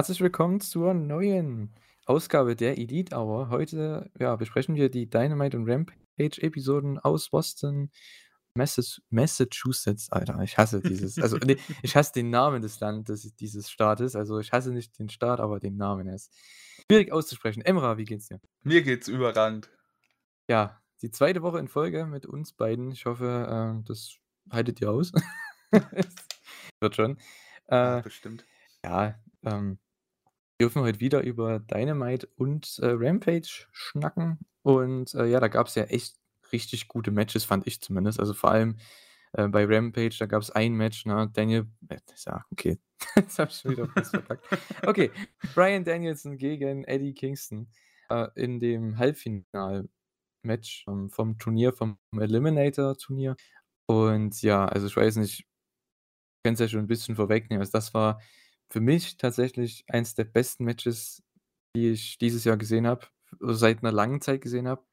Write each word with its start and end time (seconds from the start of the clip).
Herzlich 0.00 0.22
willkommen 0.22 0.62
zur 0.62 0.94
neuen 0.94 1.74
Ausgabe 2.06 2.56
der 2.56 2.78
Elite 2.78 3.14
Hour. 3.14 3.50
Heute 3.50 4.10
ja, 4.18 4.34
besprechen 4.34 4.74
wir 4.74 4.88
die 4.88 5.10
Dynamite 5.10 5.58
und 5.58 5.68
Rampage-Episoden 5.68 6.98
aus 6.98 7.28
Boston, 7.28 7.90
Massachusetts. 8.54 10.10
Alter, 10.10 10.40
ich 10.42 10.56
hasse 10.56 10.80
dieses. 10.80 11.18
Also, 11.18 11.36
nee, 11.36 11.58
ich 11.82 11.94
hasse 11.96 12.14
den 12.14 12.30
Namen 12.30 12.62
des 12.62 12.80
Landes, 12.80 13.30
dieses 13.36 13.70
Staates. 13.70 14.16
Also, 14.16 14.38
ich 14.38 14.52
hasse 14.52 14.72
nicht 14.72 14.98
den 14.98 15.10
Staat, 15.10 15.38
aber 15.38 15.60
den 15.60 15.76
Namen. 15.76 16.06
Ist 16.06 16.32
schwierig 16.86 17.12
auszusprechen. 17.12 17.60
Emra, 17.60 17.98
wie 17.98 18.06
geht's 18.06 18.28
dir? 18.28 18.40
Mir 18.62 18.80
geht's 18.80 19.06
überragend. 19.06 19.68
Ja, 20.48 20.80
die 21.02 21.10
zweite 21.10 21.42
Woche 21.42 21.58
in 21.58 21.68
Folge 21.68 22.06
mit 22.06 22.24
uns 22.24 22.54
beiden. 22.54 22.90
Ich 22.90 23.04
hoffe, 23.04 23.76
äh, 23.82 23.84
das 23.86 24.16
haltet 24.50 24.80
ihr 24.80 24.90
aus. 24.90 25.12
Wird 26.80 26.96
schon. 26.96 27.18
Äh, 27.66 27.76
Ja, 27.76 28.00
bestimmt. 28.00 28.46
ja, 28.82 29.14
ähm, 29.42 29.78
dürfen 30.60 30.82
heute 30.82 31.00
wieder 31.00 31.22
über 31.22 31.58
Dynamite 31.58 32.28
und 32.36 32.78
äh, 32.82 32.90
Rampage 32.90 33.66
schnacken. 33.72 34.38
Und 34.62 35.14
äh, 35.14 35.26
ja, 35.26 35.40
da 35.40 35.48
gab 35.48 35.68
es 35.68 35.74
ja 35.74 35.84
echt 35.84 36.16
richtig 36.52 36.86
gute 36.86 37.10
Matches, 37.10 37.44
fand 37.44 37.66
ich 37.66 37.80
zumindest. 37.80 38.20
Also 38.20 38.34
vor 38.34 38.50
allem 38.50 38.76
äh, 39.32 39.48
bei 39.48 39.64
Rampage, 39.64 40.16
da 40.18 40.26
gab 40.26 40.42
es 40.42 40.50
ein 40.50 40.74
Match, 40.74 41.06
ne? 41.06 41.30
Daniel, 41.32 41.66
äh, 41.88 41.96
ja, 42.26 42.44
okay, 42.50 42.78
jetzt 43.16 43.38
habe 43.38 43.50
ich 43.50 43.56
schon 43.56 43.70
wieder 43.72 43.88
was 43.94 44.10
verkackt. 44.10 44.46
Okay, 44.86 45.10
Brian 45.54 45.84
Danielson 45.84 46.36
gegen 46.36 46.84
Eddie 46.84 47.14
Kingston 47.14 47.68
äh, 48.10 48.28
in 48.34 48.60
dem 48.60 48.98
Halbfinal-Match 48.98 50.84
ähm, 50.88 51.08
vom 51.08 51.38
Turnier, 51.38 51.72
vom 51.72 51.98
Eliminator-Turnier. 52.12 53.36
Und 53.86 54.42
ja, 54.42 54.66
also 54.66 54.86
ich 54.86 54.96
weiß 54.96 55.16
nicht, 55.16 55.40
ich 55.40 55.46
kann 56.44 56.54
es 56.54 56.60
ja 56.60 56.68
schon 56.68 56.80
ein 56.80 56.86
bisschen 56.86 57.16
vorwegnehmen. 57.16 57.60
Also 57.60 57.72
das 57.72 57.94
war 57.94 58.20
für 58.70 58.80
mich 58.80 59.16
tatsächlich 59.16 59.84
eins 59.88 60.14
der 60.14 60.24
besten 60.24 60.64
Matches, 60.64 61.22
die 61.76 61.90
ich 61.90 62.18
dieses 62.18 62.44
Jahr 62.44 62.56
gesehen 62.56 62.86
habe, 62.86 63.06
seit 63.40 63.80
einer 63.82 63.92
langen 63.92 64.20
Zeit 64.20 64.40
gesehen 64.40 64.68
habe. 64.68 64.84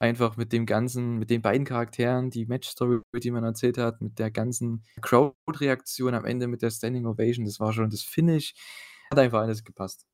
Einfach 0.00 0.36
mit 0.36 0.52
dem 0.52 0.66
ganzen, 0.66 1.18
mit 1.18 1.30
den 1.30 1.40
beiden 1.40 1.64
Charakteren, 1.64 2.30
die 2.30 2.46
Match-Story, 2.46 3.00
die 3.16 3.30
man 3.30 3.44
erzählt 3.44 3.78
hat, 3.78 4.00
mit 4.00 4.18
der 4.18 4.30
ganzen 4.30 4.84
Crowd-Reaktion 5.00 6.14
am 6.14 6.24
Ende 6.24 6.48
mit 6.48 6.62
der 6.62 6.70
Standing 6.70 7.06
Ovation, 7.06 7.44
das 7.46 7.60
war 7.60 7.72
schon 7.72 7.90
das 7.90 8.02
Finish, 8.02 8.54
hat 9.10 9.18
einfach 9.18 9.40
alles 9.40 9.64
gepasst. 9.64 10.06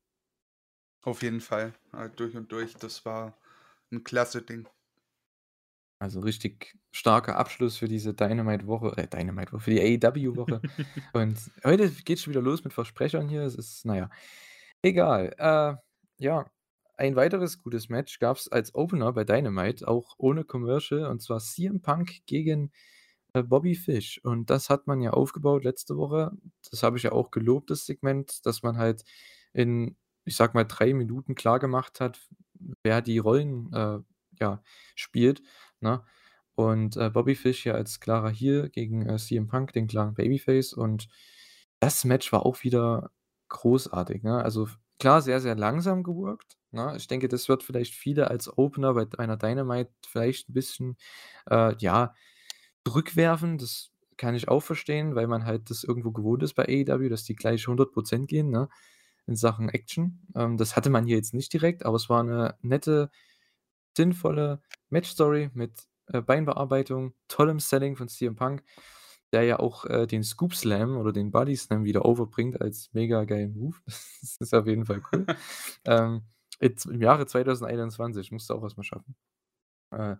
Auf 1.03 1.23
jeden 1.23 1.41
Fall. 1.41 1.73
Ja, 1.93 2.07
durch 2.09 2.35
und 2.35 2.51
durch. 2.51 2.75
Das 2.75 3.05
war 3.05 3.37
ein 3.91 4.03
klasse 4.03 4.43
Ding. 4.43 4.67
Also 6.01 6.19
richtig 6.21 6.75
starker 6.89 7.37
Abschluss 7.37 7.77
für 7.77 7.87
diese 7.87 8.15
Dynamite-Woche, 8.15 8.97
äh, 8.97 9.05
Dynamite-Woche, 9.05 9.61
für 9.61 9.69
die 9.69 9.99
AEW-Woche. 10.03 10.59
und 11.13 11.37
heute 11.63 11.91
geht's 11.91 12.23
schon 12.23 12.33
wieder 12.33 12.41
los 12.41 12.63
mit 12.63 12.73
Versprechern 12.73 13.29
hier. 13.29 13.43
Es 13.43 13.53
ist, 13.53 13.85
naja, 13.85 14.09
egal. 14.81 15.31
Äh, 15.37 15.75
ja, 16.17 16.49
ein 16.97 17.15
weiteres 17.15 17.61
gutes 17.61 17.89
Match 17.89 18.17
gab 18.17 18.37
es 18.37 18.47
als 18.47 18.73
Opener 18.73 19.13
bei 19.13 19.25
Dynamite, 19.25 19.87
auch 19.87 20.15
ohne 20.17 20.43
Commercial, 20.43 21.05
und 21.05 21.21
zwar 21.21 21.37
CM 21.37 21.83
Punk 21.83 22.25
gegen 22.25 22.71
äh, 23.33 23.43
Bobby 23.43 23.75
Fish. 23.75 24.19
Und 24.23 24.49
das 24.49 24.71
hat 24.71 24.87
man 24.87 25.01
ja 25.01 25.11
aufgebaut 25.11 25.63
letzte 25.63 25.97
Woche. 25.97 26.31
Das 26.71 26.81
habe 26.81 26.97
ich 26.97 27.03
ja 27.03 27.11
auch 27.11 27.29
gelobt, 27.29 27.69
das 27.69 27.85
Segment, 27.85 28.43
dass 28.47 28.63
man 28.63 28.77
halt 28.77 29.03
in, 29.53 29.95
ich 30.25 30.35
sag 30.35 30.55
mal, 30.55 30.63
drei 30.65 30.95
Minuten 30.95 31.35
klar 31.35 31.59
gemacht 31.59 31.99
hat, 31.99 32.27
wer 32.81 33.03
die 33.03 33.19
Rollen 33.19 33.71
äh, 33.71 33.99
ja, 34.39 34.63
spielt. 34.95 35.43
Ne? 35.81 36.03
Und 36.55 36.97
äh, 36.97 37.09
Bobby 37.09 37.35
Fish 37.35 37.65
ja 37.65 37.73
als 37.73 37.99
klarer 37.99 38.29
Heel 38.29 38.69
gegen 38.69 39.07
äh, 39.07 39.17
CM 39.17 39.47
Punk, 39.47 39.73
den 39.73 39.87
klaren 39.87 40.13
Babyface. 40.13 40.73
Und 40.73 41.07
das 41.79 42.05
Match 42.05 42.31
war 42.31 42.45
auch 42.45 42.63
wieder 42.63 43.11
großartig. 43.49 44.23
Ne? 44.23 44.43
Also 44.43 44.67
klar, 44.99 45.21
sehr, 45.21 45.41
sehr 45.41 45.55
langsam 45.55 46.03
geworkt. 46.03 46.57
Ne? 46.71 46.93
Ich 46.97 47.07
denke, 47.07 47.27
das 47.27 47.49
wird 47.49 47.63
vielleicht 47.63 47.95
viele 47.95 48.29
als 48.29 48.57
Opener 48.57 48.93
bei 48.93 49.07
einer 49.17 49.37
Dynamite 49.37 49.91
vielleicht 50.07 50.49
ein 50.49 50.53
bisschen, 50.53 50.97
äh, 51.49 51.75
ja, 51.79 52.13
zurückwerfen. 52.85 53.57
Das 53.57 53.91
kann 54.17 54.35
ich 54.35 54.47
auch 54.47 54.61
verstehen, 54.61 55.15
weil 55.15 55.27
man 55.27 55.45
halt 55.45 55.69
das 55.69 55.83
irgendwo 55.83 56.11
gewohnt 56.11 56.43
ist 56.43 56.53
bei 56.53 56.65
AEW, 56.65 57.09
dass 57.09 57.23
die 57.23 57.35
gleich 57.35 57.67
100% 57.67 58.27
gehen, 58.27 58.49
ne? 58.49 58.69
In 59.27 59.35
Sachen 59.35 59.69
Action. 59.69 60.27
Ähm, 60.35 60.57
das 60.57 60.75
hatte 60.75 60.89
man 60.89 61.05
hier 61.05 61.15
jetzt 61.15 61.33
nicht 61.33 61.53
direkt, 61.53 61.85
aber 61.85 61.95
es 61.95 62.09
war 62.09 62.21
eine 62.21 62.55
nette, 62.61 63.11
sinnvolle 63.95 64.61
Match-Story 64.91 65.49
mit 65.53 65.87
äh, 66.07 66.21
Beinbearbeitung, 66.21 67.13
tollem 67.27 67.59
Selling 67.59 67.95
von 67.95 68.07
CM 68.07 68.35
Punk, 68.35 68.63
der 69.33 69.43
ja 69.43 69.59
auch 69.59 69.85
äh, 69.85 70.07
den 70.07 70.23
Scoop 70.23 70.53
Slam 70.55 70.97
oder 70.97 71.13
den 71.13 71.31
Body 71.31 71.55
Slam 71.55 71.83
wieder 71.83 72.05
overbringt 72.05 72.61
als 72.61 72.89
mega 72.93 73.23
geilen 73.25 73.53
Move. 73.57 73.77
Das 74.21 74.37
ist 74.39 74.53
auf 74.53 74.67
jeden 74.67 74.85
Fall 74.85 75.01
cool. 75.11 75.25
ähm, 75.85 76.23
jetzt, 76.59 76.85
Im 76.85 77.01
Jahre 77.01 77.25
2021 77.25 78.31
musst 78.31 78.49
du 78.49 78.53
auch 78.53 78.61
was 78.61 78.77
mal 78.77 78.83
schaffen. 78.83 79.15
Äh, 79.91 80.17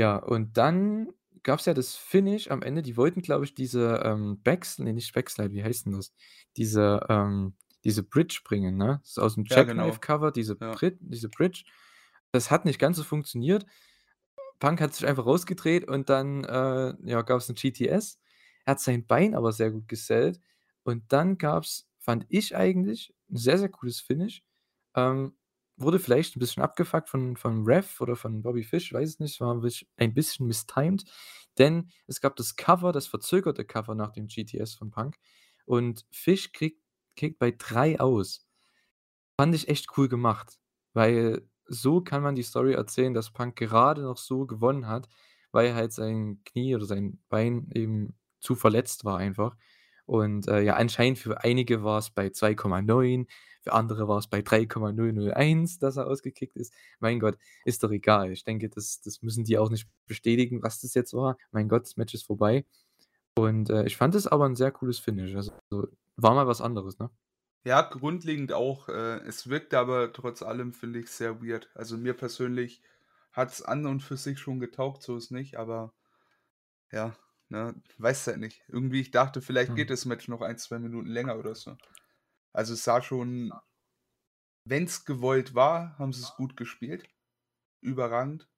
ja, 0.00 0.16
und 0.16 0.56
dann 0.56 1.08
gab 1.42 1.60
es 1.60 1.66
ja 1.66 1.74
das 1.74 1.96
Finish 1.96 2.50
am 2.50 2.62
Ende. 2.62 2.82
Die 2.82 2.96
wollten, 2.96 3.22
glaube 3.22 3.44
ich, 3.44 3.54
diese 3.54 4.00
ähm, 4.04 4.40
Backs, 4.42 4.78
nee, 4.78 4.92
nicht 4.92 5.12
Backslide, 5.12 5.52
wie 5.52 5.64
heißt 5.64 5.86
denn 5.86 5.92
das? 5.92 6.12
Diese, 6.56 7.04
ähm, 7.08 7.54
diese 7.84 8.02
Bridge 8.02 8.40
bringen, 8.44 8.76
ne? 8.76 8.98
Das 9.02 9.10
ist 9.10 9.18
aus 9.18 9.34
dem 9.34 9.44
Ja, 9.44 9.62
genau. 9.64 9.84
Jackknife-Cover, 9.84 10.32
diese, 10.32 10.56
Ja. 10.60 10.74
Diese 11.00 11.28
Bridge. 11.28 11.64
Das 12.32 12.50
hat 12.50 12.64
nicht 12.64 12.78
ganz 12.78 12.96
so 12.96 13.04
funktioniert. 13.04 13.66
Punk 14.58 14.80
hat 14.80 14.94
sich 14.94 15.06
einfach 15.06 15.26
rausgedreht 15.26 15.86
und 15.88 16.08
dann 16.08 16.44
äh, 16.44 16.94
ja, 17.04 17.22
gab 17.22 17.38
es 17.38 17.48
ein 17.48 17.54
GTS. 17.54 18.18
Er 18.64 18.72
hat 18.72 18.80
sein 18.80 19.06
Bein 19.06 19.34
aber 19.34 19.52
sehr 19.52 19.70
gut 19.70 19.88
gesellt. 19.88 20.40
Und 20.82 21.12
dann 21.12 21.38
gab 21.38 21.64
es, 21.64 21.88
fand 21.98 22.26
ich 22.28 22.56
eigentlich, 22.56 23.14
ein 23.30 23.36
sehr, 23.36 23.58
sehr 23.58 23.68
cooles 23.68 24.00
Finish. 24.00 24.42
Ähm, 24.94 25.36
wurde 25.76 26.00
vielleicht 26.00 26.36
ein 26.36 26.40
bisschen 26.40 26.62
abgefuckt 26.62 27.08
von, 27.08 27.36
von 27.36 27.64
Ref 27.64 28.00
oder 28.00 28.16
von 28.16 28.42
Bobby 28.42 28.64
Fish, 28.64 28.92
weiß 28.92 29.08
es 29.10 29.18
nicht, 29.20 29.40
war 29.40 29.54
ein 29.54 30.14
bisschen- 30.14 30.46
mistimed. 30.46 31.04
Denn 31.56 31.90
es 32.06 32.20
gab 32.20 32.36
das 32.36 32.56
Cover, 32.56 32.92
das 32.92 33.06
verzögerte 33.06 33.64
Cover 33.64 33.94
nach 33.94 34.12
dem 34.12 34.26
GTS 34.26 34.74
von 34.74 34.90
Punk. 34.90 35.16
Und 35.66 36.04
Fish 36.10 36.52
kriegt, 36.52 36.82
kriegt 37.16 37.38
bei 37.38 37.52
drei 37.56 38.00
aus. 38.00 38.46
Fand 39.36 39.54
ich 39.54 39.68
echt 39.68 39.86
cool 39.96 40.08
gemacht, 40.08 40.58
weil 40.94 41.48
so 41.68 42.00
kann 42.00 42.22
man 42.22 42.34
die 42.34 42.42
Story 42.42 42.72
erzählen, 42.74 43.14
dass 43.14 43.30
Punk 43.30 43.56
gerade 43.56 44.02
noch 44.02 44.16
so 44.18 44.46
gewonnen 44.46 44.88
hat, 44.88 45.08
weil 45.52 45.74
halt 45.74 45.92
sein 45.92 46.40
Knie 46.44 46.74
oder 46.74 46.86
sein 46.86 47.20
Bein 47.28 47.70
eben 47.74 48.14
zu 48.40 48.54
verletzt 48.54 49.04
war 49.04 49.18
einfach. 49.18 49.56
Und 50.06 50.48
äh, 50.48 50.62
ja, 50.62 50.76
anscheinend 50.76 51.18
für 51.18 51.44
einige 51.44 51.84
war 51.84 51.98
es 51.98 52.10
bei 52.10 52.28
2,9, 52.28 53.26
für 53.60 53.72
andere 53.74 54.08
war 54.08 54.18
es 54.18 54.26
bei 54.26 54.40
3,001, 54.40 55.78
dass 55.78 55.98
er 55.98 56.06
ausgekickt 56.06 56.56
ist. 56.56 56.72
Mein 57.00 57.20
Gott, 57.20 57.36
ist 57.64 57.82
doch 57.82 57.90
egal. 57.90 58.32
Ich 58.32 58.44
denke, 58.44 58.70
das, 58.70 59.02
das 59.02 59.20
müssen 59.22 59.44
die 59.44 59.58
auch 59.58 59.68
nicht 59.68 59.86
bestätigen, 60.06 60.62
was 60.62 60.80
das 60.80 60.94
jetzt 60.94 61.12
war. 61.12 61.36
Mein 61.50 61.68
Gott, 61.68 61.82
das 61.82 61.96
Match 61.96 62.14
ist 62.14 62.26
vorbei. 62.26 62.64
Und 63.36 63.70
äh, 63.70 63.84
ich 63.84 63.96
fand 63.96 64.14
es 64.14 64.26
aber 64.26 64.46
ein 64.46 64.56
sehr 64.56 64.72
cooles 64.72 64.98
Finish. 64.98 65.34
Also 65.36 65.52
war 66.16 66.34
mal 66.34 66.46
was 66.46 66.60
anderes, 66.60 66.98
ne? 66.98 67.10
Ja, 67.64 67.82
grundlegend 67.82 68.52
auch. 68.52 68.88
Äh, 68.88 69.18
es 69.26 69.48
wirkte 69.48 69.78
aber 69.78 70.12
trotz 70.12 70.42
allem, 70.42 70.72
finde 70.72 71.00
ich, 71.00 71.10
sehr 71.10 71.42
weird. 71.42 71.70
Also 71.74 71.96
mir 71.96 72.14
persönlich 72.14 72.82
hat 73.32 73.50
es 73.52 73.62
an 73.62 73.86
und 73.86 74.00
für 74.02 74.16
sich 74.16 74.38
schon 74.38 74.58
getaugt, 74.60 75.02
so 75.02 75.16
ist 75.16 75.30
nicht, 75.30 75.56
aber 75.56 75.94
ja, 76.92 77.16
ne, 77.48 77.82
weiß 77.98 78.26
halt 78.28 78.38
nicht. 78.40 78.62
Irgendwie, 78.68 79.00
ich 79.00 79.10
dachte, 79.10 79.42
vielleicht 79.42 79.74
Hm. 79.74 79.76
geht 79.76 79.90
das 79.90 80.04
Match 80.06 80.28
noch 80.28 80.42
ein, 80.42 80.58
zwei 80.58 80.78
Minuten 80.78 81.08
länger 81.08 81.38
oder 81.38 81.54
so. 81.54 81.76
Also 82.52 82.74
es 82.74 82.84
sah 82.84 83.02
schon, 83.02 83.60
wenn 84.64 84.84
es 84.84 85.04
gewollt 85.04 85.54
war, 85.56 85.98
haben 85.98 86.12
sie 86.12 86.22
es 86.22 86.36
gut 86.36 86.56
gespielt. 86.56 87.08
Überragend. 87.80 88.48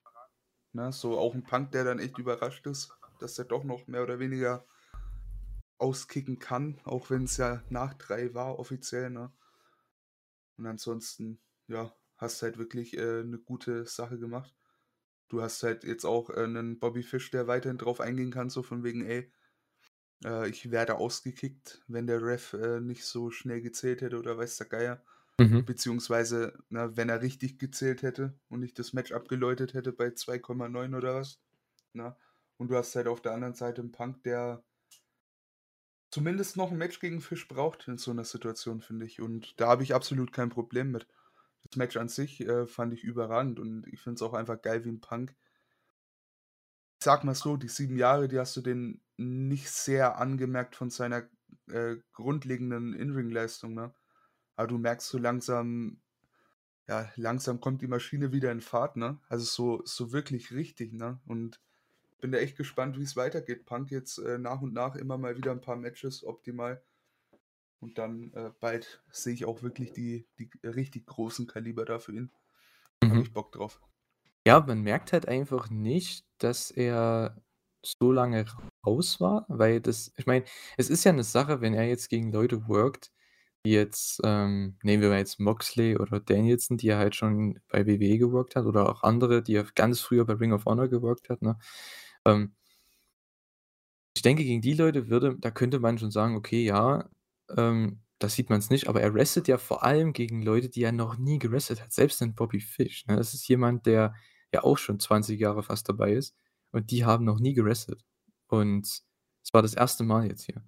Ne, 0.72 0.92
so 0.92 1.18
auch 1.18 1.34
ein 1.34 1.46
Punk, 1.46 1.72
der 1.72 1.84
dann 1.84 1.98
echt 2.00 2.18
überrascht 2.18 2.66
ist, 2.66 2.98
dass 3.18 3.38
er 3.38 3.46
doch 3.46 3.64
noch 3.64 3.86
mehr 3.88 4.02
oder 4.04 4.18
weniger 4.20 4.66
auskicken 5.80 6.38
kann, 6.38 6.80
auch 6.84 7.10
wenn 7.10 7.24
es 7.24 7.36
ja 7.36 7.62
nach 7.70 7.94
drei 7.94 8.34
war 8.34 8.58
offiziell, 8.58 9.10
ne? 9.10 9.32
Und 10.56 10.66
ansonsten, 10.66 11.40
ja, 11.68 11.94
hast 12.16 12.42
halt 12.42 12.58
wirklich 12.58 12.96
äh, 12.96 13.20
eine 13.20 13.38
gute 13.38 13.86
Sache 13.86 14.18
gemacht. 14.18 14.54
Du 15.28 15.40
hast 15.40 15.62
halt 15.62 15.84
jetzt 15.84 16.04
auch 16.04 16.28
äh, 16.30 16.44
einen 16.44 16.78
Bobby 16.78 17.02
Fish, 17.02 17.30
der 17.30 17.46
weiterhin 17.46 17.78
drauf 17.78 18.00
eingehen 18.00 18.30
kann, 18.30 18.50
so 18.50 18.62
von 18.62 18.84
wegen, 18.84 19.06
ey, 19.06 19.32
äh, 20.24 20.48
ich 20.50 20.70
werde 20.70 20.96
ausgekickt, 20.96 21.82
wenn 21.88 22.06
der 22.06 22.22
Ref 22.22 22.52
äh, 22.52 22.80
nicht 22.80 23.04
so 23.04 23.30
schnell 23.30 23.62
gezählt 23.62 24.02
hätte 24.02 24.18
oder 24.18 24.36
weiß 24.36 24.56
der 24.58 24.68
Geier. 24.68 25.04
Mhm. 25.38 25.64
Beziehungsweise, 25.64 26.58
na, 26.68 26.96
wenn 26.96 27.08
er 27.08 27.22
richtig 27.22 27.58
gezählt 27.58 28.02
hätte 28.02 28.38
und 28.48 28.60
nicht 28.60 28.78
das 28.78 28.92
Match 28.92 29.12
abgeläutet 29.12 29.72
hätte 29.72 29.92
bei 29.92 30.08
2,9 30.08 30.94
oder 30.94 31.14
was. 31.14 31.40
Na? 31.94 32.18
Und 32.58 32.68
du 32.68 32.76
hast 32.76 32.94
halt 32.94 33.06
auf 33.06 33.22
der 33.22 33.32
anderen 33.32 33.54
Seite 33.54 33.80
einen 33.80 33.92
Punk, 33.92 34.22
der 34.24 34.62
zumindest 36.10 36.56
noch 36.56 36.70
ein 36.70 36.78
Match 36.78 37.00
gegen 37.00 37.20
Fisch 37.20 37.48
braucht 37.48 37.88
in 37.88 37.98
so 37.98 38.10
einer 38.10 38.24
Situation, 38.24 38.80
finde 38.80 39.06
ich. 39.06 39.20
Und 39.20 39.60
da 39.60 39.68
habe 39.68 39.82
ich 39.82 39.94
absolut 39.94 40.32
kein 40.32 40.48
Problem 40.48 40.90
mit. 40.90 41.06
Das 41.64 41.76
Match 41.76 41.96
an 41.96 42.08
sich 42.08 42.40
äh, 42.40 42.66
fand 42.66 42.92
ich 42.94 43.04
überragend 43.04 43.60
und 43.60 43.86
ich 43.86 44.00
finde 44.00 44.16
es 44.16 44.22
auch 44.22 44.34
einfach 44.34 44.60
geil 44.60 44.84
wie 44.84 44.90
ein 44.90 45.00
Punk. 45.00 45.34
Ich 46.98 47.04
sag 47.04 47.24
mal 47.24 47.34
so, 47.34 47.56
die 47.56 47.68
sieben 47.68 47.96
Jahre, 47.96 48.28
die 48.28 48.38
hast 48.38 48.56
du 48.56 48.60
den 48.60 49.00
nicht 49.16 49.70
sehr 49.70 50.18
angemerkt 50.18 50.76
von 50.76 50.90
seiner 50.90 51.28
äh, 51.68 51.96
grundlegenden 52.12 52.94
In-Ring-Leistung, 52.94 53.74
ne? 53.74 53.94
aber 54.56 54.68
du 54.68 54.78
merkst 54.78 55.08
so 55.08 55.18
langsam 55.18 56.00
ja, 56.90 57.08
langsam 57.14 57.60
kommt 57.60 57.82
die 57.82 57.86
Maschine 57.86 58.32
wieder 58.32 58.50
in 58.50 58.60
Fahrt, 58.60 58.96
ne? 58.96 59.20
Also 59.28 59.44
so 59.44 59.82
so 59.84 60.12
wirklich 60.12 60.50
richtig, 60.50 60.92
ne? 60.92 61.20
Und 61.24 61.60
bin 62.20 62.32
da 62.32 62.38
echt 62.38 62.56
gespannt, 62.56 62.98
wie 62.98 63.02
es 63.02 63.16
weitergeht. 63.16 63.66
Punk 63.66 63.90
jetzt, 63.90 64.18
äh, 64.18 64.38
nach 64.38 64.62
und 64.62 64.72
nach 64.74 64.96
immer 64.96 65.18
mal 65.18 65.36
wieder 65.36 65.52
ein 65.52 65.60
paar 65.60 65.76
Matches 65.76 66.24
optimal. 66.24 66.82
Und 67.80 67.98
dann, 67.98 68.32
äh, 68.34 68.52
bald 68.60 69.02
sehe 69.12 69.34
ich 69.34 69.44
auch 69.46 69.62
wirklich 69.62 69.92
die 69.92 70.28
die 70.38 70.50
richtig 70.64 71.06
großen 71.06 71.46
Kaliber 71.46 71.84
da 71.86 71.98
für 71.98 72.12
ihn. 72.14 72.32
Habe 73.08 73.22
Mhm. 73.22 73.24
ich 73.24 73.32
Bock 73.34 73.52
drauf. 73.52 73.82
Ja, 74.46 74.60
man 74.60 74.80
merkt 74.82 75.12
halt 75.12 75.28
einfach 75.28 75.68
nicht, 75.70 76.24
dass 76.38 76.70
er 76.70 77.42
so 77.84 78.10
lange 78.12 78.46
raus 78.86 79.20
war, 79.20 79.44
weil 79.48 79.80
das 79.80 80.12
ich 80.16 80.26
meine, 80.26 80.44
es 80.78 80.88
ist 80.90 81.04
ja 81.04 81.12
'ne 81.12 81.24
Sache, 81.24 81.60
wenn 81.60 81.74
er 81.74 81.84
jetzt 81.86 82.08
gegen 82.08 82.32
Leute 82.32 82.66
workt, 82.68 83.12
wie 83.64 83.72
jetzt, 83.74 84.20
ähm 84.24 84.78
nehmen 84.82 85.02
wir 85.02 85.10
mal 85.10 85.18
jetzt 85.18 85.40
Moxley 85.40 85.96
oder 85.98 86.20
Danielson, 86.20 86.78
die 86.78 86.88
er 86.88 86.98
halt 86.98 87.14
schon 87.16 87.60
bei 87.68 87.86
WWE 87.86 88.18
geworkt 88.18 88.56
hat 88.56 88.64
oder 88.66 88.88
auch 88.90 89.02
andere, 89.02 89.42
die 89.42 89.54
er 89.56 89.64
ganz 89.74 90.00
früher 90.00 90.24
bei 90.26 90.34
Ring 90.34 90.52
of 90.52 90.64
Honor 90.66 90.88
geworkt 90.88 91.28
hat, 91.30 91.42
ne? 91.42 91.58
Ähm 92.30 92.52
ich 94.16 94.22
denke, 94.22 94.44
gegen 94.44 94.60
die 94.60 94.74
Leute 94.74 95.08
würde 95.08 95.36
da 95.38 95.50
könnte 95.50 95.78
man 95.78 95.98
schon 95.98 96.10
sagen: 96.10 96.34
„Okay, 96.36 96.64
ja, 96.64 97.08
ähm, 97.56 98.00
da 98.18 98.28
sieht 98.28 98.50
man's 98.50 98.68
nicht“, 98.70 98.88
aber 98.88 99.00
er 99.00 99.14
wrestelt 99.14 99.48
ja 99.48 99.56
vor 99.58 99.84
allem 99.84 100.12
gegen 100.12 100.42
Leute, 100.42 100.68
die 100.68 100.82
er 100.82 100.92
noch 100.92 101.16
nie 101.16 101.38
gewrestelt 101.38 101.80
hat, 101.80 101.92
selbst 101.92 102.20
'nen 102.20 102.34
Bobby 102.34 102.60
Fish, 102.60 103.06
ne? 103.06 103.16
Das 103.16 103.34
ist 103.34 103.46
jemand, 103.48 103.86
der 103.86 104.14
ja 104.52 104.64
auch 104.64 104.78
schon 104.78 104.98
20 104.98 105.38
Jahre 105.40 105.62
fast 105.62 105.88
dabei 105.88 106.12
ist 106.14 106.34
und 106.72 106.90
die 106.90 107.04
haben 107.04 107.24
noch 107.24 107.38
nie 107.38 107.54
gewrestelt. 107.54 108.04
Und 108.48 108.86
es 109.44 109.52
war 109.54 109.62
das 109.62 109.74
1. 109.74 110.04
Mal 110.04 110.26
jetzt 110.26 110.44
hier. 110.46 110.62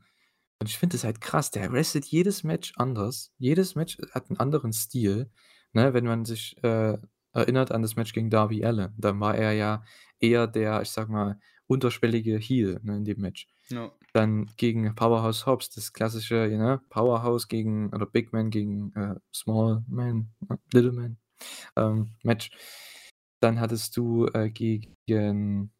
Und 0.61 0.69
ich 0.71 0.79
finde 0.79 0.97
das 0.97 1.05
halt 1.05 1.21
krass, 1.21 1.51
der 1.53 1.73
wrestelt 1.73 2.07
jedes 2.07 2.45
Match 2.45 2.73
anders. 2.77 3.33
Jedes 3.39 3.75
Match 3.77 3.99
hat 4.13 4.31
'n 4.31 4.39
anderen 4.39 4.73
Stil, 4.75 5.31
ne? 5.73 5.95
Wenn 5.95 6.07
man 6.07 6.25
sich, 6.27 6.57
äh, 6.65 6.99
erinnert 7.35 7.73
an 7.73 7.83
das 7.83 7.97
Match 7.97 8.13
gegen 8.15 8.31
Darby 8.31 8.65
Allin, 8.65 8.95
dann 8.99 9.21
war 9.21 9.37
er 9.37 9.53
ja 9.53 9.85
eher 10.21 10.47
der, 10.49 10.83
ich 10.83 10.91
sage 10.91 11.13
mal, 11.13 11.39
unterschwellige 11.73 12.37
Heel, 12.39 12.81
ne, 12.85 12.97
in 12.99 13.05
dem 13.05 13.21
Match. 13.21 13.49
Ja. 13.71 13.93
Dann 14.15 14.47
gegen 14.59 14.95
Powerhouse 14.95 15.47
Hobbs, 15.47 15.71
das 15.71 15.93
klassische, 15.95 16.35
ne, 16.51 16.81
Powerhouse 16.91 17.49
gegen 17.49 17.91
oder 17.95 18.07
Big 18.07 18.33
Man 18.33 18.51
gegen, 18.51 18.93
äh, 18.95 19.17
Small 19.35 19.85
Man, 19.89 20.31
ne, 20.49 20.59
Little 20.73 20.93
Man, 20.93 21.19
ähm, 21.77 22.11
Match. 22.25 22.51
Dann 23.41 23.61
hattest 23.61 23.97
du, 23.99 24.27
äh, 24.35 24.51
gegen, 24.51 25.73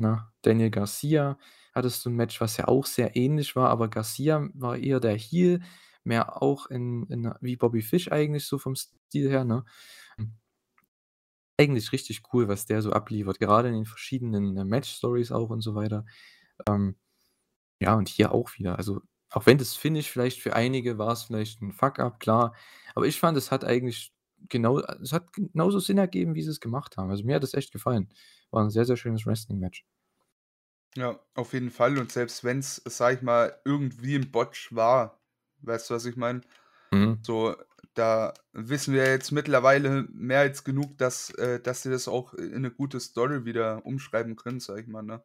na, 0.00 0.32
Daniel 0.42 0.70
Garcia 0.70 1.38
hattest 1.74 2.04
du 2.06 2.10
'n 2.10 2.16
Match, 2.16 2.40
was 2.40 2.56
ja 2.58 2.68
auch 2.68 2.86
sehr 2.86 3.16
ähnlich 3.16 3.56
war, 3.56 3.70
aber 3.70 3.88
Garcia 3.88 4.48
war 4.54 4.76
eher 4.78 5.00
der 5.00 5.16
Heel, 5.16 5.60
mehr 6.04 6.42
auch 6.42 6.66
in 6.68 7.06
in 7.08 7.32
wie 7.42 7.56
Bobby 7.56 7.82
Fish 7.82 8.10
eigentlich 8.12 8.46
so 8.46 8.58
vom 8.58 8.76
Stil 8.76 9.30
her, 9.30 9.44
ne? 9.44 9.64
Eigentlich 11.58 11.92
richtig 11.92 12.22
cool, 12.32 12.48
was 12.48 12.64
der 12.66 12.80
so 12.80 12.92
abliefert, 12.92 13.38
gerade 13.38 13.68
in 13.68 13.74
den 13.74 13.84
verschiedenen, 13.84 14.56
äh, 14.56 14.64
Match-Stories 14.64 15.32
auch 15.32 15.50
und 15.50 15.60
so 15.60 15.74
weiter. 15.74 16.06
Ähm, 16.68 16.96
ja, 17.80 17.94
und 17.96 18.08
hier 18.08 18.32
auch 18.32 18.50
wieder. 18.58 18.78
Also, 18.78 19.02
auch 19.30 19.46
wenn 19.46 19.58
das 19.58 19.76
Finish 19.76 20.10
vielleicht 20.10 20.40
für 20.42 20.54
einige 20.56 20.98
war's 20.98 21.24
vielleicht 21.24 21.62
'n 21.62 21.72
Fuck-up, 21.72 22.20
klar, 22.20 22.54
aber 22.94 23.06
ich 23.06 23.20
fand, 23.20 23.38
es 23.38 23.50
hat 23.52 23.64
eigentlich 23.64 24.12
genau 24.50 24.80
es 24.80 25.12
hat 25.12 25.32
genauso 25.34 25.80
Sinn 25.80 25.98
ergeben, 25.98 26.34
wie 26.36 26.42
sie's 26.42 26.60
gemacht 26.60 26.96
haben. 26.98 27.10
Also, 27.10 27.24
mir 27.24 27.36
hat 27.36 27.42
das 27.44 27.54
echt 27.54 27.72
gefallen. 27.72 28.10
War 28.52 28.64
'n 28.64 28.70
sehr, 28.70 28.86
sehr 28.86 28.96
schönes 28.98 29.26
Wrestling-Match. 29.26 29.82
Ja, 30.96 31.18
auf 31.34 31.54
jeden 31.54 31.70
Fall 31.70 31.96
und 31.98 32.12
selbst 32.12 32.44
wenn's, 32.44 32.76
sage 32.84 33.16
ich 33.16 33.22
mal, 33.22 33.58
irgendwie 33.64 34.14
'n 34.16 34.30
Botch 34.30 34.74
war, 34.74 35.22
weißt 35.62 35.88
du, 35.88 35.94
was 35.94 36.04
ich 36.04 36.16
meine? 36.16 36.42
Mhm. 36.92 37.22
So, 37.22 37.56
da 37.94 38.34
wissen 38.52 38.94
wir 38.94 39.06
jetzt 39.06 39.32
mittlerweile 39.32 40.04
mehr 40.12 40.40
als 40.40 40.64
genug, 40.64 40.98
dass 40.98 41.30
äh, 41.36 41.60
dass 41.60 41.82
sie 41.82 41.90
das 41.90 42.08
auch 42.08 42.34
in 42.34 42.62
'ne 42.62 42.70
gute 42.70 43.00
Story 43.00 43.44
wieder 43.44 43.84
umschreiben 43.86 44.36
können, 44.36 44.60
sage 44.60 44.82
ich 44.82 44.88
mal, 44.88 45.02
ne? 45.02 45.22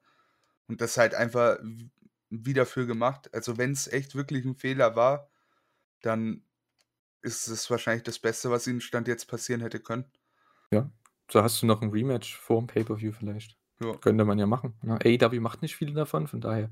Und 0.68 0.82
das 0.82 0.98
halt 0.98 1.16
einfach 1.16 1.60
w 1.64 1.90
wie 2.32 2.54
dafür 2.54 2.88
gemacht. 2.88 3.34
Also, 3.34 3.58
wenn's 3.60 3.88
echt 3.88 4.16
wirklich 4.16 4.46
'n 4.46 4.56
Fehler 4.56 4.96
war, 4.98 5.30
dann 6.02 6.44
ist 7.24 7.48
es 7.50 7.70
wahrscheinlich 7.72 8.04
das 8.04 8.20
Beste, 8.20 8.52
was 8.52 8.68
ihnen 8.68 8.82
Stand 8.82 9.08
jetzt 9.10 9.28
passieren 9.28 9.62
hätte 9.62 9.80
können. 9.82 10.06
Ja, 10.74 10.92
so 11.32 11.42
hast 11.44 11.62
du 11.62 11.66
noch 11.66 11.82
'n 11.82 11.90
Rematch 11.92 12.36
vorm 12.38 12.68
Pay-per-View 12.68 13.14
vielleicht. 13.14 13.56
Ja. 13.82 13.94
Könnte 14.02 14.26
man 14.26 14.40
ja 14.40 14.46
machen, 14.48 14.76
ne? 14.84 14.98
AEW 15.04 15.40
macht 15.40 15.62
nicht 15.62 15.76
viele 15.76 15.94
davon, 15.94 16.28
von 16.28 16.42
daher 16.42 16.72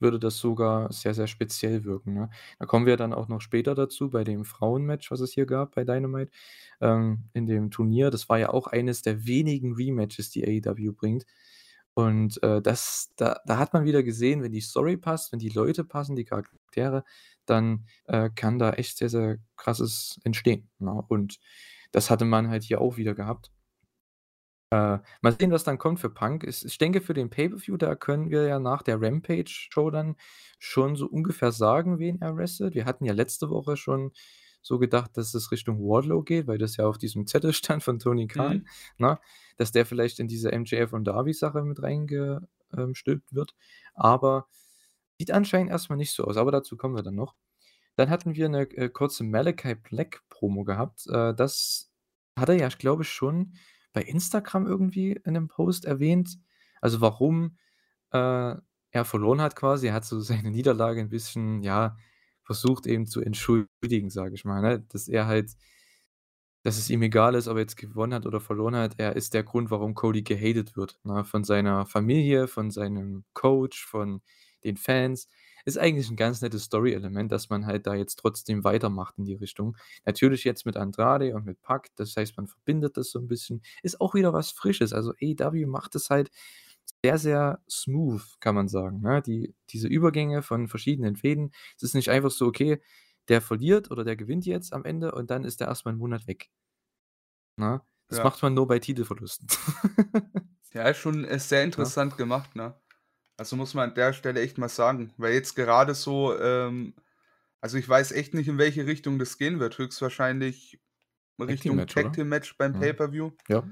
würde 0.00 0.18
das 0.18 0.38
sogar 0.38 0.92
sehr, 0.92 1.14
sehr 1.14 1.26
speziell 1.28 1.84
wirken, 1.84 2.14
ne? 2.14 2.30
Da 2.58 2.66
kommen 2.66 2.86
wir 2.86 2.96
dann 2.96 3.12
auch 3.12 3.28
noch 3.28 3.40
später 3.40 3.74
dazu 3.74 4.10
bei 4.10 4.24
dem 4.24 4.44
Frauenmatch, 4.44 5.10
was 5.10 5.20
es 5.20 5.32
hier 5.32 5.46
gab 5.46 5.74
bei 5.74 5.84
Dynamite, 5.84 6.30
ähm, 6.80 7.24
in 7.32 7.46
dem 7.46 7.70
Turnier. 7.70 8.10
Das 8.10 8.28
war 8.28 8.38
ja 8.38 8.50
auch 8.50 8.66
eines 8.68 9.02
der 9.02 9.26
wenigen 9.26 9.74
Rematches, 9.74 10.30
die 10.30 10.44
AEW 10.44 10.92
bringt. 10.92 11.26
Und, 11.94 12.42
äh, 12.42 12.60
das 12.62 13.12
da 13.16 13.40
da 13.46 13.58
hat 13.58 13.72
man 13.72 13.84
wieder 13.84 14.02
gesehen, 14.02 14.42
wenn 14.42 14.52
die 14.52 14.60
Story 14.60 14.96
passt, 14.96 15.32
wenn 15.32 15.38
die 15.38 15.48
Leute 15.50 15.84
passen, 15.84 16.16
die 16.16 16.24
Charaktere, 16.24 17.04
dann, 17.46 17.86
äh, 18.06 18.30
kann 18.34 18.58
da 18.58 18.72
echt 18.72 18.98
sehr, 18.98 19.08
sehr 19.10 19.38
Krasses 19.56 20.20
entstehen, 20.24 20.68
ne? 20.78 21.02
Und 21.08 21.38
das 21.92 22.10
hatte 22.10 22.24
man 22.24 22.48
halt 22.48 22.64
hier 22.64 22.80
auch 22.80 22.96
wieder 22.96 23.14
gehabt. 23.14 23.52
Äh, 24.70 24.98
mal 25.20 25.32
sehen, 25.38 25.50
was 25.52 25.64
dann 25.64 25.78
kommt 25.78 26.00
für 26.00 26.10
Punk. 26.10 26.44
Ich 26.44 26.64
ich 26.64 26.78
denke, 26.78 27.00
für 27.00 27.14
den 27.14 27.30
Pay-per-View, 27.30 27.76
da 27.76 27.94
können 27.94 28.30
wir 28.30 28.46
ja 28.46 28.58
nach 28.58 28.82
der 28.82 29.00
Rampage-Show 29.00 29.90
dann 29.90 30.16
schon 30.58 30.96
so 30.96 31.06
ungefähr 31.06 31.52
sagen, 31.52 31.98
wen 31.98 32.20
er 32.20 32.36
wrestelt. 32.36 32.74
Wir 32.74 32.84
hatten 32.86 33.04
ja 33.04 33.12
letzte 33.12 33.50
Woche 33.50 33.76
schon 33.76 34.12
so 34.62 34.78
gedacht, 34.78 35.16
dass 35.16 35.34
es 35.34 35.52
Richtung 35.52 35.78
Wardlow 35.80 36.22
geht, 36.22 36.46
weil 36.46 36.58
das 36.58 36.76
ja 36.78 36.86
auf 36.86 36.98
diesem 36.98 37.26
Zettel 37.26 37.52
stand 37.52 37.82
von 37.82 37.98
Tony 37.98 38.26
Khan, 38.26 38.58
Mhm. 38.58 38.66
ne? 38.98 39.18
Dass 39.58 39.72
der 39.72 39.86
vielleicht 39.86 40.18
in 40.20 40.28
diese 40.28 40.50
MJF 40.52 40.92
und 40.92 41.04
Darby-Sache 41.04 41.62
mit 41.62 41.82
reinge 41.82 42.48
ähm, 42.76 42.94
stülpt 42.94 43.34
wird. 43.34 43.54
Aber 43.94 44.48
sieht 45.18 45.30
anscheinend 45.30 45.70
erst 45.70 45.90
mal 45.90 45.96
nicht 45.96 46.12
so 46.12 46.24
aus, 46.24 46.36
aber 46.36 46.52
dazu 46.52 46.76
kommen 46.76 46.96
wir 46.96 47.02
dann 47.02 47.14
noch. 47.14 47.34
Dann 47.96 48.10
hatten 48.10 48.34
wir 48.36 48.48
'ne, 48.48 48.62
äh, 48.72 48.88
kurze 48.90 49.24
Malachi 49.24 49.74
Black-Promo 49.76 50.64
gehabt. 50.64 51.06
Äh, 51.08 51.34
das 51.34 51.92
hat 52.38 52.48
er 52.50 52.56
ja, 52.56 52.68
ich 52.68 52.78
glaube, 52.78 53.04
schon 53.04 53.54
bei 53.94 54.02
Instagram 54.04 54.66
irgendwie 54.68 55.12
in 55.24 55.34
'nem 55.34 55.48
Post 55.48 55.86
erwähnt. 55.86 56.38
Also, 56.82 57.00
warum, 57.02 57.58
äh, 58.12 58.56
er 58.92 59.04
verloren 59.06 59.42
hat 59.42 59.56
quasi. 59.56 59.88
Er 59.88 59.94
hat 59.94 60.06
so 60.06 60.20
seine 60.22 60.50
Niederlage 60.52 61.00
'n 61.02 61.10
bisschen, 61.10 61.62
ja, 61.64 61.96
versucht 62.44 62.86
eben 62.88 63.06
zu 63.08 63.20
entschuldigen, 63.22 64.10
sage 64.10 64.34
ich 64.36 64.44
mal, 64.46 64.62
ne? 64.62 64.80
Dass 64.90 65.08
er 65.08 65.26
halt 65.28 65.54
dass 66.64 66.78
es 66.78 66.88
ihm 66.88 67.02
egal 67.02 67.34
ist, 67.34 67.46
ob 67.46 67.56
er 67.56 67.60
jetzt 67.60 67.76
gewonnen 67.76 68.14
hat 68.14 68.24
oder 68.24 68.40
verloren 68.40 68.74
hat. 68.74 68.94
Er 68.96 69.16
ist 69.16 69.34
der 69.34 69.42
Grund, 69.42 69.70
warum 69.70 69.94
Cody 69.94 70.22
gehatet 70.22 70.76
wird, 70.78 70.98
ne, 71.04 71.22
von 71.22 71.44
seiner 71.44 71.84
Familie, 71.84 72.48
von 72.48 72.70
seinem 72.70 73.24
Coach, 73.34 73.84
von 73.84 74.22
den 74.64 74.78
Fans. 74.78 75.28
Ist 75.66 75.78
eigentlich 75.78 76.10
'n 76.10 76.16
ganz 76.16 76.42
nettes 76.42 76.64
Story-Element, 76.64 77.32
dass 77.32 77.48
man 77.48 77.64
halt 77.66 77.86
da 77.86 77.94
jetzt 77.94 78.16
trotzdem 78.16 78.64
weitermacht 78.64 79.16
in 79.18 79.24
die 79.24 79.34
Richtung. 79.34 79.76
Natürlich 80.04 80.44
jetzt 80.44 80.66
mit 80.66 80.76
Andrade 80.76 81.34
und 81.34 81.46
mit 81.46 81.62
Pac, 81.62 81.88
das 81.96 82.14
heißt, 82.16 82.36
man 82.36 82.46
verbindet 82.48 82.96
das 82.98 83.10
so 83.10 83.18
'n 83.18 83.28
bisschen. 83.28 83.62
Ist 83.82 84.00
auch 84.00 84.14
wieder 84.14 84.32
was 84.34 84.50
Frisches. 84.50 84.92
Also, 84.92 85.12
AEW 85.12 85.66
macht 85.66 85.94
es 85.94 86.10
halt 86.10 86.30
sehr, 87.02 87.18
sehr 87.18 87.62
smooth, 87.70 88.22
kann 88.40 88.54
man 88.54 88.68
sagen, 88.68 89.00
ne? 89.00 89.22
Die 89.22 89.54
diese 89.70 89.88
Übergänge 89.88 90.42
von 90.42 90.68
verschiedenen 90.68 91.16
Fäden. 91.16 91.52
Es 91.76 91.82
ist 91.84 91.94
nicht 91.94 92.10
einfach 92.10 92.30
so: 92.30 92.46
„Okay, 92.46 92.80
der 93.28 93.40
verliert 93.40 93.90
oder 93.90 94.04
der 94.04 94.16
gewinnt 94.16 94.44
jetzt 94.46 94.72
am 94.74 94.84
Ende 94.84 95.12
und 95.14 95.30
dann 95.30 95.44
ist 95.44 95.60
der 95.60 95.68
erst 95.68 95.86
mal 95.86 95.92
'n 95.92 95.98
Monat 95.98 96.26
weg.“ 96.26 96.48
Ne? 97.58 97.80
Das 98.08 98.22
Ja. 98.22 98.22
macht 98.22 98.42
man 98.42 98.54
nur 98.54 98.66
bei 98.66 98.78
Titelverlusten. 98.78 99.48
Ja, 100.72 100.88
ist 100.88 100.98
schon, 100.98 101.24
äh, 101.24 101.38
sehr 101.38 101.62
interessant 101.62 102.16
gemacht, 102.16 102.56
ne? 102.56 102.74
Also, 103.36 103.56
muss 103.56 103.74
man 103.74 103.90
an 103.90 103.94
der 103.94 104.12
Stelle 104.12 104.40
echt 104.40 104.58
mal 104.58 104.68
sagen, 104.68 105.12
weil 105.16 105.34
jetzt 105.34 105.54
gerade 105.56 105.94
so, 105.94 106.38
ähm 106.38 106.94
also, 107.60 107.78
ich 107.78 107.88
weiß 107.88 108.12
echt 108.12 108.34
nicht, 108.34 108.48
in 108.48 108.58
welche 108.58 108.86
Richtung 108.86 109.18
das 109.18 109.38
gehen 109.38 109.58
wird. 109.58 109.78
Höchstwahrscheinlich 109.78 110.80
Richtung 111.40 111.76
Tag-Team-Match, 111.76 111.96
oder? 111.96 112.04
Tag-Team-Match 112.04 112.58
beim 112.58 112.72
Mhm. 112.72 112.80
Pay-per-View. 112.80 113.30
Ja. 113.48 113.64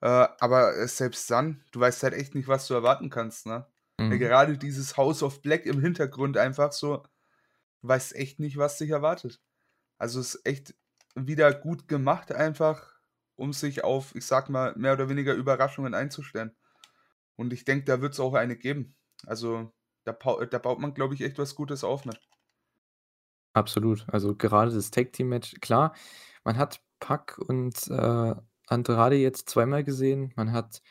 Äh, 0.00 0.28
aber, 0.40 0.76
äh, 0.76 0.88
selbst 0.88 1.30
dann, 1.30 1.64
du 1.72 1.80
weißt 1.80 2.02
halt 2.02 2.14
echt 2.14 2.34
nicht, 2.34 2.48
was 2.48 2.66
du 2.68 2.74
erwarten 2.74 3.10
kannst, 3.10 3.46
ne? 3.46 3.66
Mhm. 3.98 4.18
gerade 4.18 4.58
dieses 4.58 4.96
House 4.96 5.22
of 5.22 5.42
Black 5.42 5.66
im 5.66 5.80
Hintergrund 5.80 6.36
einfach 6.36 6.72
so 6.72 6.98
du 7.82 7.88
weißt 7.88 8.16
echt 8.16 8.40
nicht, 8.40 8.56
was 8.58 8.78
dich 8.78 8.90
erwartet. 8.90 9.40
Also, 9.98 10.20
ist 10.20 10.40
echt 10.44 10.74
wieder 11.16 11.52
gut 11.54 11.88
gemacht 11.88 12.32
einfach, 12.32 12.94
um 13.36 13.52
sich 13.52 13.84
auf, 13.84 14.14
ich 14.14 14.26
sage 14.26 14.52
mal, 14.52 14.74
mehr 14.76 14.94
oder 14.94 15.08
weniger 15.08 15.34
Überraschungen 15.34 15.94
einzustellen. 15.94 16.56
Und 17.38 17.52
ich 17.52 17.64
denke, 17.64 17.84
da 17.84 18.00
wird's 18.02 18.18
auch 18.18 18.34
eine 18.34 18.56
geben. 18.56 18.96
Also, 19.24 19.72
da 20.04 20.12
pau 20.12 20.44
da 20.44 20.58
baut 20.58 20.80
man, 20.80 20.92
glaube 20.92 21.14
ich, 21.14 21.20
echt 21.20 21.38
was 21.38 21.54
Gutes 21.54 21.84
auf 21.84 22.04
mit. 22.04 22.20
Absolut. 23.56 24.04
Also, 24.08 24.34
gerade 24.34 24.70
das 24.72 24.90
Tag-Team-Match 24.90 25.56
klar, 25.60 25.94
man 26.44 26.58
hat 26.58 26.80
Pac 27.00 27.38
und, 27.38 27.74
äh, 27.88 28.34
Andrade 28.66 29.16
jetzt 29.16 29.48
zweimal 29.48 29.82
gesehen. 29.84 30.32
Man 30.36 30.52
hat 30.52 30.82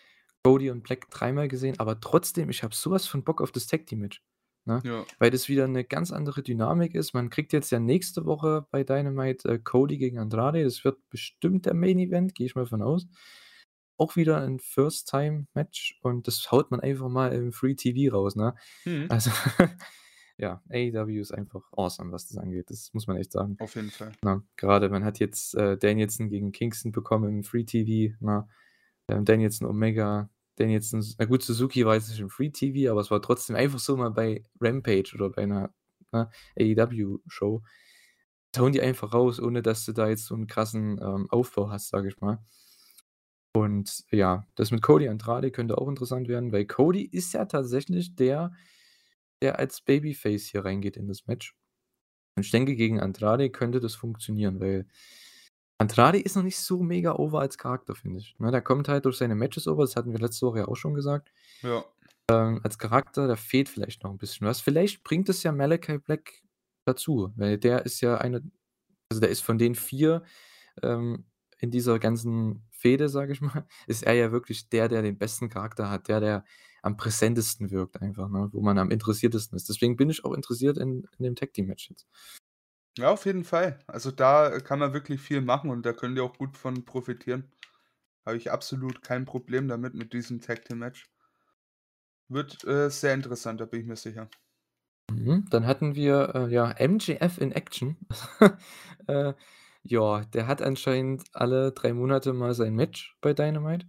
Cody 0.44 0.72
und 0.72 0.84
Black 0.84 1.10
dreimal 1.12 1.48
gesehen, 1.48 1.80
aber 1.80 2.00
trotzdem, 2.00 2.50
ich 2.50 2.64
habe 2.64 2.74
so 2.74 2.90
was 2.92 3.06
von 3.08 3.24
Bock 3.24 3.42
auf 3.42 3.52
das 3.52 3.68
Tag-Team-Match, 3.68 4.24
ne? 4.66 4.84
Ja. 4.84 5.08
Weil 5.20 5.30
das 5.32 5.50
wieder 5.50 5.68
'ne 5.68 5.84
ganz 5.84 6.12
andere 6.12 6.42
Dynamik 6.44 6.96
ist. 6.96 7.14
Man 7.14 7.30
kriegt 7.30 7.54
jetzt 7.54 7.70
ja 7.72 7.80
nächste 7.80 8.26
Woche 8.26 8.66
bei 8.72 8.84
Dynamite, 8.84 9.48
äh, 9.50 9.60
Cody 9.60 9.98
gegen 9.98 10.20
Andrade. 10.20 10.64
Das 10.64 10.84
wird 10.84 10.98
bestimmt 11.10 11.66
der 11.66 11.74
Main 11.76 12.00
Event, 12.00 12.34
gehe 12.36 12.46
ich 12.48 12.56
mal 12.56 12.66
von 12.66 12.82
aus. 12.82 13.08
Auch 14.00 14.16
wieder 14.16 14.38
'n 14.44 14.60
First-Time-Match 14.60 16.00
und 16.04 16.28
das 16.28 16.52
haut 16.52 16.70
man 16.70 16.80
einfach 16.82 17.10
mal 17.10 17.34
im 17.34 17.52
Free 17.52 17.74
TV 17.76 18.16
raus, 18.16 18.36
ne? 18.36 18.54
Mhm. 18.86 19.08
Also, 19.10 19.32
ja, 20.38 20.62
AEW 20.70 21.20
ist 21.22 21.32
einfach 21.34 21.64
awesome, 21.74 22.12
was 22.12 22.28
das 22.28 22.38
angeht. 22.38 22.70
Das 22.72 22.94
muss 22.94 23.08
man 23.08 23.18
echt 23.18 23.32
sagen. 23.32 23.58
Auf 23.60 23.76
jeden 23.76 23.92
Fall. 23.92 24.12
Ne? 24.24 24.44
Gerade 24.58 24.90
man 24.90 25.06
hat 25.06 25.20
jetzt, 25.20 25.56
äh, 25.56 25.78
Danielson 25.78 26.30
gegen 26.30 26.52
Kingston 26.52 26.92
bekommen 26.92 27.30
im 27.30 27.44
Free 27.44 27.64
TV, 27.66 28.16
ne? 28.26 28.48
Ähm, 29.10 29.26
Danielson, 29.26 29.68
Omega, 29.70 30.30
Danielson 30.58 31.04
na 31.20 31.26
gut, 31.26 31.44
Suzuki 31.44 31.86
war 31.86 31.96
jetzt 31.96 32.10
nicht 32.10 32.20
im 32.22 32.30
Free 32.32 32.50
TV, 32.52 32.92
aber 32.92 33.02
es 33.02 33.12
war 33.12 33.22
trotzdem 33.22 33.56
einfach 33.58 33.80
so 33.80 33.98
mal 33.98 34.12
bei 34.12 34.44
Rampage 34.62 35.14
oder 35.16 35.30
bei 35.32 35.46
'ner, 35.48 35.74
ne, 36.14 36.30
AEW-Show. 36.60 37.64
Hauen 38.58 38.74
die 38.74 38.82
einfach 38.82 39.14
raus, 39.14 39.40
ohne 39.42 39.62
dass 39.64 39.86
du 39.86 39.94
da 39.94 40.10
jetzt 40.10 40.26
so 40.28 40.36
'n 40.36 40.48
krassen, 40.48 41.00
ähm, 41.04 41.28
Aufbau 41.32 41.70
hast, 41.72 41.90
sage 41.90 42.10
ich 42.10 42.20
mal. 42.22 42.40
Und 43.58 44.04
ja, 44.12 44.46
das 44.56 44.72
mit 44.72 44.82
Cody 44.84 45.08
Andrade 45.08 45.52
könnte 45.52 45.78
auch 45.78 45.88
interessant 45.88 46.28
werden, 46.28 46.52
weil 46.52 46.66
Cody 46.66 47.04
ist 47.04 47.34
ja 47.34 47.46
tatsächlich 47.46 48.16
der, 48.16 48.52
der 49.42 49.60
als 49.60 49.82
Babyface 49.82 50.48
hier 50.48 50.66
reingeht 50.66 50.98
in 50.98 51.08
das 51.08 51.28
Match. 51.28 51.56
Und 52.38 52.46
ich 52.46 52.52
denke, 52.52 52.76
gegen 52.76 53.00
Andrade 53.02 53.50
könnte 53.50 53.80
das 53.80 53.96
funktionieren, 53.96 54.60
weil 54.60 54.88
Andrade 55.80 56.20
ist 56.20 56.36
noch 56.36 56.44
nicht 56.44 56.60
so 56.60 56.84
mega 56.84 57.14
over 57.16 57.42
als 57.42 57.58
Charakter, 57.58 57.96
finde 57.96 58.20
ich, 58.20 58.38
ne? 58.40 58.52
Der 58.52 58.62
kommt 58.62 58.88
halt 58.90 59.06
durch 59.06 59.18
seine 59.18 59.36
Matches 59.36 59.68
over, 59.68 59.84
das 59.84 59.96
hatten 59.96 60.12
wir 60.14 60.20
letzte 60.20 60.48
Woche 60.48 60.60
ja 60.60 60.68
auch 60.68 60.76
schon 60.78 60.96
gesagt. 60.96 61.32
Ja. 61.62 61.84
Ähm, 62.32 62.62
als 62.64 62.78
Charakter, 62.78 63.28
da 63.28 63.36
fehlt 63.36 63.70
vielleicht 63.70 64.04
noch 64.04 64.12
'n 64.12 64.18
bisschen 64.18 64.48
was. 64.48 64.62
Vielleicht 64.62 65.04
bringt 65.04 65.30
es 65.30 65.44
ja 65.44 65.52
Malachi 65.52 65.98
Black 66.00 66.44
dazu, 66.86 67.32
weil 67.38 67.58
der 67.58 67.86
ist 67.86 68.02
ja 68.02 68.18
einer 68.18 68.42
also, 69.12 69.22
der 69.22 69.30
ist 69.30 69.42
von 69.44 69.58
den 69.60 69.76
4, 69.76 70.24
ähm, 70.84 71.26
in 71.60 71.72
dieser 71.72 72.00
ganzen 72.00 72.67
Fehde, 72.78 73.10
sage 73.10 73.34
ich 73.34 73.42
mal, 73.42 73.66
ist 73.88 74.04
er 74.04 74.14
ja 74.14 74.32
wirklich 74.32 74.70
der, 74.70 74.88
der 74.88 75.02
den 75.02 75.18
besten 75.18 75.50
Charakter 75.50 75.90
hat, 75.90 76.08
der, 76.08 76.20
der 76.20 76.46
am 76.84 76.98
präsentesten 76.98 77.72
wirkt 77.72 78.02
einfach, 78.02 78.30
ne, 78.30 78.50
wo 78.52 78.62
man 78.62 78.78
am 78.78 78.92
interessiertesten 78.92 79.56
ist. 79.58 79.68
Deswegen 79.70 79.98
bin 79.98 80.10
ich 80.10 80.24
auch 80.24 80.34
interessiert 80.34 80.78
in 80.78 81.08
in 81.18 81.24
dem 81.24 81.36
Tag-Team-Match 81.36 81.90
jetzt. 81.90 82.08
Ja, 82.98 83.10
auf 83.12 83.26
jeden 83.26 83.44
Fall. 83.44 83.80
Also, 83.88 84.12
da, 84.12 84.50
äh, 84.50 84.62
kann 84.62 84.78
man 84.80 84.94
wirklich 84.94 85.20
viel 85.22 85.42
machen 85.42 85.70
und 85.72 85.84
da 85.86 85.94
können 85.94 86.16
die 86.16 86.22
auch 86.22 86.38
gut 86.38 86.58
von 86.58 86.86
profitieren. 86.86 87.52
Habe 88.26 88.38
ich 88.38 88.52
absolut 88.52 89.04
kein 89.04 89.26
Problem 89.26 89.68
damit 89.68 89.96
mit 89.96 90.14
diesem 90.14 90.42
Tag-Team-Match. 90.42 91.06
Wird, 92.30 92.64
äh, 92.64 92.90
sehr 92.90 93.14
interessant, 93.14 93.60
da 93.60 93.66
bin 93.66 93.82
ich 93.82 93.86
mir 93.86 93.98
sicher. 93.98 94.30
Mhm, 95.12 95.46
dann 95.50 95.66
hatten 95.66 95.96
wir, 95.96 96.36
äh, 96.36 96.54
ja, 96.54 96.74
MJF 96.80 97.38
in 97.38 97.52
Action. 97.52 97.98
Äh, 99.08 99.34
ja, 99.88 100.22
der 100.26 100.48
hat 100.48 100.62
anscheinend 100.62 101.24
alle 101.34 101.72
3 101.72 101.94
Monate 101.94 102.34
mal 102.34 102.54
sein 102.56 102.76
Match 102.76 103.18
bei 103.22 103.34
Dynamite, 103.34 103.88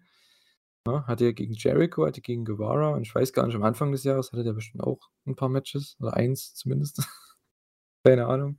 ne? 0.86 1.06
Hatte 1.06 1.26
ja 1.26 1.32
gegen 1.32 1.54
Jericho, 1.54 2.06
hatte 2.06 2.20
gegen 2.22 2.44
Guevara 2.46 2.90
und 2.90 3.02
ich 3.02 3.14
weiß 3.14 3.32
gar 3.34 3.46
nicht, 3.46 3.56
am 3.56 3.64
Anfang 3.64 3.92
des 3.92 4.04
Jahres 4.04 4.32
hatte 4.32 4.44
der 4.44 4.54
bestimmt 4.54 4.84
auch 4.84 5.00
'n 5.26 5.36
paar 5.36 5.48
Matches 5.50 5.96
oder 6.00 6.14
1 6.16 6.54
zumindest. 6.54 6.98
Keine 8.04 8.26
Ahnung. 8.28 8.58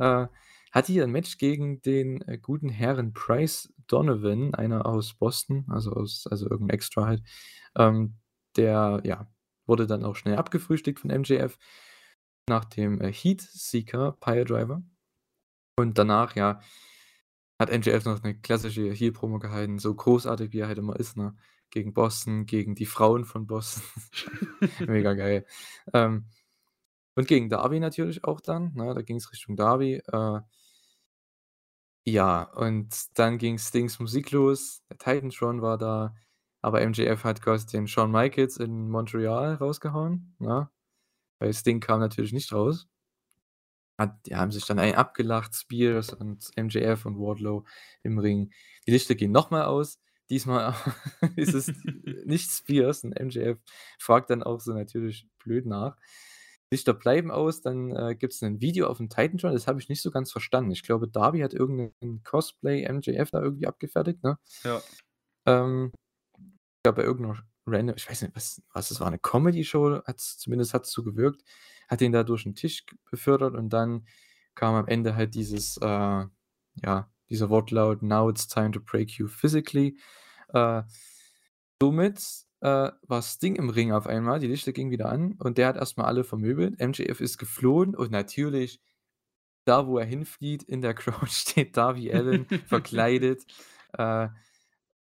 Äh, 0.00 0.28
hatte 0.72 0.92
hier 0.92 1.04
'n 1.04 1.12
Match 1.12 1.38
gegen 1.38 1.82
den, 1.82 2.22
äh, 2.22 2.38
guten 2.38 2.70
Herren 2.70 3.12
Bryce 3.14 3.72
Donovan, 3.88 4.54
einer 4.54 4.86
aus 4.86 5.14
Boston, 5.14 5.66
also 5.70 5.92
aus 5.92 6.26
also 6.30 6.50
irgend 6.50 6.70
'n 6.72 6.74
Extra 6.74 7.06
halt. 7.06 7.22
Ähm, 7.76 8.16
der, 8.56 9.02
ja, 9.04 9.28
wurde 9.66 9.86
dann 9.88 10.04
auch 10.04 10.16
schnell 10.16 10.36
abgefrühstückt 10.36 11.00
von 11.00 11.10
MJF 11.10 11.58
nach 12.48 12.64
dem, 12.66 13.00
äh, 13.02 13.12
Heat-Seeker 13.12 14.12
Piledriver. 14.20 14.82
Und 15.80 15.98
danach, 15.98 16.36
ja, 16.36 16.60
hat 17.60 17.70
MJF 17.70 18.04
noch 18.06 18.22
'ne 18.22 18.34
klassische 18.40 18.92
Heel-Promo 18.92 19.38
gehalten, 19.40 19.78
so 19.78 19.94
großartig 19.94 20.52
wie 20.52 20.60
er 20.60 20.68
halt 20.68 20.78
immer 20.78 20.96
ist, 20.98 21.16
ne? 21.16 21.36
Gegen 21.70 21.94
Boston, 21.94 22.46
gegen 22.46 22.74
die 22.74 22.86
Frauen 22.86 23.24
von 23.24 23.46
Boston. 23.46 23.82
Mega 24.88 25.14
geil. 25.14 25.46
Ähm, 25.94 26.26
und 27.16 27.28
gegen 27.28 27.50
Darby 27.50 27.80
natürlich 27.80 28.24
auch 28.24 28.40
dann, 28.40 28.72
ne? 28.74 28.94
Da 28.94 29.02
ging's 29.02 29.32
Richtung 29.32 29.56
Darby. 29.56 29.96
Äh 30.12 30.40
ja, 32.06 32.42
und 32.54 33.18
dann 33.18 33.38
ging 33.38 33.58
Stings 33.58 33.98
Musik 34.00 34.30
los. 34.30 34.82
Der 34.90 34.98
Titantron 34.98 35.60
war 35.62 35.76
da, 35.78 36.14
aber 36.62 36.80
MJF 36.80 37.24
hat 37.24 37.42
quasi 37.42 37.66
den 37.66 37.86
Shawn 37.86 38.10
Michaels 38.10 38.56
in 38.56 38.88
Montreal 38.90 39.54
rausgehauen, 39.54 40.34
ne? 40.38 40.70
Weil 41.40 41.54
Sting 41.54 41.80
kam 41.80 42.00
natürlich 42.00 42.32
nicht 42.34 42.52
raus. 42.52 42.88
Hat 44.00 44.26
die 44.26 44.34
haben 44.34 44.50
sich 44.50 44.64
dann 44.66 44.78
einen 44.78 44.94
abgelacht, 44.96 45.54
Spears 45.54 46.14
und 46.14 46.50
MJF 46.56 47.04
und 47.06 47.18
Wardlow 47.18 47.64
im 48.02 48.18
Ring. 48.18 48.50
Die 48.86 48.92
Lichter 48.92 49.14
gehen 49.14 49.30
noch 49.32 49.50
mal 49.50 49.64
aus. 49.66 50.00
Diesmal 50.30 50.74
ist 51.36 51.52
es 51.54 51.70
nicht 52.24 52.50
Spears 52.50 53.04
und 53.04 53.12
MJF 53.20 53.58
fragt 53.98 54.30
dann 54.30 54.42
auch 54.42 54.60
so 54.60 54.72
natürlich 54.72 55.28
blöd 55.44 55.66
nach. 55.66 55.98
Lichter 56.72 56.94
bleiben 56.94 57.30
aus, 57.32 57.60
dann, 57.62 57.94
äh, 57.96 58.14
gibt's 58.16 58.40
'nen 58.42 58.60
Video 58.62 58.86
aufm 58.88 59.10
Titantron, 59.10 59.52
das 59.52 59.66
habe 59.66 59.80
ich 59.80 59.88
nicht 59.90 60.02
so 60.02 60.10
ganz 60.12 60.32
verstanden. 60.32 60.70
Ich 60.72 60.82
glaube, 60.84 61.08
Darby 61.08 61.40
hat 61.40 61.52
irgend 61.54 61.92
'nen 62.02 62.22
Cosplay 62.24 62.84
MJF 62.90 63.30
da 63.32 63.42
irgendwie 63.42 63.66
abgefertigt, 63.66 64.22
ne? 64.24 64.38
Ja. 64.64 64.84
Ähm, 65.46 65.92
ich 66.78 66.82
glaube, 66.84 67.02
bei 67.02 67.04
irgend 67.08 67.28
'ner 67.28 67.44
random 67.66 67.96
ich 67.96 68.08
weiß 68.10 68.22
nicht, 68.22 68.36
was 68.36 68.62
was 68.74 68.88
das 68.90 69.00
war, 69.00 69.10
'ne 69.10 69.18
Comedy-Show, 69.20 70.02
hat's 70.06 70.38
zumindest 70.38 70.74
hat's 70.74 70.92
so 70.92 71.02
gewirkt, 71.04 71.42
hat 71.90 72.00
den 72.02 72.12
da 72.12 72.24
durch 72.24 72.46
'n 72.46 72.56
Tisch 72.56 72.84
befördert 73.10 73.54
und 73.56 73.70
dann 73.70 74.06
kam 74.56 74.74
am 74.76 74.88
Ende 74.88 75.16
halt 75.16 75.34
dieses, 75.36 75.78
äh 75.78 76.26
ja, 76.84 77.10
dieser 77.30 77.50
Wortlaut: 77.50 78.02
„Now 78.02 78.30
it's 78.30 78.48
time 78.48 78.72
to 78.72 78.80
break 78.80 79.12
you 79.18 79.28
physically.“ 79.28 79.98
Äh, 80.54 80.84
somit, 81.82 82.20
äh, 82.62 82.92
war 83.08 83.22
Sting 83.22 83.56
im 83.56 83.70
Ring 83.70 83.92
auf 83.92 84.06
einmal, 84.08 84.40
die 84.40 84.48
Lichter 84.48 84.72
gingen 84.72 84.90
wieder 84.92 85.10
an 85.10 85.34
und 85.40 85.58
der 85.58 85.68
hat 85.68 85.76
erst 85.78 85.98
mal 85.98 86.04
alle 86.06 86.24
vermöbelt. 86.24 86.80
MJF 86.80 87.20
ist 87.22 87.38
geflohen 87.38 87.96
und 87.96 88.10
natürlich 88.12 88.80
da, 89.66 89.86
wo 89.88 89.98
er 89.98 90.06
hinflieht, 90.06 90.62
in 90.64 90.82
der 90.82 90.94
Crowd 90.96 91.28
steht 91.30 91.76
Darby 91.78 92.12
Allin 92.14 92.48
verkleidet, 92.66 93.44
äh, 93.98 94.28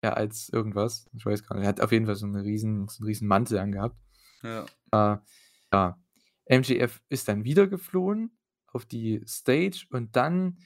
ja, 0.04 0.12
als 0.14 0.48
irgendwas. 0.50 1.08
Ich 1.14 1.26
weiß 1.26 1.44
gar 1.48 1.56
nicht. 1.56 1.64
Er 1.66 1.70
hat 1.70 1.80
auf 1.82 1.92
jeden 1.92 2.06
Fall 2.06 2.16
so 2.16 2.26
'ne 2.28 2.42
riesen 2.44 2.88
so 2.88 3.04
'n 3.04 3.06
riesen 3.08 3.28
Mantel 3.28 3.58
angehabt. 3.60 3.96
Ja. 4.42 4.68
Äh, 4.92 5.18
ja. 5.74 5.98
MJF 6.48 7.00
ist 7.08 7.28
dann 7.28 7.44
wieder 7.44 7.66
geflohen 7.66 8.36
auf 8.66 8.84
die 8.84 9.22
Stage 9.26 9.86
und 9.90 10.16
dann, 10.16 10.58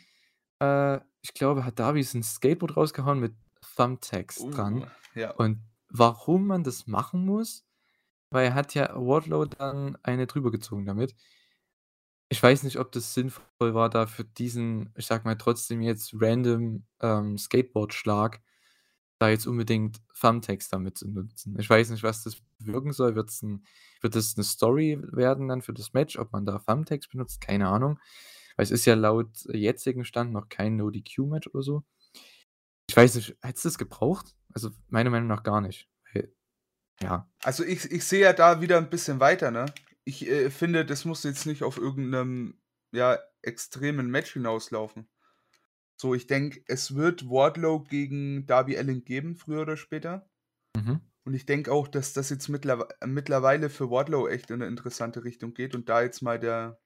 äh, 0.60 0.98
ich 1.20 1.34
glaube, 1.34 1.64
hat 1.64 1.78
Darby 1.78 2.02
sein 2.02 2.22
Skateboard 2.22 2.76
rausgehauen 2.76 3.20
mit 3.20 3.34
Thumbtacks 3.76 4.44
dran. 4.50 4.82
Uh, 4.82 5.18
ja. 5.18 5.30
Und 5.32 5.60
warum 5.88 6.46
man 6.46 6.64
das 6.64 6.86
machen 6.86 7.24
muss? 7.24 7.64
Weil 8.30 8.46
er 8.46 8.54
hat 8.54 8.74
ja 8.74 8.94
Wardlow 8.94 9.44
dann 9.44 9.96
eine 10.02 10.26
drüber 10.26 10.50
gezogen 10.50 10.86
damit. 10.86 11.14
Ich 12.28 12.42
weiß 12.42 12.62
nicht, 12.62 12.78
ob 12.78 12.90
das 12.92 13.12
sinnvoll 13.12 13.74
war, 13.74 13.90
da 13.90 14.06
für 14.06 14.24
diesen, 14.24 14.92
ich 14.96 15.06
sage 15.06 15.24
mal, 15.24 15.36
trotzdem 15.36 15.82
jetzt 15.82 16.14
random, 16.18 16.86
ähm, 17.00 17.36
Skateboard-Schlag 17.36 18.40
da 19.22 19.30
jetzt 19.30 19.46
unbedingt 19.48 20.00
Thumbtacks 20.20 20.68
damit 20.70 20.98
zu 20.98 21.08
nutzen. 21.10 21.58
Ich 21.60 21.70
weiß 21.70 21.90
nicht, 21.90 22.04
was 22.04 22.24
das 22.24 22.36
bewirken 22.60 22.92
soll. 22.92 23.16
Wird's 23.16 23.42
'n 23.42 23.64
wird 24.02 24.16
das 24.16 24.36
'ne 24.36 24.44
Story 24.44 24.98
werden 25.12 25.48
dann 25.48 25.62
für 25.62 25.74
das 25.74 25.94
Match, 25.94 26.18
ob 26.18 26.32
man 26.32 26.46
da 26.46 26.58
Thumbtacks 26.60 27.08
benutzt? 27.08 27.40
Keine 27.42 27.68
Ahnung. 27.68 27.98
Weil 28.56 28.64
es 28.64 28.70
ist 28.72 28.86
ja 28.86 28.94
laut 28.96 29.30
jetzigem 29.52 30.04
Stand 30.04 30.32
noch 30.32 30.48
kein 30.50 30.76
No-DQ-Match 30.76 31.48
oder 31.54 31.62
so. 31.64 31.84
Ich 32.88 32.96
weiß 32.96 33.14
nicht, 33.16 33.36
hättest 33.42 33.64
du's 33.64 33.78
gebraucht? 33.78 34.34
Also, 34.54 34.70
meiner 34.88 35.10
Meinung 35.10 35.28
nach 35.28 35.42
gar 35.42 35.60
nicht, 35.60 35.88
ja. 37.02 37.28
Also, 37.44 37.64
ich 37.64 37.90
ich 37.90 38.04
sehe 38.04 38.20
ja 38.22 38.32
da 38.32 38.60
wieder 38.60 38.78
'n 38.78 38.88
bisschen 38.90 39.18
weiter, 39.20 39.50
ne? 39.50 39.66
Ich, 40.04 40.26
äh, 40.28 40.50
finde, 40.50 40.84
das 40.84 41.04
muss 41.04 41.24
jetzt 41.24 41.46
nicht 41.46 41.62
auf 41.64 41.76
irgend 41.76 42.10
'nem, 42.10 42.54
ja, 42.92 43.18
extremen 43.42 44.10
Match 44.10 44.32
hinauslaufen. 44.34 45.08
So, 46.02 46.14
ich 46.16 46.26
denke, 46.26 46.64
es 46.66 46.96
wird 46.96 47.30
Wardlow 47.30 47.84
gegen 47.84 48.44
Darby 48.48 48.76
Allin 48.76 49.04
geben, 49.04 49.36
früher 49.36 49.62
oder 49.62 49.76
später. 49.76 50.28
Mhm. 50.76 51.00
Und 51.24 51.34
ich 51.34 51.46
denke 51.46 51.72
auch, 51.72 51.88
dass 51.88 52.12
das 52.12 52.30
jetzt 52.30 52.48
mittlerwei 52.48 52.86
mittlerweile 53.06 53.70
für 53.70 53.90
Wardlow 53.90 54.28
echt 54.28 54.50
in 54.50 54.58
'ne 54.60 54.66
interessante 54.66 55.24
Richtung 55.24 55.54
geht 55.54 55.74
und 55.74 55.88
da 55.88 56.02
jetzt 56.02 56.22
mal 56.22 56.38
der 56.40 56.80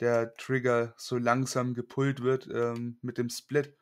der 0.00 0.34
Trigger 0.36 0.94
so 0.98 1.18
langsam 1.18 1.74
gepullt 1.74 2.22
wird, 2.22 2.48
ähm, 2.52 2.98
mit 3.02 3.18
dem 3.18 3.30
Split 3.30 3.76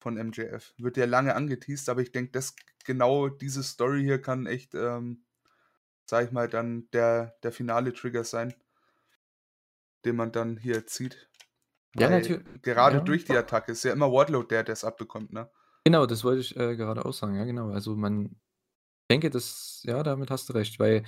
von 0.00 0.16
MJF. 0.18 0.74
Wird 0.78 0.96
ja 0.98 1.06
lange 1.06 1.34
angeteast, 1.36 1.88
aber 1.90 2.02
ich 2.02 2.12
denke, 2.12 2.32
das 2.32 2.56
genau 2.86 3.28
diese 3.28 3.62
Story 3.64 4.02
hier 4.04 4.22
kann 4.22 4.46
echt, 4.46 4.74
ähm, 4.74 5.24
sage 6.06 6.26
ich 6.28 6.32
mal, 6.32 6.48
dann 6.48 6.88
der 6.92 7.36
der 7.44 7.52
finale 7.52 7.94
Trigger 7.94 8.24
sein 8.24 8.54
den 10.04 10.16
man 10.16 10.32
dann 10.32 10.56
hier 10.56 10.86
zieht. 10.86 11.27
Ja, 12.00 12.10
Weil 12.10 12.20
natür 12.20 12.42
gerade 12.62 12.96
ja. 12.96 13.02
durch 13.02 13.24
die 13.24 13.36
Attacke 13.36 13.72
ist 13.72 13.84
ja 13.84 13.92
immer 13.92 14.10
Wardlow 14.12 14.42
der, 14.42 14.64
der's 14.64 14.84
abbekommt, 14.84 15.32
ne? 15.32 15.50
Genau, 15.84 16.06
das 16.06 16.24
wollte 16.24 16.40
ich, 16.40 16.56
äh, 16.56 16.76
gerade 16.76 17.04
auch 17.04 17.12
sagen. 17.12 17.36
Ja, 17.36 17.44
genau. 17.44 17.70
Also, 17.70 17.96
man 17.96 18.36
denke, 19.10 19.30
das 19.30 19.82
ja, 19.84 20.02
damit 20.02 20.30
hast 20.30 20.48
du 20.48 20.54
recht, 20.54 20.78
weil 20.80 21.04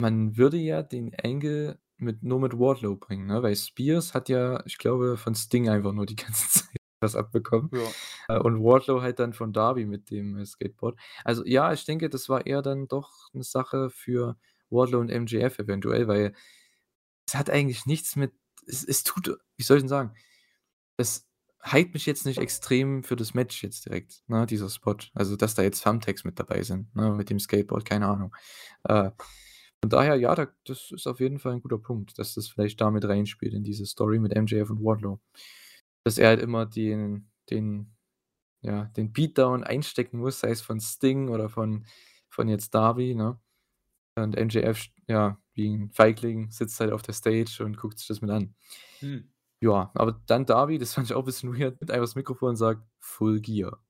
man 0.00 0.36
würde 0.36 0.56
ja 0.58 0.82
den 0.82 1.14
Angle 1.22 1.78
mit 1.96 2.22
nur 2.22 2.40
mit 2.40 2.58
Wardlow 2.58 2.96
bringen, 2.96 3.26
ne? 3.26 3.42
Weil 3.42 3.56
Spears 3.56 4.14
hat 4.14 4.28
ja, 4.28 4.62
ich 4.66 4.78
glaube, 4.78 5.16
von 5.16 5.34
Sting 5.34 5.68
einfach 5.68 5.92
nur 5.92 6.06
die 6.06 6.16
ganze 6.16 6.48
Zeit 6.64 6.76
was 7.00 7.16
abbekommen. 7.16 7.70
Ja. 7.72 8.36
Äh, 8.36 8.40
und 8.40 8.62
Wardlow 8.62 9.02
halt 9.02 9.18
dann 9.18 9.32
von 9.32 9.52
Darby 9.52 9.86
mit 9.86 10.10
dem, 10.10 10.36
äh, 10.38 10.44
Skateboard. 10.46 10.98
Also, 11.24 11.44
ja, 11.46 11.72
ich 11.72 11.84
denke, 11.84 12.10
das 12.10 12.28
war 12.28 12.46
eher 12.46 12.62
dann 12.62 12.88
doch 12.88 13.30
'ne 13.32 13.42
Sache 13.44 13.90
für 13.90 14.36
Wardlow 14.70 15.00
und 15.00 15.10
MJF 15.10 15.58
eventuell, 15.58 16.08
weil 16.08 16.34
es 17.26 17.34
hat 17.34 17.50
eigentlich 17.50 17.86
nichts 17.86 18.16
mit 18.16 18.32
es 18.66 18.84
es 18.84 19.02
tut 19.04 19.28
wie 19.56 19.62
soll 19.64 19.78
ich 19.78 19.82
denn 19.84 19.88
sagen? 19.88 20.12
Es 20.98 21.26
hypt 21.62 21.94
mich 21.94 22.06
jetzt 22.06 22.26
nicht 22.26 22.38
extrem 22.38 23.04
für 23.04 23.16
das 23.16 23.34
Match 23.34 23.62
jetzt 23.64 23.86
direkt, 23.86 24.22
ne, 24.28 24.46
dieser 24.46 24.70
Spot. 24.70 24.96
Also, 25.14 25.36
dass 25.36 25.54
da 25.56 25.62
jetzt 25.62 25.82
Thumbtacks 25.84 26.24
mit 26.24 26.38
dabei 26.40 26.62
sind, 26.62 26.94
ne, 26.96 27.10
mit 27.12 27.30
dem 27.30 27.40
Skateboard, 27.40 27.84
keine 27.86 28.06
Ahnung. 28.08 28.34
Äh, 28.84 29.10
von 29.82 29.90
daher, 29.90 30.16
ja, 30.16 30.34
da 30.34 30.48
das 30.66 30.90
ist 30.92 31.06
auf 31.08 31.20
jeden 31.20 31.38
Fall 31.40 31.54
'n 31.54 31.62
guter 31.62 31.78
Punkt, 31.78 32.18
dass 32.18 32.34
das 32.34 32.48
vielleicht 32.48 32.80
da 32.80 32.90
mit 32.90 33.04
reinspielt 33.06 33.54
in 33.54 33.64
diese 33.64 33.86
Story 33.86 34.18
mit 34.20 34.34
MJF 34.36 34.70
und 34.70 34.84
Wardlow. 34.84 35.20
Dass 36.04 36.18
er 36.18 36.28
halt 36.30 36.42
immer 36.42 36.66
den 36.66 37.30
den 37.50 37.94
ja, 38.62 38.86
den 38.96 39.12
Beatdown 39.12 39.64
einstecken 39.64 40.18
muss, 40.20 40.40
sei 40.40 40.50
es 40.50 40.62
von 40.62 40.80
Sting 40.80 41.28
oder 41.30 41.48
von 41.50 41.86
von 42.30 42.48
jetzt 42.48 42.74
Darby, 42.74 43.14
ne? 43.16 43.40
Und 44.16 44.36
MJF, 44.36 44.88
ja, 45.08 45.38
wie 45.56 45.68
'n 45.68 45.90
Feigling 45.92 46.50
sitzt 46.50 46.80
halt 46.80 46.92
auf 46.92 47.02
der 47.02 47.14
Stage 47.14 47.64
und 47.64 47.78
guckt 47.78 47.98
sich 47.98 48.08
das 48.08 48.20
mit 48.22 48.30
an. 48.30 48.54
Hm. 49.02 49.28
Ja, 49.62 49.90
aber 49.94 50.20
dann 50.26 50.44
Darby, 50.46 50.78
das 50.78 50.92
fand 50.94 51.06
ich 51.06 51.14
auch 51.14 51.24
bisschen 51.24 51.52
weird, 51.58 51.80
nimmt 51.80 51.90
einfach 51.90 52.04
das 52.04 52.14
Mikrofon 52.14 52.50
und 52.50 52.56
sagt: 52.56 52.82
„Full 53.00 53.40
Gear.“ 53.40 53.80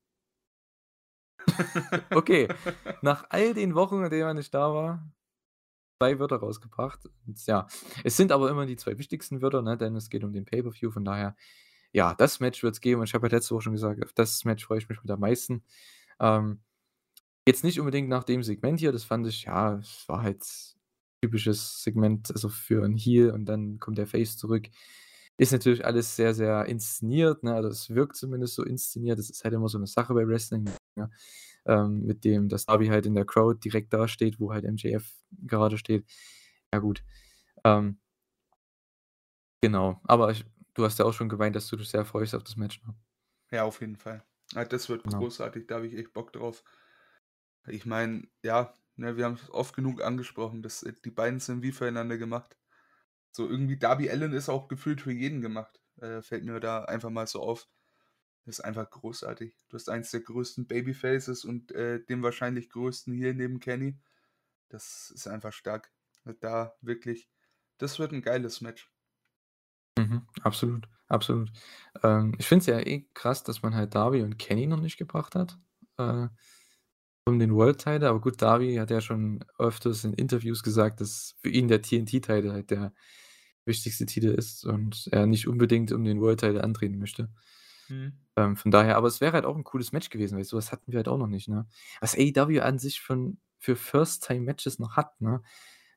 Okay, 2.13 2.53
nach 3.01 3.25
all 3.31 3.55
den 3.55 3.75
Wochen, 3.75 4.03
in 4.05 4.11
denen 4.11 4.23
er 4.29 4.35
nicht 4.35 4.55
da 4.55 4.73
war, 4.75 5.11
2 6.01 6.19
Wörter 6.21 6.37
rausgebracht. 6.39 7.09
Und 7.27 7.45
ja, 7.47 7.69
es 8.05 8.17
sind 8.17 8.33
aber 8.33 8.51
immer 8.51 8.67
die 8.67 8.77
2 8.77 8.99
wichtigsten 8.99 9.43
Wörter, 9.43 9.63
ne, 9.63 9.77
denn 9.79 9.97
es 9.97 10.11
geht 10.11 10.25
um 10.25 10.33
den 10.33 10.45
Pay-per-View, 10.47 10.91
von 10.93 11.05
daher, 11.05 11.37
ja, 11.93 12.15
das 12.17 12.41
Match 12.41 12.63
wird's 12.65 12.81
geben 12.83 13.01
und 13.03 13.09
ich 13.09 13.15
habe 13.15 13.29
ja 13.29 13.35
letzte 13.37 13.55
Woche 13.57 13.65
schon 13.65 13.75
gesagt, 13.75 14.05
auf 14.05 14.13
das 14.15 14.45
Match 14.45 14.67
freue 14.67 14.79
ich 14.81 14.89
mich 14.89 15.03
mit 15.03 15.11
am 15.13 15.21
meisten. 15.21 15.65
Ähm, 16.21 16.61
jetzt 17.49 17.65
nicht 17.65 17.81
unbedingt 17.81 18.09
nach 18.11 18.25
dem 18.25 18.43
Segment 18.45 18.81
hier, 18.81 18.93
das 18.93 19.05
fand 19.05 19.27
ich 19.29 19.45
ja, 19.45 19.77
es 19.79 20.09
war 20.09 20.23
halt 20.23 20.45
typisches 21.27 21.83
Segment, 21.83 22.31
also 22.33 22.49
für 22.51 22.85
'n 22.85 22.97
Heel 22.97 23.31
und 23.33 23.47
dann 23.47 23.79
kommt 23.81 23.99
der 23.99 24.07
Face 24.09 24.37
zurück. 24.39 24.69
Ist 25.39 25.53
natürlich 25.53 25.85
alles 25.87 26.17
sehr, 26.17 26.35
sehr 26.35 26.67
inszeniert, 26.67 27.43
ne? 27.45 27.55
Also, 27.55 27.69
es 27.71 27.91
wirkt 27.91 28.17
zumindest 28.17 28.55
so 28.57 28.65
inszeniert. 28.65 29.19
Das 29.19 29.31
ist 29.31 29.45
halt 29.45 29.55
immer 29.55 29.69
so 29.69 29.79
'ne 29.79 29.87
Sache 29.89 30.15
bei 30.15 30.27
Wrestling, 30.29 30.65
ne? 30.97 31.11
Ähm, 31.67 32.05
mit 32.07 32.25
dem, 32.25 32.49
dass 32.51 32.67
Darby 32.67 32.89
halt 32.89 33.07
in 33.07 33.15
der 33.17 33.27
Crowd 33.27 33.61
direkt 33.65 33.93
dasteht, 33.95 34.41
wo 34.41 34.53
halt 34.55 34.65
MJF 34.65 35.13
gerade 35.47 35.79
steht. 35.79 36.07
Ja 36.75 36.81
gut. 36.81 37.05
Ähm 37.65 37.99
Genau, 39.63 40.01
aber 40.05 40.31
ich 40.31 40.45
du 40.75 40.85
hast 40.85 40.99
ja 40.99 41.07
auch 41.07 41.13
schon 41.15 41.29
gemeint, 41.31 41.57
dass 41.57 41.69
du 41.69 41.77
dich 41.77 41.89
sehr 41.89 42.05
freust 42.05 42.35
auf 42.35 42.45
das 42.45 42.57
Match, 42.57 42.83
ne? 42.85 42.95
Ja, 43.53 43.65
auf 43.65 43.81
jeden 43.81 43.97
Fall. 43.97 44.25
Ah, 44.55 44.65
das 44.65 44.89
wird 44.89 45.07
Genau. 45.07 45.27
großartig, 45.27 45.67
da 45.67 45.77
habe 45.77 45.87
ich 45.87 45.95
echt 45.95 46.13
Bock 46.13 46.33
drauf. 46.33 46.63
Ich 47.69 47.85
meine, 47.87 48.29
ja, 48.43 48.75
ne, 48.97 49.17
wir 49.17 49.25
haben's 49.27 49.51
oft 49.51 49.75
genug 49.77 50.03
angesprochen, 50.03 50.63
dass, 50.63 50.83
äh, 50.83 50.93
die 51.05 51.11
beiden 51.11 51.41
sind 51.41 51.63
wie 51.63 51.73
füreinander 51.73 52.19
gemacht. 52.19 52.59
So 53.33 53.49
irgendwie 53.49 53.79
Darby 53.79 54.11
Allin 54.11 54.33
ist 54.35 54.49
auch 54.51 54.69
gefühlt 54.69 55.03
für 55.03 55.13
jeden 55.13 55.41
gemacht, 55.43 55.81
äh, 56.01 56.23
fällt 56.23 56.45
mir 56.45 56.61
da 56.61 56.85
einfach 56.85 57.11
mal 57.11 57.27
so 57.29 57.41
auf. 57.43 57.69
Ist 58.47 58.61
einfach 58.65 58.91
großartig. 58.91 59.57
Du 59.69 59.77
hast 59.77 59.89
eins 59.91 60.11
der 60.13 60.21
größten 60.21 60.67
Babyfaces 60.69 61.45
und, 61.45 61.73
äh, 61.73 62.05
den 62.05 62.23
wahrscheinlich 62.23 62.71
größten 62.71 63.15
Heel 63.15 63.35
neben 63.35 63.61
Kenny. 63.61 63.99
Das 64.71 65.13
ist 65.15 65.29
einfach 65.29 65.53
stark. 65.55 65.93
Da 66.41 66.75
wirklich 66.83 67.31
das 67.79 67.99
wird 68.01 68.13
'n 68.13 68.23
geiles 68.23 68.61
Match. 68.63 68.91
Mhm, 69.99 70.27
absolut, 70.43 70.89
absolut. 71.09 71.51
Ähm, 72.03 72.35
ich 72.39 72.47
finde 72.47 72.61
es 72.61 72.67
ja 72.67 72.79
eh 72.81 73.09
krass, 73.15 73.45
dass 73.45 73.63
man 73.63 73.75
halt 73.75 73.95
Darby 73.95 74.23
und 74.23 74.39
Kenny 74.39 74.67
noch 74.67 74.81
nicht 74.81 74.99
gebracht 74.99 75.35
hat, 75.35 75.59
äh, 75.99 76.29
um 77.27 77.39
den 77.39 77.55
World 77.55 77.79
Title. 77.81 78.09
Aber 78.09 78.21
gut, 78.21 78.41
Darby 78.43 78.77
hat 78.77 78.91
ja 78.91 79.01
schon 79.01 79.45
öfters 79.59 80.05
in 80.05 80.15
Interviews 80.15 80.63
gesagt, 80.63 81.01
dass 81.01 81.35
für 81.43 81.51
ihn 81.51 81.69
der 81.69 81.83
TNT 81.83 82.21
Title 82.21 82.53
halt 82.53 82.71
der 82.71 82.93
wichtigste 83.67 84.07
Titel 84.07 84.29
ist 84.29 84.65
und 84.65 85.09
er 85.13 85.27
nicht 85.27 85.49
unbedingt 85.49 85.93
um 85.93 86.05
den 86.05 86.21
World 86.21 86.41
Title 86.41 86.63
antreten 86.65 86.99
möchte. 86.99 87.31
Mhm. 87.89 88.27
Ähm, 88.37 88.57
von 88.57 88.71
daher 88.71 88.97
aber 88.97 89.09
es 89.09 89.21
wäre 89.21 89.33
halt 89.33 89.45
auch 89.47 89.57
'n 89.57 89.65
cooles 89.65 89.93
Match 89.93 90.11
gewesen, 90.11 90.37
weil 90.37 90.45
so 90.45 90.57
was 90.57 90.71
hatten 90.73 90.93
wir 90.93 90.99
halt 90.99 91.09
auch 91.09 91.19
noch 91.19 91.27
nicht, 91.27 91.49
ne? 91.49 91.67
Was 92.01 92.15
AEW 92.15 92.61
an 92.63 92.79
sich 92.79 92.97
schon 92.97 93.39
für 93.59 93.77
First-Time-Matches 93.77 94.79
noch 94.79 94.97
hat, 94.97 95.21
ne? 95.21 95.43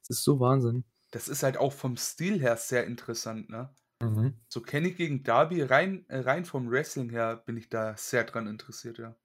Das 0.02 0.18
ist 0.20 0.24
so 0.24 0.40
Wahnsinn. 0.40 0.86
Das 1.12 1.28
ist 1.28 1.44
halt 1.44 1.58
auch 1.58 1.74
vom 1.74 1.98
Stil 1.98 2.40
her 2.40 2.58
sehr 2.58 2.86
interessant, 2.86 3.50
ne? 3.50 3.76
Mhm. 4.02 4.40
So 4.50 4.62
Kenny 4.62 4.92
gegen 4.94 5.24
Darby, 5.24 5.62
rein 5.64 6.06
äh, 6.10 6.20
rein 6.20 6.46
vom 6.46 6.70
Wrestling 6.72 7.10
her 7.12 7.38
bin 7.38 7.58
ich 7.58 7.70
da 7.70 7.98
sehr 7.98 8.26
dran 8.26 8.48
interessiert. 8.48 9.00
Ja. 9.00 9.16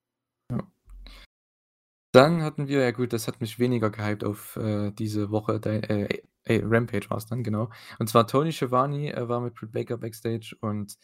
Dann 2.14 2.42
hatten 2.44 2.68
wir 2.68 2.81
ja 2.81 2.92
gut, 2.92 3.12
das 3.12 3.27
hat 3.27 3.40
mich 3.40 3.59
weniger 3.59 3.90
gehypt 3.90 4.22
auf, 4.22 4.55
äh, 4.55 4.92
diese 4.92 5.33
Woche, 5.33 5.61
äh, 5.64 6.20
äh, 6.44 6.61
Rampage 6.64 7.11
war's 7.11 7.27
dann, 7.27 7.42
genau. 7.42 7.70
Und 7.98 8.09
zwar 8.09 8.29
Tony 8.29 8.53
Schiavone, 8.53 9.12
äh, 9.12 9.29
war 9.29 9.40
mit 9.40 9.55
Britt 9.57 9.72
Baker 9.72 9.96
backstage 9.98 10.55
und 10.61 10.96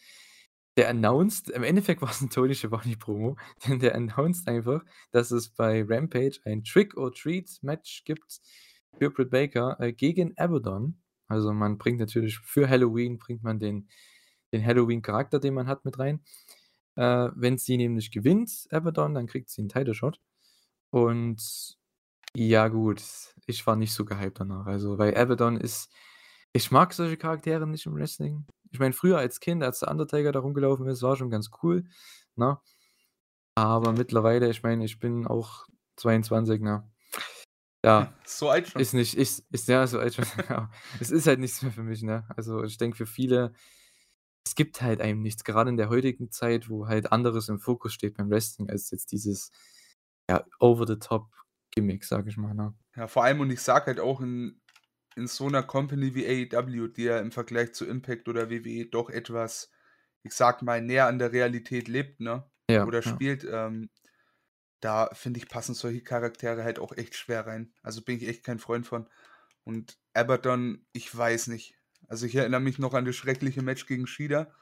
der 0.77 0.87
announced 0.89 1.49
im 1.49 1.63
Endeffekt 1.63 2.01
war's 2.01 2.21
'n 2.21 2.29
Tony 2.29 2.55
Schiavone 2.55 2.95
Promo, 2.97 3.35
denn 3.67 3.79
der 3.79 3.93
announced 3.95 4.47
einfach, 4.47 4.85
dass 5.11 5.31
es 5.31 5.49
bei 5.49 5.83
Rampage 5.85 6.39
ein 6.45 6.63
Trick-or-Treat-Match 6.63 8.05
gibt 8.05 8.39
für 8.97 9.09
Britt 9.11 9.31
Baker, 9.31 9.75
äh, 9.81 9.91
gegen 9.91 10.37
Abaddon. 10.37 10.97
Also, 11.27 11.51
man 11.51 11.77
bringt 11.77 11.99
natürlich 11.99 12.39
für 12.39 12.69
Halloween 12.69 13.17
bringt 13.17 13.43
man 13.43 13.59
den 13.59 13.89
den 14.53 14.65
Halloween-Charakter, 14.65 15.39
den 15.39 15.53
man 15.55 15.67
hat, 15.67 15.83
mit 15.85 15.99
rein. 15.99 16.21
Äh, 16.95 17.29
wenn 17.35 17.57
sie 17.57 17.77
nämlich 17.77 18.11
gewinnt, 18.11 18.67
Abaddon, 18.71 19.13
dann 19.15 19.27
kriegt 19.27 19.49
sie 19.49 19.61
'n 19.61 19.69
Title 19.69 19.93
Shot. 19.95 20.17
Und 20.91 21.77
ja 22.35 22.67
gut, 22.69 23.01
ich 23.47 23.65
war 23.67 23.75
nicht 23.75 23.93
so 23.93 24.05
gehypt 24.05 24.39
danach. 24.39 24.65
Also, 24.67 24.97
weil 24.97 25.15
Abaddon 25.17 25.57
ist 25.57 25.91
ich 26.53 26.71
mag 26.71 26.93
solche 26.93 27.17
Charaktere 27.17 27.67
nicht 27.67 27.85
im 27.85 27.95
Wrestling. 27.95 28.45
Ich 28.71 28.79
meine, 28.79 28.93
früher 28.93 29.17
als 29.17 29.39
Kind, 29.39 29.63
als 29.63 29.79
der 29.79 29.89
Undertaker 29.89 30.31
da 30.31 30.39
rumgelaufen 30.39 30.87
ist, 30.87 31.01
war 31.01 31.15
schon 31.15 31.29
ganz 31.29 31.49
cool, 31.63 31.85
ne? 32.35 32.59
Aber 33.55 33.93
mittlerweile, 33.93 34.49
ich 34.49 34.63
meine, 34.63 34.85
ich 34.85 34.99
bin 34.99 35.27
auch 35.27 35.65
22, 35.97 36.61
ne? 36.61 36.89
Ja, 37.85 38.13
So 38.25 38.49
alt 38.49 38.69
schon. 38.69 38.81
ist 38.81 38.93
nicht 38.93 39.15
ist 39.17 39.45
ist 39.51 39.67
ja, 39.67 39.87
so 39.87 39.99
alt 39.99 40.15
schon, 40.15 40.25
ja. 40.49 40.69
Es 40.99 41.11
ist 41.11 41.27
halt 41.27 41.39
nichts 41.39 41.61
mehr 41.61 41.71
für 41.71 41.83
mich, 41.83 42.03
ne? 42.03 42.25
Also, 42.35 42.63
ich 42.63 42.77
denke 42.77 42.97
für 42.97 43.05
viele 43.07 43.53
es 44.45 44.55
gibt 44.55 44.81
halt 44.81 45.01
einem 45.01 45.21
nichts, 45.21 45.43
grade 45.43 45.69
in 45.69 45.77
der 45.77 45.89
heutigen 45.89 46.31
Zeit, 46.31 46.69
wo 46.69 46.87
halt 46.87 47.11
anderes 47.11 47.49
im 47.49 47.59
Fokus 47.59 47.93
steht 47.93 48.17
beim 48.17 48.29
Wrestling 48.29 48.69
als 48.69 48.89
jetzt 48.91 49.11
dieses, 49.11 49.51
ja, 50.31 50.45
over 50.59 50.85
the 50.87 50.97
top 50.97 51.29
Gimmick, 51.71 52.03
sage 52.05 52.29
ich 52.29 52.37
mal, 52.37 52.53
ne? 52.53 52.73
Ja, 52.95 53.07
vor 53.07 53.23
allem 53.23 53.39
und 53.39 53.49
ich 53.51 53.61
sage 53.61 53.87
halt 53.87 53.99
auch 53.99 54.21
in 54.21 54.57
in 55.15 55.27
so 55.27 55.49
'ner 55.49 55.63
Company 55.63 56.15
wie 56.15 56.25
AEW, 56.25 56.87
die 56.87 57.03
ja 57.03 57.19
im 57.19 57.31
Vergleich 57.33 57.73
zu 57.73 57.85
Impact 57.85 58.29
oder 58.29 58.49
WWE 58.49 58.85
doch 58.87 59.09
etwas, 59.09 59.71
ich 60.23 60.33
sage 60.33 60.63
mal, 60.65 60.81
näher 60.81 61.07
an 61.07 61.19
der 61.19 61.33
Realität 61.33 61.87
lebt, 61.89 62.21
ne, 62.21 62.49
Ja, 62.67 62.85
oder 62.85 63.01
ja. 63.05 63.21
spielt, 63.21 63.43
ähm, 63.49 63.89
da 64.81 65.09
finde 65.13 65.39
ich, 65.39 65.49
passen 65.49 65.75
solche 65.75 66.03
Charaktere 66.03 66.63
halt 66.65 66.79
auch 66.79 66.93
echt 66.97 67.15
schwer 67.15 67.47
rein. 67.47 67.73
Also, 67.83 68.03
bin 68.03 68.17
ich 68.17 68.27
echt 68.29 68.43
kein 68.45 68.59
Freund 68.59 68.87
von. 68.87 69.09
Und 69.65 69.99
Abaddon, 70.13 70.87
ich 70.93 71.15
weiß 71.17 71.47
nicht. 71.49 71.75
Also, 72.09 72.25
ich 72.27 72.35
erinnere 72.35 72.61
mich 72.61 72.79
noch 72.79 72.93
an 72.95 73.05
das 73.05 73.15
schreckliche 73.17 73.61
Match 73.63 73.87
gegen 73.87 74.07
Shida. 74.07 74.53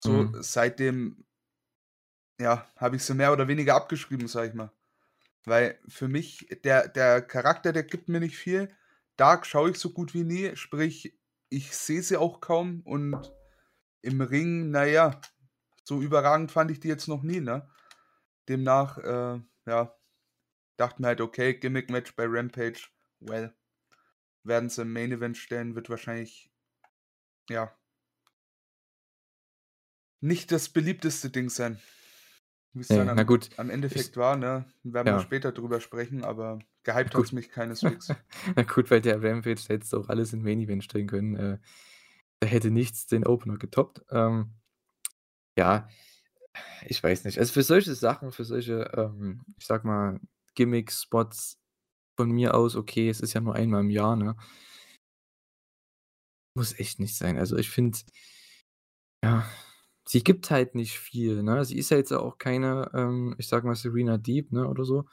So, 0.00 0.28
Mhm. 0.28 0.38
seitdem 0.40 1.26
ja, 2.38 2.66
habe 2.76 2.96
ich 2.96 3.04
sie 3.04 3.14
mehr 3.14 3.32
oder 3.32 3.48
weniger 3.48 3.74
abgeschrieben, 3.74 4.28
sage 4.28 4.48
ich 4.48 4.54
mal. 4.54 4.70
Weil 5.44 5.78
für 5.88 6.08
mich 6.08 6.46
der 6.64 6.88
der 6.88 7.22
Charakter, 7.22 7.72
der 7.72 7.82
gibt 7.82 8.08
mir 8.08 8.20
nicht 8.20 8.36
viel. 8.36 8.68
Dark 9.16 9.46
schaue 9.46 9.70
ich 9.70 9.78
so 9.78 9.90
gut 9.90 10.14
wie 10.14 10.24
nie, 10.24 10.56
sprich, 10.56 11.18
ich 11.48 11.76
sehe 11.76 12.02
sie 12.02 12.16
auch 12.16 12.40
kaum 12.40 12.80
und 12.82 13.32
im 14.02 14.20
Ring, 14.20 14.70
na 14.70 14.84
ja, 14.86 15.20
so 15.84 16.00
überragend 16.02 16.52
fand 16.52 16.70
ich 16.70 16.80
die 16.80 16.88
jetzt 16.88 17.08
noch 17.08 17.22
nie, 17.22 17.40
ne? 17.40 17.68
Demnach, 18.48 18.98
äh, 18.98 19.40
ja, 19.66 19.96
dachte 20.78 21.02
mir 21.02 21.08
halt: 21.08 21.20
„Okay, 21.22 21.54
Gimmick-Match 21.54 22.16
bei 22.16 22.26
Rampage, 22.28 22.88
well, 23.20 23.54
werden 24.44 24.70
sie 24.70 24.82
im 24.82 24.92
Main 24.92 25.12
Event 25.12 25.38
stellen, 25.38 25.74
wird 25.76 25.90
wahrscheinlich 25.90 26.50
ja 27.48 27.72
nicht 30.20 30.52
das 30.52 30.70
beliebteste 30.70 31.28
Ding 31.28 31.50
sein.“ 31.50 31.78
Wie's 32.74 32.90
Ne, 32.90 32.94
dann 32.94 33.08
na 33.14 33.22
am 33.22 33.24
gut, 33.24 33.50
am 33.56 33.70
ich 33.90 34.02
Endeffekt 34.02 34.16
war, 34.16 34.36
ne, 34.36 34.66
werden 34.82 35.10
wir 35.10 35.18
Ja. 35.18 35.20
später 35.20 35.52
drüber 35.52 35.80
sprechen, 35.80 36.24
aber 36.24 36.58
gehypt 36.84 37.14
Gut. 37.14 37.16
hat's 37.16 37.32
mich 37.32 37.50
keineswegs. 37.50 38.16
Na 38.56 38.62
gut, 38.62 38.90
weil 38.90 39.00
der 39.00 39.22
Rampage 39.22 39.60
hättest 39.68 39.92
du 39.92 39.98
auch 39.98 40.08
alles 40.08 40.32
in 40.32 40.42
Main 40.42 40.60
Event 40.60 40.84
stellen 40.84 41.06
können. 41.06 41.36
Äh, 41.36 41.58
da 42.40 42.48
hätte 42.48 42.70
nichts 42.70 43.06
den 43.06 43.26
Opener 43.26 43.58
getoppt. 43.58 44.02
Ähm, 44.10 44.54
ja, 45.58 45.88
ich 46.86 47.02
weiß 47.02 47.24
nicht. 47.24 47.38
Also, 47.38 47.52
für 47.52 47.62
solche 47.62 47.94
Sachen, 47.94 48.32
für 48.32 48.44
solche, 48.44 48.90
ähm, 48.96 49.42
ich 49.58 49.66
sage 49.66 49.86
mal, 49.86 50.20
Gimmick-Spots 50.54 51.58
von 52.18 52.30
mir 52.30 52.54
aus, 52.54 52.76
okay, 52.76 53.08
es 53.10 53.20
ist 53.20 53.34
ja 53.34 53.40
nur 53.42 53.54
einmal 53.56 53.82
im 53.82 53.90
Jahr, 53.90 54.16
ne? 54.16 54.36
Muss 56.54 56.78
echt 56.78 56.98
nicht 56.98 57.14
sein. 57.16 57.38
Also, 57.38 57.56
ich 57.56 57.70
finde 57.70 57.98
ja, 59.24 59.44
sie 60.08 60.24
gibt 60.24 60.50
halt 60.50 60.74
nicht 60.74 60.98
viel, 60.98 61.42
ne? 61.42 61.64
Sie 61.64 61.78
ist 61.78 61.90
ja 61.90 61.96
jetzt 61.96 62.12
auch 62.12 62.38
keine, 62.38 62.90
ähm, 62.94 63.34
ich 63.38 63.48
sage 63.48 63.66
mal, 63.66 63.74
Serena 63.76 64.18
Deeb, 64.18 64.52
ne, 64.52 64.68
oder 64.68 64.84
so, 64.84 65.04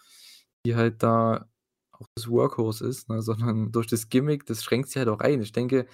die 0.65 0.75
halt 0.75 1.03
da 1.03 1.47
auch 1.91 2.07
das 2.15 2.29
Workhorse 2.29 2.87
ist, 2.87 3.09
ne, 3.09 3.21
sondern 3.21 3.71
durch 3.71 3.87
das 3.87 4.09
Gimmick, 4.09 4.45
das 4.45 4.63
schränkt 4.63 4.89
sie 4.89 4.99
halt 4.99 5.09
auch 5.09 5.19
ein. 5.19 5.41
Ich 5.41 5.51
denke, 5.51 5.87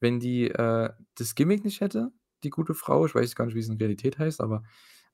wenn 0.00 0.20
die, 0.20 0.48
äh, 0.50 0.90
das 1.16 1.34
Gimmick 1.34 1.64
nicht 1.64 1.80
hätte, 1.80 2.12
die 2.44 2.50
gute 2.50 2.74
Frau, 2.74 3.06
ich 3.06 3.14
weiß 3.14 3.34
gar 3.34 3.46
nicht, 3.46 3.54
wie 3.54 3.60
es 3.60 3.68
in 3.68 3.76
Realität 3.78 4.18
heißt, 4.18 4.40
aber, 4.40 4.62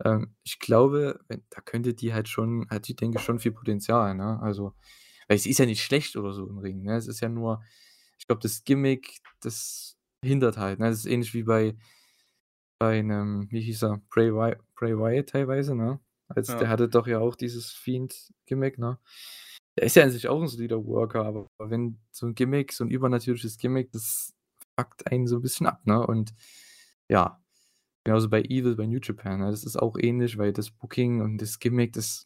ähm, 0.04 0.34
ich 0.44 0.58
glaube, 0.60 1.20
wenn 1.28 1.42
da 1.50 1.60
könnte 1.62 1.94
die 1.94 2.12
halt 2.14 2.28
schon 2.28 2.68
hat 2.70 2.88
die, 2.88 2.96
denke 2.96 3.18
ich, 3.18 3.24
schon 3.24 3.40
viel 3.40 3.52
Potenzial, 3.52 4.14
ne? 4.14 4.40
Also 4.42 4.74
weil 5.28 5.38
sie 5.38 5.50
ist 5.50 5.58
ja 5.58 5.66
nicht 5.66 5.82
schlecht 5.82 6.16
oder 6.16 6.32
so 6.32 6.46
im 6.48 6.58
Ring, 6.58 6.82
ne? 6.82 6.96
Es 6.96 7.08
ist 7.08 7.20
ja 7.20 7.28
nur 7.28 7.62
ich 8.18 8.26
glaube, 8.26 8.42
das 8.42 8.64
Gimmick, 8.64 9.20
das 9.40 9.96
hindert 10.22 10.56
halt, 10.58 10.78
ne? 10.78 10.90
Das 10.90 10.98
ist 11.00 11.06
ähnlich 11.06 11.34
wie 11.34 11.44
bei 11.44 11.76
bei 12.80 13.02
'nem 13.02 13.50
wie 13.50 13.60
hieß 13.62 13.82
er? 13.84 14.02
Bray 14.10 14.32
Wy 14.34 14.56
Bray 14.76 14.98
Wyatt 14.98 15.30
teilweise, 15.30 15.74
ne? 15.76 16.00
Als 16.28 16.56
der 16.56 16.68
Ja. 16.68 16.70
hatte 16.70 16.88
doch 16.88 17.06
ja 17.06 17.20
auch 17.20 17.36
dieses 17.36 17.70
Fiend-Gimmick, 17.72 18.78
ne? 18.78 18.98
Der 19.78 19.86
ist 19.86 19.96
ja 19.96 20.04
an 20.04 20.10
sich 20.10 20.28
auch 20.28 20.40
'n 20.42 20.48
solider 20.48 20.84
Worker, 20.86 21.24
aber 21.26 21.48
wenn 21.58 22.00
so 22.12 22.26
'n 22.26 22.34
Gimmick 22.34 22.72
so 22.72 22.84
'n 22.84 22.90
übernatürliches 22.90 23.58
Gimmick, 23.58 23.92
das 23.92 24.34
fuckt 24.78 25.10
einen 25.12 25.26
so 25.28 25.36
'n 25.36 25.42
bisschen 25.42 25.66
ab, 25.66 25.86
ne? 25.86 26.06
Und 26.06 26.34
ja, 27.10 27.42
genauso 28.04 28.30
bei 28.30 28.42
Evil 28.42 28.76
bei 28.76 28.86
New 28.86 29.00
Japan, 29.02 29.40
ne? 29.40 29.50
Das 29.52 29.64
ist 29.64 29.76
auch 29.78 29.96
ähnlich, 30.00 30.38
weil 30.38 30.52
das 30.54 30.70
Booking 30.72 31.22
und 31.22 31.38
das 31.42 31.58
Gimmick, 31.60 31.92
das 31.94 32.24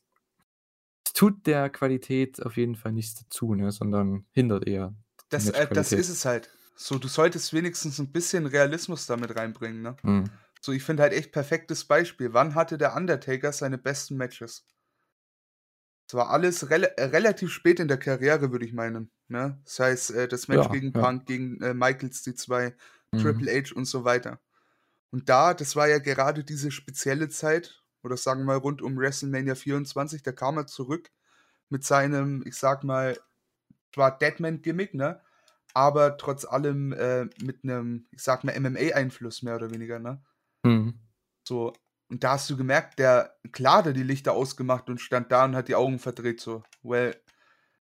es 1.07 1.13
tut 1.15 1.47
der 1.47 1.71
Qualität 1.71 2.45
auf 2.45 2.57
jeden 2.57 2.77
Fall 2.77 2.93
nichts 2.93 3.15
dazu, 3.15 3.55
ne, 3.55 3.71
sondern 3.73 4.27
hindert 4.33 4.67
eher 4.67 4.95
Das 5.33 5.49
äh, 5.49 5.69
das 5.73 5.93
ist 5.93 6.09
es 6.09 6.25
halt. 6.25 6.51
So, 6.81 6.99
du 6.99 7.07
solltest 7.07 7.53
wenigstens 7.53 8.01
'n 8.01 8.11
bisschen 8.11 8.45
Realismus 8.47 9.07
da 9.07 9.17
mit 9.17 9.37
reinbringen, 9.37 9.83
ne? 9.83 10.01
Mhm. 10.03 10.41
So, 10.61 10.73
ich 10.73 10.83
finde 10.85 11.03
halt 11.05 11.13
echt 11.13 11.33
perfektes 11.33 11.85
Beispiel. 11.87 12.33
Wann 12.35 12.55
hatte 12.57 12.79
der 12.79 12.97
Undertaker 12.97 13.53
seine 13.53 13.79
besten 13.79 14.17
Matches? 14.17 14.67
Es 16.09 16.15
war 16.15 16.31
alles 16.31 16.71
rela 16.71 16.89
äh, 16.97 17.05
relativ 17.05 17.51
spät 17.53 17.79
in 17.81 17.89
der 17.89 17.99
Karriere, 17.99 18.51
würde 18.53 18.65
ich 18.67 18.73
meinen, 18.73 19.11
ne? 19.29 19.61
Sei 19.65 19.91
es, 19.93 20.11
äh, 20.11 20.27
das 20.29 20.49
Match 20.49 20.69
Ja, 20.69 20.71
gegen 20.71 20.95
ja. 20.95 21.07
Punk, 21.07 21.27
gegen, 21.27 21.61
äh, 21.63 21.73
Michaels 21.75 22.23
die 22.23 22.35
2, 22.35 22.75
Mhm. 23.13 23.41
Triple 23.41 23.51
H 23.53 23.75
und 23.77 23.85
so 23.87 24.05
weiter. 24.05 24.41
Und 25.13 25.29
da 25.31 25.55
das 25.55 25.77
war 25.77 25.89
ja 25.89 25.99
gerade 25.99 26.45
diese 26.45 26.71
spezielle 26.73 27.29
Zeit 27.31 27.83
oder 28.05 28.17
sagen 28.19 28.43
wir 28.43 28.47
mal 28.47 28.57
rund 28.59 28.83
um 28.83 28.99
WrestleMania 28.99 29.55
24, 29.57 30.23
da 30.25 30.33
kam 30.33 30.59
er 30.59 30.67
zurück 30.69 31.11
mit 31.71 31.85
seinem, 31.85 32.45
ich 32.47 32.57
sage 32.57 32.87
mal, 32.87 33.19
zwar 33.95 34.19
Deadman-Gimmick, 34.19 34.95
ne, 34.95 35.23
aber 35.75 36.17
trotz 36.19 36.45
allem, 36.45 36.93
äh, 36.93 37.27
mit 37.43 37.65
'nem, 37.65 38.07
ich 38.13 38.23
sage 38.23 38.47
mal, 38.47 38.55
MMA-Einfluss 38.57 39.43
mehr 39.43 39.57
oder 39.57 39.71
weniger, 39.71 39.99
ne? 39.99 40.23
Mhm. 40.65 41.01
So, 41.47 41.73
und 42.11 42.25
da 42.25 42.33
hast 42.33 42.51
du 42.51 42.57
gemerkt, 42.57 42.99
der 42.99 43.35
klar 43.53 43.79
hat 43.79 43.87
er 43.87 43.93
die 43.93 44.03
Lichter 44.03 44.33
ausgemacht 44.33 44.89
und 44.91 45.01
stand 45.01 45.31
da 45.33 45.45
und 45.45 45.57
hat 45.57 45.69
die 45.69 45.75
Augen 45.77 45.99
verdreht 45.99 46.41
so. 46.41 46.63
Well, 46.83 47.15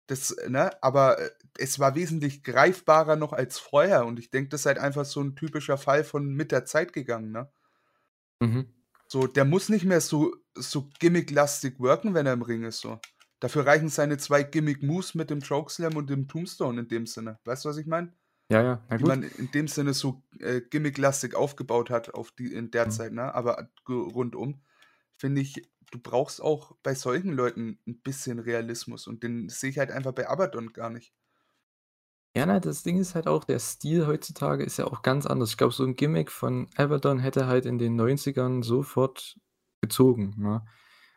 das 0.08 0.36
ne? 0.48 0.72
Aber, 0.84 1.20
äh, 1.20 1.32
es 1.60 1.80
war 1.80 1.96
wesentlich 1.96 2.44
greifbarer 2.44 3.16
noch 3.18 3.34
als 3.34 3.60
vorher 3.60 4.06
und 4.08 4.20
ich 4.20 4.32
denke, 4.32 4.50
das 4.50 4.62
ist 4.62 4.66
halt 4.68 4.80
einfach 4.80 5.06
so 5.06 5.22
'n 5.22 5.36
typischer 5.36 5.78
Fall 5.78 6.04
von 6.06 6.28
mit 6.36 6.52
der 6.54 6.66
Zeit 6.66 6.94
gegangen, 6.94 7.32
ne? 7.32 7.52
Mhm. 8.42 8.74
So, 9.12 9.28
der 9.28 9.46
muss 9.46 9.70
nicht 9.70 9.86
mehr 9.86 10.02
so 10.02 10.34
so 10.56 10.90
gimmicklastig 11.00 11.80
worken, 11.80 12.14
wenn 12.14 12.26
er 12.26 12.34
im 12.34 12.42
Ring 12.44 12.64
ist 12.64 12.80
so. 12.80 13.00
Dafür 13.44 13.66
reichen 13.66 13.90
seine 13.90 14.18
2 14.18 14.44
Gimmick-Moves 14.44 15.16
mit 15.16 15.30
dem 15.30 15.42
Chokeslam 15.42 15.98
und 15.98 16.10
dem 16.10 16.30
Tombstone 16.30 16.80
in 16.80 16.88
dem 16.88 17.06
Sinne. 17.06 17.40
Weißt 17.44 17.66
du, 17.66 17.70
was 17.70 17.76
ich 17.78 17.88
meine? 17.88 18.14
Ja, 18.50 18.62
ja, 18.62 18.86
na 18.90 18.98
Die 19.00 19.04
gut. 19.04 19.16
man 19.16 19.24
in 19.24 19.52
dem 19.52 19.68
Sinne 19.68 19.94
so, 19.94 20.24
äh, 20.40 20.62
gimmicklastig 20.62 21.36
aufgebaut 21.36 21.90
hat 21.92 22.14
auf 22.16 22.32
die 22.32 22.54
in 22.54 22.72
der 22.72 22.88
Mhm. 22.88 22.90
Zeit, 22.90 23.14
ne? 23.14 23.36
Aber 23.36 23.70
rundum 23.90 24.64
finde 25.18 25.42
ich, 25.42 25.56
du 25.92 26.00
brauchst 26.00 26.42
auch 26.42 26.78
bei 26.84 26.96
solchen 26.96 27.34
Leuten 27.34 27.80
'n 27.88 28.02
bisschen 28.02 28.40
Realismus 28.40 29.08
und 29.08 29.24
den 29.24 29.50
sehe 29.50 29.72
ich 29.72 29.80
halt 29.80 29.92
einfach 29.92 30.14
bei 30.14 30.30
Abaddon 30.30 30.74
gar 30.74 30.90
nicht. 30.92 31.12
Ja, 32.36 32.48
ne, 32.48 32.60
das 32.60 32.82
Ding 32.82 32.98
ist 32.98 33.14
halt 33.14 33.28
auch, 33.28 33.44
der 33.44 33.60
Stil 33.60 34.08
heutzutage 34.08 34.64
ist 34.64 34.78
ja 34.78 34.86
auch 34.88 35.04
ganz 35.04 35.28
anders. 35.28 35.52
Ich 35.52 35.58
glaube, 35.58 35.72
so 35.74 35.84
'n 35.84 35.96
Gimmick 35.96 36.32
von 36.32 36.68
Abaddon 36.76 37.20
hätte 37.20 37.46
halt 37.46 37.66
in 37.68 37.78
den 37.78 37.96
90ern 37.96 38.64
sofort 38.64 39.38
gezogen, 39.82 40.34
ne? 40.38 40.66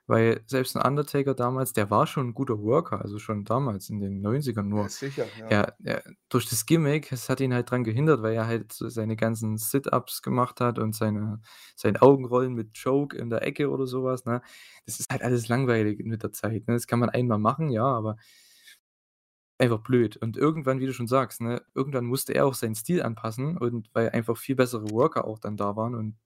Weil 0.07 0.42
selbst 0.47 0.77
'n 0.77 0.83
Undertaker 0.83 1.35
damals, 1.35 1.73
der 1.73 1.90
war 1.90 2.07
schon 2.07 2.29
'n 2.29 2.35
guter 2.35 2.61
Worker, 2.62 3.01
also 3.03 3.19
schon 3.19 3.45
damals 3.45 3.90
in 3.90 4.01
den 4.01 4.21
90ern, 4.21 4.69
Ja, 4.75 4.87
nur 4.87 4.88
sicher, 4.88 5.33
ja. 5.37 5.59
er 5.59 5.77
er 5.85 6.03
durch 6.29 6.49
das 6.49 6.66
Gimmick, 6.66 7.12
es 7.12 7.29
hat 7.29 7.40
ihn 7.40 7.55
halt 7.55 7.71
dran 7.71 7.85
gehindert, 7.85 8.23
weil 8.23 8.35
er 8.35 8.47
halt 8.47 8.73
seine 8.73 9.16
ganzen 9.16 9.57
Sit-Ups 9.59 10.23
gemacht 10.23 10.61
hat 10.61 10.79
und 10.79 10.95
seine 10.95 11.40
sein 11.77 11.97
Augenrollen 11.97 12.55
mit 12.55 12.79
Choke 12.83 13.16
in 13.16 13.31
der 13.31 13.42
Ecke 13.42 13.71
oder 13.71 13.87
so 13.87 14.05
was, 14.05 14.25
ne? 14.27 14.42
Das 14.87 15.01
ist 15.01 15.11
halt 15.12 15.23
alles 15.23 15.49
langweilig 15.49 16.05
mit 16.05 16.23
der 16.23 16.33
Zeit, 16.33 16.69
ne? 16.69 16.75
Das 16.75 16.87
kann 16.87 17.01
man 17.01 17.11
einmal 17.11 17.38
machen, 17.38 17.71
ja, 17.71 17.85
aber 17.85 18.16
einfach 19.59 19.81
blöd. 19.83 20.16
Und 20.19 20.37
irgendwann, 20.37 20.81
wie 20.81 20.87
du 20.87 20.92
schon 20.92 21.07
sagst, 21.07 21.40
ne, 21.40 21.62
irgendwann 21.75 22.05
musste 22.05 22.35
er 22.35 22.47
auch 22.47 22.55
seinen 22.55 22.75
Stil 22.75 23.03
anpassen 23.03 23.57
und 23.59 23.88
weil 23.95 24.11
einfach 24.11 24.37
viel 24.37 24.55
bessere 24.57 24.90
Worker 24.90 25.25
auch 25.27 25.38
dann 25.38 25.57
da 25.57 25.77
waren 25.77 25.95
und 25.95 26.16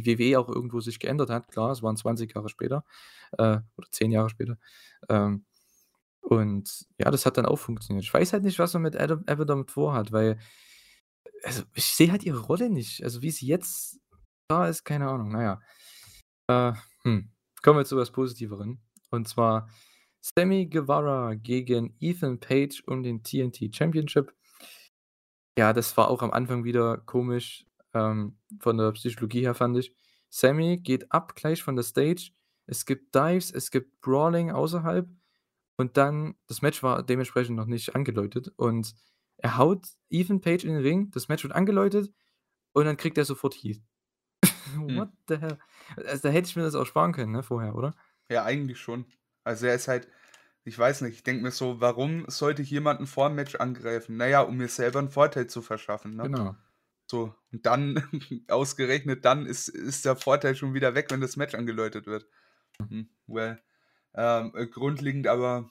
die 0.00 0.06
WWE 0.06 0.38
auch 0.38 0.48
irgendwo 0.48 0.80
sich 0.80 0.98
geändert 0.98 1.30
hat. 1.30 1.48
Klar, 1.48 1.70
es 1.70 1.82
waren 1.82 1.96
20 1.96 2.34
Jahre 2.34 2.48
später, 2.48 2.84
äh, 3.32 3.58
oder 3.76 3.88
10 3.90 4.10
Jahre 4.12 4.30
später. 4.30 4.58
Ähm, 5.08 5.44
und 6.20 6.86
ja, 6.98 7.10
das 7.10 7.26
hat 7.26 7.38
dann 7.38 7.46
auch 7.46 7.58
funktioniert. 7.58 8.04
Ich 8.04 8.12
weiß 8.12 8.32
halt 8.32 8.44
nicht, 8.44 8.58
was 8.58 8.74
er 8.74 8.80
mit 8.80 8.96
Adam 8.96 9.24
Abaddon 9.26 9.66
vorhat, 9.66 10.12
weil 10.12 10.38
also, 11.42 11.62
ich 11.74 11.84
sehe 11.84 12.10
halt 12.10 12.24
ihre 12.24 12.40
Rolle 12.40 12.70
nicht. 12.70 13.02
Also, 13.04 13.22
wie 13.22 13.30
sie 13.30 13.46
jetzt 13.46 14.00
da 14.48 14.66
ist, 14.66 14.84
keine 14.84 15.08
Ahnung. 15.08 15.32
Na 15.32 15.42
ja. 16.48 16.70
Äh, 16.70 16.76
hm, 17.04 17.30
kommen 17.62 17.78
wir 17.78 17.84
zu 17.84 17.96
was 17.96 18.10
Positiveren. 18.10 18.80
Und 19.10 19.28
zwar 19.28 19.68
Sammy 20.20 20.66
Guevara 20.66 21.34
gegen 21.34 21.96
Ethan 22.00 22.40
Page 22.40 22.82
um 22.86 23.02
den 23.02 23.22
TNT 23.22 23.74
Championship. 23.74 24.34
Ja, 25.58 25.72
das 25.72 25.96
war 25.96 26.08
auch 26.08 26.22
am 26.22 26.30
Anfang 26.30 26.64
wieder 26.64 26.98
komisch, 26.98 27.66
ähm, 27.98 28.38
von 28.60 28.78
der 28.78 28.92
Psychologie 28.92 29.42
her, 29.42 29.54
fand 29.54 29.76
ich. 29.78 29.94
Sammy 30.30 30.78
geht 30.78 31.10
ab 31.12 31.34
gleich 31.36 31.62
von 31.62 31.76
der 31.76 31.82
Stage. 31.84 32.32
Es 32.66 32.84
gibt 32.86 33.14
Dives, 33.14 33.50
es 33.50 33.70
gibt 33.70 34.00
Brawling 34.02 34.50
außerhalb 34.50 35.08
und 35.76 35.96
dann 35.96 36.36
das 36.46 36.62
Match 36.62 36.82
war 36.82 37.02
dementsprechend 37.02 37.56
noch 37.56 37.66
nicht 37.66 37.94
angeläutet 37.96 38.52
und 38.56 38.94
er 39.38 39.58
haut 39.58 39.88
Ethan 40.10 40.40
Page 40.40 40.64
in 40.64 40.74
den 40.74 40.82
Ring, 40.82 41.10
das 41.12 41.28
Match 41.28 41.44
wird 41.44 41.54
angeläutet 41.54 42.12
und 42.74 42.86
dann 42.86 42.96
kriegt 42.98 43.18
er 43.18 43.24
sofort 43.26 43.54
Heat. 43.54 43.82
What 44.86 45.10
Hm. 45.10 45.18
the 45.28 45.38
hell? 45.38 45.58
Also, 45.96 46.28
da 46.28 46.30
hätte 46.30 46.48
ich 46.48 46.56
mir 46.56 46.62
das 46.62 46.74
auch 46.74 46.86
sparen 46.86 47.12
können, 47.12 47.32
ne, 47.32 47.42
vorher, 47.42 47.74
oder? 47.74 47.94
Ja, 48.30 48.44
eigentlich 48.44 48.78
schon. 48.80 49.04
Also, 49.44 49.66
er 49.66 49.74
ist 49.74 49.88
halt 49.88 50.08
ich 50.64 50.78
weiß 50.78 51.00
nicht, 51.02 51.14
ich 51.14 51.22
denke 51.22 51.42
mir 51.42 51.50
so: 51.50 51.80
„Warum 51.80 52.26
sollte 52.28 52.62
ich 52.62 52.70
jemanden 52.70 53.06
vorm 53.06 53.34
Match 53.34 53.54
angreifen?“ 53.56 54.16
Na 54.18 54.26
ja, 54.28 54.42
um 54.42 54.56
mir 54.58 54.68
selber 54.68 54.98
'n 55.00 55.08
Vorteil 55.10 55.46
zu 55.48 55.62
verschaffen, 55.62 56.16
ne? 56.16 56.32
Genau. 56.32 56.56
So, 57.10 57.34
und 57.52 57.64
dann 57.66 58.02
ausgerechnet 58.48 59.24
dann 59.24 59.46
ist 59.46 59.68
ist 59.68 60.04
der 60.04 60.16
Vorteil 60.16 60.54
schon 60.54 60.74
wieder 60.74 60.94
weg, 60.94 61.06
wenn 61.10 61.22
das 61.22 61.36
Match 61.36 61.54
angeläutet 61.54 62.06
wird. 62.06 62.28
Hm, 62.80 63.08
well, 63.26 63.60
ähm, 64.14 64.52
äh, 64.54 64.66
grundlegend 64.66 65.26
aber, 65.26 65.70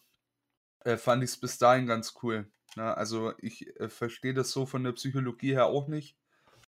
äh, 0.85 0.97
fand 0.97 1.23
ich's 1.23 1.37
bis 1.39 1.57
dahin 1.59 1.87
ganz 1.87 2.15
cool, 2.23 2.51
ne? 2.75 2.97
Also, 2.97 3.33
ich, 3.39 3.67
äh, 3.79 3.89
verstehe 3.89 4.33
das 4.33 4.51
so 4.51 4.65
von 4.65 4.83
der 4.83 4.93
Psychologie 4.93 5.53
her 5.53 5.67
auch 5.67 5.87
nicht. 5.87 6.17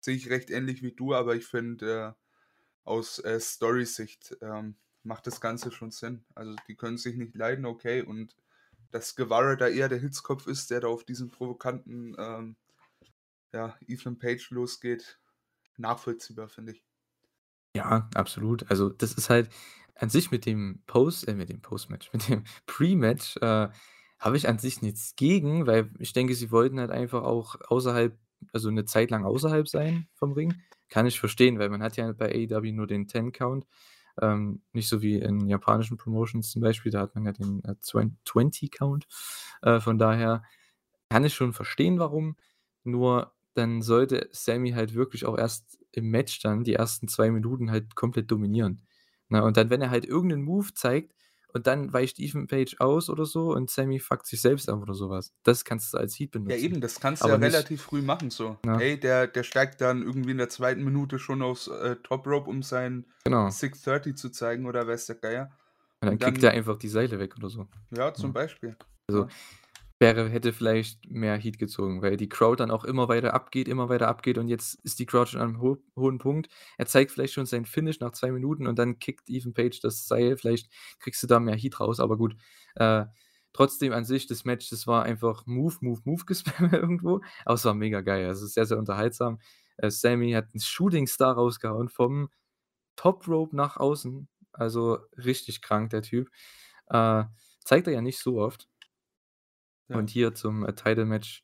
Sehe 0.02 0.16
ich 0.16 0.30
recht 0.30 0.50
ähnlich 0.52 0.84
wie 0.84 0.94
du, 0.94 1.14
aber 1.16 1.36
ich 1.36 1.46
finde, 1.46 2.16
äh, 2.18 2.24
aus, 2.86 3.20
äh, 3.20 3.40
Story-Sicht, 3.40 4.38
ähm, 4.42 4.78
macht 5.04 5.28
das 5.28 5.42
Ganze 5.42 5.72
schon 5.72 5.92
Sinn. 5.92 6.26
Also, 6.36 6.56
die 6.68 6.76
können 6.76 6.98
sich 6.98 7.18
nicht 7.18 7.36
leiden, 7.36 7.66
okay, 7.66 8.02
und 8.04 8.36
dass 8.92 9.16
Guevara 9.16 9.56
da 9.56 9.68
eher 9.68 9.90
der 9.90 10.00
Hitzkopf 10.00 10.48
ist, 10.48 10.72
der 10.72 10.82
da 10.82 10.88
auf 10.90 11.04
diesen 11.06 11.30
provokanten, 11.32 12.16
ähm, 12.20 12.58
ja, 13.54 13.78
Ethan 13.88 14.20
Page 14.20 14.52
losgeht, 14.52 15.20
nachvollziehbar, 15.78 16.50
finde 16.50 16.74
ich. 16.74 16.84
Ja, 17.76 18.10
absolut. 18.16 18.70
Also, 18.72 18.90
das 18.90 19.14
ist 19.14 19.30
halt 19.30 19.50
an 19.96 20.10
sich 20.10 20.32
mit 20.32 20.46
dem 20.46 20.82
Post 20.88 21.28
äh, 21.28 21.34
mit 21.34 21.50
dem 21.50 21.62
Post-Match, 21.62 22.10
mit 22.14 22.28
dem 22.30 22.44
Pre-Match, 22.66 23.38
äh, 23.38 23.70
habe 24.20 24.38
ich 24.38 24.48
an 24.48 24.58
sich 24.60 24.82
nichts 24.82 25.16
gegen, 25.16 25.68
weil 25.68 25.92
ich 26.00 26.14
denke, 26.14 26.34
sie 26.36 26.52
wollten 26.52 26.80
halt 26.80 26.92
einfach 26.92 27.24
auch 27.24 27.56
außerhalb 27.68 28.18
also, 28.54 28.70
'ne 28.70 28.86
Zeit 28.86 29.10
lang 29.12 29.26
außerhalb 29.26 29.68
sein 29.68 30.08
vom 30.14 30.32
Ring. 30.34 30.54
Kann 30.90 31.06
ich 31.08 31.20
verstehen, 31.20 31.58
weil 31.60 31.70
man 31.70 31.82
hat 31.84 31.98
ja 31.98 32.12
bei 32.14 32.28
AEW 32.32 32.72
nur 32.72 32.86
den 32.88 33.08
Ten-Count, 33.08 33.66
ähm, 34.22 34.62
nicht 34.74 34.88
so 34.90 35.02
wie 35.02 35.16
in 35.18 35.48
japanischen 35.48 35.98
Promotions 35.98 36.52
zum 36.52 36.62
Beispiel, 36.62 36.92
da 36.92 37.02
hat 37.02 37.16
man 37.16 37.26
ja 37.26 37.32
den, 37.34 37.64
äh, 37.64 37.76
Twen 37.84 38.18
Twenty-Count. 38.26 39.08
Äh, 39.64 39.80
von 39.80 39.98
daher 39.98 40.44
kann 41.10 41.24
ich 41.26 41.34
schon 41.34 41.54
verstehen, 41.54 42.00
warum. 42.00 42.38
Nur 42.84 43.34
dann 43.58 43.82
sollte 43.82 44.30
Sammy 44.32 44.72
halt 44.72 44.94
wirklich 44.94 45.26
auch 45.26 45.38
erst 45.38 45.80
im 45.92 46.10
Match 46.10 46.40
dann 46.42 46.64
die 46.64 46.74
ersten 46.74 47.08
2 47.08 47.32
Minuten 47.32 47.72
halt 47.72 47.96
komplett 47.96 48.30
dominieren, 48.32 48.86
ne? 49.30 49.44
Und 49.44 49.58
dann, 49.58 49.70
wenn 49.70 49.82
er 49.82 49.90
halt 49.90 50.06
irgend 50.06 50.32
'nen 50.34 50.44
Move 50.44 50.74
zeigt 50.74 51.14
und 51.54 51.66
dann 51.66 51.92
weicht 51.94 52.20
Ethan 52.20 52.46
Page 52.48 52.76
aus 52.80 53.10
oder 53.10 53.26
so 53.26 53.52
und 53.54 53.70
Sammy 53.72 54.00
fuckt 54.00 54.28
sich 54.28 54.42
selbst 54.42 54.70
ab 54.70 54.82
oder 54.82 54.94
sowas. 54.94 55.34
Das 55.44 55.64
kannst 55.66 55.94
du 55.94 55.98
als 55.98 56.20
Heat 56.20 56.32
benutzen. 56.32 56.52
Ja, 56.52 56.58
eben, 56.64 56.82
das 56.82 57.00
kannst 57.00 57.24
du 57.24 57.28
ja 57.30 57.38
nicht- 57.38 57.54
relativ 57.54 57.82
früh 57.82 58.02
machen 58.02 58.30
so. 58.30 58.58
Ja. 58.66 58.80
Ey, 58.80 59.00
der, 59.00 59.28
der 59.28 59.44
steigt 59.44 59.82
dann 59.82 60.04
irgendwie 60.04 60.32
in 60.32 60.38
der 60.38 60.50
zweiten 60.50 60.84
Minute 60.84 61.18
schon 61.20 61.42
aufs 61.42 61.68
äh, 61.68 61.96
Top 62.04 62.28
Rope, 62.28 62.50
um 62.50 62.62
sein 62.64 63.06
Genau. 63.24 63.50
630 63.50 64.16
zu 64.16 64.30
zeigen 64.30 64.66
oder 64.68 64.86
weiß 64.88 65.08
der 65.08 65.16
Geier. 65.16 65.44
Und 66.02 66.06
dann 66.06 66.10
und 66.14 66.24
kickt 66.24 66.44
dann- 66.44 66.52
er 66.52 66.58
einfach 66.58 66.78
die 66.78 66.90
Seile 66.90 67.18
weg 67.18 67.36
oder 67.38 67.50
so. 67.50 67.68
Ja, 67.96 68.14
zum 68.14 68.28
Ja. 68.30 68.34
Beispiel. 68.34 68.76
Also 69.10 69.28
wäre, 70.00 70.30
hätte 70.30 70.54
vielleicht 70.54 71.10
mehr 71.10 71.38
Heat 71.38 71.58
gezogen, 71.58 72.02
weil 72.02 72.18
die 72.18 72.30
Crowd 72.30 72.62
dann 72.62 72.72
auch 72.72 72.84
immer 72.84 73.08
weiter 73.10 73.34
abgeht, 73.34 73.68
immer 73.68 73.90
weiter 73.90 74.08
abgeht 74.08 74.38
und 74.38 74.48
jetzt 74.48 74.76
ist 74.84 75.00
die 75.00 75.06
Crowd 75.06 75.32
schon 75.32 75.42
an 75.42 75.50
einem 75.50 75.62
ho 75.62 75.78
hohen 75.96 76.20
Punkt. 76.20 76.50
Er 76.78 76.86
zeigt 76.86 77.12
vielleicht 77.12 77.34
schon 77.34 77.46
sein 77.48 77.66
Finish 77.66 78.00
nach 78.00 78.12
zwei 78.12 78.32
Minuten 78.32 78.68
und 78.68 78.78
dann 78.78 79.00
kickt 79.00 79.30
Ethan 79.30 79.54
Page 79.54 79.80
das 79.82 80.08
Seil. 80.08 80.38
Vielleicht 80.38 80.72
kriegst 81.00 81.24
du 81.24 81.28
da 81.28 81.40
mehr 81.40 81.56
Heat 81.56 81.80
raus, 81.80 82.00
aber 82.00 82.18
gut. 82.18 82.36
Äh, 82.76 83.06
trotzdem 83.54 83.92
an 83.94 84.06
sich, 84.06 84.28
das 84.28 84.46
Match, 84.46 84.70
das 84.70 84.86
war 84.86 85.04
einfach 85.04 85.46
Move, 85.48 85.76
Move, 85.82 86.02
Move 86.06 86.26
gespammt 86.26 86.74
irgendwo, 86.74 87.22
aber 87.46 87.56
es 87.56 87.66
war 87.66 87.74
mega 87.74 88.02
geil. 88.02 88.28
Also 88.28 88.46
sehr, 88.46 88.66
sehr 88.66 88.78
unterhaltsam. 88.78 89.40
Äh, 89.78 89.90
Sammy 89.90 90.32
hat 90.34 90.46
einen 90.54 90.62
Shooting 90.62 91.08
Star 91.08 91.36
rausgehauen 91.36 91.90
vom 91.90 92.30
Top 92.96 93.28
Rope 93.28 93.56
nach 93.56 93.78
außen. 93.78 94.28
Also 94.52 95.00
richtig 95.18 95.62
krank, 95.62 95.92
der 95.92 96.04
Typ. 96.04 96.30
Äh, 96.90 97.24
zeigt 97.64 97.88
er 97.88 97.94
ja 97.94 98.02
nicht 98.02 98.20
so 98.20 98.40
oft. 98.40 98.68
Ja. 99.90 99.98
Und 99.98 100.10
hier 100.10 100.34
zum 100.34 100.66
äh, 100.66 100.74
Title-Match 100.74 101.44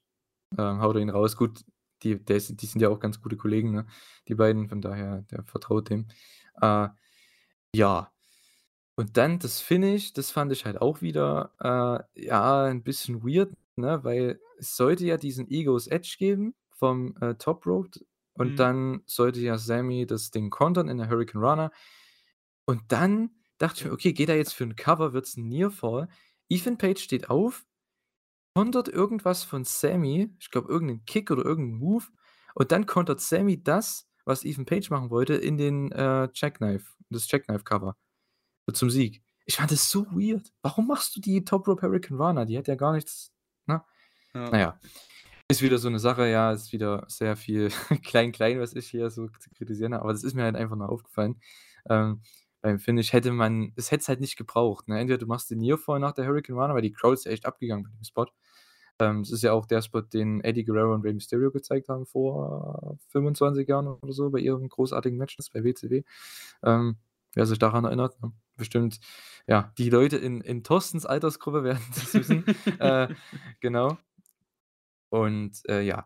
ähm, 0.58 0.82
haut 0.82 0.96
er 0.96 1.02
ihn 1.02 1.10
raus. 1.10 1.38
Gut, 1.38 1.64
die, 2.04 2.24
der 2.24 2.40
die 2.40 2.66
sind 2.66 2.82
ja 2.82 2.90
auch 2.90 3.00
ganz 3.00 3.22
gute 3.22 3.38
Kollegen, 3.38 3.72
ne? 3.72 3.86
die 4.28 4.36
beiden, 4.36 4.68
von 4.68 4.82
daher, 4.82 5.22
der 5.32 5.44
vertraut 5.44 5.90
dem. 5.90 6.08
Äh, 6.62 6.90
ja. 7.76 8.12
Und 8.96 9.18
dann 9.18 9.40
das 9.40 9.60
Finish, 9.62 10.14
das 10.14 10.30
fand 10.32 10.52
ich 10.52 10.66
halt 10.66 10.80
auch 10.82 11.02
wieder, 11.02 11.52
äh, 12.16 12.26
ja, 12.26 12.66
ein 12.66 12.84
bisschen 12.84 13.24
weird, 13.24 13.54
ne? 13.76 14.04
weil 14.04 14.40
es 14.60 14.76
sollte 14.76 15.06
ja 15.06 15.18
diesen 15.18 15.50
Egos 15.50 15.88
Edge 15.88 16.16
geben 16.20 16.54
vom 16.72 17.16
äh, 17.22 17.36
Top 17.36 17.66
Rope 17.66 18.00
und 18.36 18.52
Mhm. 18.52 18.56
dann 18.56 19.02
sollte 19.06 19.40
ja 19.40 19.58
Sammy 19.58 20.06
das 20.06 20.32
Ding 20.32 20.50
kontern 20.50 20.90
in 20.90 20.98
der 20.98 21.10
Hurricane 21.10 21.42
Runner. 21.44 21.72
Und 22.66 22.82
dann 22.92 23.32
dachte 23.58 23.80
ich 23.80 23.86
mir, 23.86 23.92
okay, 23.94 24.14
geht 24.14 24.30
er 24.30 24.38
jetzt 24.38 24.54
für 24.54 24.64
ein 24.64 24.76
Cover, 24.76 25.14
wird 25.14 25.26
es 25.26 25.38
ein 25.38 25.48
Nearfall. 25.48 26.08
Ethan 26.50 26.78
Page 26.78 27.00
steht 27.02 27.30
auf, 27.30 27.66
kontert 28.56 28.88
irgendwas 28.88 29.44
von 29.44 29.64
Sammy, 29.64 30.36
ich 30.40 30.52
glaube 30.52 30.72
irgendeinen 30.72 31.06
Kick 31.06 31.32
oder 31.32 31.44
irgendeinen 31.44 31.80
Move, 31.80 32.06
und 32.56 32.72
dann 32.72 32.86
kontert 32.86 33.20
Sammy 33.20 33.62
das, 33.64 34.08
was 34.26 34.46
Ethan 34.46 34.66
Page 34.66 34.90
machen 34.90 35.10
wollte, 35.10 35.34
in 35.34 35.58
den 35.58 35.92
äh, 35.92 36.30
Jackknife, 36.34 36.94
das 37.10 37.30
Jackknife-Cover. 37.30 37.96
Zum 38.72 38.90
Sieg. 38.90 39.22
Ich 39.46 39.58
fand 39.58 39.72
das 39.72 39.90
so 39.90 40.06
weird. 40.12 40.54
Warum 40.62 40.88
machst 40.88 41.16
du 41.16 41.20
die 41.20 41.44
Top 41.44 41.68
Rope 41.68 41.82
Hurricane 41.82 42.18
Runner? 42.18 42.46
Die 42.46 42.58
hat 42.58 42.68
ja 42.68 42.76
gar 42.76 42.94
nichts. 42.94 43.34
Ne? 43.66 43.84
Ja. 44.34 44.50
Naja. 44.50 44.80
Ist 45.50 45.62
wieder 45.62 45.78
so 45.78 45.90
eine 45.90 46.00
Sache, 46.00 46.30
ja, 46.30 46.54
ist 46.54 46.72
wieder 46.72 47.06
sehr 47.10 47.36
viel 47.36 47.70
klein-klein, 48.04 48.60
was 48.60 48.74
ich 48.74 48.88
hier 48.88 49.10
so 49.10 49.28
zu 49.28 49.50
kritisieren 49.50 49.94
habe, 49.94 50.04
aber 50.04 50.14
das 50.14 50.24
ist 50.24 50.36
mir 50.36 50.44
halt 50.44 50.56
einfach 50.56 50.78
nur 50.78 50.90
aufgefallen. 50.90 51.42
Ähm, 51.90 52.22
beim 52.62 52.80
Finish 52.80 53.12
hätte 53.12 53.34
man, 53.34 53.74
es 53.76 53.92
hätte 53.92 54.04
es 54.04 54.08
halt 54.08 54.22
nicht 54.22 54.38
gebraucht. 54.38 54.88
Ne? 54.88 54.98
Entweder 54.98 55.18
du 55.18 55.26
machst 55.28 55.52
den 55.52 55.58
Nearfall 55.58 56.00
nach 56.00 56.14
der 56.14 56.26
Hurricane 56.26 56.56
Runner, 56.56 56.74
weil 56.74 56.82
die 56.82 56.94
Crowd 56.94 57.16
ist 57.16 57.26
ja 57.26 57.32
echt 57.32 57.46
abgegangen 57.46 57.84
bei 57.84 57.90
dem 57.90 58.04
Spot. 58.06 58.28
Ähm, 59.04 59.24
das 59.24 59.32
ist 59.32 59.44
ja 59.44 59.54
auch 59.54 59.66
der 59.66 59.82
Spot, 59.82 60.02
den 60.02 60.42
Eddie 60.42 60.64
Guerrero 60.64 60.94
und 60.94 61.04
Rey 61.04 61.14
Mysterio 61.14 61.52
gezeigt 61.52 61.90
haben 61.90 62.06
vor 62.06 62.98
25 63.10 63.68
Jahren 63.68 63.88
oder 63.88 64.14
so 64.14 64.30
bei 64.30 64.40
ihren 64.40 64.70
großartigen 64.70 65.18
Matches 65.18 65.50
bei 65.50 65.64
WCW. 65.64 66.04
Ähm, 66.64 66.98
wer 67.34 67.46
sich 67.46 67.60
daran 67.60 67.86
erinnert, 67.86 68.22
ne? 68.22 68.32
bestimmt, 68.56 69.00
ja, 69.48 69.74
die 69.78 69.90
Leute 69.90 70.18
in, 70.18 70.42
in 70.42 70.64
Thorstens 70.64 71.06
Altersgruppe 71.06 71.64
werden 71.64 71.84
das 71.96 72.14
wissen. 72.14 72.46
äh, 72.80 73.08
genau. 73.60 73.98
Und 75.10 75.62
äh, 75.68 75.82
ja. 75.82 76.06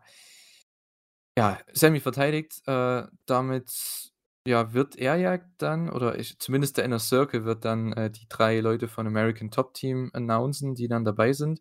Ja, 1.36 1.58
Sammy 1.72 2.00
verteidigt. 2.00 2.62
Äh, 2.66 3.04
damit 3.26 4.12
ja, 4.46 4.72
wird 4.72 4.96
er 4.96 5.16
ja 5.16 5.38
dann, 5.58 5.90
oder 5.90 6.18
ich, 6.18 6.38
zumindest 6.38 6.78
der 6.78 6.84
Inner 6.84 6.98
Circle 6.98 7.44
wird 7.44 7.64
dann 7.64 7.92
äh, 7.92 8.10
die 8.10 8.26
drei 8.28 8.60
Leute 8.60 8.88
von 8.88 9.06
American 9.06 9.50
Top 9.50 9.74
Team 9.74 10.10
announcen, 10.14 10.74
die 10.74 10.88
dann 10.88 11.04
dabei 11.04 11.32
sind. 11.32 11.60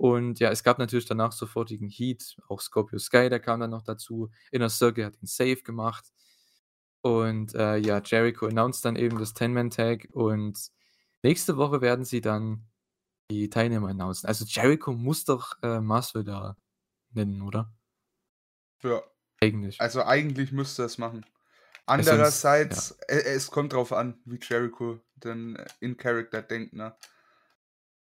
Und 0.00 0.40
ja, 0.40 0.50
es 0.50 0.62
gab 0.62 0.78
natürlich 0.78 1.04
danach 1.04 1.30
sofortigen 1.30 1.90
Heat. 1.90 2.38
Auch 2.48 2.62
Scorpio 2.62 2.98
Sky, 2.98 3.28
der 3.28 3.38
kam 3.38 3.60
dann 3.60 3.68
noch 3.68 3.82
dazu. 3.82 4.30
Inner 4.50 4.70
Circle 4.70 5.04
hat 5.04 5.20
den 5.20 5.26
Save 5.26 5.56
gemacht. 5.56 6.06
Und 7.02 7.54
äh, 7.54 7.76
ja, 7.76 8.00
Jericho 8.02 8.46
announced 8.46 8.82
dann 8.82 8.96
eben 8.96 9.18
das 9.18 9.36
10-Man-Tag. 9.36 10.08
Und 10.12 10.70
nächste 11.22 11.58
Woche 11.58 11.82
werden 11.82 12.06
sie 12.06 12.22
dann 12.22 12.66
die 13.30 13.50
Teilnehmer 13.50 13.88
announcen. 13.88 14.26
Also 14.26 14.46
Jericho 14.46 14.94
muss 14.94 15.26
doch 15.26 15.62
äh, 15.62 15.82
Masvidal 15.82 16.56
nennen, 17.10 17.42
oder? 17.42 17.70
Ja. 18.82 19.02
Eigentlich. 19.42 19.78
Also 19.82 20.02
eigentlich 20.02 20.50
müsste 20.50 20.80
er 20.80 20.86
es 20.86 20.96
machen. 20.96 21.26
Andererseits, 21.84 22.92
äh, 23.06 23.16
es 23.16 23.50
kommt 23.50 23.74
drauf 23.74 23.92
an, 23.92 24.18
wie 24.24 24.40
Jericho 24.40 24.98
denn 25.16 25.56
äh, 25.56 25.66
in 25.80 25.98
Character 25.98 26.40
denkt, 26.40 26.72
ne? 26.72 26.96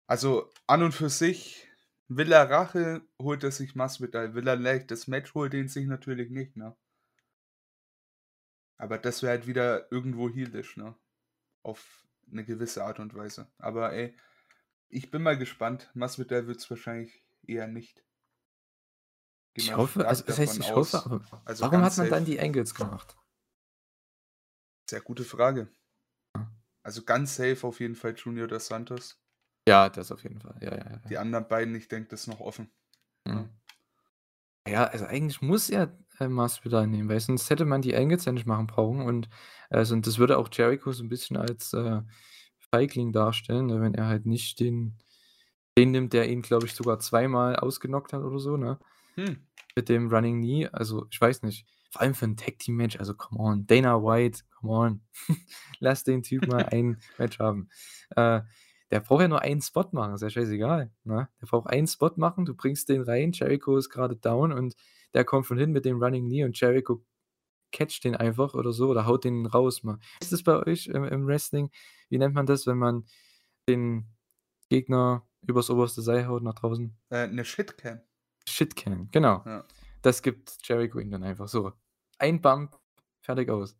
Also 0.07 0.51
an 0.67 0.83
und 0.83 0.91
für 0.91 1.09
sich, 1.09 1.69
will 2.07 2.31
er 2.31 2.49
Rache, 2.49 3.07
holt 3.21 3.43
er 3.43 3.51
sich 3.51 3.75
Masvidal. 3.75 4.33
Will 4.35 4.47
er 4.47 4.55
leicht 4.55 4.91
das 4.91 5.07
Match, 5.07 5.33
holt 5.35 5.53
ihn 5.53 5.67
sich 5.67 5.85
natürlich 5.87 6.29
nicht, 6.31 6.55
ne? 6.57 6.75
Aber 8.77 8.97
das 8.97 9.21
wäre 9.21 9.31
halt 9.31 9.47
wieder 9.47 9.91
irgendwo 9.91 10.29
heelisch, 10.29 10.77
ne? 10.77 10.95
Auf 11.63 12.07
eine 12.31 12.45
gewisse 12.45 12.83
Art 12.85 12.99
und 12.99 13.13
Weise. 13.15 13.51
Aber 13.57 13.93
ey, 13.93 14.15
ich 14.89 15.11
bin 15.11 15.23
mal 15.23 15.37
gespannt. 15.37 15.91
Masvidal 15.95 16.47
wird 16.47 16.59
es 16.59 16.69
wahrscheinlich 16.69 17.25
eher 17.43 17.67
nicht. 17.67 18.03
Geh 19.55 19.61
Ich 19.63 19.75
hoffe, 19.75 20.07
also 20.07 20.23
das 20.23 20.37
heißt, 20.37 20.57
ich 20.59 20.71
aus. 20.71 20.93
hoffe, 20.93 21.05
aber 21.05 21.41
Also 21.45 21.63
warum 21.63 21.81
hat 21.81 21.97
man 21.97 22.07
safe. 22.07 22.09
dann 22.09 22.25
die 22.25 22.39
Angles 22.39 22.73
gemacht? 22.75 23.17
Sehr 24.89 25.01
gute 25.01 25.23
Frage. 25.23 25.69
Also 26.83 27.03
ganz 27.03 27.35
safe 27.35 27.67
auf 27.67 27.81
jeden 27.81 27.95
Fall 27.95 28.15
Junior 28.15 28.47
dos 28.47 28.67
Santos. 28.67 29.21
Ja, 29.67 29.89
das 29.89 30.11
auf 30.11 30.23
jeden 30.23 30.39
Fall. 30.39 30.55
Ja, 30.61 30.71
ja, 30.71 30.91
ja. 30.91 31.01
Die 31.09 31.17
anderen 31.17 31.47
beiden, 31.47 31.75
ich 31.75 31.87
denke, 31.87 32.09
das 32.09 32.21
ist 32.21 32.27
noch 32.27 32.39
offen. 32.39 32.69
Mhm. 33.25 33.49
Ja, 34.67 34.85
also 34.85 35.05
eigentlich 35.05 35.41
muss 35.41 35.69
er 35.69 35.97
äh, 36.19 36.27
Masvidal 36.27 36.87
nehmen, 36.87 37.09
weil 37.09 37.19
sonst 37.19 37.49
hätte 37.49 37.65
man 37.65 37.81
die 37.81 37.95
Angles 37.95 38.25
ja 38.25 38.31
nicht 38.31 38.47
machen 38.47 38.67
brauchen 38.67 39.01
und 39.01 39.29
also, 39.69 39.93
und 39.93 40.07
das 40.07 40.17
würde 40.17 40.37
auch 40.37 40.49
Jericho 40.51 40.91
so 40.91 41.03
ein 41.03 41.09
bisschen 41.09 41.37
als 41.37 41.73
äh, 41.73 42.01
Feigling 42.71 43.11
darstellen, 43.11 43.67
ne, 43.67 43.81
wenn 43.81 43.93
er 43.93 44.07
halt 44.07 44.25
nicht 44.25 44.59
den, 44.59 44.97
den 45.77 45.91
nimmt, 45.91 46.13
der 46.13 46.29
ihn, 46.29 46.41
glaube 46.41 46.65
ich, 46.65 46.73
sogar 46.73 46.99
zweimal 46.99 47.55
ausgenockt 47.55 48.13
hat 48.13 48.21
oder 48.21 48.39
so, 48.39 48.57
ne? 48.57 48.79
Hm. 49.15 49.47
Mit 49.75 49.89
dem 49.89 50.09
Running 50.09 50.41
Knee. 50.41 50.67
Also, 50.71 51.07
ich 51.09 51.19
weiß 51.19 51.43
nicht. 51.43 51.67
Vor 51.91 52.01
allem 52.01 52.13
für 52.13 52.25
ein 52.25 52.37
Tag-Team-Match, 52.37 52.97
also 52.97 53.13
come 53.13 53.41
on. 53.41 53.67
Dana 53.67 54.01
White, 54.01 54.43
come 54.59 54.73
on. 54.73 55.01
Lass 55.79 56.03
den 56.03 56.23
Typ 56.23 56.47
mal 56.47 56.65
ein 56.71 56.99
Match 57.17 57.39
haben. 57.39 57.69
Äh, 58.15 58.41
der 58.91 58.99
braucht 58.99 59.21
ja 59.21 59.27
nur 59.27 59.41
einen 59.41 59.61
Spot 59.61 59.87
machen, 59.91 60.13
ist 60.13 60.21
ja 60.21 60.29
scheißegal. 60.29 60.91
Ne? 61.03 61.29
Der 61.41 61.47
braucht 61.47 61.69
einen 61.69 61.87
Spot 61.87 62.11
machen, 62.15 62.45
du 62.45 62.55
bringst 62.55 62.89
den 62.89 63.01
rein, 63.01 63.31
Jericho 63.31 63.77
ist 63.77 63.89
gerade 63.89 64.15
down 64.15 64.51
und 64.51 64.75
der 65.13 65.25
kommt 65.25 65.47
von 65.47 65.57
hin 65.57 65.71
mit 65.71 65.85
dem 65.85 66.01
Running 66.01 66.25
Knee 66.25 66.43
und 66.43 66.59
Jericho 66.59 67.03
catcht 67.71 68.03
den 68.03 68.15
einfach 68.15 68.53
oder 68.53 68.71
so 68.71 68.89
oder 68.89 69.05
haut 69.05 69.23
den 69.23 69.45
raus 69.45 69.83
mal. 69.83 69.99
Ist 70.21 70.31
das 70.31 70.43
bei 70.43 70.55
euch 70.65 70.87
im, 70.87 71.03
im 71.03 71.27
Wrestling? 71.27 71.71
Wie 72.09 72.17
nennt 72.17 72.35
man 72.35 72.45
das, 72.45 72.67
wenn 72.67 72.77
man 72.77 73.05
den 73.67 74.07
Gegner 74.69 75.27
übers 75.41 75.69
oberste 75.69 76.01
Seil 76.01 76.27
haut 76.27 76.43
nach 76.43 76.55
draußen? 76.55 76.95
Äh, 77.09 77.17
eine 77.17 77.43
Shitcam. 77.43 78.01
Shitcan, 78.47 79.09
genau. 79.11 79.43
Ja. 79.45 79.65
Das 80.01 80.21
gibt 80.21 80.57
Jericho 80.63 80.99
ihm 80.99 81.11
dann 81.11 81.23
einfach 81.23 81.47
so. 81.47 81.73
Ein 82.19 82.41
Bump, 82.41 82.79
fertig 83.21 83.49
aus. 83.49 83.77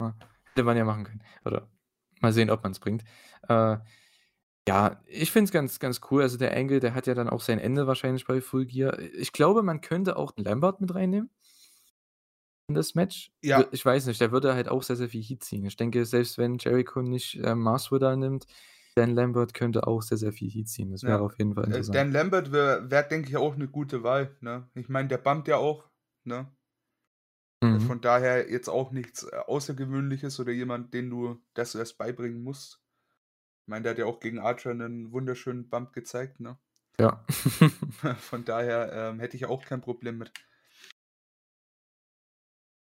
Ja, 0.00 0.14
hätte 0.50 0.64
man 0.64 0.76
ja 0.76 0.84
machen 0.84 1.04
können. 1.04 1.22
Oder 1.44 1.70
mal 2.20 2.32
sehen, 2.32 2.50
ob 2.50 2.62
man 2.62 2.72
es 2.72 2.80
bringt. 2.80 3.04
Äh, 3.48 3.76
ja, 4.68 5.00
ich 5.06 5.30
finde 5.30 5.44
es 5.44 5.52
ganz, 5.52 5.78
ganz 5.78 6.00
cool. 6.10 6.22
Also 6.22 6.38
der 6.38 6.56
Angle, 6.56 6.80
der 6.80 6.94
hat 6.94 7.06
ja 7.06 7.14
dann 7.14 7.28
auch 7.28 7.40
sein 7.40 7.58
Ende 7.60 7.86
wahrscheinlich 7.86 8.26
bei 8.26 8.40
Full 8.40 8.66
Gear. 8.66 8.98
Ich 8.98 9.32
glaube, 9.32 9.62
man 9.62 9.80
könnte 9.80 10.16
auch 10.16 10.32
den 10.32 10.44
Lambert 10.44 10.80
mit 10.80 10.94
reinnehmen. 10.94 11.30
In 12.68 12.74
das 12.74 12.96
Match. 12.96 13.30
Ja. 13.42 13.64
Ich 13.70 13.84
weiß 13.84 14.06
nicht, 14.06 14.20
der 14.20 14.32
würde 14.32 14.54
halt 14.54 14.68
auch 14.68 14.82
sehr, 14.82 14.96
sehr 14.96 15.08
viel 15.08 15.22
Heat 15.22 15.44
ziehen. 15.44 15.64
Ich 15.66 15.76
denke, 15.76 16.04
selbst 16.04 16.36
wenn 16.36 16.58
Jericho 16.58 17.00
nicht 17.00 17.36
äh, 17.36 17.54
Masvidal 17.54 18.16
nimmt, 18.16 18.46
Dan 18.96 19.14
Lambert 19.14 19.54
könnte 19.54 19.86
auch 19.86 20.02
sehr, 20.02 20.18
sehr 20.18 20.32
viel 20.32 20.50
Heat 20.50 20.68
ziehen. 20.68 20.90
Das 20.90 21.02
Ja. 21.02 21.10
wäre 21.10 21.20
auf 21.20 21.38
jeden 21.38 21.54
Fall 21.54 21.64
Äh, 21.64 21.66
interessant. 21.68 21.94
Dan 21.94 22.10
Lambert 22.10 22.50
wäre, 22.50 22.90
wär, 22.90 23.04
denke 23.04 23.28
ich, 23.28 23.36
auch 23.36 23.54
eine 23.54 23.68
gute 23.68 24.02
Wahl. 24.02 24.34
Ne? 24.40 24.68
Ich 24.74 24.88
meine, 24.88 25.06
der 25.06 25.18
bumpt 25.18 25.46
ja 25.46 25.58
auch. 25.58 25.84
Ne? 26.24 26.50
Mhm. 27.62 27.78
Von 27.80 28.00
daher 28.00 28.50
jetzt 28.50 28.68
auch 28.68 28.90
nichts 28.92 29.22
äh, 29.24 29.36
Außergewöhnliches 29.36 30.40
oder 30.40 30.52
jemand, 30.52 30.94
den 30.94 31.10
du 31.10 31.42
das 31.54 31.74
erst 31.74 31.98
beibringen 31.98 32.42
musst. 32.42 32.82
Ich 33.64 33.68
meine, 33.70 33.84
der 33.84 33.92
hat 33.92 33.98
ja 33.98 34.06
auch 34.06 34.20
gegen 34.20 34.38
Archer 34.40 34.70
einen 34.72 35.12
wunderschönen 35.12 35.70
Bump 35.70 35.92
gezeigt. 35.94 36.40
Ne? 36.40 36.58
Ja. 36.98 37.24
Von 38.18 38.44
daher 38.44 38.92
ähm, 38.92 39.20
hätte 39.20 39.36
ich 39.36 39.46
auch 39.46 39.64
kein 39.64 39.80
Problem 39.80 40.18
mit. 40.18 40.32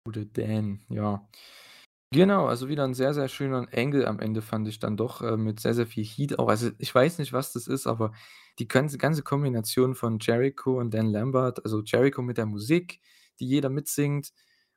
Gute 0.06 0.26
Dan, 0.26 0.82
ja. 0.90 1.28
Genau, 2.12 2.48
also 2.48 2.70
wieder 2.70 2.86
'n 2.86 2.94
sehr, 2.96 3.14
sehr 3.14 3.28
schöner 3.30 3.68
Angle 3.74 4.08
am 4.08 4.20
Ende 4.20 4.42
fand 4.42 4.68
ich 4.68 4.80
dann 4.80 4.98
doch, 4.98 5.22
äh, 5.22 5.38
mit 5.38 5.60
sehr, 5.62 5.74
sehr 5.76 5.88
viel 5.88 6.06
Heat 6.06 6.40
auch. 6.40 6.50
Also, 6.50 6.72
ich 6.80 6.94
weiß 6.96 7.20
nicht, 7.20 7.34
was 7.34 7.54
das 7.54 7.68
ist, 7.68 7.88
aber 7.88 8.14
die 8.60 8.68
ganze 8.68 8.98
ganze 9.00 9.24
Kombination 9.24 9.96
von 9.96 10.20
Jericho 10.20 10.80
und 10.80 10.94
Dan 10.94 11.08
Lambert, 11.08 11.64
also 11.66 11.82
Jericho 11.84 12.22
mit 12.24 12.38
der 12.38 12.46
Musik, 12.48 13.02
die 13.40 13.48
jeder 13.48 13.70
mitsingt 13.70 14.32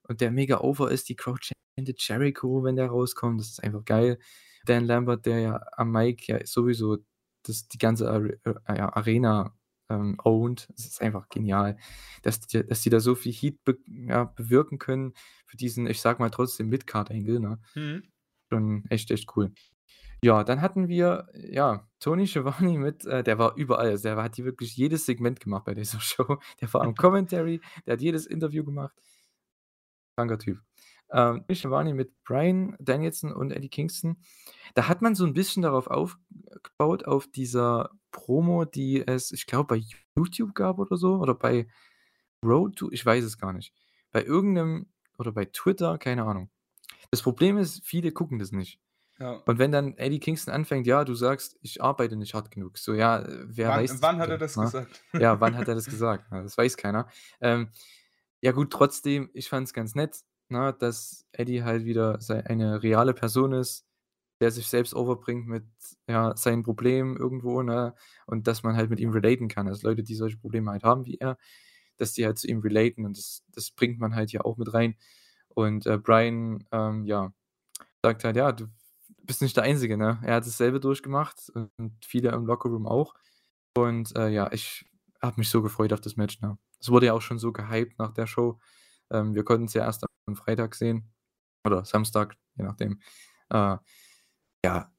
und 0.09 0.21
der 0.21 0.31
mega 0.31 0.61
over 0.61 0.91
ist. 0.91 1.09
Die 1.09 1.17
Crowd 1.17 1.41
chantet 1.41 2.01
Jericho, 2.01 2.65
wenn 2.65 2.77
der 2.77 2.89
rauskommt. 2.89 3.41
Das 3.41 3.49
ist 3.49 3.63
einfach 3.63 3.85
geil. 3.85 4.19
Dan 4.65 4.85
Lambert, 4.85 5.27
der 5.27 5.41
ja 5.41 5.61
am 5.73 5.93
Mic 5.93 6.27
ja 6.27 6.45
sowieso 6.45 6.99
das 7.45 7.69
die 7.69 7.79
ganze 7.79 8.11
Are 8.11 8.39
äh, 8.45 8.77
ja, 8.77 8.95
Arena, 8.95 9.55
ähm, 9.89 10.17
ownt. 10.25 10.69
Das 10.75 10.87
ist 10.87 11.01
einfach 11.01 11.29
genial, 11.29 11.77
dass 12.23 12.41
die 12.41 12.67
dass 12.67 12.83
die 12.83 12.91
da 12.91 13.01
so 13.01 13.15
viel 13.15 13.33
Heat 13.33 13.63
be 13.65 13.79
ja, 13.87 14.25
bewirken 14.25 14.79
können 14.79 15.15
für 15.47 15.57
diesen, 15.57 15.87
ich 15.87 16.01
sage 16.01 16.21
mal 16.21 16.31
trotzdem 16.31 16.69
Mid-Card-Angle, 16.69 17.41
ne? 17.41 17.61
Mhm. 17.75 18.03
Schon 18.51 18.85
echt, 18.91 19.11
echt 19.11 19.37
cool. 19.37 19.53
Ja, 20.25 20.45
dann 20.45 20.61
hatten 20.61 20.89
wir, 20.89 21.29
ja, 21.35 21.89
Tony 22.01 22.27
Schiavone 22.27 22.79
mit 22.79 23.05
äh, 23.07 23.23
der 23.23 23.39
war 23.39 23.57
überall. 23.57 23.91
Also, 23.91 24.05
der 24.05 24.17
hat 24.17 24.37
hier 24.37 24.45
wirklich 24.45 24.77
jedes 24.77 25.07
Segment 25.07 25.41
gemacht 25.41 25.65
bei 25.65 25.75
dieser 25.75 26.01
Show. 26.01 26.39
Der 26.61 26.73
war 26.73 26.83
am 26.83 26.95
Commentary, 26.97 27.61
der 27.87 27.95
hat 27.95 28.01
jedes 28.01 28.27
Interview 28.27 28.65
gemacht. 28.65 28.95
Kranker 30.17 30.39
Typ. 30.39 30.61
Ähm, 31.11 31.45
Schiavone 31.53 31.95
mit 31.95 32.13
Bryan 32.25 32.77
Danielson 32.81 33.33
und 33.33 33.53
Eddie 33.53 33.69
Kingston. 33.69 34.17
Da 34.75 34.89
hat 34.89 35.03
man 35.03 35.15
so 35.15 35.25
'n 35.27 35.35
bisschen 35.35 35.63
darauf 35.63 35.87
aufgebaut 35.89 37.05
auf 37.07 37.29
dieser 37.29 37.91
Promo, 38.13 38.65
die 38.65 39.07
es, 39.07 39.33
ich 39.33 39.47
glaube, 39.47 39.77
bei 39.77 39.83
YouTube 40.17 40.55
gab 40.55 40.79
oder 40.79 40.97
so 40.97 41.17
oder 41.17 41.35
bei 41.35 41.69
Road 42.45 42.77
to 42.77 42.91
ich 42.93 43.05
weiß 43.07 43.25
es 43.25 43.39
gar 43.39 43.53
nicht. 43.53 43.75
Bei 44.13 44.25
irgend 44.25 44.55
'nem 44.55 44.87
oder 45.19 45.33
bei 45.33 45.47
Twitter, 45.47 45.99
keine 45.99 46.25
Ahnung. 46.25 46.51
Das 47.11 47.23
Problem 47.23 47.59
ist, 47.59 47.85
viele 47.87 48.13
gucken 48.13 48.39
das 48.41 48.53
nicht. 48.53 48.81
Ja. 49.19 49.47
Und 49.47 49.59
wenn 49.59 49.73
dann 49.73 49.97
Eddie 49.99 50.21
Kingston 50.21 50.55
anfängt: 50.55 50.87
„Ja, 50.87 51.05
du 51.05 51.15
sagst, 51.15 51.59
ich 51.63 51.83
arbeite 51.83 52.17
nicht 52.17 52.35
hart 52.35 52.51
genug.“ 52.51 52.79
So, 52.79 52.95
ja, 52.95 53.25
wer 53.47 53.75
Wann 53.75 53.75
weiß 53.75 54.01
wann 54.01 54.19
hat 54.19 54.31
er 54.31 54.39
das 54.39 54.57
ne? 54.57 54.61
gesagt? 54.61 55.05
Ja, 55.19 55.41
wann 55.41 55.57
hat 55.57 55.69
er 55.69 55.75
das 55.77 55.89
gesagt? 55.89 56.27
Ja, 56.33 56.43
das 56.43 56.59
weiß 56.59 56.77
keiner. 56.77 57.09
Ähm, 57.41 57.71
ja 58.47 58.53
gut, 58.53 58.73
trotzdem, 58.73 59.31
ich 59.35 59.49
fand's 59.49 59.73
ganz 59.75 59.95
nett, 59.95 60.21
ne, 60.49 60.75
dass 60.79 61.27
Eddie 61.33 61.65
halt 61.65 61.85
wieder 61.85 62.19
eine 62.47 62.83
reale 62.83 63.15
Person 63.15 63.53
ist, 63.53 63.87
der 64.41 64.51
sich 64.53 64.69
selbst 64.69 64.95
overbringt 64.95 65.47
mit, 65.49 65.65
ja, 66.09 66.37
seinen 66.37 66.63
Problemen 66.65 67.17
irgendwo, 67.17 67.63
ne? 67.63 67.95
Und 68.27 68.47
dass 68.49 68.63
man 68.65 68.77
halt 68.77 68.91
mit 68.91 69.01
ihm 69.01 69.11
relaten 69.11 69.49
kann. 69.49 69.69
Also, 69.69 69.89
Leute, 69.89 70.03
die 70.05 70.15
solche 70.17 70.39
Probleme 70.39 70.71
halt 70.73 70.85
haben 70.85 71.07
wie 71.07 71.17
er, 71.19 71.39
dass 71.99 72.13
die 72.15 72.27
halt 72.27 72.39
zu 72.39 72.49
ihm 72.49 72.61
relaten 72.61 73.05
und 73.07 73.19
das 73.19 73.43
das 73.55 73.71
bringt 73.73 73.99
man 74.01 74.15
halt 74.17 74.31
hier 74.31 74.47
auch 74.47 74.57
mit 74.59 74.75
rein. 74.75 74.97
Und, 75.51 75.87
äh, 75.87 75.99
Bryan, 75.99 76.65
ähm, 76.73 77.05
ja, 77.07 77.33
sagt 78.03 78.25
halt: 78.25 78.37
„Ja, 78.37 78.53
du 78.53 78.67
bist 79.25 79.43
nicht 79.43 79.57
der 79.57 79.65
Einzige“, 79.65 79.97
ne? 79.99 80.21
Er 80.25 80.37
hat 80.37 80.47
dasselbe 80.47 80.81
durchgemacht 80.81 81.51
und 81.55 81.73
viele 82.07 82.31
im 82.33 82.47
Lockerroom 82.47 82.87
auch. 82.89 83.15
Und, 83.77 84.17
äh, 84.17 84.29
ja, 84.31 84.53
ich 84.53 84.87
habe 85.23 85.37
mich 85.41 85.51
so 85.51 85.63
gefreut 85.63 85.93
auf 85.95 86.01
das 86.03 86.17
Match, 86.17 86.41
ne? 86.43 86.59
Es 86.81 86.91
wurde 86.91 87.07
ja 87.07 87.13
auch 87.13 87.23
schon 87.23 87.39
so 87.39 87.53
gehypt 87.53 87.99
nach 87.99 88.13
der 88.13 88.27
Show. 88.27 88.61
Ähm, 89.11 89.35
wir 89.35 89.45
konnten's 89.45 89.75
ja 89.75 89.85
erst 89.85 90.05
am 90.27 90.37
Freitag 90.37 90.75
sehen 90.75 91.13
oder 91.65 91.85
Samstag, 91.85 92.37
je 92.57 92.65
nachdem. 92.65 93.01
Äh, 93.51 93.77
ja, 94.65 94.93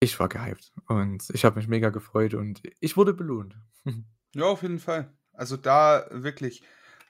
ich 0.00 0.18
war 0.20 0.28
gehypt 0.28 0.72
und 0.88 1.28
ich 1.30 1.44
habe 1.44 1.56
mich 1.56 1.68
mega 1.68 1.90
gefreut 1.90 2.34
und 2.34 2.62
ich 2.80 2.96
wurde 2.96 3.14
belohnt. 3.14 3.56
Ja, 4.34 4.44
auf 4.44 4.60
jeden 4.60 4.80
Fall. 4.80 5.16
Also, 5.32 5.56
da 5.56 6.08
wirklich 6.10 6.62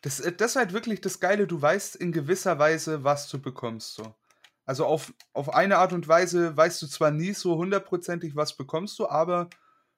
das 0.02 0.20
äh, 0.20 0.30
das 0.32 0.52
ist 0.52 0.56
halt 0.56 0.72
wirklich 0.72 1.00
das 1.00 1.18
Geile, 1.18 1.48
du 1.48 1.60
weißt 1.60 1.96
in 1.96 2.12
gewisser 2.12 2.58
Weise, 2.60 3.02
was 3.02 3.28
du 3.28 3.40
bekommst 3.40 3.94
so. 3.94 4.14
Also, 4.64 4.86
auf 4.86 5.12
auf 5.32 5.52
eine 5.52 5.78
Art 5.78 5.92
und 5.92 6.06
Weise 6.06 6.56
weißt 6.56 6.80
du 6.82 6.86
zwar 6.86 7.10
nie 7.10 7.32
so 7.32 7.56
hundertprozentig, 7.56 8.36
was 8.36 8.56
bekommst 8.56 8.98
du, 9.00 9.08
aber 9.08 9.50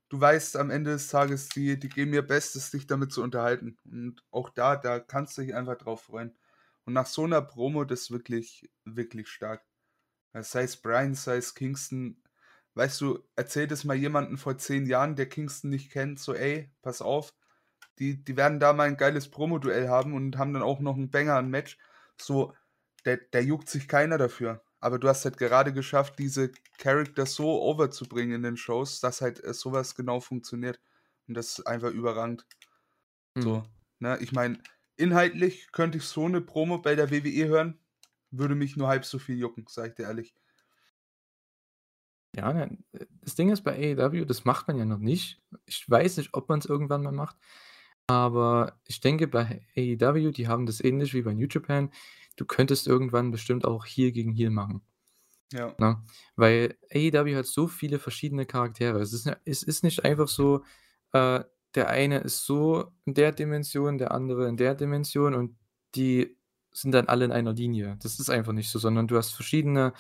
du 0.09 0.21
weißt 0.21 0.57
am 0.57 0.71
Ende 0.71 0.93
des 0.93 1.09
Tages, 1.09 1.49
die 1.51 1.79
die 1.79 1.89
geben 1.89 2.13
ihr 2.15 2.23
Bestes, 2.27 2.71
dich 2.71 2.87
damit 2.87 3.13
zu 3.13 3.23
unterhalten. 3.23 3.77
Und 3.85 4.23
auch 4.31 4.51
da 4.51 4.77
da 4.77 5.01
kannst 5.01 5.39
du 5.39 5.43
dich 5.43 5.55
einfach 5.55 5.77
drauf 5.79 6.03
freuen. 6.05 6.37
Und 6.85 6.95
nach 6.95 7.07
so 7.07 7.27
'ner 7.27 7.43
Promo, 7.43 7.85
das 7.85 8.03
ist 8.03 8.11
wirklich, 8.11 8.71
wirklich 8.85 9.29
stark. 9.29 9.65
Sei 10.41 10.65
es 10.65 10.77
Bryan, 10.79 11.15
sei 11.15 11.39
es 11.39 11.55
Kingston. 11.55 12.23
Weißt 12.75 13.01
du, 13.03 13.21
erzähl 13.37 13.67
das 13.69 13.85
mal 13.85 13.97
jemandem 13.97 14.39
vor 14.39 14.59
10 14.59 14.87
Jahren, 14.87 15.17
der 15.17 15.29
Kingston 15.29 15.71
nicht 15.71 15.93
kennt, 15.93 16.21
so: 16.21 16.35
„Ey, 16.35 16.73
pass 16.83 17.03
auf, 17.03 17.35
die 18.01 18.25
die 18.25 18.37
werden 18.39 18.61
da 18.61 18.73
mal 18.75 18.89
'n 18.89 18.97
geiles 18.99 19.31
Promoduell 19.31 19.89
haben 19.91 20.15
und 20.15 20.39
haben 20.39 20.55
dann 20.55 20.63
auch 20.65 20.81
noch 20.81 20.97
'n 20.99 21.11
Banger 21.11 21.37
an 21.37 21.51
Match.“ 21.51 21.79
So, 22.21 22.55
da 23.05 23.17
da 23.33 23.41
juckt 23.41 23.69
sich 23.71 23.89
keiner 23.89 24.19
dafür. 24.19 24.63
Aber 24.81 24.99
du 24.99 25.09
hast 25.09 25.25
halt 25.25 25.37
gerade 25.39 25.73
geschafft, 25.73 26.19
diese 26.19 26.53
Character 26.79 27.27
so 27.27 27.63
over 27.63 27.91
zu 27.91 28.07
bringen 28.07 28.33
in 28.33 28.43
den 28.43 28.57
Shows, 28.57 29.01
dass 29.01 29.21
halt, 29.21 29.43
äh, 29.45 29.55
so 29.55 29.73
was 29.73 29.95
genau 29.95 30.21
funktioniert. 30.21 30.81
Und 31.29 31.35
das 31.37 31.59
ist 31.59 31.67
einfach 31.67 31.91
überragend. 31.91 32.47
So, 33.39 33.63
Mhm. 33.63 33.69
ne? 34.01 34.19
Ich 34.21 34.33
meine, 34.33 34.59
inhaltlich 34.97 35.73
könnte 35.73 35.99
ich 35.99 36.05
so 36.05 36.29
'ne 36.29 36.41
Promo 36.41 36.79
bei 36.79 36.95
der 36.97 37.11
WWE 37.11 37.49
hören, 37.49 37.81
würde 38.31 38.55
mich 38.55 38.77
nur 38.77 38.89
halb 38.89 39.05
so 39.05 39.19
viel 39.19 39.39
jucken, 39.39 39.67
sage 39.69 39.89
ich 39.91 39.95
dir 39.97 40.05
ehrlich. 40.05 40.35
Ja, 42.37 42.53
ne, 42.53 42.79
das 43.23 43.35
Ding 43.35 43.51
ist 43.51 43.63
bei 43.65 43.73
AEW, 43.97 44.25
das 44.27 44.45
macht 44.45 44.69
man 44.69 44.77
ja 44.79 44.85
noch 44.85 44.99
nicht. 44.99 45.41
Ich 45.67 45.89
weiß 45.89 46.19
nicht, 46.19 46.35
ob 46.35 46.49
man's 46.49 46.67
irgendwann 46.67 47.03
mal 47.03 47.13
macht, 47.13 47.37
aber 48.07 48.81
ich 48.87 49.01
denke 49.01 49.29
bei 49.29 49.63
AEW, 49.77 50.31
die 50.33 50.47
haben 50.49 50.67
das 50.67 50.83
ähnlich 50.85 51.15
wie 51.15 51.23
bei 51.23 51.35
New 51.35 51.47
Japan. 51.51 51.91
Du 52.39 52.47
könntest 52.47 52.87
irgendwann 52.87 53.33
bestimmt 53.33 53.65
auch 53.67 53.85
Heel 53.85 54.13
gegen 54.13 54.33
Heel 54.33 54.51
machen. 54.51 54.83
Ja. 55.53 55.79
Ne? 55.79 56.03
Weil 56.37 56.77
AEW 56.93 57.37
hat 57.37 57.47
so 57.47 57.69
viele 57.69 57.99
verschiedene 58.01 58.47
Charaktere. 58.47 59.01
Es 59.01 59.13
ist 59.13 59.31
es 59.45 59.63
ist 59.63 59.85
nicht 59.85 60.05
einfach 60.05 60.29
so, 60.29 60.65
äh, 61.13 61.45
der 61.75 61.89
eine 61.89 62.19
ist 62.21 62.45
so 62.47 62.93
in 63.07 63.15
der 63.15 63.33
Dimension, 63.33 63.99
der 63.99 64.13
andere 64.13 64.49
in 64.49 64.57
der 64.57 64.75
Dimension 64.75 65.35
und 65.35 65.57
die 65.95 66.37
sind 66.73 66.93
dann 66.93 67.09
alle 67.09 67.25
in 67.27 67.33
einer 67.33 67.53
Linie. 67.55 67.99
Das 68.03 68.19
ist 68.21 68.31
einfach 68.31 68.53
nicht 68.53 68.71
so, 68.71 68.79
sondern 68.81 69.07
du 69.09 69.17
hast 69.17 69.33
verschiedene, 69.35 69.93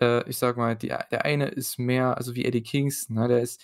äh, 0.00 0.28
ich 0.28 0.38
sage 0.38 0.58
mal, 0.60 0.76
die 0.76 0.88
der 0.88 1.24
eine 1.24 1.48
ist 1.48 1.78
mehr 1.78 2.16
also 2.18 2.34
wie 2.36 2.44
Eddie 2.46 2.62
Kingston, 2.62 3.16
ne? 3.16 3.28
Der 3.28 3.42
ist 3.42 3.62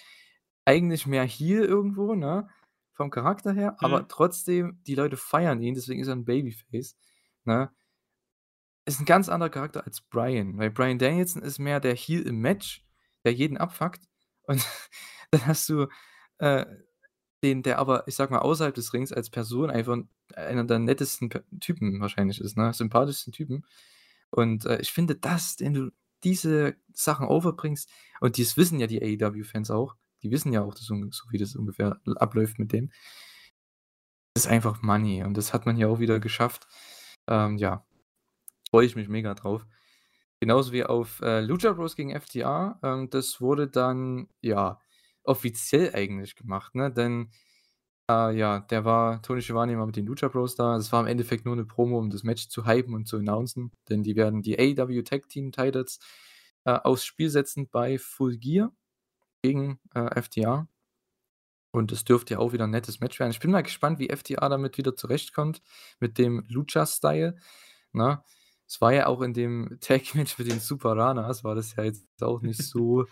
eigentlich 0.67 1.07
mehr 1.07 1.25
Heel 1.27 1.65
irgendwo, 1.65 2.15
ne, 2.15 2.49
vom 2.95 3.11
Charakter 3.11 3.53
her, 3.55 3.77
aber 3.81 4.07
Mhm. 4.07 4.09
trotzdem, 4.09 4.83
die 4.87 4.95
Leute 4.97 5.17
feiern 5.19 5.63
ihn, 5.63 5.75
deswegen 5.75 6.01
ist 6.03 6.09
er 6.09 6.15
'n 6.17 6.25
Babyface, 6.27 6.97
ne? 7.45 7.71
Ist 8.89 9.01
'n 9.01 9.05
ganz 9.05 9.29
anderer 9.29 9.51
Charakter 9.51 9.85
als 9.85 10.01
Bryan, 10.01 10.57
weil 10.57 10.71
Bryan 10.71 10.99
Danielson 10.99 11.43
ist 11.43 11.59
mehr 11.59 11.79
der 11.79 11.95
Heel 11.95 12.23
im 12.23 12.41
Match, 12.41 12.87
der 13.25 13.35
jeden 13.35 13.59
abfuckt. 13.59 14.01
Und 14.45 14.65
dann 15.31 15.47
hast 15.47 15.69
du, 15.69 15.89
äh, 16.39 16.65
den, 17.45 17.63
der 17.63 17.79
aber, 17.79 18.09
ich 18.09 18.17
sage 18.17 18.33
mal, 18.33 18.41
außerhalb 18.41 18.75
des 18.75 18.93
Rings 18.95 19.13
als 19.13 19.31
Person 19.31 19.71
einfach 19.71 19.99
einer 20.37 20.65
der 20.65 20.79
nettesten 20.81 21.31
Typen 21.61 22.01
wahrscheinlich 22.01 22.41
ist, 22.41 22.57
ne? 22.57 22.73
Sympathischsten 22.73 23.33
Typen. 23.33 23.67
Und, 24.31 24.65
äh, 24.67 24.81
ich 24.81 24.93
finde 24.93 25.17
das, 25.17 25.57
wenn 25.61 25.75
du 25.75 25.91
diese 26.25 26.77
Sachen 26.95 27.29
overbringst 27.29 27.91
und 28.21 28.39
das 28.39 28.57
wissen 28.57 28.81
ja 28.81 28.87
die 28.89 29.03
AEW-Fans 29.03 29.71
auch. 29.71 29.97
Die 30.23 30.31
wissen 30.33 30.53
ja 30.53 30.63
auch, 30.63 30.75
dass 30.75 30.85
so 30.87 30.95
wie 31.31 31.39
das 31.39 31.57
ungefähr 31.57 32.01
abläuft 32.17 32.59
mit 32.59 32.73
denen. 32.73 32.93
Ist 34.37 34.47
einfach 34.47 34.83
Money 34.83 35.25
und 35.25 35.37
das 35.37 35.53
hat 35.53 35.67
man 35.67 35.77
hier 35.77 35.89
auch 35.91 35.99
wieder 35.99 36.21
geschafft. 36.21 36.67
Ähm, 37.27 37.59
ja, 37.59 37.85
freue 38.71 38.87
ich 38.87 38.97
mich 38.97 39.09
mega 39.09 39.35
drauf. 39.35 39.67
Genauso 40.41 40.73
wie 40.73 40.85
auf, 40.85 41.21
äh, 41.23 41.41
Lucha 41.41 41.73
Bros 41.73 41.97
gegen 41.97 42.11
FTR. 42.13 42.79
Ähm, 42.83 43.11
das 43.11 43.41
wurde 43.41 43.69
dann, 43.69 44.29
ja, 44.43 44.81
offiziell 45.25 45.93
eigentlich 45.95 46.37
gemacht, 46.37 46.75
ne? 46.77 46.93
Denn, 46.93 47.31
äh, 48.11 48.37
ja, 48.37 48.61
der 48.61 48.85
war 48.87 49.23
Tony 49.23 49.43
Schiavone 49.43 49.79
war 49.79 49.87
mit 49.87 49.97
den 49.97 50.07
Lucha 50.07 50.29
Bros 50.29 50.57
da. 50.57 50.77
Es 50.77 50.93
war 50.93 51.01
im 51.03 51.07
Endeffekt 51.09 51.47
nur 51.47 51.57
'ne 51.57 51.65
Promo, 51.67 51.99
um 51.99 52.11
das 52.11 52.25
Match 52.25 52.49
zu 52.49 52.67
hypen 52.67 52.95
und 52.95 53.07
zu 53.09 53.19
announcen, 53.19 53.73
denn 53.91 54.03
die 54.05 54.17
werden 54.17 54.43
die 54.43 54.59
AEW 54.59 55.03
Tag 55.05 55.29
Team 55.31 55.53
Titles, 55.53 56.01
äh, 56.65 56.73
aufs 56.73 57.05
Spiel 57.07 57.31
setzen 57.31 57.69
bei 57.71 57.99
Full 57.99 58.39
Gear 58.39 58.73
gegen, 59.45 59.81
äh, 59.95 60.21
FTR. 60.23 60.69
Und 61.75 61.93
das 61.93 62.05
dürfte 62.05 62.35
ja 62.35 62.41
auch 62.41 62.53
wieder 62.53 62.65
'n 62.65 62.71
nettes 62.71 63.01
Match 63.01 63.19
werden. 63.21 63.31
Ich 63.31 63.41
bin 63.41 63.51
mal 63.51 63.63
gespannt, 63.63 63.99
wie 63.99 64.09
FTR 64.09 64.49
damit 64.49 64.79
wieder 64.79 64.97
zurechtkommt 64.97 65.61
mit 66.01 66.19
dem 66.19 66.45
Lucha-Style, 66.49 67.37
ne? 67.93 68.23
Es 68.71 68.83
war 68.83 68.93
ja 68.93 69.07
auch 69.07 69.23
in 69.23 69.33
dem 69.33 69.79
Tag-Match 69.81 70.39
mit 70.39 70.47
den 70.51 70.61
Superanas 70.61 71.43
war 71.43 71.55
das 71.55 71.75
ja 71.77 71.85
jetzt 71.85 72.07
auch 72.23 72.43
nicht 72.43 72.63
so 72.63 73.09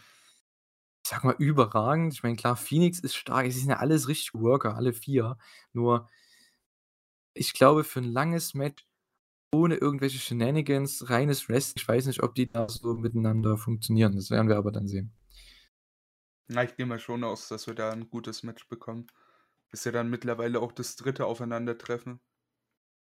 ich 1.04 1.10
sage 1.10 1.26
mal, 1.28 1.36
überragend. 1.38 2.14
Ich 2.14 2.22
meine, 2.22 2.34
klar, 2.36 2.56
Phoenix 2.56 2.98
ist 2.98 3.14
stark. 3.14 3.44
Sie 3.52 3.60
sind 3.60 3.70
ja 3.70 3.76
alles 3.76 4.08
richtige 4.08 4.40
Worker, 4.40 4.74
alle 4.76 4.92
4. 4.92 5.38
Nur 5.72 6.08
ich 7.38 7.52
glaube, 7.52 7.84
für 7.84 8.00
'n 8.00 8.04
langes 8.12 8.54
Match 8.54 8.86
ohne 9.52 9.76
irgendwelche 9.76 10.18
Shenanigans, 10.18 11.10
reines 11.10 11.48
Wrestling 11.48 11.82
ich 11.82 11.88
weiß 11.88 12.06
nicht, 12.06 12.22
ob 12.22 12.34
die 12.34 12.48
da 12.50 12.68
so 12.68 12.94
miteinander 12.94 13.58
funktionieren. 13.58 14.16
Das 14.16 14.30
werden 14.30 14.48
wir 14.48 14.56
aber 14.58 14.72
dann 14.72 14.88
sehen. 14.88 15.12
Na, 16.50 16.62
ich 16.62 16.76
gehe 16.76 16.86
mal 16.86 17.00
schon 17.00 17.24
aus, 17.24 17.48
dass 17.48 17.66
wir 17.66 17.74
da 17.74 17.90
'n 17.92 18.08
gutes 18.08 18.44
Match 18.44 18.68
bekommen. 18.68 19.08
Ist 19.72 19.84
ja 19.84 19.90
dann 19.92 20.08
mittlerweile 20.10 20.60
auch 20.60 20.70
das 20.72 20.94
3. 20.96 21.26
Aufeinandertreffen 21.26 22.20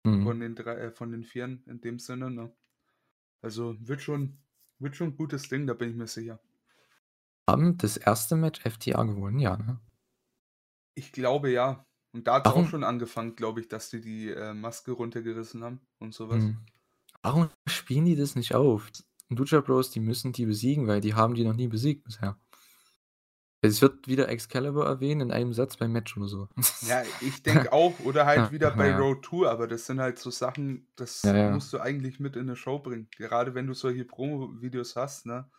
Mhm. 0.09 0.23
von 0.23 0.41
den 0.41 0.55
3 0.57 0.75
äh, 0.77 0.93
von 0.93 1.11
den 1.13 1.25
4 1.25 1.45
in 1.67 1.81
dem 1.81 1.99
Sinne, 1.99 2.31
ne? 2.31 2.55
Also, 3.43 3.77
wird 3.81 4.03
schon 4.03 4.39
wird 4.81 4.97
schon 4.97 5.11
'n 5.13 5.17
gutes 5.17 5.49
Ding, 5.51 5.67
da 5.67 5.75
bin 5.75 5.91
ich 5.91 5.97
mir 5.97 6.09
sicher. 6.09 6.41
Haben 7.49 7.79
das 7.79 7.97
1. 7.97 8.37
Match 8.37 8.61
FTR 8.67 9.07
gewonnen? 9.07 9.39
Ja, 9.39 9.57
ne? 9.57 9.81
Ich 10.97 11.13
glaube, 11.13 11.51
ja. 11.51 11.87
Und 12.13 12.27
da 12.27 12.35
hat's 12.37 12.51
auch 12.51 12.65
Warum 12.65 12.67
schon 12.67 12.85
angefangen, 12.85 13.37
glaube 13.37 13.61
ich, 13.61 13.69
dass 13.69 13.91
die 13.91 14.01
die, 14.01 14.31
äh, 14.31 14.55
Maske 14.55 14.93
runtergerissen 14.93 15.63
haben 15.63 15.81
und 15.99 16.15
so 16.15 16.29
was. 16.29 16.41
Mhm. 16.41 16.67
Warum 17.23 17.51
spielen 17.69 18.07
die 18.07 18.17
das 18.17 18.37
nicht 18.37 18.55
auf? 18.55 18.91
Lucha 19.31 19.61
Bros, 19.61 19.91
die 19.91 20.01
müssen 20.01 20.33
die 20.33 20.47
besiegen, 20.47 20.87
weil 20.87 21.01
die 21.01 21.15
haben 21.15 21.35
die 21.35 21.45
noch 21.45 21.55
nie 21.55 21.69
besiegt 21.69 22.05
bisher. 22.05 22.39
Es 23.63 23.83
wird 23.83 24.09
wieder 24.09 24.29
Excalibur 24.29 24.85
erwähnt 24.87 25.23
in 25.23 25.31
einem 25.31 25.53
Satz 25.53 25.77
beim 25.77 25.93
Match 25.93 26.17
oder 26.17 26.27
so. 26.29 26.49
Ja, 26.81 27.03
ich 27.19 27.43
denke 27.43 27.73
auch 27.73 27.99
oder 27.99 28.25
halt 28.25 28.51
Ja, 28.53 28.53
wieder 28.53 28.71
bei 28.71 28.89
ja. 28.89 28.93
Road 28.93 29.25
to, 29.25 29.47
aber 29.49 29.67
das 29.67 29.87
sind 29.87 30.01
halt 30.01 30.19
so 30.21 30.31
Sachen, 30.31 30.87
Ja, 31.23 31.35
das 31.35 31.37
ja. 31.37 31.49
musst 31.49 31.73
du 31.73 31.81
eigentlich 31.81 32.21
mit 32.21 32.37
in 32.37 32.47
'ne 32.47 32.55
Show 32.55 32.79
bringen. 32.79 33.09
Gerade 33.17 33.55
wenn 33.55 33.67
du 33.67 33.75
solche 33.75 34.05
Promo-Videos 34.05 34.95
hast, 34.95 35.27
ne? 35.27 35.51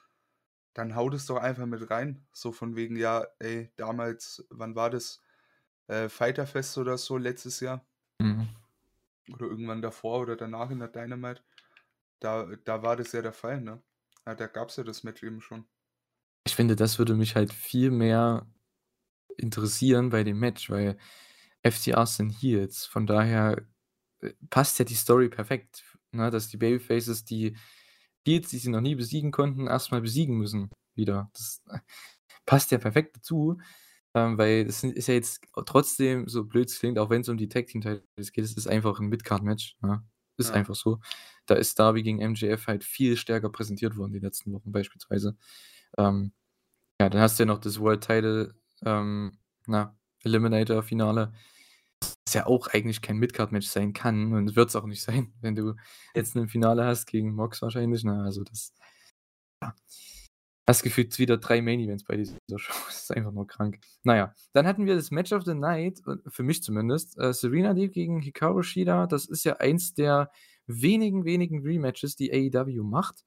Dann 0.73 0.95
hau 0.95 1.09
das 1.09 1.25
doch 1.27 1.37
einfach 1.37 1.65
mit 1.67 1.89
rein. 1.91 2.27
So 2.33 2.51
von 2.53 2.75
wegen, 2.77 2.95
ja, 2.97 3.27
ey, 3.39 3.71
damals 3.77 4.45
wann 4.51 4.75
war 4.75 4.89
das? 4.91 5.21
Äh, 5.87 6.09
Fyter 6.09 6.47
Fest 6.47 6.77
oder 6.79 6.97
so 6.97 7.17
letztes 7.17 7.59
Jahr 7.61 7.87
Mhm. 8.21 8.59
oder 9.33 9.47
irgendwann 9.47 9.81
davor 9.81 10.19
oder 10.21 10.35
danach 10.35 10.69
in 10.69 10.77
der 10.79 10.87
Dynamite. 10.87 11.43
Da 12.19 12.45
da 12.65 12.83
war 12.83 12.95
das 12.97 13.11
ja 13.13 13.21
der 13.23 13.33
Fall, 13.33 13.61
ne? 13.61 13.83
Ja, 14.25 14.35
da 14.35 14.47
gab's 14.47 14.77
ja 14.77 14.83
das 14.85 15.03
Match 15.03 15.23
eben 15.23 15.41
schon. 15.41 15.67
Ich 16.49 16.55
finde, 16.55 16.75
das 16.75 16.97
würde 16.97 17.13
mich 17.13 17.35
halt 17.35 17.53
viel 17.53 17.91
mehr 17.91 18.47
interessieren 19.37 20.09
bei 20.09 20.23
dem 20.23 20.39
Match, 20.39 20.69
weil 20.69 20.97
FTRs 21.63 22.17
sind 22.17 22.31
Heels. 22.31 22.85
Von 22.85 23.07
daher, 23.07 23.65
äh, 24.21 24.31
passt 24.49 24.79
ja 24.79 24.85
die 24.85 24.95
Story 24.95 25.29
perfekt, 25.29 25.83
ne, 26.11 26.31
dass 26.31 26.49
die 26.49 26.57
Babyfaces 26.57 27.25
die 27.25 27.55
Heels, 28.27 28.49
die 28.49 28.59
sie 28.59 28.69
noch 28.71 28.81
nie 28.81 28.95
besiegen 28.95 29.31
konnten, 29.31 29.67
erst 29.67 29.91
mal 29.91 30.01
besiegen 30.01 30.37
müssen 30.37 30.71
wieder. 30.95 31.31
Das, 31.35 31.61
äh, 31.71 31.79
passt 32.45 32.71
ja 32.71 32.79
perfekt 32.79 33.17
dazu, 33.17 33.59
ähm, 34.15 34.37
weil 34.39 34.69
sind 34.71 34.93
ist 34.97 35.07
ja 35.09 35.15
jetzt 35.15 35.41
trotzdem, 35.67 36.27
so 36.29 36.45
blöd 36.45 36.69
es 36.69 36.79
klingt, 36.79 36.99
auch 36.99 37.09
wenn's 37.11 37.29
um 37.29 37.37
die 37.37 37.49
Tag 37.49 37.67
Team 37.67 37.81
Titles 37.81 38.31
geht, 38.33 38.45
es 38.45 38.55
ist 38.57 38.67
einfach 38.67 38.99
'n 39.01 39.07
Mid-Card-Match, 39.09 39.77
ne? 39.81 40.03
Ist 40.37 40.51
Ja. 40.51 40.55
einfach 40.55 40.75
so. 40.75 40.99
Da 41.47 41.55
ist 41.55 41.79
Darby 41.79 42.03
gegen 42.03 42.19
MJF 42.21 42.67
halt 42.67 42.83
viel 42.85 43.17
stärker 43.17 43.49
präsentiert 43.51 43.97
worden 43.97 44.13
die 44.13 44.19
letzten 44.19 44.53
Wochen 44.53 44.71
beispielsweise. 44.73 45.37
Ähm, 45.97 46.33
ja, 46.99 47.09
dann 47.09 47.21
hast 47.21 47.39
du 47.39 47.43
ja 47.43 47.47
noch 47.47 47.59
das 47.59 47.79
World 47.79 48.01
Title, 48.05 48.55
ähm, 48.85 49.37
na, 49.67 49.97
Eliminator-Finale, 50.23 51.33
was 52.27 52.33
ja 52.35 52.45
auch 52.47 52.67
eigentlich 52.67 53.01
kein 53.01 53.17
Mid-Card-Match 53.17 53.67
sein 53.67 53.93
kann 53.93 54.33
und 54.33 54.55
wird's 54.55 54.75
auch 54.75 54.85
nicht 54.85 55.01
sein, 55.03 55.33
wenn 55.41 55.55
du 55.55 55.75
jetzt 56.15 56.35
'nen 56.35 56.49
Finale 56.49 56.85
hast 56.85 57.07
gegen 57.07 57.33
Mox 57.35 57.61
wahrscheinlich, 57.61 58.03
ne? 58.03 58.23
Also, 58.23 58.43
das 58.43 58.73
ja. 59.63 59.75
Hast 60.67 60.83
gefühlt 60.83 61.17
wieder 61.19 61.37
3 61.37 61.61
Main 61.63 61.79
Events 61.79 62.03
bei 62.03 62.15
dieser 62.17 62.37
Show. 62.57 62.73
Das 62.87 63.03
ist 63.03 63.11
einfach 63.15 63.31
nur 63.31 63.47
krank. 63.47 63.79
Na 64.03 64.15
ja, 64.15 64.33
dann 64.53 64.67
hatten 64.67 64.85
wir 64.85 64.95
das 64.95 65.11
Match 65.11 65.33
of 65.33 65.43
the 65.45 65.55
Night, 65.55 66.01
äh, 66.07 66.17
für 66.29 66.43
mich 66.43 66.61
zumindest, 66.63 67.17
äh, 67.19 67.33
Serena 67.33 67.73
Deeb 67.73 67.93
gegen 67.93 68.21
Hikaru 68.21 68.61
Shida. 68.63 69.07
Das 69.07 69.25
ist 69.25 69.45
ja 69.45 69.57
eins 69.57 69.93
der 69.95 70.31
wenigen, 70.67 71.25
wenigen 71.25 71.63
Rematches, 71.63 72.15
die 72.15 72.31
AEW 72.31 72.83
macht. 72.83 73.23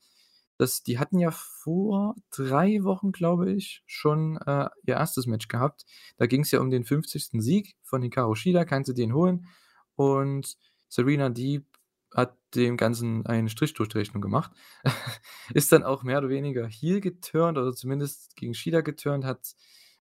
Das 0.62 0.84
die 0.84 1.00
hatten 1.00 1.18
ja 1.18 1.32
vor 1.32 2.14
3 2.30 2.84
Wochen, 2.84 3.10
glaube 3.10 3.50
ich, 3.50 3.82
schon, 3.84 4.36
äh, 4.46 4.68
ihr 4.86 5.00
1. 5.00 5.26
Match 5.26 5.48
gehabt. 5.48 5.84
Da 6.18 6.26
ging's 6.26 6.52
ja 6.52 6.60
um 6.60 6.70
den 6.70 6.84
50. 6.84 7.42
Sieg 7.42 7.74
von 7.82 8.00
Hikaru 8.00 8.36
Shida, 8.36 8.64
kann 8.64 8.84
sie 8.84 8.94
den 8.94 9.12
holen? 9.12 9.48
Und 9.96 10.56
Serena 10.88 11.30
Deeb 11.30 11.66
hat 12.14 12.36
dem 12.54 12.76
Ganzen 12.76 13.26
einen 13.26 13.48
Strich 13.48 13.74
durch 13.74 13.88
die 13.88 13.98
Rechnung 13.98 14.22
gemacht. 14.22 14.52
Ist 15.52 15.72
dann 15.72 15.82
auch 15.82 16.04
mehr 16.04 16.18
oder 16.18 16.28
weniger 16.28 16.64
heel 16.68 17.00
geturnt 17.00 17.58
oder 17.58 17.72
zumindest 17.72 18.36
gegen 18.36 18.54
Shida 18.54 18.82
geturnt, 18.82 19.24
hat, 19.24 19.56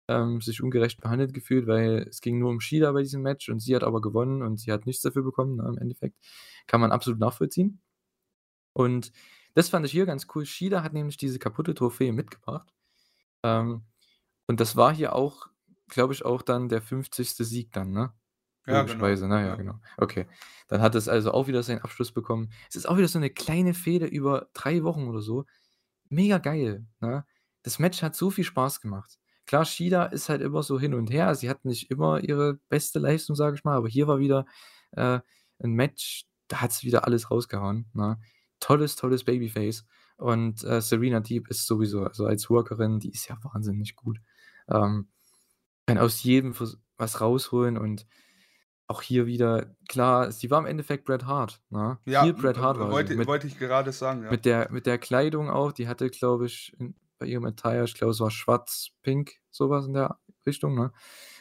ähm, 0.09 0.43
sich 0.43 0.63
ungerecht 0.63 1.01
behandelt 1.01 1.33
gefühlt, 1.33 1.67
weil 1.69 2.07
es 2.11 2.21
ging 2.21 2.39
nur 2.39 2.51
um 2.51 2.61
Shida 2.61 2.93
bei 2.93 3.01
diesem 3.01 3.23
Match 3.23 3.49
und 3.49 3.61
sie 3.61 3.75
hat 3.75 3.83
aber 3.83 4.03
gewonnen 4.03 4.43
und 4.43 4.61
sie 4.61 4.73
hat 4.73 4.85
nichts 4.85 5.01
dafür 5.01 5.23
bekommen, 5.23 5.57
ne, 5.57 5.67
im 5.71 5.79
Endeffekt. 5.79 6.19
Kann 6.67 6.83
man 6.83 6.93
absolut 6.93 7.19
nachvollziehen. 7.19 7.81
Und 8.75 9.13
das 9.55 9.69
fand 9.71 9.87
ich 9.87 9.93
hier 9.93 10.07
ganz 10.07 10.27
cool. 10.35 10.47
Shida 10.47 10.83
hat 10.83 10.93
nämlich 10.95 11.17
diese 11.17 11.39
kaputte 11.39 11.75
Trophäe 11.75 12.13
mitgebracht. 12.13 12.73
Ähm, 13.45 13.85
und 14.49 14.61
das 14.61 14.77
war 14.77 14.95
hier 14.95 15.15
auch, 15.15 15.49
glaube 15.89 16.15
ich, 16.15 16.25
auch 16.25 16.43
dann 16.43 16.69
der 16.71 16.83
50. 16.83 17.45
Sieg 17.45 17.73
dann, 17.73 17.93
ne? 17.93 18.13
Ja, 18.67 18.83
genau. 18.85 19.17
Ne? 19.29 19.47
Ja, 19.47 19.57
genau. 19.57 19.81
Okay. 19.99 20.27
Dann 20.69 20.83
hat 20.83 20.95
es 20.95 21.09
also 21.09 21.33
auch 21.33 21.49
wieder 21.49 21.63
seinen 21.63 21.81
Abschluss 21.83 22.13
bekommen. 22.13 22.51
Es 22.71 22.77
ist 22.77 22.87
auch 22.89 22.99
wieder 22.99 23.09
so 23.09 23.19
'ne 23.21 23.31
kleine 23.31 23.75
Fehde 23.75 24.07
über 24.07 24.49
3 24.55 24.85
Wochen 24.85 25.09
oder 25.09 25.23
so. 25.23 25.47
Mega 26.11 26.39
geil, 26.39 26.87
ne? 27.01 27.25
Das 27.65 27.79
Match 27.81 28.03
hat 28.03 28.17
so 28.17 28.31
viel 28.31 28.45
Spaß 28.45 28.81
gemacht. 28.81 29.19
Klar, 29.47 29.65
Shida 29.67 30.07
ist 30.07 30.29
halt 30.31 30.43
immer 30.43 30.63
so 30.63 30.81
hin 30.81 30.95
und 30.95 31.11
her. 31.11 31.35
Sie 31.37 31.51
hat 31.51 31.65
nicht 31.65 31.91
immer 31.91 32.21
ihre 32.23 32.55
beste 32.71 32.99
Leistung, 33.01 33.37
sage 33.37 33.57
ich 33.57 33.65
mal, 33.65 33.77
aber 33.77 33.89
hier 33.89 34.09
war 34.09 34.19
wieder, 34.21 34.47
äh, 34.93 35.21
'n 35.61 35.73
Match, 35.75 36.27
da 36.49 36.61
hat 36.63 36.73
sie 36.73 36.87
wieder 36.87 37.05
alles 37.07 37.31
rausgehauen, 37.31 37.91
ne? 37.95 38.21
Tolles, 38.61 38.97
tolles 38.97 39.25
Babyface. 39.25 39.85
Und, 40.17 40.63
äh, 40.65 40.81
Serena 40.81 41.21
Deeb 41.21 41.49
ist 41.49 41.67
sowieso 41.67 42.05
also, 42.05 42.27
als 42.27 42.51
Workerin, 42.51 43.01
die 43.01 43.11
ist 43.11 43.29
ja 43.29 43.39
wahnsinnig 43.43 43.97
gut. 43.97 44.21
Ähm, 44.69 45.09
kann 45.87 45.99
aus 45.99 46.23
jedem 46.23 46.55
was 46.97 47.21
rausholen 47.21 47.79
und 47.79 48.07
auch 48.87 49.03
hier 49.03 49.27
wieder 49.27 49.75
klar, 49.89 50.31
sie 50.33 50.51
war 50.51 50.59
im 50.59 50.67
Endeffekt 50.67 51.05
Bret 51.05 51.25
Hart, 51.25 51.63
ne? 51.71 51.99
Ja, 52.05 52.23
Heel 52.23 52.35
Bret 52.35 52.59
Hart 52.59 52.79
war 52.79 52.91
wollte 52.91 53.15
mit 53.15 53.27
wollte 53.27 53.47
ich 53.47 53.59
gerade 53.59 53.93
sagen, 53.93 54.25
ja. 54.25 54.31
mit 54.31 54.45
der 54.45 54.71
mit 54.71 54.87
der 54.87 54.99
Kleidung 54.99 55.49
auch, 55.49 55.73
die 55.73 55.89
hatte, 55.89 56.11
glaube 56.11 56.47
ich, 56.47 56.75
in 56.79 56.95
bei 57.19 57.27
ihrem 57.27 57.45
Attire 57.45 57.85
ich 57.85 57.95
glaube, 57.95 58.13
es 58.13 58.21
war 58.21 58.31
schwarz-pink, 58.31 59.33
so 59.51 59.71
was 59.71 59.87
in 59.87 59.93
der 59.93 60.19
Richtung, 60.47 60.75
ne? 60.75 60.93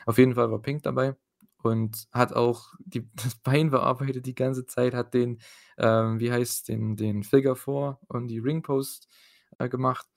Auf 0.05 0.17
jeden 0.17 0.35
Fall 0.35 0.51
war 0.51 0.61
pink 0.61 0.83
dabei 0.83 1.15
und 1.63 2.07
hat 2.13 2.33
auch 2.33 2.73
die 2.79 3.09
das 3.15 3.35
Bein 3.35 3.69
bearbeitet 3.71 4.25
die 4.25 4.35
ganze 4.35 4.65
Zeit, 4.65 4.93
hat 4.93 5.13
den, 5.13 5.39
ähm, 5.77 6.19
wie 6.19 6.31
heißt's, 6.31 6.63
den 6.63 6.95
den 6.95 7.23
Figure 7.23 7.55
Four 7.55 7.99
und 8.07 8.27
die 8.27 8.39
Ring 8.39 8.61
Post, 8.63 9.07
äh, 9.59 9.69
gemacht. 9.69 10.07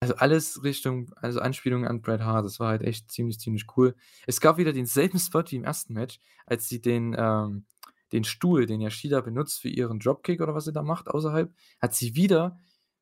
Also, 0.00 0.14
alles 0.16 0.62
Richtung 0.64 1.10
also, 1.16 1.40
Anspielung 1.40 1.86
an 1.86 2.02
Bret 2.02 2.20
Hart. 2.22 2.44
Das 2.46 2.60
war 2.60 2.68
halt 2.68 2.82
echt 2.82 3.10
ziemlich, 3.10 3.40
ziemlich 3.40 3.66
cool. 3.76 3.94
Es 4.26 4.40
gab 4.40 4.58
wieder 4.58 4.72
denselben 4.74 5.18
Spot 5.18 5.42
wie 5.48 5.56
im 5.56 5.64
1. 5.64 5.94
Match, 5.94 6.20
als 6.46 6.68
sie 6.68 6.80
den, 6.82 7.14
ähm 7.18 7.66
den 8.12 8.22
Stuhl, 8.24 8.66
den 8.66 8.80
ja 8.80 8.88
Shida 8.90 9.20
benutzt 9.20 9.60
für 9.60 9.68
ihren 9.68 9.98
Dropkick 9.98 10.40
oder 10.40 10.54
was 10.54 10.64
sie 10.66 10.72
da 10.72 10.82
macht 10.82 11.08
außerhalb, 11.08 11.52
hat 11.82 11.94
sie 11.94 12.14
wieder 12.14 12.58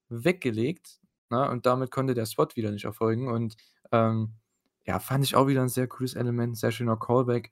weggelegt, 0.09 1.01
ne? 1.31 1.51
Und 1.51 1.67
damit 1.67 1.91
konnte 1.91 2.15
der 2.15 2.25
Spot 2.27 2.49
wieder 2.55 2.71
nicht 2.73 2.85
erfolgen 2.87 3.29
und, 3.29 3.57
ähm, 3.93 4.35
ja, 4.87 4.99
fand 5.01 5.25
ich 5.25 5.37
auch 5.37 5.47
wieder 5.49 5.63
'n 5.63 5.69
sehr 5.69 5.89
cooles 5.89 6.15
Element, 6.15 6.57
sehr 6.59 6.73
schöner 6.73 6.97
Callback. 6.99 7.51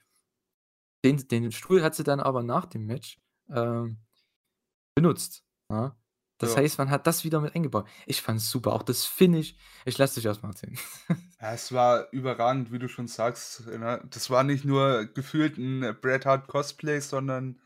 Den 1.05 1.27
den 1.29 1.51
Stuhl 1.53 1.83
hat 1.83 1.95
sie 1.95 2.05
dann 2.05 2.21
aber 2.21 2.43
nach 2.43 2.67
dem 2.67 2.87
Match, 2.87 3.21
ähm, 3.51 3.99
benutzt, 4.95 5.45
ne? 5.71 5.97
Das 6.39 6.57
Ja. 6.57 6.59
heißt, 6.59 6.79
man 6.79 6.91
hat 6.91 7.07
das 7.07 7.25
wieder 7.25 7.41
mit 7.41 7.55
eingebaut. 7.57 7.89
Ich 8.07 8.23
fand's 8.23 8.51
super, 8.51 8.73
auch 8.75 8.83
das 8.85 9.07
Finish. 9.07 9.57
Ich 9.87 9.99
lasse 9.99 10.17
dich 10.17 10.27
erst 10.27 10.43
mal 10.43 10.51
erzählen. 10.51 10.79
Ja, 11.41 11.55
es 11.55 11.73
war 11.73 12.09
überragend, 12.13 12.71
wie 12.73 12.79
du 12.79 12.89
schon 12.89 13.09
sagst, 13.09 13.67
ne? 13.67 14.03
Das 14.11 14.31
war 14.31 14.45
nicht 14.45 14.65
nur 14.65 15.07
gefühlt 15.07 15.59
'n 15.59 15.97
Bret 16.01 16.25
Hart 16.27 16.47
Cosplay, 16.49 17.01
sondern 17.01 17.61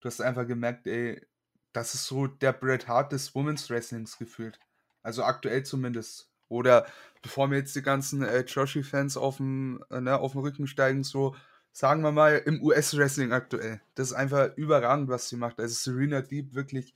du 0.00 0.06
hast 0.08 0.20
einfach 0.20 0.46
gemerkt, 0.46 0.86
ey, 0.86 1.26
das 1.72 1.94
ist 1.94 2.06
so 2.06 2.26
der 2.26 2.52
Bret 2.52 2.88
Hart 2.88 3.12
des 3.12 3.34
Women's 3.34 3.70
Wrestlings 3.70 4.18
gefühlt. 4.18 4.60
Also, 5.02 5.24
aktuell 5.24 5.64
zumindest. 5.64 6.30
Oder 6.48 6.86
bevor 7.22 7.48
mir 7.48 7.56
jetzt 7.58 7.76
die 7.76 7.82
ganzen, 7.82 8.22
äh, 8.22 8.40
Joshi-Fans 8.42 9.16
auf'm 9.18 9.80
äh, 9.90 10.00
ne, 10.00 10.20
Rücken 10.20 10.66
steigen, 10.66 11.04
so, 11.04 11.36
sagen 11.72 12.02
wir 12.02 12.12
mal, 12.12 12.36
im 12.46 12.62
US-Wrestling 12.62 13.32
aktuell. 13.32 13.80
Das 13.94 14.08
ist 14.08 14.14
einfach 14.14 14.56
überragend, 14.56 15.08
was 15.08 15.28
sie 15.28 15.36
macht. 15.36 15.60
Also, 15.60 15.74
Serena 15.74 16.22
Deeb 16.22 16.54
wirklich 16.54 16.94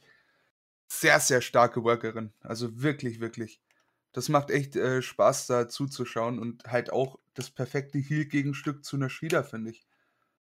sehr, 0.88 1.20
sehr 1.20 1.40
starke 1.42 1.84
Workerin. 1.84 2.32
Also, 2.42 2.82
wirklich, 2.82 3.20
wirklich. 3.20 3.62
Das 4.12 4.28
macht 4.30 4.50
echt, 4.50 4.76
äh, 4.76 5.02
Spaß, 5.02 5.46
da 5.48 5.68
zuzuschauen 5.68 6.38
und 6.40 6.64
halt 6.66 6.92
auch 6.92 7.18
das 7.34 7.50
perfekte 7.50 7.98
Heel-Gegenstück 7.98 8.84
zu 8.84 8.96
'ner 8.98 9.10
Shida, 9.10 9.42
finde 9.44 9.72
ich. 9.72 9.84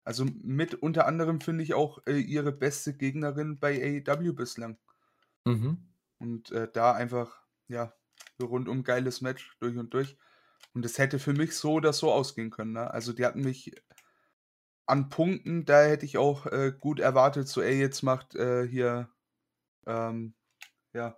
Also, 0.05 0.25
mit 0.25 0.75
unter 0.75 1.07
anderem 1.07 1.41
finde 1.41 1.63
ich 1.63 1.73
auch, 1.75 1.99
äh, 2.07 2.17
ihre 2.19 2.51
beste 2.53 2.93
Gegnerin 2.95 3.59
bei 3.59 3.81
AEW 3.81 4.33
bislang. 4.33 4.77
Mhm. 5.45 5.91
Und, 6.19 6.51
äh, 6.51 6.69
da 6.71 6.93
einfach, 6.93 7.41
ja, 7.67 7.93
rundum 8.41 8.83
geiles 8.83 9.21
Match 9.21 9.57
durch 9.59 9.77
und 9.77 9.93
durch. 9.93 10.17
Und 10.73 10.85
das 10.85 10.97
hätte 10.99 11.19
für 11.19 11.33
mich 11.33 11.55
so 11.55 11.73
oder 11.73 11.93
so 11.93 12.11
ausgehen 12.11 12.51
können, 12.51 12.73
ne? 12.73 12.91
Also, 12.91 13.13
die 13.13 13.25
hatten 13.25 13.41
mich 13.41 13.71
an 14.91 15.09
Punkten, 15.09 15.65
da 15.65 15.83
hätte 15.83 16.05
ich 16.05 16.17
auch, 16.19 16.45
äh, 16.47 16.73
gut 16.79 16.99
erwartet, 16.99 17.47
so: 17.49 17.61
„Ey, 17.61 17.79
jetzt 17.79 18.03
macht, 18.03 18.35
äh, 18.35 18.67
hier, 18.67 19.09
ähm, 19.87 20.35
ja, 20.93 21.17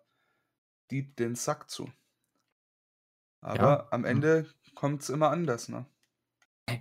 Deeb 0.92 1.18
den 1.18 1.36
Sack 1.36 1.70
zu.“ 1.72 1.92
Ja, 3.54 3.68
Aber 3.68 3.94
am 3.94 4.06
ja. 4.12 4.24
Ende 4.24 4.50
kommt's 4.74 5.10
immer 5.10 5.30
anders, 5.30 5.70
ne? 5.70 5.86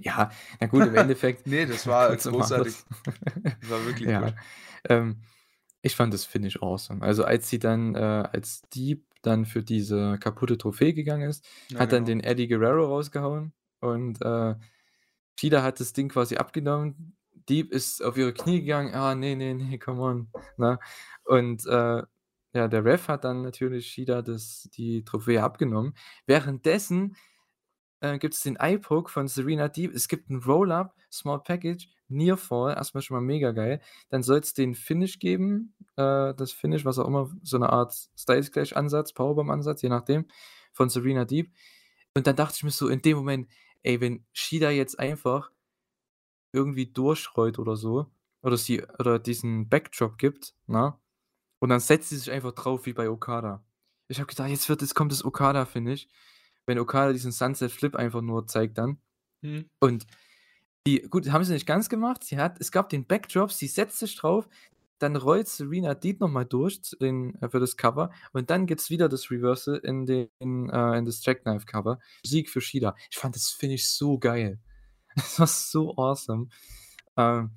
Ja, 0.00 0.30
na 0.60 0.66
gut, 0.66 0.86
im 0.86 0.94
Endeffekt 0.94 1.44
Ne, 1.46 1.66
das 1.66 1.86
war 1.86 2.16
großartig. 2.16 2.84
Das 3.60 3.70
war 3.70 3.84
wirklich 3.84 4.14
Ja, 4.14 4.16
gut. 4.16 4.34
ähm 4.88 5.22
Ich 5.82 5.96
fand 5.96 6.14
das 6.14 6.24
Finish 6.26 6.62
awesome. 6.62 7.02
Also, 7.04 7.24
als 7.24 7.48
sie 7.50 7.58
dann, 7.60 7.94
äh 7.96 8.00
als 8.00 8.62
Deeb 8.74 9.06
dann 9.22 9.46
für 9.46 9.62
diese 9.64 10.18
kaputte 10.20 10.58
Trophäe 10.58 10.94
gegangen 10.94 11.28
ist, 11.30 11.46
Ja, 11.68 11.84
hat 11.84 11.92
dann 11.92 12.04
genau. 12.04 12.06
den 12.06 12.20
Eddie 12.22 12.48
Guerrero 12.48 12.86
rausgehauen 12.86 13.54
und, 13.80 14.22
äh, 14.22 14.56
Shida 15.38 15.62
hat 15.62 15.80
das 15.80 15.92
Ding 15.92 16.08
quasi 16.08 16.36
abgenommen. 16.36 17.16
Deeb 17.48 17.72
ist 17.72 18.02
auf 18.02 18.16
ihre 18.16 18.32
Knie 18.32 18.60
gegangen: 18.60 18.94
„Ah, 18.94 19.14
ne, 19.14 19.34
ne, 19.36 19.54
ne, 19.54 19.78
come 19.78 20.00
on“, 20.02 20.28
ne? 20.56 20.78
Und, 21.24 21.66
äh, 21.66 22.02
ja, 22.54 22.68
der 22.68 22.84
Ref 22.84 23.08
hat 23.08 23.24
dann 23.24 23.42
natürlich 23.42 23.86
Shida 23.88 24.22
das 24.22 24.68
die 24.74 25.04
Trophäe 25.04 25.42
abgenommen. 25.42 25.94
Währenddessen, 26.26 27.16
äh, 28.00 28.18
gibt's 28.18 28.42
den 28.42 28.56
Eye-Poke 28.56 29.10
von 29.10 29.28
Serena 29.28 29.68
Deeb. 29.68 29.94
Es 29.94 30.08
gibt 30.08 30.30
'n 30.30 30.42
Roll-Up, 30.44 30.94
Small 31.12 31.40
Package, 31.42 31.88
Near 32.08 32.36
Fall, 32.38 32.74
erst 32.76 32.94
mal 32.94 33.02
schon 33.02 33.16
mal 33.16 33.22
mega 33.22 33.52
geil. 33.52 33.80
Dann 34.10 34.22
soll's 34.24 34.54
den 34.54 34.74
Finish 34.76 35.18
geben, 35.20 35.74
äh, 35.96 36.34
das 36.34 36.52
Finish, 36.52 36.84
was 36.86 36.98
auch 36.98 37.08
immer, 37.08 37.30
so 37.42 37.58
'ne 37.58 37.70
Art 37.70 37.94
Styles 38.18 38.52
Clash-Ansatz, 38.52 39.12
Powerbomb-Ansatz, 39.14 39.82
je 39.82 39.90
nachdem, 39.90 40.26
von 40.72 40.88
Serena 40.90 41.24
Deeb. 41.26 41.52
Und 42.16 42.26
dann 42.28 42.36
dachte 42.36 42.54
ich 42.58 42.64
mir 42.64 42.70
so 42.72 42.88
in 42.88 43.02
dem 43.02 43.18
Moment: 43.18 43.48
„Ey, 43.82 44.00
wenn 44.00 44.24
Shida 44.32 44.70
jetzt 44.70 44.98
einfach 44.98 45.50
irgendwie 46.52 46.86
durchrollt 46.86 47.58
oder 47.58 47.76
so 47.76 48.06
oder 48.42 48.56
sie 48.56 48.82
oder 48.98 49.18
diesen 49.18 49.68
Backdrop 49.68 50.18
gibt, 50.18 50.54
ne, 50.66 50.94
und 51.60 51.70
dann 51.70 51.80
setzt 51.80 52.10
sie 52.10 52.16
sich 52.18 52.30
einfach 52.30 52.52
drauf 52.52 52.86
wie 52.86 52.92
bei 52.92 53.08
Okada.“ 53.10 53.64
Ich 54.08 54.18
habe 54.18 54.28
gedacht: 54.28 54.50
„Jetzt 54.50 54.68
wird 54.68 54.82
jetzt 54.82 54.94
kommt 54.94 55.12
das 55.12 55.24
Okada-Finish“, 55.24 56.08
wenn 56.66 56.78
Okada 56.78 57.12
diesen 57.12 57.32
Sunset 57.32 57.72
Flip 57.72 57.96
einfach 57.96 58.22
nur 58.22 58.46
zeigt 58.46 58.78
dann. 58.78 58.98
Mhm. 59.42 59.70
Und 59.80 60.06
die 60.86 61.02
gut, 61.02 61.30
haben 61.30 61.44
sie 61.44 61.52
nicht 61.54 61.66
ganz 61.66 61.88
gemacht. 61.88 62.24
Sie 62.24 62.38
hat 62.38 62.60
es 62.60 62.72
gab 62.72 62.88
den 62.88 63.06
Backdrop, 63.06 63.52
sie 63.52 63.68
setzt 63.68 63.98
sich 63.98 64.16
drauf, 64.16 64.48
dann 65.02 65.16
rollt 65.16 65.48
Serena 65.48 65.94
Deeb 65.94 66.20
noch 66.20 66.28
mal 66.30 66.44
durch 66.44 66.80
den 67.00 67.34
äh, 67.42 67.48
für 67.50 67.60
das 67.60 67.76
Cover 67.76 68.10
und 68.32 68.50
dann 68.50 68.66
gibt's 68.66 68.90
wieder 68.90 69.08
das 69.08 69.30
Reversal 69.30 69.76
in 69.78 70.06
den 70.06 70.28
äh, 70.70 70.98
in 70.98 71.04
das 71.06 71.24
Jackknife 71.24 71.66
Cover. 71.66 71.98
Sieg 72.24 72.50
für 72.50 72.60
Shida. 72.60 72.94
Ich 73.10 73.18
fand 73.18 73.36
das 73.36 73.50
Finish 73.50 73.86
so 73.86 74.18
geil. 74.18 74.60
Es 75.16 75.38
war 75.40 75.46
so 75.48 75.96
awesome. 75.98 76.48
Ähm, 77.16 77.52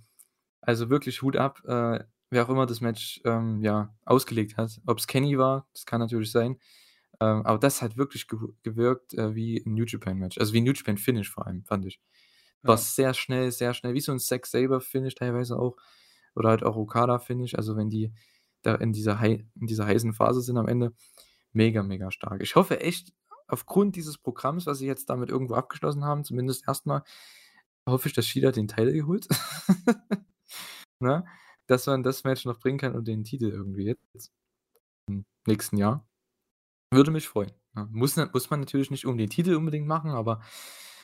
also 0.61 0.89
wirklich 0.91 1.21
Hut 1.23 1.37
ab, 1.37 1.61
äh, 1.67 1.99
wer 2.31 2.45
auch 2.45 2.49
immer 2.49 2.65
das 2.67 2.81
Match, 2.81 3.21
ähm, 3.25 3.61
ja, 3.63 3.95
ausgelegt 4.05 4.57
hat. 4.57 4.81
Ob's 4.87 5.07
Kenny 5.07 5.37
war, 5.39 5.67
das 5.73 5.85
kann 5.87 6.01
natürlich 6.01 6.31
sein. 6.31 6.59
Ähm, 7.21 7.45
aber 7.45 7.59
das 7.59 7.81
hat 7.83 7.97
wirklich 7.97 8.27
gew 8.29 8.49
gewirkt, 8.63 9.13
äh, 9.15 9.35
wie 9.35 9.57
'n 9.65 9.73
New 9.75 9.85
Japan 9.85 10.17
Match. 10.19 10.37
Also, 10.39 10.53
wie 10.53 10.59
'n 10.59 10.65
New 10.65 10.73
Japan 10.73 10.97
Finish 10.99 11.29
vor 11.31 11.47
allem, 11.47 11.63
fand 11.65 11.85
ich. 11.87 12.01
War 12.65 12.77
Ja. 12.77 12.79
sehr 12.79 13.13
schnell, 13.15 13.51
sehr 13.51 13.73
schnell, 13.75 13.93
wie 13.95 14.01
so 14.01 14.11
'n 14.13 14.19
Zack 14.19 14.45
Sabre 14.47 14.81
Finish 14.81 15.15
teilweise 15.15 15.57
auch 15.59 15.77
oder 16.35 16.49
halt 16.49 16.63
auch 16.63 16.75
Okada 16.75 17.19
Finish. 17.19 17.55
Also, 17.55 17.75
wenn 17.75 17.89
die 17.89 18.13
da 18.61 18.75
in 18.75 18.93
dieser 18.93 19.21
in 19.23 19.67
dieser 19.67 19.85
heißen 19.85 20.13
Phase 20.13 20.41
sind 20.41 20.57
am 20.57 20.67
Ende. 20.67 20.93
Mega, 21.53 21.83
mega 21.83 22.11
stark. 22.11 22.41
Ich 22.41 22.55
hoffe 22.55 22.81
echt, 22.81 23.13
aufgrund 23.47 23.95
dieses 23.95 24.17
Programms, 24.17 24.65
was 24.65 24.79
sie 24.79 24.87
jetzt 24.87 25.09
damit 25.09 25.29
irgendwo 25.29 25.55
abgeschlossen 25.55 26.03
haben, 26.03 26.23
zumindest 26.23 26.67
erst 26.67 26.85
mal, 26.85 27.03
hoffe 27.87 28.07
ich, 28.09 28.13
dass 28.13 28.27
Shida 28.27 28.51
den 28.51 28.67
Title 28.67 29.05
holt. 29.07 29.27
Ne? 31.01 31.25
Dass 31.67 31.87
man 31.87 32.03
das 32.03 32.23
Match 32.23 32.45
noch 32.45 32.59
bringen 32.59 32.77
kann 32.77 32.95
und 32.95 33.05
den 33.07 33.25
Titel 33.25 33.49
irgendwie 33.49 33.85
jetzt 33.85 34.31
im 35.07 35.25
nächsten 35.45 35.77
Jahr. 35.77 36.07
Würde 36.89 37.11
mich 37.11 37.27
freuen, 37.27 37.51
ne? 37.73 37.87
Muss 37.91 38.15
na 38.15 38.29
muss 38.31 38.49
man 38.49 38.61
natürlich 38.61 38.91
nicht 38.91 39.05
um 39.05 39.17
den 39.17 39.29
Titel 39.29 39.55
unbedingt 39.55 39.87
machen, 39.87 40.11
aber 40.11 40.41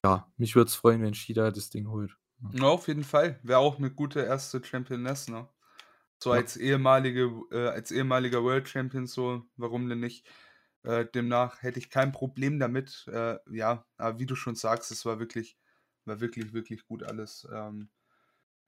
ja, 0.05 0.31
mich 0.37 0.55
würde 0.55 0.69
es 0.69 0.75
freuen, 0.75 1.01
wenn 1.01 1.13
Shida 1.13 1.51
das 1.51 1.69
Ding 1.69 1.89
holt, 1.89 2.17
ja. 2.41 2.55
Auf 2.61 2.87
jeden 2.87 3.03
Fall. 3.03 3.39
Wäre 3.43 3.59
auch 3.59 3.79
'ne 3.79 3.91
gute 3.91 4.25
1. 4.25 4.63
Championess, 4.63 5.27
ne? 5.29 5.47
So 6.19 6.31
Ja. 6.31 6.41
als 6.41 6.57
ehemalige 6.57 7.31
äh, 7.51 7.69
als 7.69 7.91
ehemaliger 7.91 8.43
World 8.43 8.69
Champion 8.69 9.07
so, 9.07 9.45
warum 9.57 9.89
denn 9.89 9.99
nicht? 10.01 10.27
Äh, 10.83 11.05
demnach 11.13 11.63
hätte 11.63 11.79
ich 11.79 11.89
kein 11.91 12.11
Problem 12.13 12.59
damit. 12.59 13.07
Äh, 13.11 13.39
ja, 13.51 13.85
aber 13.97 14.19
wie 14.19 14.25
du 14.27 14.35
schon 14.35 14.55
sagst, 14.55 14.91
es 14.91 15.05
war 15.05 15.19
wirklich 15.19 15.57
war 16.05 16.21
wirklich, 16.21 16.53
wirklich 16.53 16.85
gut 16.87 17.03
alles. 17.03 17.47
Ähm, 17.53 17.91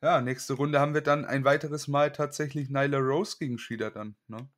ja, 0.03 0.21
nächste 0.21 0.53
Runde 0.55 0.80
haben 0.82 0.93
wir 0.95 1.01
dann 1.01 1.26
ein 1.26 1.45
weiteres 1.45 1.88
Mal 1.89 2.11
tatsächlich 2.13 2.69
Nyla 2.69 2.99
Rose 2.99 3.38
gegen 3.39 3.57
Shida 3.59 3.89
dann, 3.91 4.17
ne? 4.28 4.49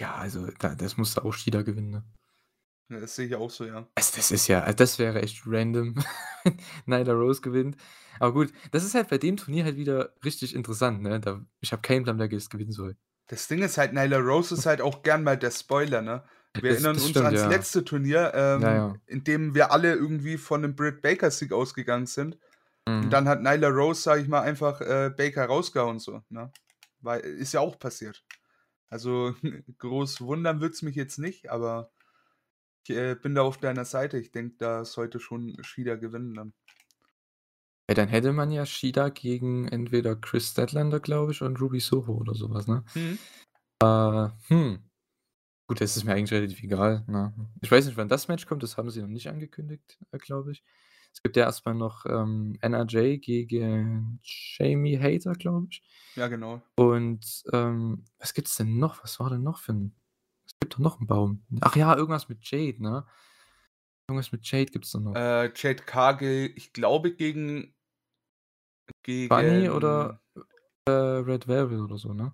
Ja, 0.00 0.14
also 0.16 0.46
da 0.58 0.74
das 0.74 0.96
musste 0.98 1.24
auch 1.24 1.32
Shida 1.32 1.62
gewinnen, 1.62 1.90
ne? 1.90 2.04
Ja, 2.90 2.98
das 3.00 3.14
sehe 3.16 3.26
ich 3.26 3.34
auch 3.36 3.50
so, 3.50 3.64
ja. 3.64 3.88
Also, 3.94 4.16
das 4.16 4.30
ist 4.30 4.46
ja 4.48 4.60
also, 4.62 4.76
das 4.76 4.98
wäre 4.98 5.22
echt 5.22 5.42
random, 5.46 5.94
Nyla 6.86 7.12
Rose 7.14 7.40
gewinnt. 7.40 7.76
Aber 8.20 8.32
gut, 8.32 8.52
das 8.70 8.84
ist 8.84 8.94
halt 8.94 9.08
bei 9.08 9.18
dem 9.18 9.36
Turnier 9.36 9.64
halt 9.64 9.76
wieder 9.76 10.14
richtig 10.24 10.54
interessant, 10.54 11.02
ne? 11.02 11.18
Da 11.20 11.44
ich 11.60 11.72
habe 11.72 11.82
keinen 11.82 12.04
Plan, 12.04 12.18
wer 12.18 12.30
es 12.32 12.50
gewinnen 12.50 12.72
soll. 12.72 12.96
Das 13.28 13.48
Ding 13.48 13.62
ist 13.62 13.76
halt, 13.78 13.92
Nyla 13.92 14.18
Rose 14.18 14.54
ist 14.54 14.66
halt 14.66 14.80
auch 14.80 15.02
gern 15.02 15.24
mal 15.24 15.36
der 15.36 15.50
Spoiler, 15.50 16.00
ne? 16.02 16.24
Wir 16.60 16.70
Das 16.70 16.72
erinnern 16.72 16.98
das 16.98 17.04
uns 17.04 17.20
stimmt, 17.20 17.22
ans 17.22 17.44
ja. 17.44 17.44
letzte 17.44 17.84
Turnier, 17.84 18.32
Ja, 18.54 18.74
ähm, 18.74 18.74
ja. 18.74 19.00
in 19.06 19.24
dem 19.24 19.54
wir 19.54 19.72
alle 19.72 19.94
irgendwie 19.94 20.38
von 20.38 20.60
'nem 20.62 20.74
Britt 20.76 21.02
Baker-Sieg 21.02 21.52
ausgegangen 21.52 22.06
sind. 22.06 22.38
Und 23.00 23.12
Mhm. 23.12 23.14
dann 23.14 23.28
hat 23.28 23.42
Nyla 23.42 23.68
Rose, 23.68 24.02
sage 24.02 24.22
ich 24.22 24.28
mal, 24.28 24.42
einfach, 24.42 24.80
äh, 24.80 25.10
Baker 25.16 25.46
rausgehauen 25.46 25.98
so, 26.00 26.22
ne? 26.30 26.54
Weil 27.00 27.20
ist 27.22 27.52
ja 27.54 27.60
auch 27.60 27.78
passiert. 27.78 28.24
Also, 28.88 29.34
groß 29.78 30.20
wundern 30.22 30.60
würde 30.60 30.74
es 30.74 30.82
mich 30.82 30.96
jetzt 30.96 31.18
nicht, 31.18 31.50
aber 31.50 31.92
ich, 32.90 32.96
äh, 32.96 33.14
bin 33.14 33.34
da 33.34 33.42
auf 33.42 33.58
deiner 33.58 33.84
Seite. 33.84 34.18
Ich 34.18 34.32
denke, 34.32 34.56
da 34.58 34.84
sollte 34.84 35.20
schon 35.20 35.56
Shida 35.62 35.96
gewinnen 35.96 36.34
dann. 36.34 36.52
Ja, 37.88 37.94
dann 37.94 38.08
hätte 38.08 38.32
man 38.32 38.50
ja 38.50 38.66
Shida 38.66 39.10
gegen 39.10 39.68
entweder 39.68 40.16
Chris 40.16 40.50
Statlander, 40.50 40.98
glaube 40.98 41.32
ich, 41.32 41.42
und 41.42 41.60
Ruby 41.60 41.78
Soho 41.80 42.14
oder 42.14 42.34
so 42.34 42.50
was, 42.50 42.66
ne? 42.66 42.84
Mhm. 42.94 43.18
Äh, 43.82 44.28
hm. 44.48 44.80
Gut, 45.68 45.80
das 45.80 45.96
ist 45.96 46.04
mir 46.04 46.14
eigentlich 46.14 46.32
relativ 46.32 46.62
egal, 46.62 47.04
ne? 47.08 47.34
Ich 47.62 47.70
weiß 47.70 47.86
nicht, 47.86 47.96
wann 47.96 48.08
das 48.08 48.28
Match 48.28 48.46
kommt, 48.46 48.62
das 48.62 48.76
haben 48.76 48.90
sie 48.90 49.02
noch 49.02 49.08
nicht 49.08 49.28
angekündigt, 49.28 49.98
äh, 50.12 50.18
glaube 50.18 50.52
ich. 50.52 50.64
Es 51.12 51.22
gibt 51.22 51.36
ja 51.36 51.44
erst 51.44 51.66
mal 51.66 51.74
noch, 51.74 52.06
ähm, 52.06 52.56
NRJ 52.60 53.18
gegen 53.18 54.20
Jamie 54.22 54.98
Hayter, 55.00 55.32
glaube 55.34 55.68
ich. 55.70 55.82
Ja, 56.16 56.28
genau. 56.28 56.62
Und, 56.76 57.44
ähm, 57.52 58.04
was 58.18 58.34
gibt's 58.34 58.56
denn 58.56 58.78
noch? 58.78 59.02
Was 59.04 59.20
war 59.20 59.30
denn 59.30 59.42
noch 59.42 59.58
für 59.60 59.72
'n 59.72 59.94
es 60.04 60.05
gibt 60.66 60.74
doch 60.74 60.78
noch 60.80 61.00
'n 61.00 61.06
Baum. 61.06 61.42
Ach 61.60 61.76
ja, 61.76 61.94
irgendwas 61.96 62.28
mit 62.28 62.38
Jade, 62.50 62.82
ne? 62.82 63.04
Irgendwas 64.08 64.32
mit 64.32 64.46
Jade 64.50 64.66
gibt's 64.66 64.92
doch 64.92 65.00
noch. 65.00 65.14
Äh, 65.14 65.52
Jade 65.54 65.82
Cargill, 65.84 66.52
ich 66.56 66.72
glaube 66.72 67.12
gegen 67.12 67.72
Bunny 69.28 69.68
oder, 69.70 70.20
gegen 70.32 70.44
äh, 70.88 70.92
Red 70.92 71.48
Velvet 71.48 71.80
oder 71.80 71.98
so, 71.98 72.12
ne? 72.12 72.32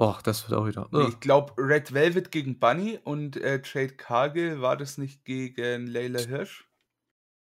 Och, 0.00 0.22
das 0.22 0.48
wird 0.48 0.58
auch 0.58 0.66
wieder 0.66 0.88
Ne, 0.90 1.02
ich 1.04 1.20
glaube 1.20 1.52
Red 1.56 1.92
Velvet 1.92 2.30
gegen 2.32 2.58
Bunny 2.58 2.98
und, 3.04 3.36
äh, 3.36 3.60
Jade 3.64 3.94
Cargill, 3.94 4.60
war 4.60 4.76
das 4.76 4.98
nicht 4.98 5.24
gegen 5.24 5.86
Leyla 5.86 6.20
Hirsch? 6.20 6.64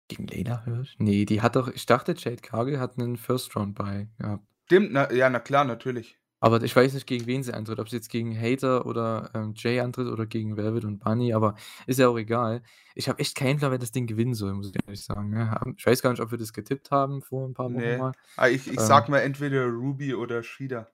Gegen 0.09 0.27
Leyla 0.27 0.63
Hirsch? 0.65 0.95
Ne, 0.99 1.25
die 1.25 1.41
hat 1.41 1.55
doch 1.55 1.69
ich 1.69 1.85
dachte, 1.85 2.13
Jade 2.17 2.41
Cargill 2.41 2.79
hat 2.79 2.97
'nen 2.97 3.17
First 3.17 3.55
Round 3.55 3.75
Bye 3.75 4.09
gehabt. 4.17 4.45
Stimmt, 4.65 4.91
na 4.91 5.11
ja, 5.11 5.29
na 5.29 5.39
klar, 5.39 5.65
natürlich. 5.65 6.17
Aber 6.43 6.61
ich 6.61 6.75
weiß 6.75 6.93
nicht, 6.93 7.07
gegen 7.07 7.25
wen 7.25 7.41
sie 7.41 7.53
antritt, 7.53 7.79
ob 7.79 7.87
sie 7.87 7.95
jetzt 7.95 8.09
gegen 8.09 8.37
Hayter 8.37 8.85
oder, 8.85 9.31
ähm, 9.33 9.53
Jay 9.55 9.79
antritt 9.79 10.07
oder 10.09 10.25
gegen 10.25 10.57
Velvet 10.57 10.83
und 10.83 10.99
Bunny, 10.99 11.33
aber 11.33 11.55
ist 11.87 11.99
ja 11.99 12.09
auch 12.09 12.17
egal. 12.17 12.63
Ich 12.95 13.07
habe 13.07 13.19
echt 13.19 13.35
keinen 13.37 13.59
Plan, 13.59 13.71
wer 13.71 13.77
das 13.79 13.91
Ding 13.93 14.07
gewinnen 14.07 14.33
soll, 14.33 14.53
muss 14.53 14.67
ich 14.69 14.75
ehrlich 14.85 15.05
sagen, 15.05 15.29
ne? 15.29 15.57
Ich 15.77 15.85
weiß 15.85 16.01
gar 16.01 16.09
nicht, 16.11 16.19
ob 16.21 16.31
wir 16.31 16.37
das 16.37 16.51
getippt 16.51 16.91
haben 16.91 17.21
vor 17.21 17.45
'n 17.47 17.53
paar 17.53 17.73
Wochen 17.73 17.95
Ne, 17.95 17.95
mal. 17.95 18.11
ah, 18.35 18.47
ich 18.49 18.67
ich 18.67 18.81
Ähm 18.81 18.83
sage 18.83 19.09
mal 19.11 19.19
entweder 19.19 19.65
Ruby 19.67 20.13
oder 20.15 20.43
Shida. 20.43 20.91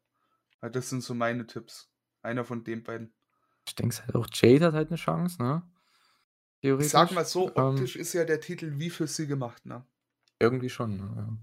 Weil 0.62 0.72
das 0.72 0.90
sind 0.90 1.02
so 1.04 1.14
meine 1.16 1.48
Tipps. 1.48 1.92
Einer 2.24 2.46
von 2.46 2.64
den 2.64 2.84
beiden. 2.84 3.14
Ich 3.68 3.76
denke 3.76 3.98
halt 4.02 4.16
auch 4.16 4.28
Jade 4.34 4.66
hat 4.68 4.74
halt 4.74 4.90
'ne 4.92 4.98
Chance, 4.98 5.42
ne? 5.42 5.64
Ich 6.80 6.88
sage 6.90 7.14
Theoretisch, 7.14 7.14
mal 7.14 7.26
so, 7.26 7.56
ähm 7.58 7.58
optisch 7.58 7.96
ist 7.96 8.14
ja 8.14 8.26
der 8.26 8.40
Titel 8.42 8.80
wie 8.80 8.90
für 8.90 9.06
sie 9.06 9.28
gemacht, 9.28 9.66
ne? 9.66 9.86
Irgendwie 10.42 10.70
schon, 10.70 10.98
ne, 10.98 11.14
ja. 11.18 11.38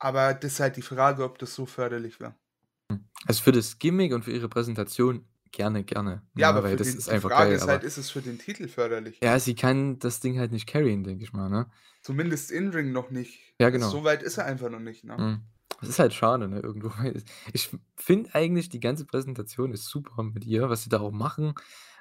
Aber 0.00 0.32
das 0.34 0.52
ist 0.54 0.60
halt 0.60 0.76
die 0.76 0.82
Frage, 0.82 1.24
ob 1.24 1.38
das 1.38 1.54
so 1.54 1.66
förderlich 1.66 2.20
wäre. 2.20 2.36
Also, 3.26 3.42
für 3.42 3.52
das 3.52 3.78
Gimmick 3.78 4.12
und 4.14 4.24
für 4.24 4.32
ihre 4.32 4.48
Präsentation 4.48 5.26
gerne, 5.50 5.84
gerne, 5.84 6.22
Ja, 6.36 6.50
ne, 6.50 6.54
aber 6.54 6.62
weil 6.62 6.76
das 6.76 6.88
den 6.88 6.96
ist 6.96 7.06
die 7.08 7.14
einfach 7.14 7.30
Frage 7.30 7.50
geil, 7.50 7.56
ist 7.56 7.66
halt, 7.68 7.82
ist 7.84 7.96
es 7.98 8.10
für 8.10 8.20
den 8.22 8.38
Titel 8.38 8.68
förderlich? 8.68 9.18
Ja, 9.22 9.38
sie 9.38 9.54
kann 9.54 9.98
das 9.98 10.20
Ding 10.20 10.38
halt 10.38 10.52
nicht 10.52 10.66
carryen, 10.66 11.04
denke 11.04 11.24
ich 11.24 11.32
mal, 11.32 11.48
ne? 11.48 11.66
Zumindest 12.02 12.50
in 12.50 12.68
Ring 12.70 12.92
noch 12.92 13.10
nicht. 13.10 13.40
Ja, 13.60 13.66
Also, 13.66 13.78
genau. 13.78 13.90
so 13.90 14.04
weit 14.04 14.22
ist 14.22 14.38
er 14.38 14.46
einfach 14.46 14.70
noch 14.70 14.80
nicht, 14.80 15.04
ne? 15.04 15.16
Mhm. 15.18 15.40
Das 15.80 15.90
ist 15.90 15.98
halt 16.00 16.12
schade, 16.12 16.48
ne, 16.48 16.58
irgendwo, 16.60 16.90
ich 17.52 17.70
finde 17.96 18.34
eigentlich, 18.34 18.68
die 18.68 18.80
ganze 18.80 19.04
Präsentation 19.04 19.72
ist 19.72 19.84
super 19.86 20.22
mit 20.22 20.44
ihr, 20.44 20.68
was 20.70 20.82
sie 20.82 20.88
da 20.88 21.00
auch 21.00 21.12
machen. 21.12 21.54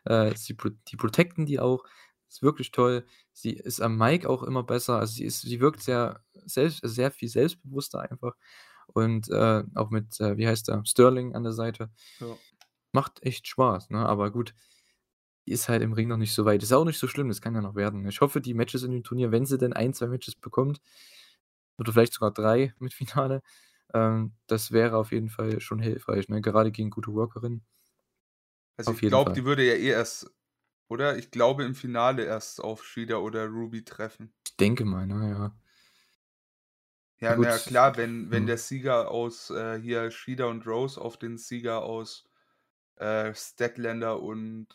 Äh, 0.06 0.36
sie 0.36 0.56
die 0.88 0.96
protecten 0.96 1.46
die 1.46 1.60
auch, 1.60 1.84
ist 2.30 2.42
wirklich 2.42 2.72
toll. 2.72 3.06
Sie 3.34 3.52
ist 3.54 3.82
am 3.82 3.98
Mic 3.98 4.26
auch 4.26 4.44
immer 4.44 4.64
besser. 4.64 5.00
Also, 5.00 5.14
sie 5.14 5.26
ist 5.26 5.42
sie 5.42 5.60
wirkt 5.60 5.82
sehr 5.82 6.24
selbst 6.46 6.82
sehr 6.84 7.12
viel 7.12 7.30
selbstbewusster 7.30 8.02
einfach 8.02 8.34
und, 8.88 9.30
äh, 9.30 9.64
auch 9.76 9.90
mit, 9.90 10.20
äh, 10.22 10.38
wie 10.38 10.48
heißt 10.48 10.68
der, 10.70 10.84
Sterling 10.86 11.36
an 11.36 11.44
der 11.44 11.54
Seite. 11.54 11.90
Ja. 12.20 12.38
Macht 12.94 13.24
echt 13.24 13.48
Spaß, 13.48 13.90
ne? 13.92 14.06
Aber 14.06 14.32
gut, 14.32 14.54
ist 15.46 15.70
halt 15.70 15.84
im 15.84 15.94
Ring 15.94 16.08
noch 16.10 16.18
nicht 16.18 16.34
so 16.34 16.46
weit. 16.46 16.64
Ist 16.64 16.74
auch 16.74 16.86
nicht 16.86 17.00
so 17.00 17.08
schlimm, 17.08 17.30
das 17.30 17.42
kann 17.42 17.56
ja 17.56 17.62
noch 17.62 17.76
werden. 17.76 18.08
Ich 18.08 18.22
hoffe, 18.22 18.42
die 18.42 18.54
Matches 18.54 18.84
in 18.84 18.92
dem 18.92 19.04
Turnier, 19.04 19.32
wenn 19.32 19.46
sie 19.46 19.58
denn 19.58 19.74
1, 19.74 19.98
2 20.00 20.08
Matches 20.08 20.36
bekommt 20.36 20.82
oder 21.80 21.92
vielleicht 21.94 22.14
sogar 22.14 22.32
3 22.32 22.74
mit 22.80 22.94
Finale, 22.94 23.42
Ähm, 23.94 24.34
das 24.48 24.72
wäre 24.74 24.98
auf 24.98 25.12
jeden 25.14 25.30
Fall 25.30 25.62
schon 25.62 25.80
hilfreich, 25.80 26.30
ne? 26.30 26.42
Gerade 26.42 26.72
gegen 26.72 26.90
gute 26.92 27.14
Workerinnen. 27.14 27.66
Also, 28.78 28.92
Auf 28.92 29.02
ich 29.02 29.10
glaube, 29.10 29.34
die 29.34 29.46
würde 29.46 29.66
ja 29.66 29.74
eh 29.74 29.90
erst 29.90 30.32
oder? 30.90 31.18
Ich 31.18 31.32
glaube 31.32 31.66
im 31.66 31.76
Finale 31.76 32.26
erst 32.26 32.62
auf 32.62 32.86
Shida 32.86 33.18
oder 33.18 33.48
Ruby 33.48 33.84
treffen. 33.84 34.34
Ich 34.48 34.58
denke 34.58 34.86
mal, 34.86 35.06
ne, 35.06 35.52
ja. 37.20 37.30
Ja, 37.30 37.36
gut, 37.36 37.46
na 37.46 37.52
ja, 37.52 37.58
klar, 37.58 37.98
wenn 37.98 38.32
wenn 38.32 38.44
mhm. 38.44 38.48
der 38.48 38.58
Sieger 38.58 39.10
aus, 39.12 39.50
äh, 39.50 39.80
hier 39.80 40.12
Shida 40.12 40.46
und 40.46 40.66
Rose 40.68 41.00
auf 41.02 41.18
den 41.18 41.38
Sieger 41.38 41.84
aus, 41.84 42.26
äh, 42.98 43.34
Statlander 43.34 44.22
und 44.22 44.68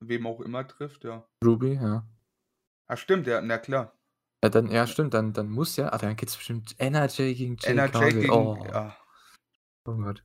wem 0.00 0.26
auch 0.26 0.40
immer 0.40 0.66
trifft, 0.66 1.04
ja. 1.04 1.26
Ruby, 1.44 1.74
ja. 1.74 2.06
Ah, 2.86 2.96
stimmt, 2.96 3.26
ja, 3.26 3.40
na 3.40 3.58
klar. 3.58 3.92
Ja, 4.42 4.50
dann 4.50 4.66
ja, 4.68 4.74
Ja. 4.74 4.86
stimmt, 4.86 5.14
dann 5.14 5.32
dann 5.32 5.48
muss 5.50 5.76
ja 5.76 5.92
ah, 5.92 5.98
dann 5.98 6.16
geht's 6.16 6.36
bestimmt 6.36 6.74
NRJ 6.78 7.34
gegen 7.34 7.56
Jade 7.58 7.74
NRJ 7.74 7.92
Cargill. 7.92 8.20
gegen 8.22 8.32
Oh. 8.32 8.64
ja. 8.66 8.96
Oh 9.86 9.94
Gott. 9.94 10.22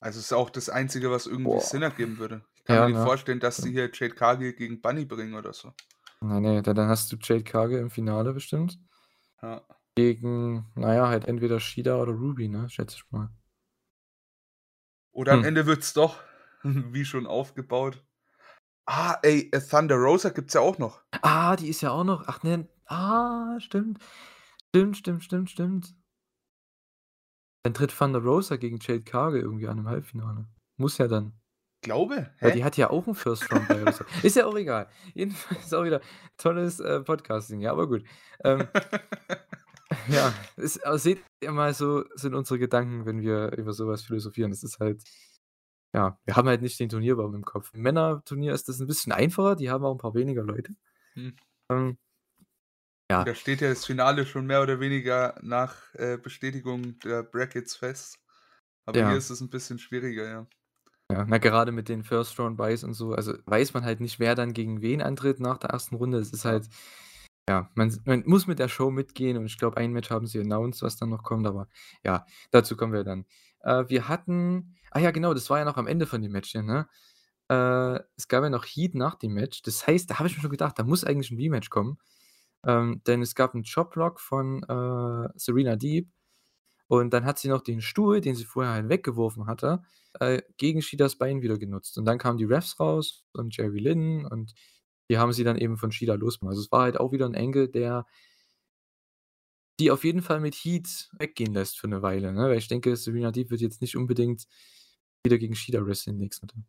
Also, 0.00 0.20
ist 0.20 0.32
auch 0.32 0.50
das 0.50 0.68
Einzige, 0.68 1.10
was 1.10 1.26
irgendwie 1.26 1.44
Boah. 1.44 1.60
Sinn 1.60 1.82
ergeben 1.82 2.18
würde. 2.18 2.44
Ich 2.56 2.64
kann 2.64 2.76
Ja, 2.76 2.82
mir 2.82 2.88
nicht 2.90 2.98
ne? 2.98 3.04
vorstellen, 3.04 3.40
dass 3.40 3.58
Stimmt. 3.58 3.72
hier 3.72 3.90
Jade 3.92 4.14
Cargill 4.14 4.52
gegen 4.52 4.80
Bunny 4.80 5.04
bringen 5.04 5.34
oder 5.34 5.52
so. 5.52 5.72
Ne, 6.20 6.40
ne, 6.40 6.62
da 6.62 6.74
dann 6.74 6.88
hast 6.88 7.10
du 7.12 7.16
Jade 7.20 7.44
Cargill 7.44 7.78
im 7.78 7.90
Finale 7.90 8.32
bestimmt. 8.32 8.78
Ja. 9.42 9.62
Gegen, 9.96 10.66
na 10.74 10.94
ja, 10.94 11.08
halt 11.08 11.26
entweder 11.26 11.60
Shida 11.60 12.00
oder 12.00 12.12
Ruby, 12.12 12.48
ne, 12.48 12.68
schätze 12.68 12.96
ich 12.96 13.10
mal. 13.10 13.30
Oder 15.12 15.32
am 15.32 15.40
Hm. 15.40 15.44
Ende 15.46 15.66
wird's 15.66 15.92
doch, 15.92 16.18
wie 16.64 17.04
schon 17.04 17.26
aufgebaut 17.26 18.04
ah, 18.86 19.18
ey, 19.22 19.50
äh, 19.52 19.60
Thunder 19.60 19.96
Rosa 19.96 20.30
gibt's 20.30 20.54
ja 20.54 20.60
auch 20.60 20.78
noch. 20.78 21.02
Ah, 21.22 21.56
die 21.56 21.68
ist 21.68 21.80
ja 21.80 21.90
auch 21.90 22.04
noch 22.04 22.26
ach 22.26 22.42
ne, 22.42 22.68
ah, 22.86 23.58
stimmt. 23.60 24.02
Stimmt, 24.68 24.96
stimmt, 24.96 25.24
stimmt, 25.24 25.50
stimmt. 25.50 25.94
Dann 27.62 27.74
tritt 27.74 27.96
Thunder 27.96 28.20
Rosa 28.20 28.56
gegen 28.56 28.78
Jade 28.80 29.04
Cargill 29.04 29.42
irgendwie 29.42 29.68
an 29.68 29.78
im 29.78 29.88
Halbfinale. 29.88 30.46
Muss 30.76 30.98
ja 30.98 31.08
dann. 31.08 31.32
Glaube? 31.82 32.30
Hä? 32.38 32.52
die 32.52 32.64
hat 32.64 32.76
ja 32.76 32.90
auch 32.90 33.06
'n 33.06 33.14
First 33.14 33.50
Round 33.52 33.70
oder 33.70 33.92
so. 33.92 34.04
Ist 34.22 34.36
ja 34.36 34.46
auch 34.46 34.56
egal. 34.56 34.88
Jedenfalls 35.14 35.72
auch 35.72 35.84
wieder 35.84 36.00
tolles, 36.38 36.80
äh, 36.80 37.00
Podcasting, 37.00 37.60
ja, 37.60 37.72
aber 37.72 37.86
gut. 37.88 38.04
Ähm, 38.42 38.66
ja, 40.06 40.36
es 40.56 40.82
aber 40.82 40.98
seht 40.98 41.26
ihr 41.42 41.52
mal, 41.52 41.74
so 41.74 42.04
sind 42.14 42.34
unsere 42.34 42.58
Gedanken, 42.58 43.06
wenn 43.06 43.20
wir 43.22 43.52
über 43.56 43.72
so 43.72 43.86
was 43.88 44.02
philosophieren. 44.04 44.50
Das 44.50 44.62
ist 44.64 44.78
halt 44.80 45.02
ja, 45.94 46.18
wir 46.24 46.36
haben 46.36 46.48
halt 46.48 46.62
nicht 46.62 46.80
den 46.80 46.88
Turnierbaum 46.90 47.34
im 47.36 47.44
Kopf. 47.44 47.72
Im 47.74 47.82
Männerturnier 47.82 48.54
ist 48.54 48.68
das 48.68 48.80
'n 48.80 48.86
bisschen 48.88 49.12
einfacher, 49.12 49.56
die 49.56 49.70
haben 49.70 49.84
auch 49.84 49.92
'n 49.94 49.98
paar 49.98 50.14
weniger 50.14 50.42
Leute. 50.44 50.74
Hm. 51.16 51.34
Ähm, 51.70 51.98
ja. 53.10 53.26
Da 53.26 53.34
steht 53.34 53.62
ja 53.62 53.70
das 53.70 53.86
Finale 53.86 54.26
schon 54.26 54.44
mehr 54.46 54.60
oder 54.62 54.80
weniger 54.80 55.38
nach, 55.42 55.94
äh, 55.94 56.18
Bestätigung 56.18 56.98
der 57.00 57.22
Brackets 57.22 57.74
fest. 57.76 58.18
Aber 58.86 59.00
Ja. 59.00 59.02
hier 59.02 59.16
ist 59.18 59.30
es 59.30 59.40
'n 59.40 59.48
bisschen 59.50 59.78
schwieriger, 59.78 60.28
ja. 60.28 60.48
Ja, 61.10 61.26
na, 61.28 61.36
gerade 61.36 61.70
mit 61.70 61.90
den 61.90 62.02
First 62.02 62.38
Round 62.40 62.56
Byes 62.56 62.82
und 62.82 62.94
so, 62.94 63.12
also, 63.12 63.34
weiß 63.44 63.74
man 63.74 63.84
halt 63.84 64.00
nicht, 64.00 64.18
wer 64.20 64.34
dann 64.34 64.54
gegen 64.54 64.80
wen 64.80 65.02
antritt 65.02 65.38
nach 65.38 65.58
der 65.58 65.70
1. 65.70 65.96
Runde. 65.96 66.16
Es 66.18 66.32
ist 66.32 66.46
Ja. 66.46 66.54
halt 66.54 66.66
ja, 67.48 67.70
man 67.74 67.92
man 68.04 68.22
muss 68.26 68.46
mit 68.46 68.58
der 68.58 68.68
Show 68.68 68.90
mitgehen 68.90 69.36
und 69.36 69.46
ich 69.46 69.58
glaube, 69.58 69.76
ein 69.76 69.92
Match 69.92 70.10
haben 70.10 70.26
sie 70.26 70.40
announced, 70.40 70.82
was 70.82 70.96
dann 70.96 71.10
noch 71.10 71.22
kommt, 71.22 71.46
aber 71.46 71.68
ja, 72.04 72.26
dazu 72.50 72.76
kommen 72.76 72.92
wir 72.92 73.04
dann. 73.04 73.26
Äh, 73.60 73.84
wir 73.88 74.08
hatten 74.08 74.76
ah 74.92 75.00
ja, 75.00 75.10
genau, 75.10 75.34
das 75.34 75.50
war 75.50 75.58
ja 75.58 75.64
noch 75.64 75.76
am 75.76 75.86
Ende 75.88 76.06
von 76.06 76.22
dem 76.22 76.32
Match 76.32 76.52
hier, 76.52 76.62
ne? 76.62 76.88
Äh, 77.50 78.00
es 78.16 78.28
gab 78.28 78.42
ja 78.44 78.50
noch 78.50 78.64
Heat 78.64 78.94
nach 78.94 79.16
dem 79.16 79.34
Match. 79.34 79.62
Das 79.62 79.86
heißt, 79.86 80.10
da 80.10 80.18
habe 80.18 80.28
ich 80.28 80.36
mir 80.36 80.42
schon 80.42 80.50
gedacht, 80.50 80.78
da 80.78 80.84
muss 80.84 81.04
eigentlich 81.04 81.30
'n 81.32 81.36
Rematch 81.38 81.70
kommen. 81.70 81.98
Ähm, 82.66 83.02
denn 83.06 83.22
es 83.22 83.34
gab 83.34 83.54
'n 83.54 83.64
Chop-Block 83.64 84.20
von, 84.20 84.62
äh, 84.64 85.28
Serena 85.38 85.76
Deeb 85.76 86.08
und 86.88 87.12
dann 87.14 87.24
hat 87.24 87.38
sie 87.38 87.48
noch 87.48 87.62
den 87.62 87.80
Stuhl, 87.82 88.20
den 88.20 88.34
sie 88.36 88.44
vorher 88.44 88.72
halt 88.74 88.88
weggeworfen 88.88 89.46
hatte, 89.46 89.82
äh, 90.20 90.42
gegen 90.58 90.82
Shidas 90.82 91.16
Bein 91.16 91.42
wieder 91.42 91.58
genutzt. 91.58 91.98
Und 91.98 92.04
dann 92.06 92.18
kamen 92.18 92.38
die 92.38 92.44
Refs 92.44 92.78
raus 92.80 93.24
und 93.32 93.56
Jerry 93.56 93.80
Lynn 93.80 94.26
und 94.26 94.54
die 95.10 95.18
haben 95.18 95.32
sie 95.32 95.44
dann 95.44 95.58
eben 95.58 95.76
von 95.78 95.92
Shida 95.92 96.14
losgemacht. 96.14 96.52
Also, 96.52 96.62
es 96.62 96.72
war 96.72 96.82
halt 96.82 96.98
auch 97.00 97.12
wieder 97.12 97.26
'n 97.26 97.36
Angle, 97.36 97.68
der 97.68 98.06
die 99.80 99.90
auf 99.90 100.04
jeden 100.04 100.22
Fall 100.22 100.38
mit 100.40 100.54
Heat 100.54 101.10
weggehen 101.18 101.52
lässt 101.52 101.78
für 101.80 101.88
'ne 101.88 102.00
Weile, 102.02 102.32
ne? 102.32 102.42
Weil 102.48 102.58
ich 102.58 102.68
denke, 102.68 102.94
Serena 102.96 103.32
Deeb 103.32 103.50
wird 103.50 103.60
jetzt 103.60 103.80
nicht 103.80 103.96
unbedingt 103.96 104.46
wieder 105.24 105.36
gegen 105.38 105.54
Shida 105.56 105.84
wresteln 105.84 106.16
nächste 106.16 106.46
Woche. 106.46 106.64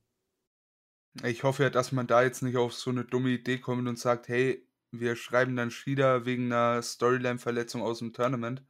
Ich 1.23 1.43
hoffe 1.43 1.63
ja, 1.63 1.69
dass 1.69 1.91
man 1.93 2.07
da 2.07 2.23
jetzt 2.23 2.41
nicht 2.43 2.57
auf 2.57 2.73
so 2.73 2.91
'ne 2.91 3.05
dumme 3.05 3.29
Idee 3.29 3.57
kommt 3.59 3.87
und 3.87 3.97
sagt: 3.97 4.27
„Hey, 4.27 4.67
wir 4.91 5.15
schreiben 5.15 5.55
dann 5.55 5.71
Shida 5.71 6.25
wegen 6.25 6.49
'ner 6.49 6.81
Storyline-Verletzung 6.81 7.81
aus'm 7.83 8.11
Tournament.“ 8.13 8.65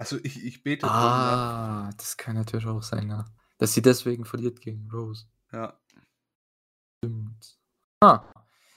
Also, 0.00 0.18
ich 0.22 0.44
ich 0.44 0.62
bete 0.62 0.90
drum. 0.90 1.24
Ah, 1.24 1.90
das 1.96 2.16
kann 2.16 2.34
natürlich 2.34 2.66
auch 2.66 2.82
sein, 2.82 3.08
ja. 3.08 3.24
Dass 3.58 3.72
sie 3.74 3.82
deswegen 3.82 4.24
verliert 4.24 4.60
gegen 4.60 4.90
Rose. 4.90 5.26
Ja. 5.52 5.78
Stimmt. 7.04 7.56
Ah. 8.02 8.24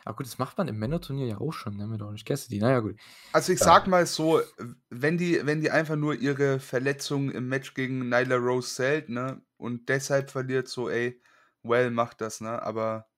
Ah 0.05 0.11
gut, 0.11 0.27
das 0.27 0.37
macht 0.37 0.55
man 0.59 0.67
im 0.67 0.77
Männerturnier 0.77 1.25
ja 1.25 1.37
auch 1.39 1.51
schon, 1.51 1.77
ne, 1.77 1.87
mit 1.87 1.99
Orange 2.01 2.25
Cassidy. 2.25 2.59
Na 2.59 2.69
ja, 2.71 2.79
gut. 2.79 2.99
Also, 3.33 3.51
ich 3.51 3.61
Ja. 3.61 3.75
sage 3.75 3.89
mal 3.89 4.05
so, 4.05 4.41
wenn 4.89 5.17
die 5.17 5.45
wenn 5.45 5.59
die 5.59 5.69
einfach 5.69 5.97
nur 5.97 6.15
ihre 6.15 6.59
Verletzung 6.61 7.31
im 7.31 7.49
Match 7.49 7.73
gegen 7.73 8.07
Nyla 8.09 8.37
Rose 8.37 8.73
zählt, 8.75 9.09
ne, 9.09 9.41
und 9.57 9.89
deshalb 9.89 10.31
verliert, 10.31 10.69
so, 10.69 10.89
ey, 10.89 11.21
well, 11.61 11.91
macht 11.91 12.21
das, 12.21 12.39
ne? 12.39 12.61
Aber 12.61 13.09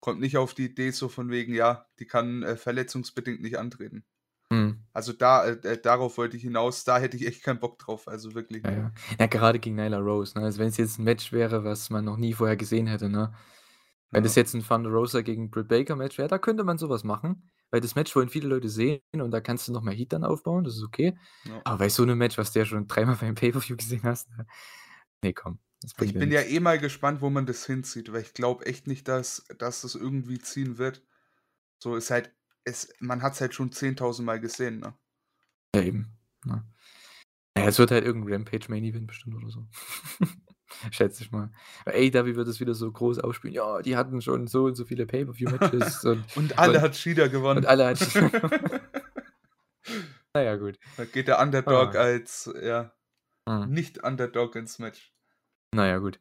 kommt 0.00 0.20
nicht 0.20 0.36
auf 0.38 0.54
die 0.54 0.66
Idee 0.66 0.90
so 0.92 1.08
von 1.08 1.30
wegen, 1.30 1.54
ja, 1.54 1.86
die 2.00 2.06
kann, 2.06 2.42
äh, 2.44 2.56
verletzungsbedingt 2.56 3.42
nicht 3.42 3.58
antreten. 3.58 4.04
Mhm. 4.50 4.84
Also, 4.92 5.12
da 5.14 5.46
äh, 5.46 5.52
äh, 5.64 5.80
darauf 5.82 6.18
wollte 6.18 6.36
ich 6.38 6.44
hinaus. 6.44 6.84
Da 6.84 6.98
hätte 6.98 7.16
ich 7.18 7.26
echt 7.26 7.42
keinen 7.44 7.60
Bock 7.60 7.78
drauf, 7.78 8.08
also 8.08 8.34
wirklich 8.34 8.64
Ja, 8.64 8.70
ja. 8.72 8.92
Ja, 9.18 9.26
gerade 9.26 9.58
gegen 9.58 9.76
Nyla 9.76 9.98
Rose, 9.98 10.38
ne? 10.38 10.44
Also, 10.46 10.58
wenn's 10.58 10.76
jetzt 10.78 10.98
'n 10.98 11.04
Match 11.04 11.32
wäre, 11.32 11.64
was 11.64 11.90
man 11.90 12.04
noch 12.04 12.16
nie 12.16 12.32
vorher 12.32 12.56
gesehen 12.56 12.86
hätte, 12.86 13.08
ne? 13.10 13.32
Wenn 14.14 14.22
das 14.22 14.34
Ja. 14.34 14.36
jetzt 14.36 14.54
'n 14.54 14.62
Thunder 14.62 14.90
Rosa 14.90 15.22
gegen 15.22 15.50
Britt 15.50 15.66
Baker 15.68 15.96
Match 15.96 16.18
wäre, 16.18 16.28
da 16.28 16.38
könnte 16.38 16.62
man 16.64 16.78
so 16.78 16.88
was 16.88 17.02
machen, 17.04 17.50
weil 17.72 17.80
das 17.80 17.96
Match 17.96 18.14
wollen 18.14 18.28
viele 18.28 18.48
Leute 18.48 18.68
sehen 18.68 19.00
und 19.12 19.32
da 19.32 19.40
kannst 19.40 19.66
du 19.68 19.72
noch 19.72 19.82
mehr 19.82 19.94
Heat 19.94 20.12
dann 20.12 20.24
aufbauen, 20.24 20.62
das 20.64 20.76
ist 20.76 20.84
okay. 20.84 21.18
Ja. 21.44 21.64
Aber 21.64 21.78
bei 21.78 21.88
so 21.88 22.04
'nem 22.04 22.16
Match, 22.18 22.38
was 22.38 22.52
du 22.52 22.60
ja 22.60 22.64
schon 22.64 22.86
dreimal 22.86 23.16
beim 23.16 23.34
Pay-per-View 23.34 23.76
gesehen 23.76 24.02
hast, 24.04 24.30
ne? 24.30 24.46
Ne, 25.24 25.34
komm, 25.34 25.58
das 25.82 25.94
Ich 26.00 26.18
bin 26.18 26.32
ja 26.32 26.40
eh 26.42 26.58
mal 26.58 26.78
gespannt, 26.80 27.20
wo 27.20 27.30
man 27.30 27.46
das 27.46 27.66
hinzieht, 27.66 28.12
weil 28.12 28.22
ich 28.22 28.34
glaube 28.34 28.66
echt 28.66 28.86
nicht, 28.88 29.06
dass 29.06 29.44
dass 29.58 29.82
das 29.82 29.94
irgendwie 29.94 30.38
ziehen 30.40 30.76
wird. 30.78 31.02
So, 31.78 31.96
ist 31.96 32.10
halt 32.10 32.34
es 32.64 32.88
man 33.00 33.22
hat's 33.22 33.40
halt 33.40 33.54
schon 33.54 33.72
10.000 33.72 34.26
Mal 34.26 34.40
gesehen, 34.40 34.80
ne? 34.80 34.96
Ja, 35.74 35.82
eben, 35.82 36.16
ne? 36.44 36.64
Ja, 37.56 37.66
es 37.68 37.78
wird 37.80 37.90
halt 37.92 38.04
irgend 38.04 38.26
'n 38.28 38.32
Rampage 38.34 38.68
Main 38.70 38.84
Event 38.84 39.06
bestimmt 39.08 39.36
oder 39.36 39.50
so. 39.50 39.66
Schätze 40.90 41.24
ich 41.24 41.30
mal. 41.32 41.50
Bei 41.84 41.92
AEW 41.94 42.36
wird 42.36 42.48
es 42.48 42.60
wieder 42.60 42.74
so 42.74 42.90
groß 42.92 43.18
ausspielen: 43.20 43.54
„Ja, 43.54 43.82
die 43.82 43.96
hatten 43.96 44.20
schon 44.22 44.46
so 44.46 44.64
und 44.64 44.76
so 44.76 44.84
viele 44.84 45.06
Pay-per-View-Matches 45.06 46.04
und 46.04 46.26
Und 46.36 46.58
alle 46.58 46.78
und 46.78 46.82
hat 46.82 46.96
Shida 46.96 47.28
gewonnen. 47.28 47.58
und 47.58 47.66
alle 47.66 47.86
hat 47.86 47.98
Shida 47.98 48.28
gewonnen.“ 48.28 48.52
Na 50.34 50.42
ja, 50.42 50.56
gut. 50.56 50.78
Da 50.98 51.04
geht 51.04 51.28
der 51.28 51.40
Underdog 51.40 51.96
Ah. 51.96 52.00
als, 52.00 52.50
ja, 52.62 52.92
Mhm. 53.48 53.70
Nicht-Underdog 53.70 54.56
ins 54.56 54.78
Match. 54.78 55.14
Na 55.74 55.86
ja, 55.86 55.98
gut. 55.98 56.18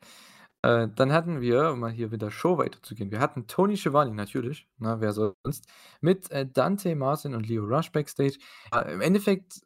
Äh, 0.63 0.87
dann 0.95 1.11
hatten 1.13 1.41
wir, 1.41 1.71
um 1.71 1.79
mal 1.81 1.91
hier 1.91 2.09
mit 2.09 2.21
der 2.21 2.31
Show 2.31 2.57
weiterzugehen 2.57 3.11
wir 3.11 3.19
hatten 3.19 3.47
Tony 3.47 3.77
Schiavone 3.77 4.13
natürlich, 4.15 4.67
ne, 4.79 4.97
wer 4.99 5.13
sonst, 5.13 5.67
mit, 6.01 6.31
äh, 6.31 6.47
Dante 6.51 6.95
Martin 6.95 7.35
und 7.35 7.47
Lio 7.47 7.65
Rush 7.65 7.91
backstage. 7.91 8.39
Äh, 8.73 8.93
im 8.93 9.01
Endeffekt 9.01 9.61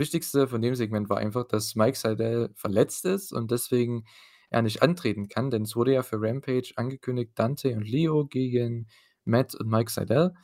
Wichtigste 0.00 0.48
von 0.48 0.60
dem 0.60 0.74
Segment 0.74 1.08
war 1.08 1.18
einfach, 1.18 1.44
dass 1.46 1.76
Mike 1.76 1.96
Sydal 1.96 2.50
verletzt 2.56 3.04
ist 3.04 3.32
und 3.32 3.50
deswegen 3.52 4.04
er 4.50 4.62
nicht 4.62 4.82
antreten 4.82 5.28
kann, 5.28 5.50
denn 5.50 5.62
es 5.62 5.76
wurde 5.76 5.92
ja 5.94 6.02
für 6.02 6.20
Rampage 6.20 6.72
angekündigt, 6.76 7.32
Dante 7.36 7.74
und 7.76 7.82
Lio 7.88 8.26
gegen 8.26 8.88
Matt 9.24 9.54
und 9.54 9.68
Mike 9.68 9.90
Sydal. 9.90 10.34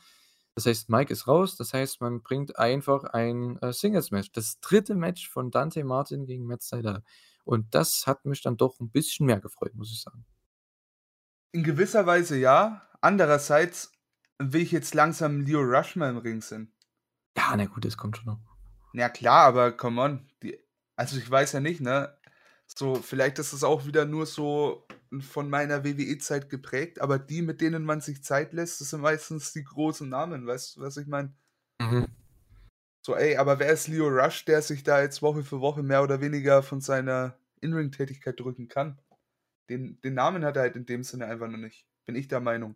Das 0.55 0.65
heißt, 0.65 0.89
Mike 0.89 1.11
ist 1.13 1.27
raus, 1.27 1.55
das 1.57 1.73
heißt, 1.73 2.01
man 2.01 2.21
bringt 2.23 2.57
einfach 2.59 3.03
ein, 3.05 3.57
äh, 3.61 3.73
Singles-Match. 3.73 4.31
Das 4.33 4.59
3. 4.61 4.95
Match 4.95 5.29
von 5.29 5.51
Dante 5.51 5.83
Martin 5.83 6.25
gegen 6.25 6.45
Matt 6.45 6.61
Sydal. 6.61 7.03
Und 7.45 7.73
das 7.75 8.05
hat 8.07 8.25
mich 8.25 8.41
dann 8.41 8.57
doch 8.57 8.79
'n 8.79 8.89
bisschen 8.91 9.25
mehr 9.27 9.39
gefreut, 9.41 9.75
muss 9.75 9.91
ich 9.91 10.01
sagen. 10.01 10.25
In 11.53 11.63
gewisser 11.63 12.05
Weise 12.05 12.37
ja. 12.37 12.87
Andererseits 13.01 13.91
will 14.39 14.61
ich 14.61 14.71
jetzt 14.71 14.93
langsam 14.93 15.41
Lio 15.41 15.59
Rush 15.61 15.97
mal 15.97 16.09
im 16.09 16.17
Ring 16.17 16.41
sehen. 16.41 16.71
Ja, 17.37 17.55
na 17.57 17.65
gut, 17.65 17.83
das 17.85 17.97
kommt 17.97 18.17
schon 18.17 18.25
noch. 18.25 18.50
Ja 18.93 19.09
klar, 19.09 19.45
aber 19.45 19.71
come 19.71 20.01
on, 20.01 20.29
die 20.43 20.59
also, 20.95 21.17
ich 21.17 21.29
weiß 21.29 21.53
ja 21.53 21.59
nicht, 21.59 21.81
ne? 21.81 22.15
So, 22.67 22.95
vielleicht 22.95 23.39
ist 23.39 23.53
es 23.53 23.63
auch 23.63 23.85
wieder 23.87 24.05
nur 24.05 24.25
so 24.27 24.85
von 25.19 25.49
meiner 25.49 25.83
WWE-Zeit 25.83 26.49
geprägt, 26.49 27.01
aber 27.01 27.19
die, 27.19 27.41
mit 27.41 27.59
denen 27.59 27.83
man 27.83 28.01
sich 28.01 28.23
Zeit 28.23 28.53
lässt, 28.53 28.79
das 28.81 28.91
sind 28.91 29.01
meistens 29.01 29.51
die 29.51 29.63
großen 29.63 30.07
Namen. 30.07 30.45
Weißt 30.45 30.77
du, 30.77 30.81
was 30.81 30.97
ich 30.97 31.07
meine? 31.07 31.33
Mhm. 31.79 32.05
So, 33.03 33.15
ey, 33.15 33.35
aber 33.37 33.59
wer 33.59 33.71
ist 33.71 33.87
Lio 33.87 34.07
Rush, 34.07 34.45
der 34.45 34.61
sich 34.61 34.83
da 34.83 35.01
jetzt 35.01 35.21
Woche 35.21 35.43
für 35.43 35.59
Woche 35.59 35.81
mehr 35.81 36.03
oder 36.03 36.21
weniger 36.21 36.61
von 36.61 36.81
seiner 36.81 37.35
In-Ring-Tätigkeit 37.61 38.39
drücken 38.39 38.67
kann? 38.67 38.99
Den 39.69 39.99
den 40.01 40.13
Namen 40.13 40.45
hat 40.45 40.55
er 40.55 40.63
halt 40.63 40.75
in 40.75 40.85
dem 40.85 41.03
Sinne 41.03 41.25
einfach 41.25 41.47
noch 41.47 41.57
nicht, 41.57 41.87
bin 42.05 42.15
ich 42.15 42.27
der 42.27 42.41
Meinung. 42.41 42.75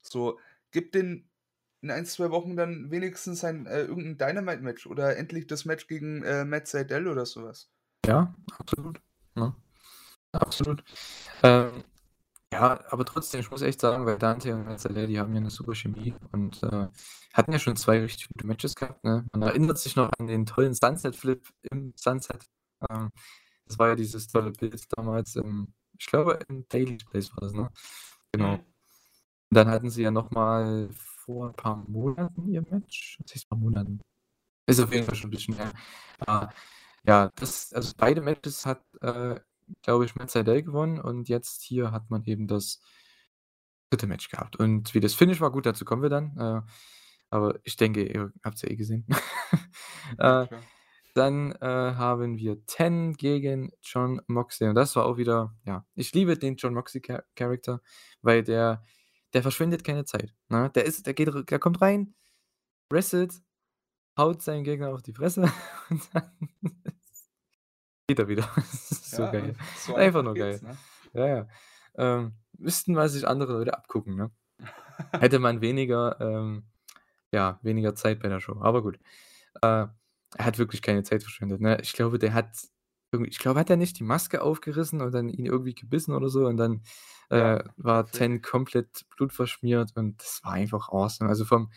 So, 0.00 0.38
gib 0.70 0.92
den 0.92 1.28
in 1.84 1.90
1, 1.90 2.14
2 2.14 2.30
Wochen 2.30 2.56
dann 2.56 2.90
wenigstens 2.90 3.44
ein 3.44 3.66
äh, 3.66 3.82
irgend 3.82 4.20
Dynamite-Match 4.20 4.86
oder 4.88 5.16
endlich 5.16 5.46
das 5.46 5.64
Match 5.66 5.86
gegen, 5.86 6.22
äh, 6.24 6.44
Matt 6.46 6.66
Sydal 6.68 7.06
oder 7.08 7.26
sowas. 7.26 7.70
Ja, 8.06 8.34
absolut, 8.58 9.00
ne? 9.34 9.54
Absolut. 10.32 10.84
Ähm, 11.42 11.84
ja, 12.52 12.80
aber 12.90 13.04
trotzdem, 13.04 13.40
ich 13.40 13.50
muss 13.50 13.62
echt 13.62 13.80
sagen, 13.80 14.06
weil 14.06 14.18
Dante 14.18 14.54
und 14.54 14.66
Matt 14.66 14.80
Sydal, 14.80 15.06
die 15.08 15.18
haben 15.20 15.34
ja 15.34 15.40
'ne 15.40 15.50
super 15.50 15.74
Chemie 15.74 16.14
und, 16.32 16.62
äh, 16.64 16.88
hatten 17.34 17.52
ja 17.52 17.58
schon 17.60 17.76
2 17.76 18.00
richtig 18.00 18.28
gute 18.30 18.46
Matches 18.46 18.74
gehabt, 18.76 19.04
ne? 19.04 19.26
Man 19.32 19.42
erinnert 19.42 19.78
sich 19.78 19.96
noch 19.96 20.10
an 20.18 20.28
den 20.28 20.46
tollen 20.46 20.74
Sunset 20.74 21.16
Flip 21.16 21.42
im 21.72 21.94
Sunset. 21.96 22.46
Ähm, 22.90 23.10
das 23.66 23.78
war 23.78 23.88
ja 23.90 23.96
dieses 23.96 24.28
tolle 24.28 24.52
Bild 24.52 24.84
damals 24.96 25.36
im 25.36 25.74
ich 25.98 26.06
glaube, 26.06 26.40
im 26.48 26.66
Daily's 26.68 27.04
Place 27.06 27.30
war 27.32 27.40
das, 27.42 27.54
ne? 27.54 27.70
Genau. 28.32 28.58
Mhm. 28.58 28.64
Dann 29.50 29.68
hatten 29.68 29.90
sie 29.90 30.02
ja 30.02 30.10
noch 30.10 30.30
mal 30.32 30.88
vor 31.24 31.48
'n 31.50 31.54
paar 31.54 31.76
Monaten 31.88 32.48
ihr 32.48 32.62
Match. 32.70 33.18
Was 33.24 33.34
heißt 33.34 33.48
paar 33.48 33.58
Monaten? 33.58 34.00
Ist 34.66 34.80
auf 34.80 34.92
jeden 34.92 35.06
Fall 35.06 35.16
schon 35.16 35.30
'n 35.30 35.32
bisschen 35.32 35.56
her. 35.56 35.72
Ah, 36.26 36.50
ja, 37.06 37.30
das 37.36 37.72
also 37.74 37.94
beide 37.98 38.22
Matches 38.22 38.66
hat, 38.66 38.82
äh, 39.02 39.40
glaube 39.82 40.04
ich, 40.06 40.16
Matt 40.16 40.32
gewonnen 40.34 41.00
und 41.00 41.28
jetzt 41.30 41.62
hier 41.62 41.92
hat 41.92 42.10
man 42.10 42.24
eben 42.24 42.48
das 42.48 42.76
3. 43.92 44.06
Match 44.06 44.28
gehabt. 44.30 44.56
Und 44.56 44.94
wie 44.94 45.00
das 45.00 45.14
Finish 45.14 45.40
war, 45.40 45.50
gut, 45.52 45.66
dazu 45.66 45.84
kommen 45.84 46.02
wir 46.02 46.10
dann. 46.10 46.36
Äh, 46.38 46.62
aber 47.30 47.58
ich 47.64 47.76
denke, 47.76 48.04
ihr 48.06 48.32
habt's 48.44 48.62
ja 48.62 48.70
eh 48.70 48.76
gesehen. 48.76 49.06
Äh, 50.18 50.46
dann, 51.14 51.52
äh, 51.52 51.66
haben 51.66 52.38
wir 52.38 52.64
Ten 52.66 53.14
gegen 53.14 53.72
Jon 53.82 54.20
Moxley 54.28 54.68
und 54.68 54.74
das 54.76 54.94
war 54.96 55.06
auch 55.06 55.16
wieder 55.16 55.54
ja, 55.64 55.86
ich 55.94 56.12
liebe 56.14 56.36
den 56.38 56.56
Jon 56.56 56.74
Moxley 56.74 57.00
Cha 57.02 57.22
Character, 57.36 57.80
weil 58.22 58.42
der 58.44 58.82
der 59.34 59.42
verschwendet 59.42 59.84
keine 59.84 60.04
Zeit, 60.04 60.34
ne? 60.48 60.70
Der 60.74 60.84
ist 60.86 61.06
der 61.06 61.14
geht 61.14 61.50
der 61.50 61.58
kommt 61.58 61.80
rein, 61.82 62.14
wrestelt, 62.90 63.34
haut 64.18 64.42
seinen 64.42 64.64
Gegner 64.64 64.90
auf 64.92 65.02
die 65.02 65.12
Fresse 65.12 65.42
und 65.90 66.02
dann 66.14 66.30
geht 68.08 68.18
er 68.18 68.28
wieder. 68.28 68.48
Das 68.56 68.90
ist 68.90 69.10
so 69.10 69.22
Ja, 69.22 69.30
geil. 69.30 69.56
so 69.76 69.94
Einfach 69.94 70.02
einfach 70.06 70.22
nur 70.22 70.34
geil. 70.34 70.60
ne? 70.62 70.76
Ja, 71.12 71.26
ja. 71.26 71.48
Ähm, 71.96 72.32
müssten 72.58 72.92
mal 72.94 73.08
sich 73.08 73.26
andere 73.26 73.52
Leute 73.52 73.74
abgucken, 73.74 74.16
ne? 74.16 74.30
Hätte 75.12 75.38
man 75.40 75.60
weniger 75.60 76.20
ähm, 76.20 76.66
ja, 77.32 77.58
weniger 77.62 77.94
Zeit 77.96 78.20
bei 78.20 78.28
der 78.28 78.40
Show, 78.40 78.60
aber 78.60 78.82
gut. 78.82 78.98
Äh, 79.62 79.86
er 80.36 80.44
hat 80.44 80.58
wirklich 80.58 80.82
keine 80.82 81.02
Zeit 81.02 81.22
verschwendet, 81.22 81.60
ne? 81.60 81.78
Ich 81.82 81.92
glaube, 81.92 82.18
der 82.18 82.32
hat 82.34 82.48
ich 83.22 83.38
glaube, 83.38 83.60
hat 83.60 83.70
er 83.70 83.76
nicht 83.76 83.98
die 83.98 84.04
Maske 84.04 84.42
aufgerissen 84.42 85.00
und 85.02 85.12
dann 85.12 85.28
ihn 85.28 85.46
irgendwie 85.46 85.74
gebissen 85.74 86.12
oder 86.14 86.28
so 86.28 86.46
und 86.46 86.56
dann, 86.56 86.82
Ja, 87.32 87.54
äh, 87.58 87.62
war 87.76 88.10
Ten 88.10 88.42
komplett 88.42 89.06
blutverschmiert 89.16 89.92
und 89.96 90.20
das 90.22 90.40
war 90.44 90.52
einfach 90.52 90.88
awesome. 90.90 91.28
Also, 91.30 91.44
vom 91.44 91.70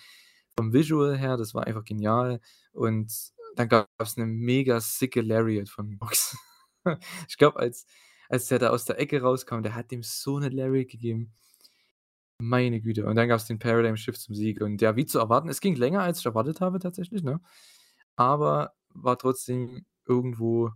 vom 0.57 0.73
Visual 0.73 1.17
her, 1.17 1.37
das 1.37 1.53
war 1.53 1.67
einfach 1.67 1.83
genial 1.85 2.39
und 2.73 3.11
dann 3.55 3.69
gab's 3.69 4.17
'ne 4.17 4.25
mega 4.25 4.79
sicke 4.81 5.21
Lariat 5.21 5.69
von 5.69 5.97
Mox. 6.01 6.37
Ich 7.29 7.37
glaube, 7.37 7.59
als 7.59 7.85
als 8.29 8.47
der 8.47 8.59
da 8.59 8.69
aus 8.71 8.85
der 8.85 8.99
Ecke 8.99 9.21
rauskam, 9.21 9.61
der 9.61 9.75
hat 9.75 9.91
dem 9.91 10.03
so 10.03 10.39
'ne 10.39 10.49
Lariat 10.49 10.89
gegeben. 10.89 11.33
Meine 12.39 12.81
Güte. 12.81 13.05
Und 13.07 13.15
dann 13.15 13.27
gab's 13.27 13.45
den 13.45 13.57
Paradigm 13.59 13.97
Shift 13.97 14.21
zum 14.21 14.35
Sieg 14.35 14.61
und 14.61 14.79
ja, 14.81 14.95
wie 14.95 15.05
zu 15.05 15.17
erwarten, 15.19 15.49
es 15.49 15.59
ging 15.59 15.75
länger, 15.75 16.01
als 16.03 16.19
ich 16.19 16.25
erwartet 16.25 16.61
habe 16.61 16.77
tatsächlich, 16.79 17.23
ne? 17.23 17.41
Aber 18.15 18.73
war 18.93 19.17
trotzdem 19.17 19.85
irgendwo 20.07 20.71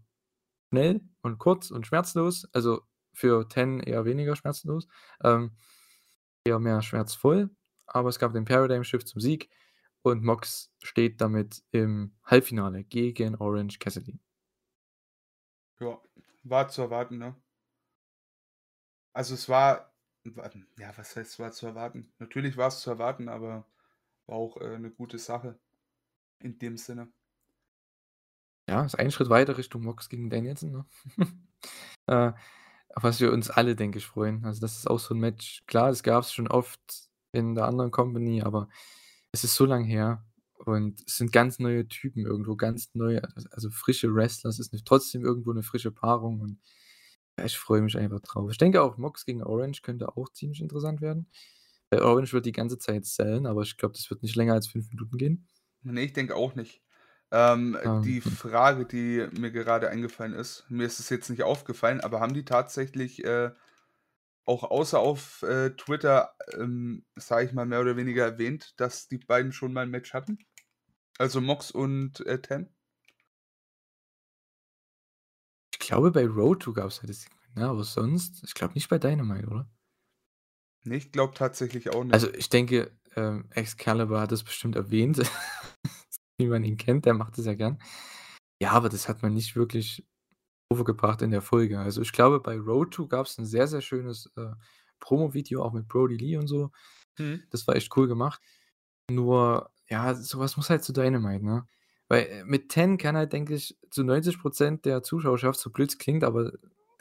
schnell 0.72 1.02
und 1.22 1.38
kurz 1.40 1.72
und 1.72 1.88
schmerzlos. 1.88 2.48
Also, 2.54 2.82
für 3.14 3.48
Ten 3.50 3.82
eher 3.82 4.06
weniger 4.06 4.36
schmerzlos, 4.38 4.88
ähm, 5.24 5.58
eher 6.46 6.60
mehr 6.60 6.82
schmerzvoll, 6.84 7.52
aber 7.88 8.10
es 8.10 8.20
gab 8.20 8.34
den 8.34 8.46
Paradigm 8.46 8.84
Shift 8.86 9.08
zum 9.10 9.22
Sieg 9.22 9.50
und 10.04 10.24
Mox 10.24 10.74
steht 10.84 11.22
damit 11.22 11.64
im 11.72 12.16
Halbfinale 12.26 12.84
gegen 12.86 13.36
Orange 13.38 13.80
Cassidy. 13.80 14.20
Ja, 15.80 16.00
war 16.44 16.68
zu 16.70 16.82
erwarten, 16.84 17.18
ne? 17.18 17.36
Also, 19.16 19.34
es 19.36 19.50
war 19.50 19.94
wa 20.24 20.50
ja, 20.78 20.98
was 20.98 21.16
heißt, 21.16 21.40
war 21.40 21.52
zu 21.52 21.66
erwarten? 21.68 22.14
Natürlich 22.20 22.56
war's 22.58 22.82
zu 22.82 22.90
erwarten, 22.92 23.28
aber 23.30 23.68
war 24.28 24.38
auch, 24.38 24.58
äh, 24.62 24.78
'ne 24.80 24.92
gute 24.92 25.18
Sache 25.20 25.60
in 26.40 26.60
dem 26.60 26.78
Sinne. 26.78 27.12
Ja, 28.70 28.84
ist 28.86 28.96
ein 29.00 29.12
Schritt 29.12 29.30
weiter 29.30 29.58
Richtung 29.58 29.84
Mox 29.84 30.10
gegen 30.10 30.30
Danielson, 30.30 30.72
ne? 30.72 30.86
Äh, 32.08 32.34
auf 32.96 33.04
was 33.04 33.22
wir 33.22 33.32
uns 33.34 33.50
alle, 33.52 33.76
denke 33.76 34.00
ich, 34.00 34.08
freuen. 34.08 34.44
Also, 34.46 34.62
das 34.62 34.78
ist 34.78 34.90
auch 34.90 35.00
so 35.00 35.14
'n 35.16 35.20
Match. 35.20 35.64
Klar, 35.68 35.90
das 35.90 36.04
gab's 36.04 36.34
schon 36.34 36.48
oft 36.50 36.80
in 37.34 37.56
der 37.56 37.66
anderen 37.66 37.92
Company, 37.92 38.42
aber 38.44 38.70
es 39.32 39.44
ist 39.46 39.56
so 39.56 39.66
lang 39.66 39.86
her 39.86 40.26
und 40.66 41.02
es 41.08 41.18
sind 41.18 41.32
ganz 41.34 41.60
neue 41.60 41.88
Typen 41.88 42.26
irgendwo, 42.26 42.56
ganz 42.58 42.90
neue 42.96 43.24
al 43.24 43.46
also, 43.52 43.70
frische 43.72 44.14
Wrestler. 44.16 44.50
Es 44.52 44.60
ist 44.60 44.74
trotzdem 44.86 45.24
irgendwo 45.26 45.54
'ne 45.54 45.64
frische 45.64 45.92
Paarung 45.92 46.42
und 46.42 46.60
ja, 47.40 47.46
ich 47.46 47.58
freue 47.58 47.82
mich 47.84 47.98
einfach 47.98 48.22
drauf. 48.22 48.52
Ich 48.52 48.58
denke 48.60 48.82
auch, 48.84 48.98
Mox 48.98 49.26
gegen 49.26 49.44
Orange 49.44 49.82
könnte 49.84 50.18
auch 50.18 50.30
ziemlich 50.32 50.62
interessant 50.62 51.02
werden. 51.02 51.30
Weil 51.92 52.02
Orange 52.04 52.34
wird 52.34 52.46
die 52.48 52.54
ganze 52.54 52.78
Zeit 52.80 53.06
sellen, 53.06 53.46
aber 53.48 53.64
ich 53.64 53.78
glaube, 53.78 53.96
das 53.96 54.10
wird 54.12 54.24
nicht 54.24 54.36
länger 54.38 54.54
als 54.56 54.68
5 54.68 54.90
Minuten 54.92 55.18
gehen. 55.18 55.48
Ne, 55.84 56.02
ich 56.04 56.14
denke 56.14 56.36
auch 56.36 56.56
nicht. 56.56 56.80
Ähm, 57.32 57.78
Ähm, 57.84 58.02
die 58.04 58.22
hm. 58.24 58.36
Frage, 58.36 58.86
die 58.86 59.28
mir 59.40 59.52
gerade 59.52 59.90
eingefallen 59.90 60.34
ist 60.34 60.66
mir 60.70 60.86
ist 60.86 61.00
es 61.00 61.10
jetzt 61.10 61.30
nicht 61.30 61.44
aufgefallen, 61.44 62.02
aber 62.02 62.20
haben 62.20 62.34
die 62.34 62.44
tatsächlich, 62.46 63.24
äh, 63.24 63.52
auch 64.46 64.64
außer 64.64 65.00
auf, 65.00 65.44
äh, 65.44 65.72
Twitter, 65.72 66.36
ähm, 66.54 67.06
sage 67.18 67.48
ich 67.48 67.54
mal, 67.54 67.66
mehr 67.66 67.82
oder 67.82 67.98
weniger 67.98 68.26
erwähnt, 68.26 68.74
dass 68.80 69.08
die 69.10 69.20
beiden 69.20 69.54
schon 69.54 69.74
mal 69.74 69.84
'n 69.86 69.92
Match 69.92 70.14
hatten? 70.14 70.40
Also, 71.20 71.42
Mox 71.42 71.72
und, 71.72 72.22
äh, 72.28 72.42
Ten? 72.42 72.76
Ich 75.74 75.80
glaube, 75.80 76.12
bei 76.12 76.26
Road 76.26 76.62
to 76.62 76.72
gab's 76.72 77.02
ja 77.02 77.08
das 77.08 77.24
Segment, 77.24 77.56
ne, 77.58 77.68
aber 77.68 77.84
sonst 77.84 78.42
ich 78.46 78.54
glaube 78.54 78.74
nicht 78.76 78.88
bei 78.90 78.98
Dynamite, 79.00 79.48
oder? 79.48 79.70
Ne, 80.84 80.98
ich 80.98 81.12
glaube 81.12 81.34
tatsächlich 81.34 81.90
auch 81.90 82.04
nicht. 82.04 82.28
Also, 82.28 82.34
ich 82.34 82.50
denke, 82.50 82.92
ähm, 83.16 83.46
Excalibur 83.52 84.20
hat 84.20 84.32
das 84.32 84.44
bestimmt 84.44 84.76
erwähnt, 84.76 85.22
wie 86.42 86.50
man 86.50 86.64
ihn 86.66 86.78
kennt, 86.78 87.06
der 87.06 87.14
macht 87.16 87.38
das 87.38 87.46
ja 87.46 87.56
gern. 87.56 87.80
Ja, 88.62 88.72
aber 88.74 88.90
das 88.90 89.10
hat 89.10 89.24
man 89.24 89.34
nicht 89.36 89.56
wirklich 89.56 90.06
overgebracht 90.70 91.22
in 91.24 91.32
der 91.32 91.42
Folge. 91.44 91.80
Also, 91.80 92.02
ich 92.02 92.14
glaube, 92.14 92.40
bei 92.42 92.58
Road 92.60 92.94
to 92.94 93.08
gab's 93.08 93.38
'n 93.40 93.46
sehr, 93.46 93.68
sehr 93.68 93.82
schönes, 93.82 94.32
äh, 94.38 94.54
Promovideo, 95.02 95.64
auch 95.64 95.74
mit 95.74 95.88
Brodie 95.90 96.18
Lee 96.18 96.38
und 96.38 96.48
so. 96.48 96.72
Mhm. 97.20 97.52
Das 97.52 97.68
war 97.68 97.76
echt 97.78 97.96
cool 97.98 98.08
gemacht. 98.10 98.42
Nur, 99.12 99.72
ja, 99.90 100.16
so 100.16 100.40
was 100.40 100.58
muss 100.58 100.70
halt 100.72 100.84
zu 100.86 100.94
Dynamite, 100.94 101.46
ne? 101.46 101.68
Weil, 102.10 102.24
äh, 102.28 102.46
mit 102.46 102.70
Ten 102.72 102.98
kann 103.00 103.18
halt, 103.18 103.34
denke 103.34 103.56
ich, 103.56 103.78
zu 103.92 104.04
90 104.06 104.40
% 104.42 104.86
der 104.86 105.04
Zuschauerschaft, 105.04 105.60
so 105.60 105.72
blöd 105.72 105.90
es 105.92 106.00
klingt, 106.00 106.24
aber 106.26 106.54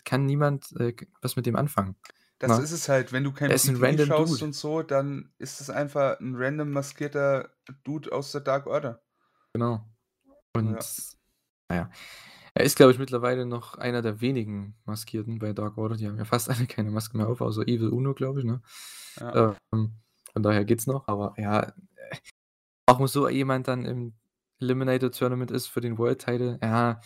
kann 0.05 0.27
niemand, 0.27 0.73
äh, 0.81 0.95
was 1.23 1.37
mit 1.37 1.47
dem 1.47 1.57
anfangen, 1.57 1.97
Das 2.41 2.57
ne? 2.57 2.59
ist 2.59 2.73
es 2.73 2.89
halt, 2.89 3.13
wenn 3.13 3.23
du 3.23 3.33
kein 3.33 3.61
random 3.77 3.97
schaust 3.99 4.41
Dude. 4.41 4.43
und 4.43 4.55
so, 4.55 4.83
dann 4.83 5.35
ist 5.37 5.61
es 5.61 5.69
einfach 5.69 6.19
'n 6.21 6.35
random 6.37 6.71
maskierter 6.71 7.51
Dude 7.85 8.11
aus 8.13 8.33
der 8.33 8.41
Dark 8.41 8.67
Order. 8.67 9.03
Genau. 9.53 9.85
Und, 10.55 10.79
ja, 11.71 11.91
er 12.55 12.65
ist, 12.65 12.77
glaube 12.77 12.93
ich, 12.93 12.99
mittlerweile 12.99 13.47
noch 13.47 13.77
einer 13.77 14.03
der 14.03 14.21
wenigen 14.21 14.75
Maskierten 14.85 15.39
bei 15.39 15.53
Dark 15.53 15.79
Order. 15.79 15.97
Die 15.97 16.07
haben 16.09 16.19
ja 16.19 16.25
fast 16.25 16.51
alle 16.51 16.67
keine 16.67 16.91
Maske 16.91 17.17
mehr 17.17 17.29
auf, 17.29 17.41
außer 17.41 17.63
Evil 17.63 17.89
Uno, 17.89 18.15
glaube 18.15 18.41
ich, 18.41 18.45
ne? 18.45 18.61
Ja. 19.19 19.57
Ähm, 19.73 19.93
von 20.33 20.43
daher 20.43 20.65
geht's 20.65 20.87
noch, 20.87 21.07
aber 21.09 21.35
ja, 21.37 21.63
äh, 21.63 22.17
warum 22.87 23.07
so 23.07 23.29
jemand 23.29 23.69
dann 23.69 23.85
im 23.85 24.15
Eliminator 24.61 25.11
Tournament 25.11 25.51
ist 25.51 25.67
für 25.69 25.81
den 25.81 25.99
World 25.99 26.21
Title, 26.21 26.59
ja, 26.63 27.01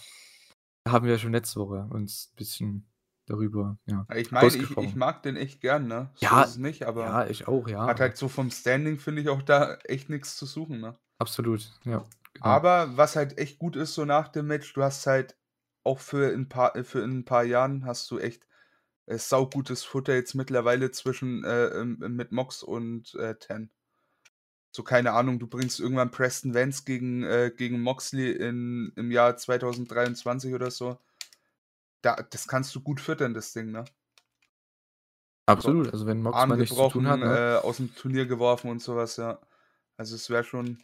haben 0.89 1.07
wir 1.07 1.19
schon 1.19 1.33
letzte 1.33 1.61
Woche 1.61 1.87
uns 1.91 2.33
bisschen 2.37 2.87
darüber, 3.27 3.79
ja, 3.87 4.07
Ich 4.15 4.31
meine, 4.33 4.57
ich 4.57 4.79
ich 4.81 4.95
mag 4.95 5.23
den 5.23 5.37
echt 5.37 5.61
gern, 5.61 5.87
ne? 5.89 6.11
So 6.17 6.31
Ja, 6.31 6.43
ist 6.43 6.51
es 6.53 6.57
nicht, 6.57 6.85
aber 6.85 7.21
ja, 7.21 7.27
ich 7.29 7.47
auch, 7.49 7.69
ja, 7.69 7.87
hat 7.87 8.01
halt 8.01 8.17
so 8.17 8.29
vom 8.29 8.51
Standing, 8.51 8.99
finde 8.99 9.23
ich, 9.23 9.29
auch 9.29 9.43
da 9.43 9.77
echt 9.85 10.09
nix 10.11 10.37
zu 10.37 10.47
suchen, 10.47 10.81
ne? 10.81 10.99
Absolut, 11.19 11.73
ja, 11.85 12.09
genau. 12.35 12.61
Aber 12.61 12.97
was 12.97 13.17
halt 13.17 13.39
echt 13.39 13.59
gut 13.59 13.75
ist 13.77 13.95
so 13.95 14.05
nach 14.05 14.29
dem 14.29 14.47
Match, 14.47 14.73
du 14.75 14.83
hast 14.83 15.07
halt 15.07 15.37
auch 15.83 15.99
für 16.01 16.33
'n 16.33 16.49
paar 16.49 16.73
für 16.85 17.01
in 17.03 17.11
'n 17.21 17.25
paar 17.25 17.43
Jahren 17.45 17.85
hast 17.87 18.11
du 18.11 18.19
echt, 18.19 18.47
äh, 19.07 19.19
saugutes 19.19 19.85
Futter 19.85 20.15
jetzt 20.15 20.35
mittlerweile 20.35 20.91
zwischen 20.93 21.45
äh, 21.45 21.67
ähm, 21.69 21.99
mit 22.17 22.33
Mox 22.33 22.63
und, 22.63 23.15
äh, 23.17 23.37
Ten. 23.39 23.73
So, 24.73 24.83
keine 24.83 25.13
Ahnung, 25.13 25.39
du 25.39 25.47
bringst 25.47 25.79
irgendwann 25.81 26.11
Preston 26.11 26.53
Vance 26.55 26.83
gegen 26.85 27.23
äh, 27.23 27.53
gegen 27.57 27.81
Moxley 27.81 28.33
in 28.33 28.93
im 28.97 29.11
Jahr 29.13 29.37
2023 29.37 30.53
oder 30.55 30.71
so. 30.71 30.99
Da 32.05 32.17
das 32.17 32.47
kannst 32.47 32.75
du 32.75 32.83
gut 32.83 33.01
füttern, 33.01 33.33
das 33.33 33.55
Ding, 33.55 33.71
ne? 33.73 33.83
So, 35.59 35.71
Absolut, 35.73 35.93
also, 35.93 36.07
wenn 36.07 36.23
Mox 36.23 36.49
mal 36.49 36.57
nichts 36.57 36.77
zu 36.79 36.87
tun 36.87 37.07
hat, 37.07 37.23
ne? 37.23 37.45
äh, 37.51 37.59
aus'm 37.63 37.95
Turnier 37.95 38.27
geworfen 38.27 38.71
und 38.71 38.83
so 38.83 38.97
was, 38.97 39.17
ja. 39.17 39.41
Also, 39.97 40.17
es 40.17 40.31
wäre 40.31 40.45
schon 40.45 40.83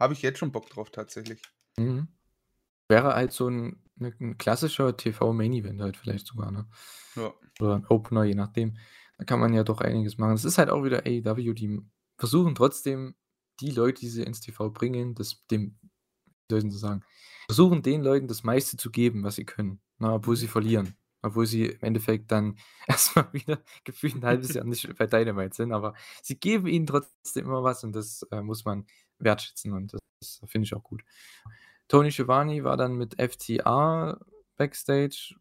habe 0.00 0.14
ich 0.14 0.22
jetzt 0.22 0.38
schon 0.40 0.52
Bock 0.52 0.70
drauf 0.70 0.90
tatsächlich. 0.90 1.42
Mhm. 1.78 2.08
Wäre 2.88 3.14
halt 3.14 3.32
so 3.32 3.48
'n 3.48 3.82
'ne 3.96 4.14
'n 4.20 4.38
klassischer 4.38 4.96
TV-Main-Event 4.96 5.80
halt 5.82 5.96
vielleicht 5.96 6.26
sogar, 6.26 6.50
ne? 6.52 6.68
Ja. 7.16 7.34
Oder 7.60 7.76
'n 7.76 7.86
Opener, 7.88 8.24
je 8.24 8.34
nachdem. 8.36 8.78
Da 9.18 9.24
kann 9.24 9.40
man 9.40 9.54
ja 9.54 9.64
doch 9.64 9.80
einiges 9.80 10.18
machen. 10.18 10.34
Es 10.34 10.44
ist 10.46 10.58
halt 10.58 10.70
auch 10.70 10.84
wieder 10.84 11.06
AEW, 11.06 11.54
die 11.54 11.80
versuchen 12.18 12.54
trotzdem 12.54 13.16
die 13.60 13.70
Leute, 13.72 14.00
die 14.02 14.08
sie 14.08 14.22
ins 14.24 14.40
TV 14.40 14.70
bringen, 14.70 15.14
das 15.14 15.46
dem 15.48 15.78
wie 16.50 16.54
soll 16.56 16.58
ich 16.60 16.64
denn 16.64 16.72
sagen, 16.72 17.04
versuchen 17.48 17.82
den 17.82 18.02
Leuten 18.02 18.28
das 18.28 18.44
meiste 18.44 18.76
zu 18.78 18.90
geben, 18.92 19.24
was 19.24 19.36
sie 19.36 19.46
können, 19.46 19.80
ne, 20.04 20.12
obwohl 20.14 20.36
sie 20.36 20.48
verlieren. 20.48 20.96
Obwohl 21.22 21.46
sie 21.46 21.66
im 21.66 21.80
Endeffekt 21.82 22.30
dann 22.32 22.56
erst 22.88 23.16
mal 23.16 23.28
wieder 23.32 23.60
gefühlt 23.84 24.14
'n 24.16 24.24
halbes 24.26 24.54
Jahr 24.54 24.64
nicht 24.66 24.94
bei 24.98 25.06
Dynamite 25.06 25.56
sind, 25.56 25.72
aber 25.72 25.94
sie 26.22 26.38
geben 26.38 26.66
ihnen 26.68 26.86
trotzdem 26.86 27.46
immer 27.46 27.62
was 27.64 27.84
und 27.84 27.92
das, 27.94 28.22
äh, 28.32 28.42
muss 28.42 28.64
man 28.64 28.86
wertschätzen 29.18 29.72
und 29.72 29.94
das 30.20 30.40
finde 30.46 30.66
ich 30.66 30.74
auch 30.74 30.82
gut. 30.84 31.02
Tony 31.88 32.10
Schiavone 32.12 32.64
war 32.64 32.76
dann 32.78 32.94
mit 32.96 33.18
FTR 33.20 34.20
backstage, 34.56 35.34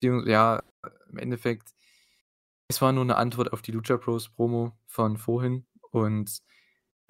beziehungs 0.00 0.28
ja, 0.28 0.62
im 1.10 1.18
Endeffekt 1.18 1.70
es 2.70 2.80
war 2.80 2.92
nur 2.92 3.04
'ne 3.04 3.16
Antwort 3.16 3.52
auf 3.52 3.62
die 3.62 3.72
Lucha 3.72 3.96
Bros 3.96 4.28
Promo 4.28 4.72
von 4.86 5.16
vorhin 5.18 5.66
und 5.90 6.40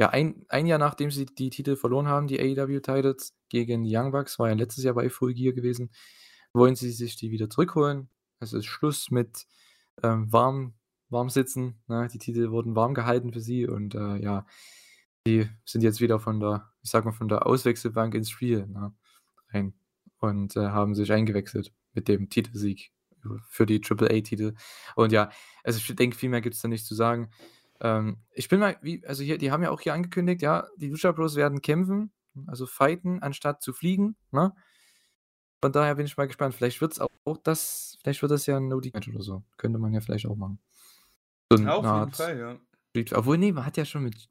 ja, 0.00 0.08
ein 0.10 0.46
ein 0.48 0.66
Jahr 0.66 0.78
nachdem 0.78 1.10
sie 1.10 1.26
die 1.26 1.50
Titel 1.50 1.76
verloren 1.76 2.08
haben, 2.08 2.28
die 2.28 2.40
AEW 2.40 2.80
Titles 2.80 3.34
gegen 3.50 3.84
die 3.84 3.94
Young 3.96 4.12
Bucks, 4.12 4.38
war 4.38 4.48
ja 4.48 4.54
letztes 4.54 4.84
Jahr 4.84 4.94
bei 4.94 5.10
Full 5.10 5.34
Gear 5.34 5.52
gewesen, 5.54 5.90
wollen 6.54 6.76
sie 6.76 6.90
sich 6.90 7.16
die 7.16 7.30
wieder 7.30 7.50
zurückholen. 7.50 8.08
Es 8.40 8.52
ist 8.52 8.66
Schluss 8.66 9.10
mit, 9.10 9.46
ähm, 10.02 10.32
warm 10.32 10.74
warm 11.10 11.28
sitzen, 11.30 11.80
ne? 11.88 12.08
Die 12.12 12.18
Titel 12.18 12.50
wurden 12.52 12.76
warm 12.76 12.94
gehalten 12.94 13.32
für 13.32 13.40
sie 13.40 13.66
und, 13.66 13.94
äh, 13.96 14.16
ja, 14.18 14.46
die 15.26 15.48
sind 15.64 15.82
jetzt 15.82 16.00
wieder 16.00 16.20
von 16.20 16.40
der 16.40 16.70
ich 16.82 16.90
sage 16.90 17.06
mal, 17.06 17.12
von 17.12 17.28
der 17.28 17.46
Auswechselbank 17.46 18.14
ins 18.14 18.30
Spiel, 18.30 18.66
ne, 18.66 18.94
rein 19.52 19.74
und, 20.20 20.56
äh, 20.56 20.68
haben 20.70 20.94
sich 20.94 21.12
eingewechselt 21.12 21.72
mit 21.94 22.08
dem 22.08 22.30
Titelsieg 22.30 22.92
für 23.48 23.66
die 23.66 23.80
Triple-A-Titel. 23.82 24.54
Und 24.96 25.12
ja, 25.12 25.30
also 25.64 25.78
ich 25.78 25.94
denke, 25.96 26.16
viel 26.16 26.30
mehr 26.30 26.40
gibt's 26.40 26.62
da 26.62 26.68
nicht 26.68 26.86
zu 26.86 26.94
sagen. 26.94 27.30
Ähm, 27.80 28.18
ich 28.32 28.48
bin 28.48 28.60
mal 28.60 28.78
wie 28.82 29.04
also 29.06 29.22
hier 29.24 29.38
die 29.38 29.50
haben 29.52 29.62
ja 29.62 29.70
auch 29.70 29.80
hier 29.80 29.94
angekündigt, 29.94 30.42
ja, 30.42 30.68
die 30.78 30.88
Lucha 30.90 31.12
Bros 31.12 31.36
werden 31.36 31.62
kämpfen, 31.62 32.12
also 32.46 32.66
fighten, 32.66 33.22
anstatt 33.22 33.62
zu 33.62 33.72
fliegen, 33.74 34.16
ne? 34.32 34.54
Von 35.62 35.72
daher 35.72 35.94
bin 35.94 36.06
ich 36.06 36.16
mal 36.16 36.26
gespannt. 36.26 36.54
Vielleicht 36.54 36.80
wird's 36.80 36.98
auch 37.00 37.08
das 37.44 37.98
vielleicht 38.02 38.22
wird 38.22 38.32
das 38.32 38.46
ja 38.46 38.56
'n 38.56 38.68
No-DQ-Match 38.68 39.08
oder 39.10 39.22
so. 39.22 39.42
Könnte 39.58 39.78
man 39.78 39.92
ja 39.92 40.00
vielleicht 40.00 40.26
auch 40.26 40.36
machen. 40.36 40.58
So 41.52 41.58
Ja, 41.58 41.74
auf 41.76 41.92
jeden 41.92 42.10
Art 42.10 42.14
Fall, 42.14 42.38
ja. 42.38 42.60
Street 42.90 43.12
obwohl, 43.14 43.38
ne, 43.38 43.52
man 43.52 43.66
hat 43.66 43.76
ja 43.78 43.84
schon 43.86 44.04
mit 44.04 44.28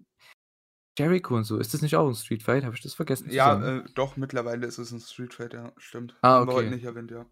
Jericho 0.98 1.36
und 1.36 1.44
so. 1.46 1.58
Ist 1.60 1.74
das 1.74 1.82
nicht 1.82 1.96
auch 1.96 2.08
'n 2.10 2.16
Street 2.16 2.44
Fight? 2.44 2.64
Habe 2.66 2.76
ich 2.76 2.82
das 2.84 2.94
vergessen 2.96 3.32
Ja, 3.32 3.80
äh, 3.80 3.84
doch, 3.96 4.16
mittlerweile 4.18 4.66
ist 4.68 4.78
es 4.78 4.92
'n 4.92 5.00
Street 5.00 5.34
Fight, 5.34 5.54
ja, 5.54 5.74
stimmt. 5.78 6.16
Ah, 6.24 6.40
Haben 6.40 6.48
wir 6.48 6.54
heute 6.54 6.70
okay. 6.70 6.74
nicht 6.74 6.84
erwähnt, 6.86 7.12
ja. 7.12 7.30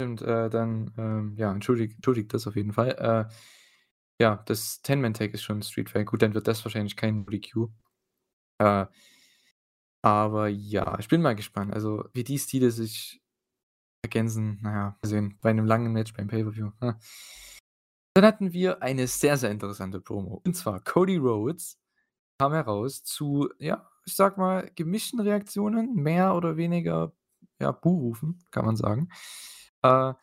Stimmt, 0.00 0.22
äh, 0.22 0.48
dann, 0.48 0.92
ähm, 0.96 1.34
ja, 1.36 1.52
entschuldigt 1.52 1.94
entschuldigt 1.96 2.32
das 2.32 2.46
auf 2.46 2.54
jeden 2.56 2.72
Fall. 2.72 2.90
Äh, 3.30 3.32
ja, 4.22 4.36
das 4.46 4.82
Ten-Man-Tag 4.82 5.34
ist 5.34 5.42
schon 5.42 5.58
'n 5.60 5.62
Street 5.62 5.90
Fight. 5.90 6.06
Gut, 6.06 6.22
dann 6.22 6.34
wird 6.34 6.48
das 6.48 6.64
wahrscheinlich 6.64 6.96
kein 6.96 7.18
No-DQ. 7.24 7.70
Äh, 8.60 8.86
aber 10.02 10.48
ja, 10.48 10.98
ich 11.00 11.08
bin 11.08 11.22
mal 11.22 11.36
gespannt. 11.36 11.72
Also, 11.74 12.04
wie 12.14 12.24
die 12.24 12.38
Stile 12.38 12.70
sich 12.70 13.20
ergänzen, 14.04 14.58
na 14.62 14.72
ja, 14.72 14.84
mal 15.02 15.08
sehen. 15.08 15.38
Bei 15.42 15.52
'nem 15.52 15.66
langen 15.66 15.92
Match 15.92 16.12
beim 16.14 16.28
Pay-Per-View? 16.28 16.70
Dann 18.16 18.24
hatten 18.24 18.52
wir 18.52 18.82
eine 18.82 19.06
sehr, 19.06 19.36
sehr 19.36 19.50
interessante 19.50 20.00
Promo. 20.00 20.40
Und 20.44 20.56
zwar 20.56 20.80
Cody 20.80 21.16
Rhodes 21.16 21.78
kam 22.40 22.52
heraus 22.52 23.04
zu, 23.04 23.50
ja, 23.58 23.88
ich 24.06 24.16
sage 24.16 24.40
mal, 24.40 24.70
gemischten 24.76 25.20
Reaktionen, 25.20 25.94
mehr 25.94 26.34
oder 26.36 26.56
weniger, 26.56 27.12
ja, 27.60 27.72
Buhrufen, 27.72 28.40
kann 28.52 28.64
man 28.66 28.76
sagen. 28.76 29.10
Äh, 29.82 30.14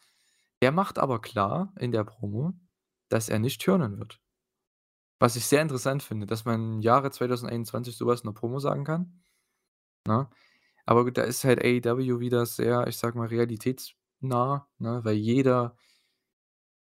er 0.62 0.72
macht 0.74 1.00
aber 1.00 1.22
klar 1.22 1.74
in 1.80 1.92
der 1.94 2.04
Promo, 2.06 2.54
dass 3.10 3.30
er 3.30 3.40
nicht 3.40 3.62
turnen 3.62 4.00
wird. 4.00 4.20
Was 5.22 5.36
ich 5.38 5.46
sehr 5.46 5.62
interessant 5.62 6.04
finde, 6.04 6.26
dass 6.26 6.44
man 6.46 6.76
im 6.76 6.82
Jahre 6.82 7.10
2021 7.10 7.96
so 7.96 8.06
was 8.06 8.22
in 8.22 8.28
'ner 8.30 8.34
Promo 8.34 8.60
sagen 8.60 8.84
kann, 8.84 9.22
ne? 10.08 10.30
Aber 10.86 11.04
gut, 11.06 11.18
da 11.18 11.24
ist 11.24 11.44
halt 11.44 11.64
AEW 11.64 12.20
wieder 12.20 12.46
sehr, 12.46 12.88
ich 12.88 12.98
sage 12.98 13.18
mal, 13.18 13.28
realitätsnah, 13.28 14.68
ne, 14.80 15.00
weil 15.04 15.16
jeder 15.16 15.76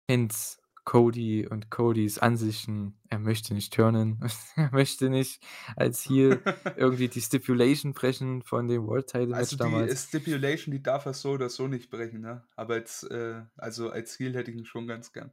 kennt 0.07 0.57
Cody 0.83 1.47
und 1.47 1.71
Codys 1.71 2.19
Ansichten. 2.19 2.99
Er 3.09 3.17
möchte 3.19 3.53
nicht 3.55 3.73
turnen. 3.73 4.19
Er 4.55 4.71
möchte 4.71 5.09
nicht 5.09 5.43
als 5.75 6.07
Heel 6.07 6.41
irgendwie 6.77 7.07
die 7.07 7.21
Stipulation 7.21 7.93
brechen 7.93 8.43
von 8.43 8.67
dem 8.67 8.85
World 8.85 9.07
Title 9.07 9.27
Match 9.27 9.39
Also, 9.39 9.55
die 9.57 9.63
damals. 9.63 10.03
Stipulation, 10.07 10.71
die 10.71 10.83
darf 10.83 11.05
er 11.05 11.13
so 11.13 11.31
oder 11.31 11.49
so 11.49 11.67
nicht 11.67 11.89
brechen, 11.89 12.21
ne? 12.21 12.47
Aber 12.55 12.75
als 12.75 13.03
äh, 13.03 13.41
also, 13.57 13.89
als 13.89 14.17
Heel 14.19 14.35
hätte 14.35 14.51
ich 14.51 14.57
ihn 14.57 14.65
schon 14.65 14.87
ganz 14.87 15.11
gern. 15.11 15.31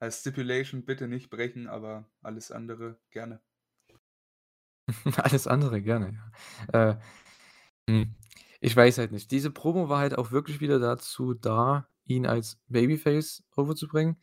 Als 0.00 0.20
Stipulation 0.20 0.84
bitte 0.84 1.08
nicht 1.08 1.30
brechen, 1.30 1.66
aber 1.66 2.06
alles 2.20 2.50
andere 2.50 2.98
gerne. 3.10 3.40
Alles 5.16 5.46
andere 5.46 5.82
gerne, 5.82 6.20
ja. 6.72 6.90
Äh, 6.90 6.96
hm, 7.88 8.14
ich 8.60 8.76
weiß 8.76 8.98
halt 8.98 9.12
nicht. 9.12 9.30
Diese 9.30 9.50
Promo 9.50 9.88
war 9.88 9.98
halt 9.98 10.16
auch 10.18 10.30
wirklich 10.30 10.60
wieder 10.60 10.78
dazu 10.78 11.34
da, 11.34 11.88
ihn 12.04 12.26
als 12.26 12.60
Babyface 12.68 13.44
overzubringen. 13.56 14.16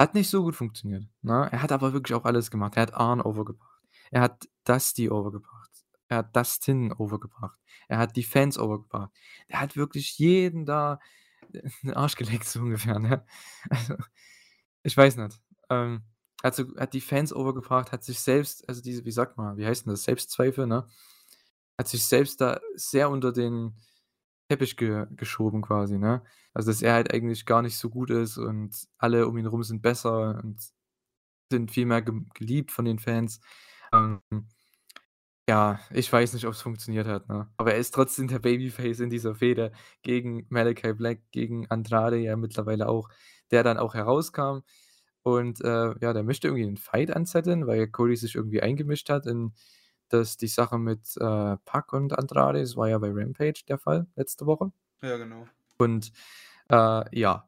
Hat 0.00 0.14
nicht 0.14 0.28
so 0.30 0.42
gut 0.42 0.56
funktioniert, 0.56 1.04
ne? 1.22 1.48
Er 1.50 1.62
hat 1.62 1.72
aber 1.72 1.92
wirklich 1.92 2.14
auch 2.14 2.24
alles 2.24 2.50
gemacht. 2.50 2.76
Er 2.76 2.82
hat 2.82 2.94
Arn 2.94 3.20
overgebracht. 3.20 3.82
Er 4.10 4.20
hat 4.22 4.48
Dusty 4.64 5.10
overgebracht. 5.10 5.70
Er 6.08 6.18
hat 6.18 6.36
Dustin 6.36 6.92
overgebracht. 6.92 7.58
Er 7.88 7.98
hat 7.98 8.16
die 8.16 8.22
Fans 8.22 8.58
overgebracht. 8.58 9.10
Er 9.48 9.60
hat 9.60 9.76
wirklich 9.76 10.18
jeden 10.18 10.66
da 10.66 11.00
in 11.52 11.70
den 11.82 11.94
Arsch 11.94 12.16
geleckt, 12.16 12.44
so 12.44 12.60
ungefähr, 12.60 12.98
ne? 12.98 13.24
Also, 13.70 13.96
ich 14.82 14.96
weiß 14.96 15.16
nicht. 15.16 15.40
Ähm, 15.70 16.02
hat 16.42 16.54
so 16.54 16.64
hat 16.78 16.94
die 16.94 17.00
Fans 17.00 17.32
overgebracht, 17.34 17.92
hat 17.92 18.04
sich 18.04 18.20
selbst 18.20 18.68
also 18.68 18.82
diese 18.82 19.04
wie 19.04 19.10
sagt 19.12 19.36
man, 19.38 19.56
wie 19.56 19.66
heißt 19.66 19.86
denn 19.86 19.92
das, 19.92 20.04
Selbstzweifel, 20.04 20.66
ne? 20.66 20.88
Hat 21.78 21.88
sich 21.88 22.06
selbst 22.06 22.40
da 22.40 22.60
sehr 22.76 23.10
unter 23.10 23.32
den 23.32 23.74
Teppich 24.48 24.76
ge 24.76 25.06
geschoben 25.16 25.62
quasi, 25.62 25.98
ne? 25.98 26.22
Also, 26.54 26.70
dass 26.70 26.82
er 26.82 26.94
halt 26.94 27.12
eigentlich 27.12 27.46
gar 27.46 27.62
nicht 27.62 27.76
so 27.78 27.90
gut 27.90 28.10
ist 28.10 28.38
und 28.38 28.88
alle 28.98 29.28
um 29.28 29.36
ihn 29.38 29.46
rum 29.46 29.62
sind 29.64 29.82
besser 29.82 30.40
und 30.42 30.60
sind 31.50 31.70
viel 31.70 31.86
mehr 31.86 32.02
gem 32.02 32.28
geliebt 32.34 32.72
von 32.72 32.84
den 32.84 32.98
Fans. 32.98 33.40
Ähm, 33.92 34.20
ja, 35.48 35.78
ich 35.90 36.12
weiß 36.12 36.32
nicht, 36.34 36.46
ob's 36.46 36.60
funktioniert 36.62 37.06
hat, 37.06 37.28
ne? 37.28 37.48
Aber 37.56 37.72
er 37.72 37.78
ist 37.78 37.94
trotzdem 37.94 38.26
der 38.28 38.40
Babyface 38.40 39.00
in 39.00 39.10
dieser 39.10 39.34
Fehde 39.36 39.72
gegen 40.02 40.46
Malachi 40.50 40.92
Black, 40.92 41.20
gegen 41.30 41.70
Andrade 41.70 42.16
ja 42.18 42.36
mittlerweile 42.36 42.88
auch, 42.88 43.08
der 43.52 43.62
dann 43.62 43.78
auch 43.78 43.94
herauskam 43.94 44.62
und, 45.26 45.60
äh, 45.62 45.94
ja, 46.00 46.12
der 46.12 46.22
möchte 46.22 46.46
irgendwie 46.48 46.64
'n 46.66 46.76
Fight 46.76 47.10
anzetteln, 47.14 47.66
weil 47.66 47.88
Cody 47.88 48.14
sich 48.16 48.36
irgendwie 48.36 48.62
eingemischt 48.62 49.10
hat 49.10 49.26
in 49.26 49.54
das 50.08 50.36
die 50.36 50.46
Sache 50.46 50.78
mit, 50.78 51.16
äh, 51.16 51.56
Pac 51.64 51.92
und 51.92 52.16
Andrade. 52.16 52.60
Das 52.60 52.76
war 52.76 52.88
ja 52.88 52.98
bei 52.98 53.10
Rampage 53.12 53.64
der 53.68 53.78
Fall 53.78 54.06
letzte 54.14 54.46
Woche. 54.46 54.70
Ja, 55.02 55.16
genau. 55.16 55.46
Und, 55.78 56.12
äh, 56.70 57.18
ja, 57.18 57.46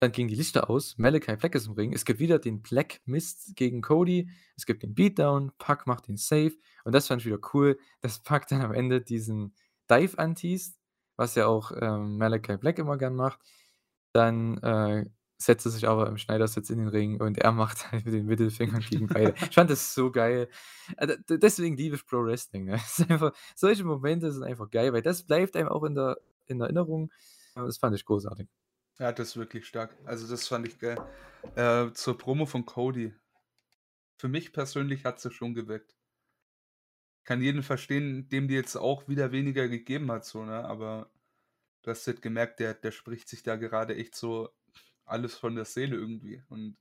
dann 0.00 0.12
gingen 0.12 0.28
die 0.28 0.36
Lichter 0.36 0.70
aus. 0.70 0.96
Malachi 0.98 1.34
Black 1.36 1.54
ist 1.56 1.66
im 1.66 1.72
Ring. 1.74 1.92
Es 1.92 2.04
gibt 2.04 2.20
wieder 2.20 2.38
den 2.38 2.62
Black 2.62 3.00
Mist 3.06 3.56
gegen 3.56 3.82
Cody. 3.82 4.30
Es 4.56 4.66
gibt 4.66 4.82
den 4.84 4.94
Beatdown. 4.94 5.52
Pac 5.58 5.86
macht 5.88 6.08
den 6.08 6.16
Save. 6.18 6.52
Und 6.84 6.94
das 6.94 7.08
fand 7.08 7.22
ich 7.22 7.26
wieder 7.26 7.40
cool, 7.54 7.78
dass 8.00 8.20
Pac 8.22 8.46
dann 8.48 8.62
am 8.62 8.72
Ende 8.74 9.00
diesen 9.00 9.54
Dive 9.90 10.18
anteast, 10.18 10.78
was 11.16 11.34
ja 11.34 11.46
auch, 11.48 11.72
ähm, 11.80 12.18
Malachi 12.18 12.56
Black 12.58 12.78
immer 12.78 12.96
gern 12.98 13.16
macht. 13.16 13.40
Dann, 14.12 14.58
äh, 14.58 15.06
setzt 15.38 15.66
er 15.66 15.70
sich 15.70 15.86
aber 15.88 16.08
im 16.08 16.18
Schneidersitz 16.18 16.68
in 16.70 16.78
den 16.78 16.88
Ring 16.88 17.20
und 17.20 17.38
er 17.38 17.52
macht 17.52 17.92
halt 17.92 18.06
den 18.06 18.26
Mittelfinger 18.26 18.80
gegen 18.80 19.06
beide. 19.06 19.34
Ich 19.48 19.54
fand 19.54 19.70
das 19.70 19.94
so 19.94 20.10
geil. 20.10 20.48
Äh, 20.96 21.16
deswegen 21.28 21.76
liebe 21.76 21.96
ich 21.96 22.04
Pro 22.06 22.24
Wrestling, 22.24 22.64
ne? 22.64 22.74
Einfach 23.08 23.32
solche 23.54 23.84
Momente 23.84 24.32
sind 24.32 24.42
einfach 24.42 24.70
geil, 24.70 24.92
weil 24.92 25.02
das 25.02 25.22
bleibt 25.22 25.56
einem 25.56 25.68
auch 25.68 25.84
in 25.84 25.94
der 25.94 26.18
in 26.46 26.60
Erinnerung. 26.60 27.12
Das 27.54 27.78
fand 27.78 27.94
ich 27.94 28.04
großartig. 28.04 28.48
Ja, 28.98 29.12
das 29.12 29.28
ist 29.28 29.36
wirklich 29.36 29.66
stark. 29.66 29.96
Also, 30.04 30.28
das 30.28 30.48
fand 30.48 30.66
ich 30.66 30.78
geil. 30.78 30.98
Äh, 31.54 31.92
zur 31.92 32.18
Promo 32.18 32.46
von 32.46 32.66
Cody. 32.66 33.14
Für 34.16 34.28
mich 34.28 34.52
persönlich 34.52 35.04
hat 35.04 35.20
sie 35.20 35.30
schon 35.30 35.54
gewirkt. 35.54 35.96
Kann 37.24 37.42
jeden 37.42 37.62
verstehen, 37.62 38.28
dem 38.28 38.48
die 38.48 38.54
jetzt 38.54 38.76
auch 38.76 39.06
wieder 39.06 39.30
weniger 39.30 39.68
gegeben 39.68 40.10
hat 40.10 40.24
so, 40.24 40.44
ne? 40.44 40.64
Aber 40.64 41.10
du 41.82 41.90
hast 41.90 42.06
halt 42.06 42.22
gemerkt, 42.22 42.58
der 42.58 42.74
der 42.74 42.90
spricht 42.90 43.28
sich 43.28 43.42
da 43.42 43.56
gerade 43.56 43.94
echt 43.94 44.14
so 44.14 44.48
alles 45.10 45.36
von 45.36 45.54
der 45.56 45.64
Seele 45.66 45.96
irgendwie. 45.96 46.42
Und 46.48 46.76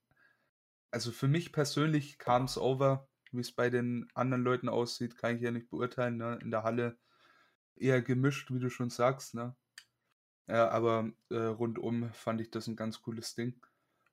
also, 0.91 1.11
für 1.11 1.27
mich 1.29 1.53
persönlich 1.53 2.19
kam's 2.19 2.57
over. 2.57 3.09
Wie's 3.33 3.51
bei 3.53 3.69
den 3.71 4.09
anderen 4.15 4.43
Leuten 4.43 4.69
aussieht, 4.69 5.17
kann 5.17 5.37
ich 5.37 5.43
ja 5.43 5.51
nicht 5.51 5.69
beurteilen, 5.69 6.17
ne? 6.17 6.39
In 6.41 6.51
der 6.51 6.63
Halle 6.63 6.99
eher 7.77 8.01
gemischt, 8.03 8.51
wie 8.53 8.59
du 8.59 8.69
schon 8.71 8.89
sagst, 8.91 9.35
ne? 9.35 9.55
Ja, 10.47 10.69
aber, 10.69 11.11
äh, 11.31 11.37
rundum 11.37 12.11
fand 12.13 12.41
ich 12.41 12.51
das 12.51 12.67
'n 12.69 12.75
ganz 12.77 13.01
cooles 13.03 13.35
Ding. 13.35 13.61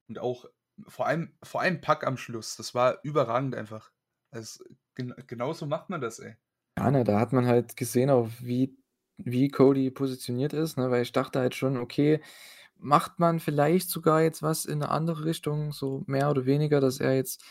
Und 0.09 0.19
auch 0.21 0.47
vor 0.89 1.07
allem 1.09 1.39
vor 1.45 1.61
allem 1.63 1.81
Pac 1.83 2.07
am 2.07 2.17
Schluss, 2.19 2.57
das 2.57 2.75
war 2.75 3.01
überragend 3.05 3.55
einfach. 3.57 3.93
Es 4.33 4.65
gen 4.97 5.15
genauso 5.29 5.67
macht 5.67 5.91
man 5.91 6.01
das, 6.03 6.19
ey. 6.21 6.37
Ja, 6.79 6.91
ne, 6.91 7.05
da 7.05 7.21
hat 7.21 7.33
man 7.33 7.47
halt 7.47 7.77
gesehen, 7.77 8.11
auch 8.11 8.29
wie 8.41 8.77
wie 9.17 9.49
Cody 9.49 9.91
positioniert 9.93 10.53
ist, 10.53 10.77
ne? 10.77 10.91
Weil 10.91 11.03
ich 11.03 11.13
dachte 11.13 11.39
halt 11.39 11.55
schon: 11.55 11.77
„Okay, 11.77 12.21
macht 12.85 13.19
man 13.21 13.41
vielleicht 13.41 13.91
sogar 13.91 14.23
jetzt 14.23 14.43
was 14.43 14.67
in 14.67 14.79
'ne 14.81 14.91
andere 14.91 15.25
Richtung, 15.27 15.73
so 15.73 16.05
mehr 16.07 16.31
oder 16.31 16.47
weniger, 16.47 16.81
dass 16.81 17.01
er 17.01 17.17
jetzt“ 17.17 17.43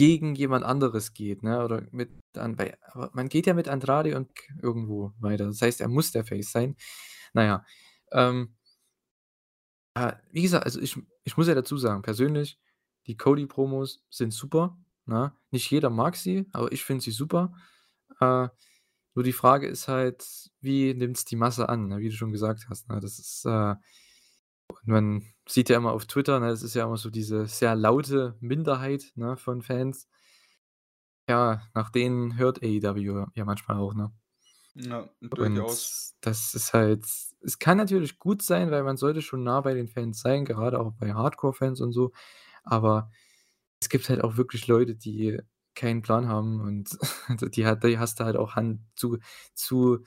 gegen 0.00 0.34
jemand 0.34 0.64
anderes 0.64 1.12
geht, 1.14 1.44
ne? 1.44 1.64
Oder 1.64 1.82
mit 1.92 2.10
an 2.36 2.56
aber 2.92 3.10
man 3.14 3.28
geht 3.28 3.46
ja 3.46 3.54
mit 3.54 3.68
Andrade 3.68 4.16
und 4.16 4.28
irgendwo 4.60 5.12
weiter. 5.20 5.46
Das 5.46 5.62
heißt, 5.62 5.80
er 5.80 5.88
muss 5.88 6.10
der 6.10 6.24
Face 6.24 6.50
sein. 6.50 6.76
Na 7.32 7.44
ja, 7.44 7.64
ähm 8.12 8.54
äh, 9.96 10.12
wie 10.32 10.42
gesagt, 10.42 10.64
also 10.64 10.80
ich 10.80 10.96
ich 11.26 11.36
muss 11.36 11.46
ja 11.48 11.54
dazu 11.54 11.78
sagen, 11.78 12.02
persönlich, 12.02 12.58
die 13.06 13.16
Cody-Promos 13.16 14.02
sind 14.10 14.32
super, 14.32 14.76
ne? 15.06 15.32
Nicht 15.50 15.70
jeder 15.70 15.88
mag 15.90 16.16
sie, 16.16 16.46
aber 16.52 16.72
ich 16.72 16.84
finde 16.84 17.02
sie 17.04 17.12
super. 17.12 17.52
Äh, 18.20 18.48
nur 19.14 19.24
die 19.24 19.32
Frage 19.32 19.66
ist 19.68 19.88
halt, 19.88 20.50
wie 20.60 20.94
nimmt's 20.94 21.24
die 21.24 21.36
Masse 21.36 21.68
an, 21.68 21.88
ne, 21.88 21.98
wie 22.00 22.08
du 22.10 22.16
schon 22.16 22.32
gesagt 22.32 22.66
hast, 22.68 22.88
ne? 22.88 23.00
Das 23.00 23.18
ist, 23.18 23.44
äh 23.46 23.76
man 24.86 25.24
sieht 25.48 25.68
ja 25.68 25.76
immer 25.76 25.92
auf 25.92 26.06
Twitter, 26.06 26.40
ne, 26.40 26.48
es 26.50 26.62
ist 26.62 26.74
ja 26.74 26.84
immer 26.84 26.96
so 26.96 27.10
diese 27.10 27.46
sehr 27.46 27.74
laute 27.76 28.36
Minderheit, 28.40 29.12
ne, 29.16 29.36
von 29.36 29.62
Fans. 29.62 30.08
Ja, 31.28 31.62
nach 31.74 31.90
denen 31.90 32.36
hört 32.38 32.62
AEW 32.62 33.26
ja 33.34 33.44
manchmal 33.44 33.76
auch, 33.78 33.92
ne? 33.94 34.10
Ja, 34.74 35.08
Und 35.36 35.66
durchaus. 35.66 36.14
das 36.20 36.54
ist 36.54 36.72
halt 36.74 37.04
es 37.40 37.58
kann 37.58 37.76
natürlich 37.76 38.18
gut 38.18 38.40
sein, 38.42 38.70
weil 38.70 38.84
man 38.84 38.96
sollte 38.96 39.20
schon 39.20 39.42
nah 39.44 39.60
bei 39.60 39.74
den 39.74 39.88
Fans 39.88 40.20
sein, 40.20 40.44
gerade 40.46 40.80
auch 40.80 40.92
bei 40.94 41.12
Hardcore-Fans 41.12 41.80
und 41.82 41.92
so, 41.92 42.12
aber 42.64 43.10
es 43.80 43.88
gibt 43.90 44.08
halt 44.10 44.22
auch 44.24 44.36
wirklich 44.38 44.66
Leute, 44.68 44.96
die 44.96 45.40
keinen 45.74 46.02
Plan 46.02 46.28
haben 46.28 46.60
und 46.60 46.98
die 47.56 47.66
hat 47.66 47.84
die 47.84 47.98
hast 47.98 48.20
du 48.20 48.24
halt 48.24 48.36
auch 48.36 48.56
Hand 48.56 48.82
zu 48.96 49.18
zu, 49.54 50.04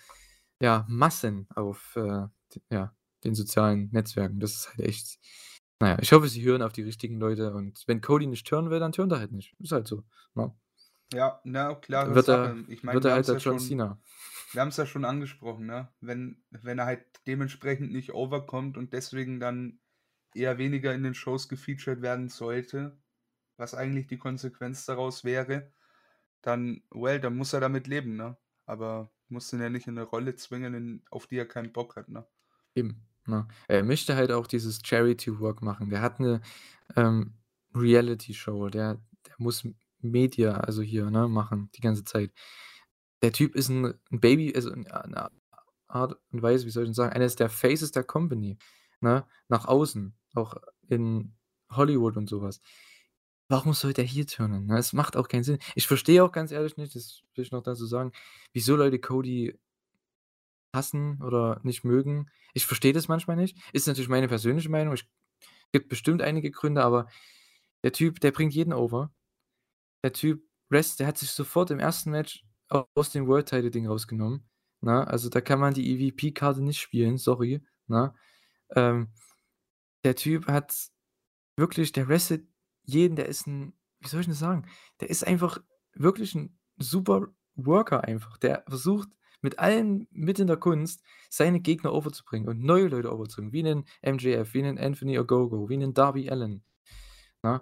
ja, 0.61 0.85
Massen 0.89 1.47
auf, 1.55 1.95
äh, 1.97 2.27
ja, 2.71 2.95
den 3.27 3.35
sozialen 3.35 3.89
Netzwerken. 3.91 4.39
Das 4.39 4.53
ist 4.55 4.69
halt 4.69 4.81
echt 4.81 5.19
na 5.79 5.89
ja, 5.89 5.99
ich 6.01 6.11
hoffe, 6.11 6.27
sie 6.27 6.43
hören 6.43 6.61
auf 6.63 6.73
die 6.73 6.81
richtigen 6.81 7.19
Leute 7.19 7.53
und 7.53 7.83
wenn 7.87 8.01
Cody 8.01 8.25
nicht 8.27 8.49
hören 8.49 8.69
will, 8.71 8.79
dann 8.79 8.91
turnt 8.93 9.11
er 9.11 9.19
halt 9.19 9.31
nicht. 9.31 9.55
Ist 9.59 9.71
halt 9.71 9.87
so, 9.87 10.03
ne? 10.33 10.51
Ja, 11.13 11.39
na, 11.45 11.75
klare 11.75 12.15
Wird 12.15 12.27
er. 12.29 12.55
Ich 12.67 12.83
meine, 12.83 12.95
wird 12.95 13.05
wir 13.05 13.11
er 13.11 13.15
halt 13.15 13.27
der 13.27 13.35
ja 13.35 13.39
John 13.39 13.59
schon 13.59 13.59
Cena. 13.59 14.01
wir 14.53 14.61
haben's 14.61 14.77
ja 14.77 14.85
schon 14.85 15.05
angesprochen, 15.05 15.65
ne? 15.65 15.89
Wenn 16.01 16.43
wenn 16.51 16.79
er 16.79 16.85
halt 16.85 17.05
dementsprechend 17.27 17.91
nicht 17.91 18.13
overkommt 18.13 18.77
und 18.77 18.93
deswegen 18.93 19.39
dann 19.39 19.79
eher 20.33 20.57
weniger 20.57 20.93
in 20.93 21.03
den 21.03 21.13
Shows 21.13 21.47
gefeatured 21.49 22.01
werden 22.01 22.29
sollte, 22.29 22.97
was 23.57 23.73
eigentlich 23.75 24.07
die 24.07 24.17
Konsequenz 24.17 24.85
daraus 24.85 25.23
wäre, 25.23 25.71
dann 26.41 26.83
well, 26.91 27.19
dann 27.21 27.37
muss 27.37 27.53
er 27.53 27.61
damit 27.61 27.87
leben, 27.87 28.15
ne? 28.17 28.37
Aber 28.65 29.11
musst 29.29 29.53
ihn 29.53 29.61
ja 29.61 29.69
nicht 29.69 29.87
in 29.87 29.95
'ne 29.95 30.03
Rolle 30.03 30.35
zwingen, 30.35 30.73
in 30.73 31.03
auf 31.11 31.27
die 31.27 31.37
er 31.37 31.47
keinen 31.47 31.73
Bock 31.73 31.95
hat, 31.97 32.09
ne? 32.09 32.27
Eben, 32.75 33.06
ne? 33.27 33.47
Er 33.67 33.83
möchte 33.83 34.15
halt 34.15 34.31
auch 34.31 34.47
dieses 34.47 34.79
Charity 34.85 35.39
Work 35.39 35.61
machen. 35.61 35.89
Der 35.89 36.01
hat 36.01 36.19
'ne, 36.19 36.41
ähm, 36.95 37.33
Reality-Show. 37.75 38.69
Der 38.69 38.95
der 39.27 39.35
muss 39.39 39.67
Media, 40.01 40.53
also 40.59 40.81
hier, 40.83 41.09
ne, 41.11 41.27
machen 41.29 41.69
die 41.75 41.81
ganze 41.81 42.03
Zeit. 42.05 42.31
Der 43.23 43.33
Typ 43.33 43.55
ist 43.55 43.69
'n 43.69 43.95
'n 44.11 44.19
Baby, 44.21 44.53
also 44.55 44.71
'ner 44.71 45.31
Art 45.89 46.17
und 46.31 46.41
Weise, 46.43 46.65
wie 46.67 46.71
soll 46.71 46.83
ich 46.85 46.89
denn 46.89 46.93
sagen, 46.95 47.13
eines 47.15 47.35
der 47.37 47.49
Faces 47.49 47.91
der 47.91 48.03
Company, 48.05 48.57
ne, 49.01 49.25
nach 49.49 49.65
außen, 49.67 50.15
auch 50.35 50.55
in 50.89 51.35
Hollywood 51.71 52.17
und 52.17 52.29
so 52.29 52.41
was. 52.43 52.61
Warum 53.49 53.73
soll 53.73 53.93
der 53.93 54.05
hier 54.05 54.27
turnen, 54.27 54.67
ne? 54.67 54.77
Es 54.79 54.93
macht 54.93 55.17
auch 55.17 55.27
keinen 55.29 55.43
Sinn. 55.45 55.59
Ich 55.75 55.87
verstehe 55.87 56.23
auch 56.25 56.31
ganz 56.33 56.51
ehrlich 56.51 56.77
nicht, 56.77 56.95
das 56.95 57.23
will 57.35 57.43
ich 57.45 57.51
noch 57.53 57.63
dazu 57.63 57.85
sagen, 57.87 58.11
wieso 58.53 58.75
Leute 58.77 58.99
Cody 58.99 59.57
hassen 60.77 61.21
oder 61.23 61.61
nicht 61.65 61.85
mögen. 61.85 62.29
Ich 62.55 62.67
verstehe 62.67 62.93
das 62.93 63.09
manchmal 63.09 63.37
nicht. 63.37 63.59
Ist 63.73 63.87
natürlich 63.87 64.09
meine 64.09 64.29
persönliche 64.29 64.69
Meinung. 64.71 64.95
Ich 64.95 65.09
gibt 65.73 65.89
bestimmt 65.89 66.21
einige 66.23 66.51
Gründe, 66.51 66.83
aber 66.83 67.07
der 67.83 67.93
Typ, 67.93 68.21
der 68.21 68.31
bringt 68.33 68.53
jeden 68.55 68.73
over. 68.73 69.11
Der 70.03 70.13
Typ 70.13 70.43
rest 70.71 70.99
der 71.01 71.07
hat 71.07 71.17
sich 71.19 71.31
sofort 71.31 71.71
im 71.71 71.79
1. 71.79 72.11
Match 72.11 72.45
aus 72.95 73.11
dem 73.11 73.27
World 73.27 73.49
Title 73.49 73.71
Ding 73.71 73.87
rausgenommen, 73.87 74.45
ne? 74.81 75.07
Also, 75.07 75.29
da 75.29 75.41
kann 75.41 75.59
man 75.59 75.73
die 75.75 75.91
EVP-Karte 76.09 76.63
nicht 76.63 76.79
spielen, 76.81 77.17
sorry, 77.19 77.63
ne? 77.87 78.13
Ähm, 78.75 79.09
der 80.05 80.15
Typ 80.17 80.47
hat 80.47 80.75
wirklich 81.57 81.91
der 81.93 82.07
wrestelt 82.09 82.47
jeden, 82.85 83.15
der 83.17 83.27
ist 83.27 83.47
'n 83.47 83.73
wie 84.01 84.07
soll 84.09 84.21
ich 84.21 84.27
das 84.27 84.39
sagen? 84.39 84.67
Der 85.01 85.09
ist 85.11 85.25
einfach 85.27 85.59
wirklich 85.95 86.35
'n 86.35 86.57
super 86.79 87.27
Worker 87.55 88.03
einfach. 88.05 88.37
Der 88.39 88.63
versucht 88.69 89.09
mit 89.41 89.59
allen 89.59 90.07
Mitteln 90.11 90.47
der 90.47 90.57
Kunst, 90.57 91.03
seine 91.29 91.59
Gegner 91.61 91.93
overzubringen 91.93 92.49
und 92.49 92.63
neue 92.63 92.87
Leute 92.89 93.13
overzubringen, 93.13 93.53
wie 93.53 93.63
'nen 93.63 93.85
MJF, 94.03 94.53
wie 94.53 94.61
'nen 94.63 94.77
Anthony 94.79 95.19
Ogogo, 95.19 95.69
wie 95.69 95.77
'nen 95.77 95.93
Darby 95.93 96.29
Allin, 96.29 96.63
ne? 97.43 97.61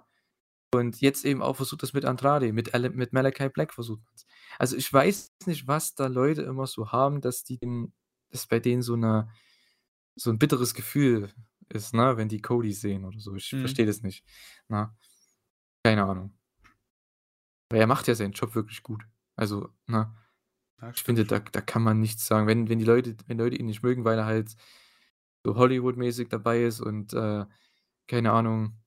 Und 0.74 1.00
jetzt 1.02 1.24
eben 1.26 1.42
auch 1.42 1.56
versucht 1.56 1.82
er's 1.84 1.94
mit 1.94 2.04
Andrade, 2.06 2.52
mit 2.52 2.74
Al 2.74 2.90
mit 2.90 3.12
Malachi 3.14 3.48
Black 3.50 3.74
versucht 3.74 4.02
man's. 4.06 4.26
Also, 4.58 4.76
ich 4.76 4.92
weiß 4.92 5.32
nicht, 5.46 5.68
was 5.68 5.94
da 5.96 6.08
Leute 6.08 6.42
immer 6.42 6.66
so 6.68 6.92
haben, 6.92 7.20
dass 7.22 7.44
die 7.44 7.60
dass 8.30 8.46
bei 8.48 8.60
denen 8.60 8.82
so 8.82 8.96
'ne 8.96 9.28
so 10.16 10.30
'n 10.30 10.38
bitteres 10.40 10.74
Gefühl 10.74 11.32
ist, 11.70 11.94
ne, 11.94 12.16
wenn 12.18 12.28
die 12.30 12.42
Cody 12.42 12.72
sehen 12.74 13.04
oder 13.06 13.20
so. 13.20 13.34
Ich 13.36 13.52
Mhm. 13.52 13.60
verstehe 13.60 13.86
das 13.86 14.02
nicht, 14.02 14.24
ne? 14.68 14.94
Keine 15.84 16.04
Ahnung. 16.06 16.34
Weil 17.70 17.80
er 17.80 17.86
macht 17.86 18.06
ja 18.08 18.14
seinen 18.14 18.32
Job 18.32 18.54
wirklich 18.54 18.82
gut. 18.82 19.04
Also, 19.36 19.70
ne? 19.86 20.14
Ich 20.94 21.02
finde, 21.02 21.24
da 21.24 21.40
da 21.40 21.60
kann 21.60 21.82
man 21.82 22.00
nichts 22.00 22.26
sagen. 22.26 22.46
Wenn 22.46 22.68
wenn 22.68 22.78
die 22.78 22.84
Leute 22.84 23.16
wenn 23.26 23.38
Leute 23.38 23.56
ihn 23.56 23.66
nicht 23.66 23.82
mögen, 23.82 24.04
weil 24.04 24.18
er 24.18 24.26
halt 24.26 24.56
so 25.44 25.56
Hollywood-mäßig 25.56 26.28
dabei 26.28 26.64
ist 26.64 26.80
und, 26.80 27.12
äh, 27.14 27.44
keine 28.08 28.32
Ahnung, 28.32 28.78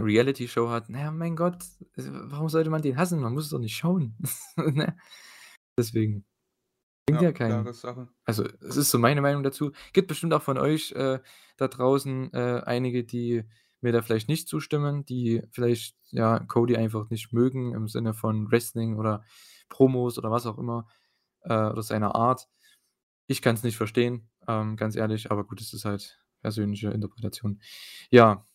Reality-Show 0.00 0.68
hat, 0.70 0.88
na 0.88 1.00
ja, 1.00 1.10
mein 1.10 1.36
Gott, 1.36 1.64
warum 1.96 2.48
sollte 2.50 2.70
man 2.70 2.82
den 2.82 2.96
hassen? 2.98 3.20
Man 3.20 3.32
muss 3.34 3.44
es 3.46 3.50
doch 3.50 3.58
nicht 3.58 3.76
schauen, 3.76 4.16
ne? 4.56 4.96
Deswegen 5.78 6.24
bringt 7.06 7.22
Ja, 7.22 7.28
ja 7.28 7.32
keinen 7.32 7.66
also, 8.24 8.44
es 8.44 8.76
ist 8.76 8.90
so 8.90 8.98
meine 8.98 9.22
Meinung 9.22 9.42
dazu. 9.42 9.72
Gibt 9.92 10.08
bestimmt 10.08 10.34
auch 10.34 10.42
von 10.42 10.58
euch, 10.58 10.92
äh, 10.92 11.20
da 11.56 11.68
draußen, 11.68 12.32
äh, 12.32 12.62
einige, 12.66 13.04
die 13.04 13.44
mir 13.80 13.92
da 13.92 14.02
vielleicht 14.02 14.28
nicht 14.28 14.48
zustimmen, 14.48 15.04
die 15.04 15.42
vielleicht, 15.52 15.96
ja, 16.10 16.40
Cody 16.40 16.76
einfach 16.76 17.10
nicht 17.10 17.32
mögen 17.32 17.74
im 17.74 17.88
Sinne 17.88 18.14
von 18.14 18.50
Wrestling 18.50 18.96
oder 18.96 19.24
Promos 19.68 20.18
oder 20.18 20.30
was 20.30 20.46
auch 20.46 20.58
immer, 20.58 20.86
äh, 21.42 21.52
oder 21.54 21.82
seiner 21.82 22.14
Art. 22.14 22.48
Ich 23.26 23.42
kann's 23.42 23.62
nicht 23.62 23.76
verstehen, 23.76 24.28
ähm, 24.48 24.76
ganz 24.76 24.96
ehrlich, 24.96 25.30
aber 25.30 25.44
gut, 25.44 25.60
das 25.60 25.72
ist 25.72 25.84
halt 25.84 26.20
persönliche 26.42 26.90
Interpretation. 26.90 27.60
Ja. 28.10 28.46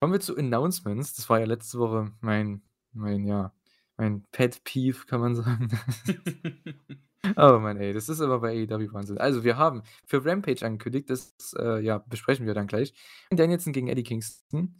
Kommen 0.00 0.14
wir 0.14 0.20
zu 0.20 0.36
Announcements. 0.36 1.14
Das 1.14 1.28
war 1.28 1.40
ja 1.40 1.46
letzte 1.46 1.78
Woche 1.78 2.12
mein 2.20 2.62
mein, 2.92 3.24
ja 3.24 3.52
mein 3.96 4.24
Pet 4.32 4.64
Peeve, 4.64 5.06
kann 5.06 5.20
man 5.20 5.36
sagen. 5.36 5.68
Oh 7.36 7.58
Mann, 7.58 7.76
ey, 7.76 7.92
das 7.92 8.08
ist 8.08 8.22
aber 8.22 8.40
bei 8.40 8.66
AEW 8.66 8.94
Wahnsinn. 8.94 9.18
Also, 9.18 9.44
wir 9.44 9.58
haben 9.58 9.82
für 10.06 10.24
Rampage 10.24 10.64
angekündigt, 10.64 11.10
das, 11.10 11.34
äh, 11.58 11.84
ja, 11.84 11.98
besprechen 11.98 12.46
wir 12.46 12.54
dann 12.54 12.66
gleich. 12.66 12.94
Danielson 13.30 13.74
gegen 13.74 13.88
Eddie 13.88 14.04
Kingston, 14.04 14.74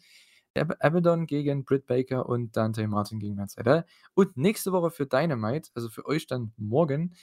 Abaddon 0.54 1.26
gegen 1.26 1.64
Britt 1.64 1.86
Baker 1.86 2.28
und 2.28 2.56
Dante 2.56 2.86
Martin 2.88 3.18
gegen 3.18 3.36
Matt 3.36 3.50
Sydal. 3.50 3.86
Und 4.14 4.36
nächste 4.36 4.72
Woche 4.72 4.90
für 4.90 5.06
Dynamite, 5.06 5.70
also 5.74 5.88
für 5.88 6.06
euch 6.06 6.26
dann 6.26 6.52
morgen, 6.56 7.14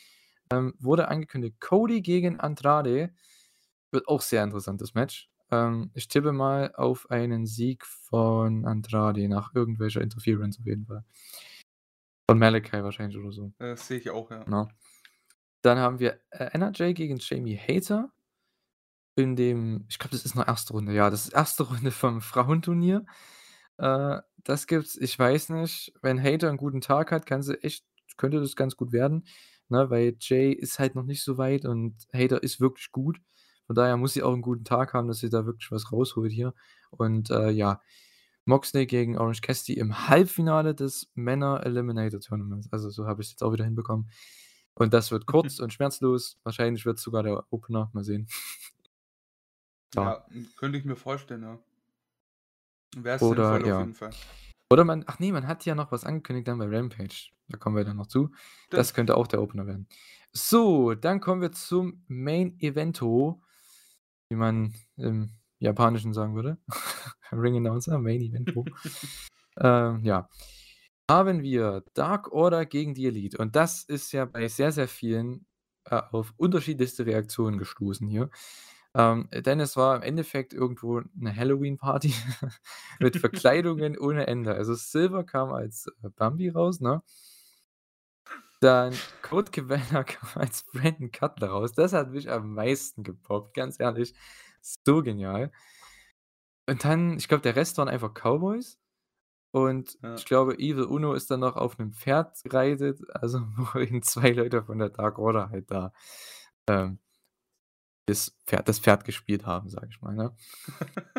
ähm, 0.51 0.73
wurde 0.80 1.09
angekündigt 1.09 1.59
Cody 1.59 2.01
gegen 2.01 2.39
Andrade. 2.39 3.13
Wird 3.91 4.07
auch 4.07 4.21
sehr 4.21 4.43
interessantes 4.43 4.93
Match. 4.93 5.30
Ähm, 5.51 5.91
ich 5.93 6.07
tippe 6.07 6.32
mal 6.32 6.73
auf 6.75 7.09
einen 7.09 7.45
Sieg 7.45 7.86
von 7.86 8.65
Andrade 8.65 9.28
nach 9.30 9.53
irgendwelcher 9.53 10.01
Interference 10.01 10.59
auf 10.59 10.65
jeden 10.65 10.86
Fall. 10.86 11.03
Von 12.30 12.39
Malachi 12.39 12.84
wahrscheinlich 12.84 13.17
oder 13.17 13.32
so. 13.32 13.53
Das 13.57 13.88
sehe 13.88 13.99
ich 13.99 14.09
auch, 14.09 14.30
ja. 14.32 14.43
Ne? 14.47 14.67
Dann 15.61 15.78
haben 15.78 15.99
wir, 15.99 16.19
äh, 16.32 16.49
NRJ 16.53 16.93
gegen 16.93 17.17
Jamie 17.19 17.57
Hayter. 17.57 18.11
In 19.18 19.36
dem 19.36 19.84
ich 19.89 19.97
glaube, 19.97 20.11
das 20.11 20.26
ist 20.26 20.36
'ne 20.36 20.47
1. 20.47 20.74
Runde. 20.74 20.93
Ja, 20.93 21.09
das 21.09 21.26
ist 21.26 21.34
1. 21.34 21.63
Runde 21.72 21.89
vom 21.89 22.22
Frauenturnier. 22.22 23.03
Äh, 23.80 24.20
das 24.43 24.68
gibt's 24.68 24.95
ich 24.95 25.18
weiß 25.18 25.49
nicht, 25.49 25.91
wenn 26.03 26.22
Hayter 26.22 26.49
'n 26.51 26.57
guten 26.57 26.82
Tag 26.82 27.11
hat, 27.11 27.26
kann 27.26 27.41
sie 27.41 27.55
echt 27.63 27.84
könnte 28.18 28.39
das 28.39 28.55
ganz 28.55 28.78
gut 28.78 28.91
werden, 28.91 29.26
ne, 29.70 29.89
weil 29.89 30.15
Jay 30.20 30.51
ist 30.53 30.78
halt 30.80 30.93
noch 30.95 31.03
nicht 31.05 31.24
so 31.24 31.38
weit 31.39 31.65
und 31.65 31.95
Hayter 32.13 32.43
ist 32.43 32.61
wirklich 32.61 32.91
gut. 32.91 33.20
Von 33.65 33.76
daher 33.76 33.97
muss 33.97 34.13
sie 34.13 34.22
auch 34.24 34.34
'n 34.36 34.41
guten 34.43 34.63
Tag 34.65 34.93
haben, 34.93 35.07
dass 35.07 35.18
sie 35.20 35.30
da 35.32 35.45
wirklich 35.47 35.72
was 35.72 35.91
rausholt 35.91 36.32
hier. 36.32 36.53
Und, 36.91 37.32
äh, 37.32 37.49
ja, 37.49 37.82
Moxley 38.45 38.86
gegen 38.88 39.18
Orange 39.18 39.41
Cassidy 39.41 39.80
im 39.80 40.07
Halbfinale 40.09 40.76
des 40.76 41.09
Männer 41.15 41.61
Eliminator 41.65 42.20
Tournaments. 42.22 42.70
Also, 42.72 42.89
so 42.91 43.07
habe 43.07 43.22
ich's 43.24 43.32
jetzt 43.32 43.43
auch 43.43 43.53
wieder 43.53 43.65
hinbekommen. 43.65 44.09
Und 44.76 44.93
das 44.93 45.11
wird 45.11 45.26
kurz 45.28 45.59
und 45.59 45.74
schmerzlos. 45.74 46.38
Wahrscheinlich 46.43 46.86
wird's 46.86 47.01
sogar 47.03 47.24
der 47.24 47.45
Opener, 47.51 47.89
mal 47.93 48.03
sehen. 48.03 48.28
Ja. 49.95 50.25
Könnte 50.57 50.77
ich 50.77 50.85
mir 50.85 50.95
vorstellen, 50.95 51.43
ja. 51.43 51.59
Wäre 52.95 53.23
Oder 53.23 53.53
sinnvoll 53.53 53.61
auf 53.61 53.67
ja. 53.67 53.79
jeden 53.79 53.93
Fall. 53.93 54.11
Oder 54.69 54.83
man 54.83 55.03
ach 55.07 55.19
ne, 55.19 55.31
man 55.31 55.47
hat 55.47 55.65
ja 55.65 55.75
noch 55.75 55.91
was 55.91 56.03
angekündigt 56.03 56.47
dann 56.47 56.57
bei 56.57 56.65
Rampage. 56.65 57.31
Da 57.47 57.57
kommen 57.57 57.75
wir 57.75 57.85
dann 57.85 57.97
noch 57.97 58.07
zu. 58.07 58.31
Das 58.69 58.88
Stimmt. 58.88 58.95
könnte 58.95 59.17
auch 59.17 59.27
der 59.27 59.41
Opener 59.41 59.65
werden. 59.65 59.88
So, 60.33 60.93
dann 60.93 61.21
kommen 61.21 61.41
wir 61.41 61.51
zum 61.51 62.03
Main 62.07 62.59
Evento, 62.59 63.41
wie 64.29 64.35
man 64.35 64.73
im 64.97 65.31
Japanischen 65.59 66.13
sagen 66.13 66.35
würde. 66.35 66.57
Ring 67.31 67.55
Announcer, 67.57 67.97
Main 67.99 68.21
Evento. 68.21 68.65
Ähm, 69.59 70.01
ja. 70.03 70.29
Haben 71.09 71.41
wir 71.41 71.83
Dark 71.95 72.31
Order 72.31 72.67
gegen 72.67 72.93
die 72.93 73.07
Elite. 73.07 73.39
Und 73.39 73.55
das 73.55 73.83
ist 73.83 74.11
ja 74.11 74.25
bei 74.25 74.47
sehr, 74.49 74.71
sehr 74.71 74.88
vielen 74.88 75.47
äh, 75.85 75.99
auf 76.11 76.33
unterschiedlichste 76.38 77.07
Reaktionen 77.07 77.57
gestoßen 77.57 78.07
hier. 78.07 78.29
Ähm, 78.97 79.29
denn 79.31 79.59
es 79.59 79.77
war 79.77 79.95
im 79.95 80.01
Endeffekt 80.01 80.53
irgendwo 80.53 81.01
eine 81.19 81.35
Halloween-Party 81.35 82.13
mit 82.99 83.17
Verkleidungen 83.17 83.97
ohne 83.99 84.27
Ende. 84.27 84.55
Also 84.55 84.73
Silver 84.75 85.23
kam 85.23 85.53
als 85.53 85.87
äh, 86.03 86.09
Bambi 86.09 86.49
raus, 86.49 86.81
ne? 86.81 87.03
Dann 88.59 88.93
Code 89.21 89.51
Cabana 89.51 90.03
kam 90.03 90.29
als 90.41 90.63
Brandon 90.63 91.11
Cutler 91.11 91.49
raus. 91.49 91.73
Das 91.73 91.93
hat 91.93 92.09
mich 92.11 92.29
am 92.29 92.53
meisten 92.53 93.03
gepoppt, 93.03 93.53
ganz 93.53 93.79
ehrlich. 93.79 94.13
So 94.61 95.03
genial. 95.03 95.51
Und 96.69 96.83
dann, 96.83 97.17
ich 97.17 97.27
glaube, 97.27 97.41
der 97.43 97.55
Rest 97.55 97.77
waren 97.77 97.87
einfach 97.89 98.13
Cowboys. 98.13 98.79
Und 99.51 99.97
Ja. 100.03 100.15
ich 100.15 100.25
glaube, 100.25 100.55
Evil 100.59 100.85
Uno 100.85 101.13
ist 101.13 101.31
dann 101.31 101.41
noch 101.41 101.55
auf 101.57 101.79
einem 101.79 101.93
Pferd 101.93 102.43
gereitet, 102.43 103.01
also 103.15 103.41
wo 103.57 103.79
eben 103.79 104.01
zwei 104.03 104.31
Leute 104.31 104.63
von 104.63 104.79
der 104.79 104.89
Dark 104.89 105.19
Order 105.19 105.49
halt 105.49 105.71
da 105.71 105.93
ähm, 106.67 106.99
das, 108.08 108.36
Pferd, 108.45 108.68
das 108.68 108.80
Pferd 108.80 109.05
gespielt 109.05 109.45
haben, 109.45 109.70
sag 109.70 109.88
ich 109.89 110.01
mal. 110.01 110.16
Ne? 110.16 110.36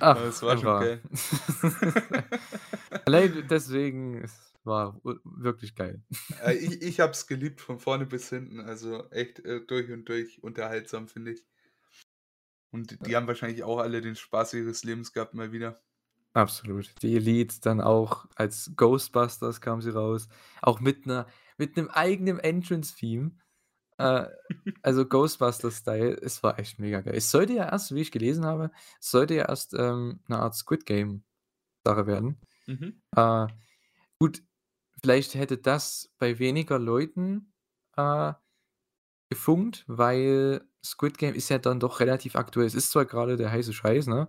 Ja, 0.00 0.12
Ach, 0.12 0.16
das 0.16 0.40
war 0.40 0.56
schon 0.56 0.80
geil. 0.80 1.02
Allein 3.04 3.46
deswegen, 3.50 4.22
es 4.22 4.54
war 4.64 4.98
wirklich 5.02 5.74
geil. 5.74 6.02
Äh, 6.42 6.54
ich 6.54 6.80
ich 6.80 7.00
habe 7.00 7.12
es 7.12 7.26
geliebt 7.26 7.60
von 7.60 7.78
vorne 7.78 8.06
bis 8.06 8.30
hinten. 8.30 8.60
Also 8.60 9.10
echt 9.10 9.40
äh, 9.40 9.60
durch 9.60 9.90
und 9.90 10.08
durch 10.08 10.42
unterhaltsam, 10.42 11.06
finde 11.06 11.32
ich. 11.32 11.44
Und 12.70 13.06
die 13.06 13.14
haben 13.14 13.26
wahrscheinlich 13.26 13.62
auch 13.62 13.78
alle 13.78 14.00
den 14.00 14.16
Spaß 14.16 14.54
ihres 14.54 14.84
Lebens 14.84 15.12
gehabt, 15.12 15.34
mal 15.34 15.52
wieder. 15.52 15.82
Absolut. 16.32 16.90
Die 17.02 17.16
Elite 17.16 17.56
dann 17.60 17.82
auch 17.82 18.26
als 18.36 18.72
Ghostbusters 18.74 19.60
kam 19.60 19.82
sie 19.82 19.90
raus. 19.90 20.28
Auch 20.62 20.80
mit 20.80 21.04
einer 21.04 21.26
mit 21.58 21.76
einem 21.76 21.88
eigenen 21.88 22.38
Entrance-Theme. 22.38 23.32
Äh, 23.98 24.26
also 24.82 25.06
Ghostbusters-Style. 25.06 26.18
Es 26.22 26.42
war 26.42 26.58
echt 26.58 26.78
mega 26.78 27.00
geil. 27.00 27.14
Es 27.16 27.30
sollte 27.30 27.52
ja 27.52 27.68
erst, 27.68 27.94
wie 27.94 28.00
ich 28.00 28.12
gelesen 28.12 28.44
habe, 28.44 28.70
es 29.00 29.10
sollte 29.10 29.34
ja 29.34 29.48
erst 29.48 29.74
ähm, 29.74 30.20
eine 30.28 30.38
Art 30.38 30.54
Squid 30.54 30.86
Game-Sache 30.86 32.06
werden. 32.06 32.40
Mhm. 32.66 33.02
Äh, 33.16 33.46
gut, 34.18 34.42
vielleicht 35.02 35.34
hätte 35.34 35.58
das 35.58 36.10
bei 36.18 36.38
weniger 36.38 36.78
Leuten 36.78 37.52
äh, 37.96 38.32
gefunkt, 39.28 39.84
weil 39.88 40.62
Squid 40.84 41.18
Game 41.18 41.34
ist 41.34 41.48
ja 41.48 41.58
dann 41.58 41.80
doch 41.80 42.00
relativ 42.00 42.36
aktuell. 42.36 42.66
Es 42.66 42.74
ist 42.74 42.90
zwar 42.90 43.04
gerade 43.04 43.36
der 43.36 43.50
heiße 43.50 43.72
Scheiß, 43.72 44.06
ne? 44.06 44.28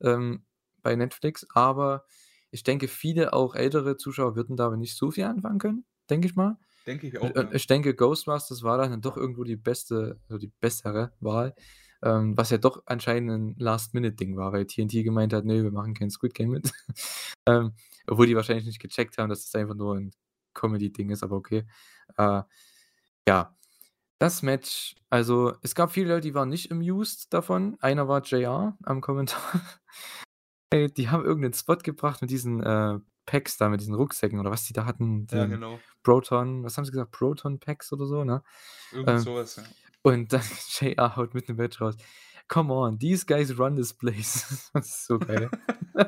Ähm, 0.00 0.44
bei 0.82 0.96
Netflix, 0.96 1.46
aber 1.54 2.06
ich 2.50 2.64
denke, 2.64 2.88
viele 2.88 3.32
auch 3.32 3.54
ältere 3.54 3.96
Zuschauer 3.96 4.34
würden 4.34 4.56
damit 4.56 4.80
nicht 4.80 4.96
so 4.96 5.10
viel 5.10 5.24
anfangen 5.24 5.58
können, 5.58 5.84
denke 6.10 6.26
ich 6.26 6.34
mal. 6.34 6.58
Denke 6.86 7.06
ich 7.08 7.18
auch. 7.18 7.22
Und, 7.24 7.36
Ja. 7.36 7.52
ich 7.52 7.66
denke, 7.66 7.94
Ghostbusters 7.94 8.62
war 8.62 8.78
dann 8.78 9.00
doch 9.00 9.16
irgendwo 9.16 9.44
die 9.44 9.56
beste, 9.56 10.20
also 10.28 10.38
die 10.38 10.48
bessere 10.60 11.12
Wahl, 11.20 11.54
ähm, 12.02 12.36
was 12.36 12.50
ja 12.50 12.58
doch 12.58 12.82
anscheinend 12.86 13.30
ein 13.30 13.54
Last-Minute-Ding 13.58 14.36
war, 14.36 14.52
weil 14.52 14.66
TNT 14.66 15.04
gemeint 15.04 15.32
hat, 15.32 15.44
nee, 15.44 15.62
wir 15.62 15.70
machen 15.70 15.94
kein 15.94 16.10
Squid 16.10 16.34
Game 16.34 16.50
mit. 16.50 16.72
ähm, 17.46 17.72
obwohl 18.06 18.26
die 18.26 18.36
wahrscheinlich 18.36 18.66
nicht 18.66 18.80
gecheckt 18.80 19.18
haben, 19.18 19.28
dass 19.30 19.44
das 19.44 19.54
einfach 19.60 19.74
nur 19.76 19.96
ein 19.96 20.10
Comedy-Ding 20.54 21.10
ist, 21.10 21.22
aber 21.22 21.36
okay. 21.36 21.64
Äh, 22.16 22.42
ja, 23.28 23.56
das 24.18 24.42
Match, 24.42 24.94
also 25.10 25.54
es 25.62 25.74
gab 25.74 25.92
viele 25.92 26.08
Leute, 26.10 26.22
die 26.28 26.34
waren 26.34 26.48
nicht 26.48 26.70
amused 26.72 27.32
davon. 27.32 27.76
Einer 27.80 28.08
war 28.08 28.22
JR 28.22 28.76
am 28.84 29.00
Kommentar. 29.00 29.40
Ey, 30.70 30.86
die 30.94 31.08
haben 31.10 31.24
irgendeinen 31.24 31.54
Spot 31.54 31.76
gebracht 31.76 32.22
mit 32.22 32.30
diesen 32.30 32.62
äh, 32.62 32.98
Packs 33.26 33.56
da, 33.56 33.68
mit 33.68 33.80
diesen 33.80 33.94
Rucksäcken 33.94 34.38
oder 34.40 34.50
was 34.50 34.64
die 34.64 34.72
da 34.72 34.84
hatten. 34.84 35.26
ja, 35.30 35.46
genau. 35.46 35.78
Proton, 36.02 36.64
was 36.64 36.76
haben 36.76 36.84
sie 36.84 36.90
gesagt? 36.92 37.12
Proton 37.12 37.58
Packs 37.60 37.92
oder 37.92 38.06
so, 38.06 38.24
ne? 38.24 38.42
Irgend 38.92 39.08
Ähm, 39.10 39.18
sowas, 39.20 39.56
ja. 39.56 39.62
und 40.02 40.32
dann 40.32 40.42
JR 40.80 41.16
haut 41.16 41.34
mit 41.34 41.48
dem 41.48 41.56
Match 41.56 41.80
raus. 41.80 41.96
Come 42.48 42.72
on, 42.74 42.98
these 42.98 43.24
guys 43.24 43.56
run 43.58 43.76
this 43.76 43.94
place. 43.94 44.70
das 44.74 44.86
ist 44.86 45.06
so 45.06 45.18
geil. 45.18 45.48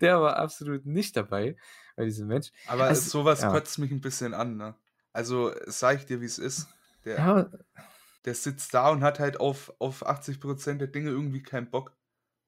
Der 0.00 0.20
war 0.20 0.36
absolut 0.36 0.84
nicht 0.86 1.16
dabei 1.16 1.56
bei 1.96 2.04
diesem 2.04 2.26
Match. 2.28 2.50
Aber 2.66 2.90
Es- 2.90 3.10
sowas 3.10 3.42
ja. 3.42 3.50
kotzt 3.50 3.78
mich 3.78 3.90
ein 3.90 4.00
bisschen 4.00 4.34
an, 4.34 4.56
ne? 4.56 4.74
Also, 5.12 5.52
sag 5.66 5.98
ich 5.98 6.06
dir, 6.06 6.20
wie 6.20 6.24
es 6.26 6.38
ist. 6.38 6.68
Der, 7.04 7.18
Ja, 7.18 7.50
der 8.24 8.34
sitzt 8.34 8.74
da 8.74 8.88
und 8.90 9.02
hat 9.02 9.20
halt 9.20 9.38
auf, 9.38 9.72
auf 9.78 10.06
80% 10.06 10.74
der 10.78 10.88
Dinge 10.88 11.10
irgendwie 11.10 11.42
keinen 11.42 11.70
Bock. 11.70 11.92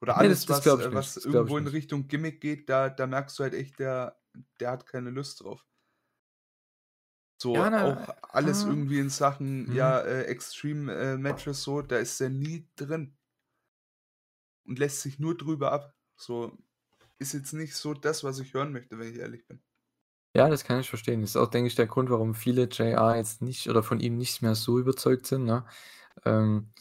Oder 0.00 0.14
Nee, 0.14 0.18
alles, 0.20 0.46
das- 0.46 0.60
das 0.62 0.78
was, 0.78 0.86
äh, 0.86 0.92
was 0.94 1.14
Das 1.14 1.24
irgendwo 1.24 1.58
in. 1.58 1.66
Richtung 1.66 2.06
Gimmick 2.08 2.40
geht, 2.40 2.68
da, 2.68 2.88
da 2.90 3.06
merkst 3.06 3.38
du 3.38 3.42
halt 3.44 3.54
echt, 3.54 3.78
der, 3.78 4.20
der 4.60 4.70
hat 4.72 4.86
keine 4.86 5.10
Lust 5.10 5.42
drauf. 5.42 5.64
So, 7.40 7.54
Ja, 7.54 7.68
na, 7.70 7.84
auch 7.84 8.14
alles 8.30 8.64
ah. 8.64 8.68
irgendwie 8.68 8.98
in 8.98 9.10
Sachen, 9.10 9.66
Mhm. 9.68 9.74
ja, 9.74 10.00
äh, 10.00 10.22
Extreme-Matches 10.24 11.62
so, 11.62 11.82
da 11.82 11.98
ist 11.98 12.20
er 12.20 12.30
nie 12.30 12.68
drin. 12.76 13.16
Und 14.66 14.78
lässt 14.78 15.02
sich 15.02 15.18
nur 15.18 15.36
drüber 15.36 15.72
ab. 15.72 15.94
So, 16.16 16.56
ist 17.18 17.34
jetzt 17.34 17.52
nicht 17.52 17.74
so 17.76 17.94
das, 17.94 18.24
was 18.24 18.38
ich 18.38 18.52
hören 18.54 18.72
möchte, 18.72 18.98
wenn 18.98 19.10
ich 19.12 19.18
ehrlich 19.18 19.46
bin. 19.46 19.62
Ja, 20.34 20.48
das 20.48 20.64
kann 20.64 20.80
ich 20.80 20.88
verstehen. 20.88 21.20
Das 21.22 21.30
ist 21.30 21.36
auch, 21.36 21.48
denke 21.48 21.68
ich, 21.68 21.74
der 21.76 21.86
Grund, 21.86 22.10
warum 22.10 22.34
viele 22.34 22.64
JR 22.64 23.16
jetzt 23.16 23.40
nicht 23.42 23.68
oder 23.70 23.82
von 23.82 24.00
ihm 24.00 24.16
nicht 24.18 24.42
mehr 24.42 24.54
so 24.54 24.78
überzeugt 24.78 25.26
sind. 25.26 25.44
Ne? 25.44 25.64
Ähm, 26.24 26.72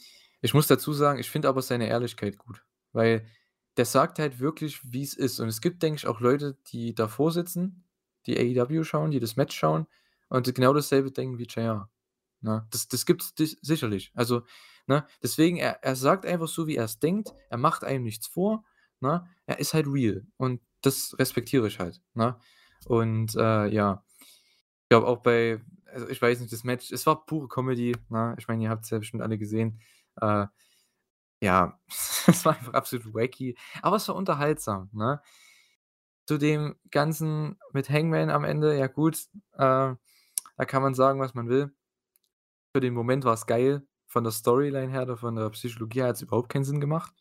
ich 0.42 0.54
muss 0.54 0.68
dazu 0.68 0.94
sagen, 0.94 1.20
ich 1.20 1.30
finde 1.30 1.48
aber 1.48 1.62
seine 1.62 1.88
Ehrlichkeit 1.88 2.38
gut, 2.38 2.65
weil 2.96 3.28
der 3.78 3.86
sagt 3.86 4.20
halt 4.20 4.40
wirklich, 4.40 4.92
wie 4.92 5.04
es 5.04 5.14
ist. 5.14 5.40
Und 5.40 5.50
es 5.50 5.62
gibt, 5.62 5.84
denke 5.84 5.98
ich, 5.98 6.08
auch 6.08 6.22
Leute, 6.22 6.58
die 6.68 6.96
davor 6.96 7.32
sitzen, 7.32 7.84
die 8.26 8.38
AEW 8.38 8.84
schauen, 8.84 9.12
die 9.12 9.20
das 9.20 9.36
Match 9.36 9.56
schauen 9.56 9.86
und 10.30 10.54
genau 10.56 10.74
dasselbe 10.74 11.12
denken 11.12 11.38
wie 11.38 11.44
JR. 11.44 11.90
Ne? 12.42 12.66
Das, 12.72 12.88
das 12.88 13.06
gibt 13.06 13.40
es 13.40 13.58
sicherlich. 13.62 14.12
Also, 14.16 14.44
ne? 14.88 15.06
deswegen, 15.22 15.58
er, 15.58 15.84
er 15.84 15.96
sagt 15.96 16.26
einfach 16.26 16.48
so, 16.48 16.68
wie 16.68 16.78
er 16.78 16.86
es 16.86 17.00
denkt. 17.00 17.34
Er 17.50 17.58
macht 17.58 17.84
einem 17.84 18.04
nichts 18.04 18.28
vor. 18.28 18.64
Ne? 19.02 19.28
Er 19.46 19.60
ist 19.60 19.74
halt 19.74 19.88
real. 19.88 20.26
Und 20.38 20.62
das 20.82 21.16
respektiere 21.20 21.68
ich 21.68 21.80
halt. 21.80 22.02
Ne? 22.14 22.38
Und 22.86 23.36
äh, 23.36 23.68
ja, 23.68 24.06
ich 24.20 24.90
glaube 24.90 25.08
auch 25.08 25.22
bei, 25.22 25.62
also 25.88 26.08
ich 26.08 26.22
weiß 26.22 26.40
nicht, 26.40 26.54
das 26.54 26.64
Match, 26.64 26.92
es 26.92 27.06
war 27.06 27.26
pure 27.26 27.50
Comedy. 27.50 27.96
Ne? 28.10 28.36
Ich 28.40 28.48
meine, 28.48 28.64
ihr 28.64 28.70
habt 28.70 28.86
es 28.86 28.90
ja 28.90 29.00
bestimmt 29.00 29.22
alle 29.22 29.38
gesehen. 29.38 29.82
Äh, 30.22 30.48
ja, 31.46 31.80
es 32.28 32.44
war 32.44 32.56
einfach 32.56 32.74
absolut 32.74 33.14
wacky, 33.14 33.56
aber 33.82 33.98
es 33.98 34.08
war 34.08 34.16
unterhaltsam. 34.16 34.90
Ne? 34.94 35.22
Zu 36.28 36.38
dem 36.40 36.76
Ganzen 36.90 37.60
mit 37.72 37.90
Hangman 37.90 38.32
am 38.32 38.44
Ende, 38.44 38.78
ja 38.78 38.88
gut, 38.88 39.28
äh, 39.54 39.94
da 40.58 40.66
kann 40.66 40.82
man 40.82 40.96
sagen, 40.96 41.20
was 41.20 41.36
man 41.36 41.48
will. 41.48 41.72
Für 42.74 42.82
den 42.82 42.94
Moment 42.94 43.26
war 43.26 43.34
es 43.34 43.46
geil. 43.46 43.88
Von 44.08 44.24
der 44.24 44.32
Storyline 44.32 44.92
her 44.92 45.04
oder 45.04 45.18
von 45.18 45.36
der 45.36 45.50
Psychologie 45.52 46.00
her 46.00 46.08
hat 46.08 46.16
es 46.16 46.24
überhaupt 46.24 46.50
keinen 46.50 46.64
Sinn 46.64 46.82
gemacht. 46.82 47.14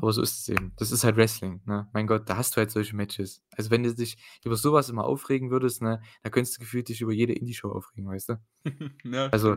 Aber 0.00 0.12
so 0.12 0.22
ist 0.22 0.40
es 0.40 0.48
eben. 0.48 0.72
Das 0.76 0.92
ist 0.92 1.04
halt 1.04 1.16
Wrestling, 1.16 1.60
ne? 1.66 1.88
Mein 1.92 2.06
Gott, 2.06 2.28
da 2.28 2.36
hast 2.36 2.56
du 2.56 2.58
halt 2.58 2.70
solche 2.70 2.96
Matches. 2.96 3.42
Also 3.56 3.70
wenn 3.70 3.82
du 3.82 3.94
dich 3.94 4.16
über 4.44 4.56
sowas 4.56 4.88
immer 4.88 5.04
aufregen 5.04 5.50
würdest, 5.50 5.82
ne, 5.82 6.02
da 6.22 6.30
könntest 6.30 6.56
du 6.56 6.60
gefühlt 6.60 6.88
dich 6.88 7.00
über 7.00 7.12
jede 7.12 7.32
Indie-Show 7.34 7.70
aufregen, 7.70 8.08
weißt 8.08 8.30
du? 8.30 8.40
ja, 9.04 9.28
Also. 9.28 9.56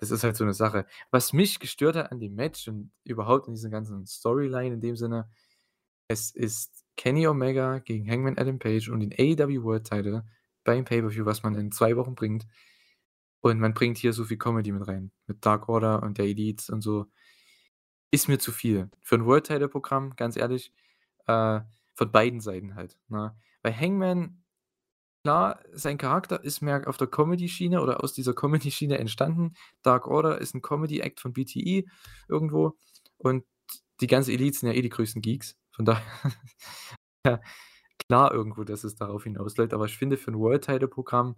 Das 0.00 0.10
ist 0.10 0.24
halt 0.24 0.36
so 0.36 0.44
eine 0.44 0.54
Sache. 0.54 0.86
Was 1.10 1.32
mich 1.32 1.60
gestört 1.60 1.96
hat 1.96 2.12
an 2.12 2.20
dem 2.20 2.34
Match 2.34 2.68
und 2.68 2.90
überhaupt 3.04 3.48
in 3.48 3.54
dieser 3.54 3.70
ganzen 3.70 4.04
Storyline 4.06 4.74
in 4.74 4.80
dem 4.80 4.96
Sinne, 4.96 5.30
es 6.08 6.30
ist 6.30 6.84
Kenny 6.96 7.26
Omega 7.26 7.78
gegen 7.78 8.10
Hangman 8.10 8.38
Adam 8.38 8.58
Page 8.58 8.88
und 8.90 9.00
den 9.00 9.12
AEW 9.12 9.62
World 9.62 9.88
Title 9.88 10.24
beim 10.64 10.84
Pay-Per-View, 10.84 11.24
was 11.24 11.42
man 11.42 11.54
in 11.54 11.72
zwei 11.72 11.96
Wochen 11.96 12.14
bringt. 12.14 12.46
Und 13.40 13.60
man 13.60 13.74
bringt 13.74 13.98
hier 13.98 14.12
so 14.12 14.24
viel 14.24 14.38
Comedy 14.38 14.72
mit 14.72 14.88
rein. 14.88 15.12
Mit 15.26 15.44
Dark 15.44 15.68
Order 15.68 16.02
und 16.02 16.18
der 16.18 16.24
Elite 16.24 16.72
und 16.72 16.80
so. 16.80 17.06
Ist 18.14 18.28
mir 18.28 18.38
zu 18.38 18.52
viel. 18.52 18.88
Für 19.02 19.16
ein 19.16 19.26
World 19.26 19.48
Title 19.48 19.68
Programm, 19.68 20.14
ganz 20.14 20.36
ehrlich, 20.36 20.72
äh, 21.26 21.58
von 21.94 22.12
beiden 22.12 22.38
Seiten 22.38 22.76
halt. 22.76 22.96
Ne? 23.08 23.36
Bei 23.60 23.72
Hangman, 23.72 24.40
klar, 25.24 25.58
sein 25.72 25.98
Charakter 25.98 26.44
ist 26.44 26.60
mehr 26.60 26.86
auf 26.86 26.96
der 26.96 27.08
Comedy-Schiene 27.08 27.82
oder 27.82 28.04
aus 28.04 28.12
dieser 28.12 28.32
Comedy-Schiene 28.32 28.98
entstanden. 28.98 29.56
Dark 29.82 30.06
Order 30.06 30.40
ist 30.40 30.54
ein 30.54 30.62
Comedy-Act 30.62 31.18
von 31.18 31.32
BTE 31.32 31.82
irgendwo. 32.28 32.76
Und 33.18 33.44
die 34.00 34.06
ganze 34.06 34.30
Elite 34.32 34.58
sind 34.58 34.68
ja 34.68 34.76
eh 34.76 34.82
die 34.82 34.90
größten 34.90 35.20
Geeks. 35.20 35.56
Von 35.72 35.84
daher, 35.84 36.04
ja, 37.26 37.40
klar 38.06 38.32
irgendwo, 38.32 38.62
dass 38.62 38.84
es 38.84 38.94
darauf 38.94 39.24
hinausläuft. 39.24 39.74
Aber 39.74 39.86
ich 39.86 39.98
finde, 39.98 40.18
für 40.18 40.30
ein 40.30 40.38
World 40.38 40.62
Title 40.62 40.86
Programm, 40.86 41.34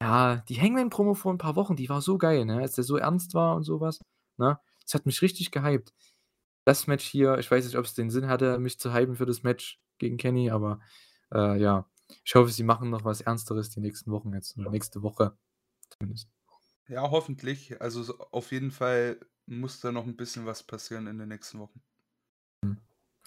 ja, 0.00 0.36
die 0.48 0.58
Hangman-Promo 0.58 1.12
vor 1.12 1.34
ein 1.34 1.38
paar 1.38 1.56
Wochen, 1.56 1.76
die 1.76 1.90
war 1.90 2.00
so 2.00 2.16
geil, 2.16 2.46
ne? 2.46 2.60
als 2.62 2.72
der 2.72 2.84
so 2.84 2.96
ernst 2.96 3.34
war 3.34 3.54
und 3.54 3.64
sowas. 3.64 4.00
Ne? 4.38 4.58
Das 4.84 4.94
hat 4.94 5.06
mich 5.06 5.22
richtig 5.22 5.50
gehypt. 5.50 5.92
Das 6.64 6.86
Match 6.86 7.04
hier, 7.06 7.38
ich 7.38 7.50
weiß 7.50 7.64
nicht, 7.66 7.76
ob 7.76 7.84
es 7.84 7.94
den 7.94 8.10
Sinn 8.10 8.28
hatte, 8.28 8.58
mich 8.58 8.78
zu 8.78 8.94
hypen 8.94 9.16
für 9.16 9.26
das 9.26 9.42
Match 9.42 9.80
gegen 9.98 10.16
Kenny, 10.16 10.50
aber 10.50 10.80
äh, 11.32 11.60
ja, 11.60 11.90
ich 12.24 12.34
hoffe, 12.34 12.50
sie 12.52 12.64
machen 12.64 12.90
noch 12.90 13.04
was 13.04 13.20
Ernsteres 13.22 13.70
die 13.70 13.80
nächsten 13.80 14.10
Wochen 14.12 14.32
jetzt, 14.34 14.56
oder 14.58 14.70
nächste 14.70 15.02
Woche 15.02 15.36
zumindest. 15.90 16.30
Ja, 16.88 17.10
hoffentlich. 17.10 17.80
Also 17.82 18.02
so- 18.02 18.18
auf 18.30 18.50
jeden 18.52 18.70
Fall 18.70 19.20
muss 19.46 19.80
da 19.80 19.92
noch 19.92 20.04
ein 20.06 20.16
bisschen 20.16 20.46
was 20.46 20.62
passieren 20.62 21.06
in 21.06 21.18
den 21.18 21.28
nächsten 21.28 21.58
Wochen. 21.58 21.82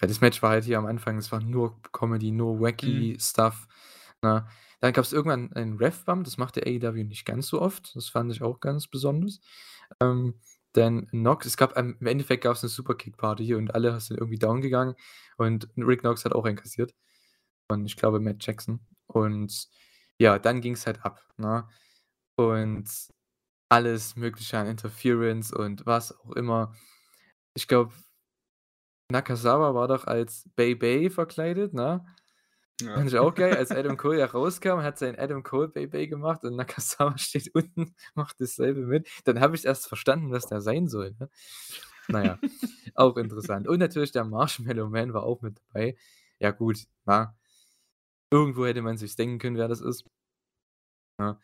Weil 0.00 0.08
das 0.08 0.20
Match 0.20 0.42
war 0.42 0.50
halt 0.50 0.64
hier 0.64 0.78
am 0.78 0.86
Anfang, 0.86 1.18
es 1.18 1.32
war 1.32 1.40
nur 1.40 1.80
Comedy, 1.92 2.30
nur 2.30 2.60
wacky 2.60 3.16
Mhm. 3.16 3.18
Stuff, 3.20 3.66
ne? 4.22 4.46
Dann 4.80 4.92
gab's 4.92 5.12
irgendwann 5.12 5.52
einen 5.54 5.76
Ref-Bump, 5.76 6.22
das 6.24 6.36
macht 6.38 6.54
der 6.54 6.66
AEW 6.66 7.02
nicht 7.04 7.24
ganz 7.24 7.48
so 7.48 7.60
oft. 7.60 7.96
Das 7.96 8.08
fand 8.08 8.30
ich 8.30 8.42
auch 8.42 8.60
ganz 8.60 8.86
besonders. 8.86 9.40
Ähm, 10.00 10.40
dann 10.78 11.06
Knox 11.08 11.46
es 11.46 11.56
gab 11.58 11.76
im 11.78 11.96
Endeffekt 12.06 12.44
gab's 12.44 12.62
'ne 12.62 12.68
Superkick-Party 12.70 13.44
hier 13.44 13.58
und 13.58 13.74
alle 13.74 13.98
sind 14.00 14.18
irgendwie 14.18 14.38
down 14.38 14.60
gegangen 14.62 14.94
und 15.38 15.68
Rick 15.78 16.00
Knox 16.02 16.24
hat 16.24 16.32
auch 16.34 16.44
einen 16.46 16.56
kassiert. 16.56 16.94
Und 17.70 17.86
ich 17.86 17.96
glaube 17.96 18.20
Matt 18.20 18.44
Jackson. 18.46 18.80
Und 19.08 19.68
ja, 20.18 20.38
dann 20.38 20.60
ging's 20.62 20.86
halt 20.86 21.04
ab, 21.04 21.22
ne? 21.38 21.68
Und 22.36 22.88
alles 23.70 24.16
Mögliche 24.16 24.58
an 24.58 24.66
Interference 24.68 25.52
und 25.52 25.86
was 25.86 26.12
auch 26.20 26.32
immer. 26.36 26.74
Ich 27.54 27.68
glaube 27.68 27.94
Nakazawa 29.10 29.74
war 29.74 29.88
doch 29.88 30.06
als 30.06 30.48
Bay-Bay 30.56 31.08
verkleidet, 31.10 31.72
ne? 31.72 32.04
Ja. 32.80 32.94
Fand 32.94 33.08
ich 33.08 33.18
auch 33.18 33.34
geil, 33.34 33.56
als 33.56 33.70
Adam 33.70 33.96
Cole 33.96 34.20
ja 34.20 34.26
rauskam, 34.26 34.82
hat 34.82 34.98
sein 34.98 35.18
Adam 35.18 35.42
Cole 35.42 35.68
Bay-Bay 35.68 36.06
gemacht 36.06 36.44
und 36.44 36.56
Nakazawa 36.56 37.18
steht 37.18 37.54
unten, 37.54 37.94
macht 38.14 38.40
dasselbe 38.40 38.86
mit. 38.86 39.08
Dann 39.24 39.40
habe 39.40 39.56
ich 39.56 39.64
erst 39.64 39.88
verstanden, 39.88 40.30
was 40.30 40.46
der 40.46 40.60
sein 40.60 40.88
soll, 40.88 41.14
ne? 41.18 41.28
Na 42.08 42.24
ja, 42.24 42.38
auch 42.94 43.16
interessant. 43.16 43.68
Und 43.68 43.80
natürlich 43.80 44.12
der 44.12 44.24
Marshmallow 44.24 44.88
Man 44.88 45.12
war 45.12 45.24
auch 45.24 45.42
mit 45.42 45.58
dabei. 45.68 45.96
Ja 46.38 46.52
gut, 46.52 46.86
na, 47.04 47.36
irgendwo 48.30 48.66
hätte 48.66 48.82
man 48.82 48.98
sich's 48.98 49.16
denken 49.16 49.38
können, 49.38 49.56
wer 49.56 49.68
das 49.68 49.80
ist. 49.80 50.04
Ja. 51.20 51.38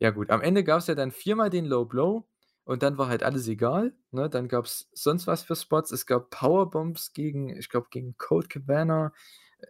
Ja 0.00 0.10
gut, 0.10 0.30
am 0.30 0.42
Ende 0.42 0.64
gab's 0.64 0.86
ja 0.88 0.94
dann 0.94 1.12
viermal 1.12 1.50
den 1.50 1.64
Low 1.66 1.84
Blow 1.86 2.28
und 2.64 2.82
dann 2.82 2.98
war 2.98 3.08
halt 3.08 3.22
alles 3.22 3.48
egal, 3.48 3.94
ne? 4.10 4.28
Dann 4.28 4.48
gab's 4.48 4.88
sonst 4.92 5.26
was 5.26 5.42
für 5.44 5.56
Spots. 5.56 5.92
Es 5.92 6.06
gab 6.06 6.30
Powerbombs 6.30 7.12
gegen 7.12 7.48
ich 7.56 7.68
glaube, 7.68 7.88
gegen 7.90 8.16
Colt 8.18 8.50
Cabana. 8.50 9.12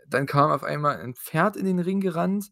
Dann 0.08 0.26
kam 0.26 0.50
auf 0.50 0.64
einmal 0.64 1.00
'n 1.00 1.14
Pferd 1.14 1.56
in 1.56 1.66
den 1.66 1.78
Ring 1.80 2.00
gerannt. 2.00 2.50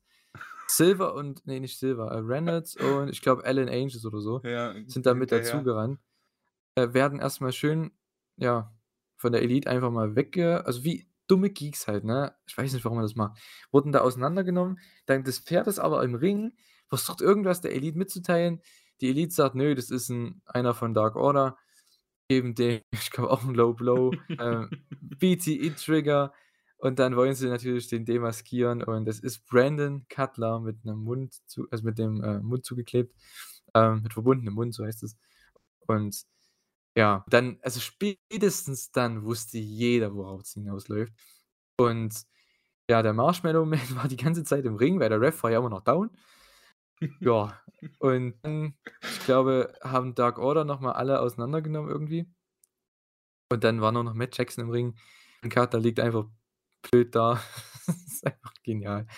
Silver 0.69 1.15
und 1.15 1.47
ne, 1.47 1.61
nicht 1.61 1.79
Silver, 1.79 2.11
äh, 2.13 2.19
Reynolds 2.21 2.77
und 2.77 3.09
ich 3.11 3.23
glaube 3.23 3.45
Alan 3.45 3.69
Angels 3.69 4.05
oder 4.07 4.21
so 4.21 4.45
Ja, 4.45 4.73
sind 4.87 5.07
da 5.07 5.15
mit 5.15 5.33
hinterher. 5.33 5.33
dazugerannt. 5.33 6.01
Äh, 6.77 6.95
werden 6.95 7.21
erst 7.21 7.41
mal 7.43 7.53
schön, 7.53 7.93
ja, 8.37 8.75
von 9.19 9.33
der 9.33 9.43
Elite 9.43 9.71
einfach 9.71 9.91
mal 9.93 10.17
wegge 10.17 10.67
also 10.67 10.85
wie 10.85 11.09
dumme 11.29 11.51
Geeks 11.51 11.89
halt, 11.89 12.05
ne? 12.05 12.37
Ich 12.49 12.57
weiß 12.59 12.73
nicht, 12.75 12.85
warum 12.85 12.99
man 12.99 13.05
das 13.07 13.17
macht. 13.17 13.41
Wurden 13.73 13.93
da 13.93 14.01
auseinandergenommen, 14.03 14.81
dann 15.07 15.25
das 15.25 15.39
Pferd 15.41 15.67
ist 15.69 15.79
aber 15.81 16.03
im 16.05 16.15
Ring, 16.17 16.55
versucht 16.89 17.21
irgendwas 17.23 17.61
der 17.63 17.75
Elite 17.75 17.99
mitzuteilen. 17.99 18.63
Die 19.03 19.11
Elite 19.11 19.35
sagt: 19.35 19.55
„Nö, 19.57 19.75
das 19.77 19.91
ist 19.91 20.11
'n 20.11 20.43
einer 20.47 20.75
von 20.75 20.95
Dark 20.95 21.17
Order.“ 21.17 21.59
Geben 22.29 22.55
dem, 22.55 22.81
ich 22.93 23.11
glaube 23.11 23.31
auch 23.31 23.45
'n 23.45 23.55
Low 23.55 23.75
Blow, 23.75 24.19
äh, 24.39 24.67
BTE-Trigger 25.01 26.33
und 26.83 26.99
dann 26.99 27.17
wollen 27.17 27.35
sie 27.37 27.49
natürlich 27.49 27.89
den 27.89 28.05
demaskieren 28.07 28.83
und 28.83 29.09
es 29.09 29.21
ist 29.21 29.47
Brandon 29.47 30.07
Cutler 30.11 30.61
mit 30.61 30.85
'nem 30.85 30.99
Mund 30.99 31.35
zu 31.49 31.69
also 31.71 31.85
mit 31.85 31.99
dem, 31.99 32.23
äh, 32.25 32.41
Mund 32.41 32.65
zugeklebt, 32.67 33.15
ähm, 33.75 34.03
mit 34.03 34.13
verbundenem 34.15 34.55
Mund, 34.55 34.75
so 34.75 34.85
heißt 34.85 35.03
es. 35.05 35.17
Und 35.87 36.25
ja, 36.97 37.25
dann 37.31 37.59
also 37.63 37.81
spätestens 37.81 38.93
dann 38.93 39.25
wusste 39.25 39.59
jeder, 39.59 40.15
worauf's 40.15 40.55
hinausläuft. 40.55 41.13
Und 41.79 42.15
ja, 42.91 43.03
der 43.03 43.15
Marshmallow 43.15 43.67
Man 43.67 43.81
war 43.97 44.09
die 44.09 44.17
ganze 44.19 44.45
Zeit 44.45 44.65
im 44.67 44.77
Ring, 44.77 45.01
weil 45.01 45.11
der 45.11 45.21
Ref 45.23 45.43
war 45.45 45.51
ja 45.53 45.59
immer 45.61 45.71
noch 45.71 45.83
down. 45.85 46.11
Ja, 47.21 47.61
und 47.99 48.35
dann, 48.43 48.75
ich 49.03 49.21
glaube, 49.25 49.73
haben 49.83 50.15
Dark 50.15 50.39
Order 50.39 50.65
noch 50.65 50.81
mal 50.81 50.93
alle 50.93 51.21
auseinandergenommen 51.21 51.91
irgendwie. 51.91 52.27
Und 53.51 53.65
dann 53.65 53.81
war 53.81 53.93
nur 53.93 54.05
noch 54.05 54.15
Matt 54.15 54.37
Jackson 54.37 54.65
im 54.65 54.71
Ring 54.71 54.95
und 55.43 55.53
Cutler 55.53 55.81
liegt 55.81 56.01
einfach 56.01 56.27
blöd 56.83 57.15
da. 57.15 57.43
Das 57.85 57.97
ist 57.97 58.25
einfach 58.25 58.55
genial. 58.63 59.09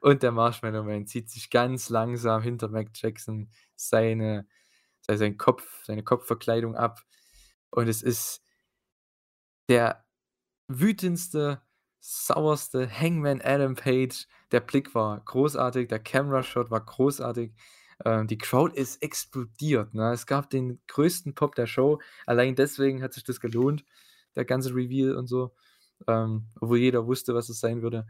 Und 0.00 0.24
der 0.24 0.32
Marshmallow 0.32 0.82
Man 0.82 1.06
zieht 1.06 1.30
sich 1.30 1.50
ganz 1.50 1.88
langsam 1.88 2.42
hinter 2.42 2.68
Matt 2.68 2.88
Jackson 2.94 3.48
seine 3.76 4.44
sei 5.02 5.16
sein 5.16 5.36
Kopf 5.38 5.84
seine 5.84 6.02
Kopfverkleidung 6.02 6.74
ab. 6.74 7.00
Und 7.70 7.88
es 7.88 8.02
ist 8.02 8.42
der 9.68 10.04
wütendste, 10.68 11.62
sauerste 12.00 12.88
Hangman 12.90 13.40
Adam 13.42 13.74
Page. 13.74 14.26
Der 14.52 14.60
Blick 14.60 14.94
war 14.94 15.20
großartig, 15.24 15.88
der 15.88 15.98
Camera 16.00 16.42
Shot 16.42 16.70
war 16.70 16.84
großartig. 16.84 17.52
Ähm, 18.04 18.26
die 18.26 18.38
Crowd 18.38 18.74
ist 18.76 19.02
explodiert, 19.02 19.94
ne? 19.94 20.12
Es 20.12 20.26
gab 20.26 20.50
den 20.50 20.80
größten 20.86 21.34
Pop 21.34 21.54
der 21.54 21.66
Show. 21.66 22.00
Allein 22.26 22.54
deswegen 22.54 23.02
hat 23.02 23.12
sich 23.14 23.24
das 23.24 23.40
gelohnt, 23.40 23.84
der 24.36 24.44
ganze 24.44 24.74
Reveal 24.74 25.16
und 25.16 25.26
so, 25.26 25.54
ähm, 26.06 26.48
obwohl 26.60 26.78
jeder 26.78 27.06
wusste, 27.06 27.34
was 27.34 27.48
es 27.48 27.60
sein 27.60 27.82
würde. 27.82 28.06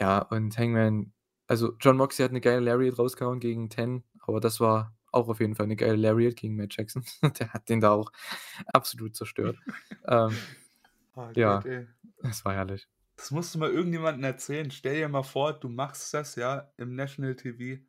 Ja, 0.00 0.20
und 0.22 0.56
Hangman 0.58 1.12
also 1.48 1.74
Jon 1.80 1.96
Moxley 1.98 2.24
hat 2.24 2.32
'ne 2.32 2.40
geile 2.42 2.60
Lariat 2.60 2.98
rausgehauen 2.98 3.40
gegen 3.40 3.70
Ten, 3.70 4.04
aber 4.20 4.40
das 4.40 4.60
war 4.60 4.96
auch 5.12 5.28
auf 5.28 5.40
jeden 5.40 5.54
Fall 5.56 5.66
'ne 5.68 5.76
geile 5.76 5.96
Lariat 5.96 6.36
gegen 6.36 6.56
Matt 6.56 6.76
Jackson. 6.76 7.04
Der 7.40 7.52
hat 7.54 7.68
den 7.70 7.80
da 7.80 7.92
auch 7.92 8.12
absolut 8.74 9.16
zerstört. 9.16 9.58
Ähm, 10.08 10.46
Oh 11.16 11.32
ja, 11.36 11.66
ey. 11.66 11.86
es 12.24 12.44
war 12.46 12.54
herrlich. 12.54 12.86
Das 13.18 13.32
musst 13.32 13.52
du 13.54 13.58
mal 13.58 13.70
irgendjemandem 13.70 14.24
erzählen. 14.24 14.70
Stell 14.70 14.96
dir 14.96 15.08
mal 15.08 15.24
vor, 15.24 15.52
du 15.58 15.68
machst 15.68 16.14
das, 16.14 16.36
ja, 16.36 16.72
im 16.76 16.94
National 16.94 17.34
TV 17.36 17.84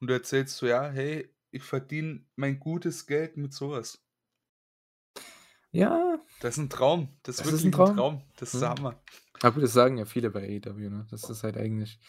und 0.00 0.08
du 0.08 0.14
erzählst 0.14 0.56
so: 0.58 0.66
„Ja, 0.66 0.90
hey, 0.90 1.34
ich 1.52 1.62
verdiene 1.64 2.26
mein 2.36 2.60
gutes 2.60 3.06
Geld 3.06 3.36
mit 3.38 3.52
so 3.54 3.70
was.“ 3.72 3.98
Ja. 5.72 6.09
Das 6.42 6.56
ist 6.56 6.58
'n 6.64 6.70
Traum. 6.70 7.18
Das 7.22 7.36
ist 7.36 7.44
Das 7.44 7.52
ist 7.52 7.64
'n 7.64 7.70
wirklich 7.70 7.74
'n 7.76 7.84
Traum. 7.84 7.96
Traum. 7.96 8.22
Das 8.36 8.54
ist 8.54 8.62
Mhm. 8.62 8.62
Hammer. 8.62 9.02
Aber 9.42 9.54
gut, 9.54 9.64
das 9.64 9.72
sagen 9.72 9.98
ja 9.98 10.04
viele 10.06 10.30
bei 10.30 10.42
AEW, 10.44 10.90
ne? 10.90 11.06
Das 11.10 11.28
ist 11.28 11.42
halt 11.44 11.56
eigentlich 11.56 12.00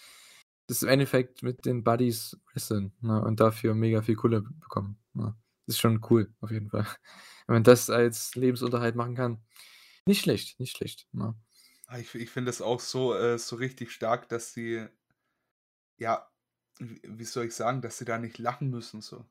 das 0.68 0.78
ist 0.78 0.84
im 0.84 0.90
Endeffekt 0.90 1.44
mit 1.44 1.66
den 1.66 1.84
Buddies 1.84 2.40
wresteln, 2.54 2.94
ne, 3.02 3.22
und 3.24 3.40
dafür 3.42 3.74
mega 3.76 4.02
viel 4.04 4.16
Kohle 4.16 4.42
bekommen, 4.42 4.98
ne? 5.14 5.36
Ist 5.68 5.80
schon 5.80 6.02
cool, 6.10 6.34
auf 6.42 6.52
jeden 6.52 6.70
Fall. 6.70 6.86
Wenn 7.48 7.56
man 7.56 7.64
das 7.64 7.90
als 7.90 8.36
Lebensunterhalt 8.36 8.96
machen 8.96 9.16
kann. 9.16 9.44
Nicht 10.08 10.22
schlecht, 10.24 10.60
nicht 10.60 10.78
schlecht, 10.78 11.08
ne? 11.14 11.36
Ah, 11.88 11.98
ich 12.00 12.14
ich 12.16 12.30
finde 12.30 12.50
das 12.50 12.62
auch 12.62 12.80
so 12.80 13.14
äh, 13.16 13.38
so 13.38 13.56
richtig 13.56 13.92
stark, 13.92 14.30
dass 14.30 14.54
sie 14.54 14.88
ja, 16.00 16.28
wie 16.80 17.24
soll 17.26 17.46
ich 17.46 17.56
sagen, 17.56 17.82
dass 17.82 17.98
sie 17.98 18.06
da 18.06 18.18
nicht 18.18 18.38
lachen 18.38 18.70
müssen 18.70 19.02
so. 19.02 19.26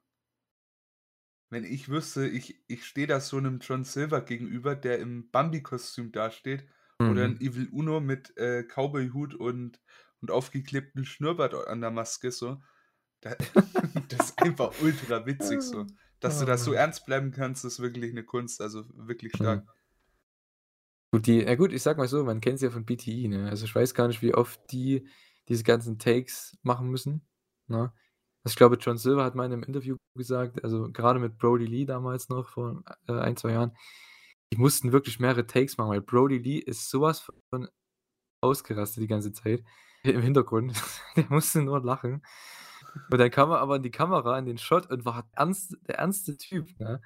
Wenn 1.52 1.64
ich 1.64 1.89
wüsste, 1.89 2.28
ich 2.28 2.62
ich 2.68 2.85
stehe 2.86 3.09
da 3.09 3.18
so 3.20 3.40
'nem 3.40 3.59
John 3.59 3.82
Silver 3.85 4.20
gegenüber, 4.20 4.77
der 4.77 5.01
im 5.01 5.31
Bambi-Kostüm 5.32 6.12
dasteht 6.12 6.68
oder 7.02 7.24
'n 7.24 7.36
Mhm. 7.36 7.40
Evil 7.40 7.68
Uno 7.72 7.98
mit, 8.01 8.36
äh, 8.36 8.62
Cowboyhut 8.62 9.35
und 9.35 9.81
und 10.20 10.31
aufgeklebtem 10.31 11.05
Schnurrbart 11.05 11.55
an 11.66 11.81
der 11.81 11.90
Maske 11.90 12.31
so. 12.31 12.62
Da 13.20 13.36
das 14.10 14.31
ist 14.31 14.39
einfach 14.40 14.78
ultra 14.78 15.27
witzig 15.27 15.62
so. 15.64 15.86
Dass 16.20 16.39
du 16.39 16.44
Oh 16.44 16.47
da 16.47 16.56
so 16.59 16.72
ernst 16.72 17.06
bleiben 17.06 17.32
kannst, 17.32 17.64
ist 17.64 17.81
wirklich 17.81 18.14
'ne 18.14 18.24
Kunst, 18.24 18.60
also 18.60 18.85
wirklich 18.94 19.35
stark. 19.36 19.62
Mhm. 19.62 19.70
Gut, 21.12 21.27
die 21.27 21.40
ja 21.43 21.56
gut, 21.56 21.72
ich 21.72 21.82
sage 21.82 21.98
mal 21.98 22.06
so, 22.06 22.22
man 22.24 22.40
kennt's 22.40 22.62
ja 22.62 22.70
von 22.70 22.85
BTE, 22.85 23.27
ne? 23.28 23.48
Also, 23.51 23.64
ich 23.64 23.74
weiß 23.74 23.94
gar 23.94 24.06
nicht, 24.06 24.22
wie 24.22 24.32
oft 24.35 24.60
die 24.70 25.09
diese 25.48 25.64
ganzen 25.64 25.98
Takes 25.98 26.56
machen 26.62 26.89
müssen, 26.89 27.27
ne? 27.66 27.93
Also, 28.45 28.53
ich 28.55 28.57
glaube, 28.57 28.77
John 28.81 28.97
Silver 28.99 29.25
hat 29.25 29.35
mal 29.35 29.45
in 29.45 29.51
'nem 29.53 29.62
Interview 29.65 29.97
gesagt, 30.17 30.65
also 30.65 30.91
grade 30.93 31.19
mit 31.21 31.37
Brodie 31.39 31.67
Lee 31.67 31.85
damals 31.85 32.29
noch 32.31 32.49
vor, 32.49 32.83
äh, 33.07 33.12
1, 33.12 33.37
2 33.37 33.53
Jahren, 33.53 33.73
die 34.53 34.59
mussten 34.59 34.93
wirklich 34.93 35.21
mehrere 35.21 35.47
Takes 35.47 35.77
machen, 35.79 35.91
weil 35.91 36.01
Brodie 36.03 36.39
Lee 36.39 36.59
ist 36.59 36.91
so 36.91 37.03
was 37.03 37.21
von 37.51 37.69
ausgerastet 38.43 39.03
die 39.05 39.09
ganze 39.09 39.33
Zeit 39.33 39.65
im 40.05 40.23
Hintergrund. 40.23 40.75
Der 41.17 41.27
musste 41.31 41.62
nur 41.62 41.83
lachen. 41.85 42.23
Und 43.11 43.19
dann 43.19 43.31
kam 43.31 43.51
er 43.53 43.61
aber 43.61 43.77
in 43.77 43.83
die 43.85 43.91
Kamera, 43.93 44.39
in 44.39 44.47
den 44.47 44.59
Shot 44.59 44.91
und 44.91 45.05
war 45.05 45.29
ernst 45.35 45.77
der 45.89 45.99
ernste 45.99 46.37
Typ, 46.39 46.69
ne? 46.81 47.01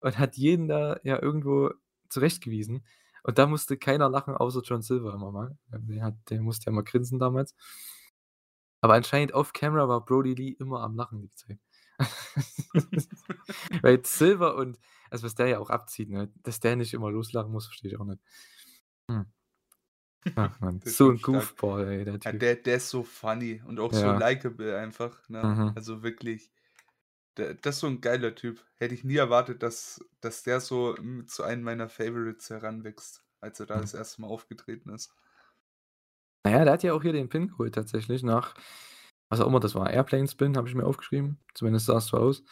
Und 0.00 0.18
hat 0.18 0.36
jeden 0.36 0.68
da 0.68 0.98
ja 1.04 1.20
irgendwo 1.22 1.72
zurechtgewiesen. 2.10 2.86
Und 3.24 3.38
da 3.38 3.46
musste 3.46 3.76
keiner 3.78 4.08
lachen, 4.10 4.36
außer 4.36 4.62
John 4.64 4.82
Silver 4.82 5.14
immer 5.14 5.32
mal. 5.32 5.58
Der 5.68 6.04
hat 6.04 6.16
der 6.30 6.42
musste 6.42 6.66
ja 6.66 6.72
immer 6.72 6.84
grinsen 6.84 7.18
damals. 7.20 7.54
Aber 8.82 8.94
anscheinend 8.94 9.32
off 9.32 9.52
camera 9.52 9.88
war 9.88 10.04
Brodie 10.04 10.34
Lee 10.34 10.50
immer 10.58 10.80
am 10.82 10.96
Lachen 10.96 11.20
die 11.20 11.30
Zeit. 11.30 11.58
Weil 13.82 14.04
Silver 14.04 14.56
und 14.56 14.78
also, 15.10 15.24
was 15.26 15.34
der 15.34 15.48
ja 15.48 15.58
auch 15.58 15.70
abzieht, 15.70 16.10
ne, 16.10 16.32
dass 16.42 16.60
der 16.60 16.76
nicht 16.76 16.94
immer 16.94 17.10
loslachen 17.10 17.52
muss, 17.52 17.66
verstehe 17.66 17.90
ich 17.92 17.98
auch 18.00 18.04
nicht. 18.06 18.20
Hm. 19.10 19.22
Ach 20.36 20.60
ist 20.84 20.98
so 20.98 21.04
schon 21.04 21.12
'n 21.12 21.18
stark. 21.18 21.56
Goofball, 21.62 21.88
ey, 21.88 22.04
der 22.04 22.20
Ja, 22.24 22.32
Typ. 22.32 22.34
der 22.34 22.56
der 22.56 22.76
ist 22.78 22.90
so 22.90 23.04
funny 23.04 23.62
und 23.66 23.80
auch 23.80 23.94
so 23.94 24.10
Ja. 24.10 24.12
likeable 24.12 24.78
einfach, 24.78 25.28
ne? 25.30 25.52
Mhm. 25.52 25.74
Also 25.74 26.02
wirklich, 26.04 26.52
der 27.38 27.54
das 27.54 27.76
ist 27.76 27.80
so 27.82 27.88
'n 27.88 28.00
geiler 28.02 28.34
Typ. 28.36 28.64
Hätte 28.76 28.94
ich 28.94 29.04
nie 29.04 29.16
erwartet, 29.16 29.62
dass 29.64 30.00
dass 30.20 30.42
der 30.44 30.60
so, 30.60 30.96
hm, 30.96 31.28
zu 31.28 31.44
einem 31.44 31.62
meiner 31.64 31.88
Favorites 31.90 32.50
heranwächst, 32.50 33.24
als 33.40 33.60
er 33.60 33.66
da 33.66 33.76
Mhm. 33.76 33.82
das 33.82 33.94
1. 33.94 34.22
Mal 34.22 34.28
aufgetreten 34.28 34.90
ist. 34.90 35.14
Na 36.44 36.50
ja, 36.52 36.64
der 36.64 36.72
hat 36.72 36.82
ja 36.82 36.94
auch 36.94 37.02
hier 37.02 37.12
den 37.12 37.28
Pin 37.28 37.48
geholt 37.48 37.74
tatsächlich 37.74 38.22
nach 38.22 38.54
was 39.28 39.40
auch 39.40 39.46
immer 39.46 39.60
das 39.60 39.76
war. 39.76 39.88
Airplane 39.90 40.26
Spin 40.26 40.56
habe 40.56 40.68
ich 40.68 40.74
mir 40.74 40.84
aufgeschrieben. 40.84 41.38
Zumindest 41.54 41.86
sah's 41.86 42.06
so 42.08 42.16
aus. 42.16 42.42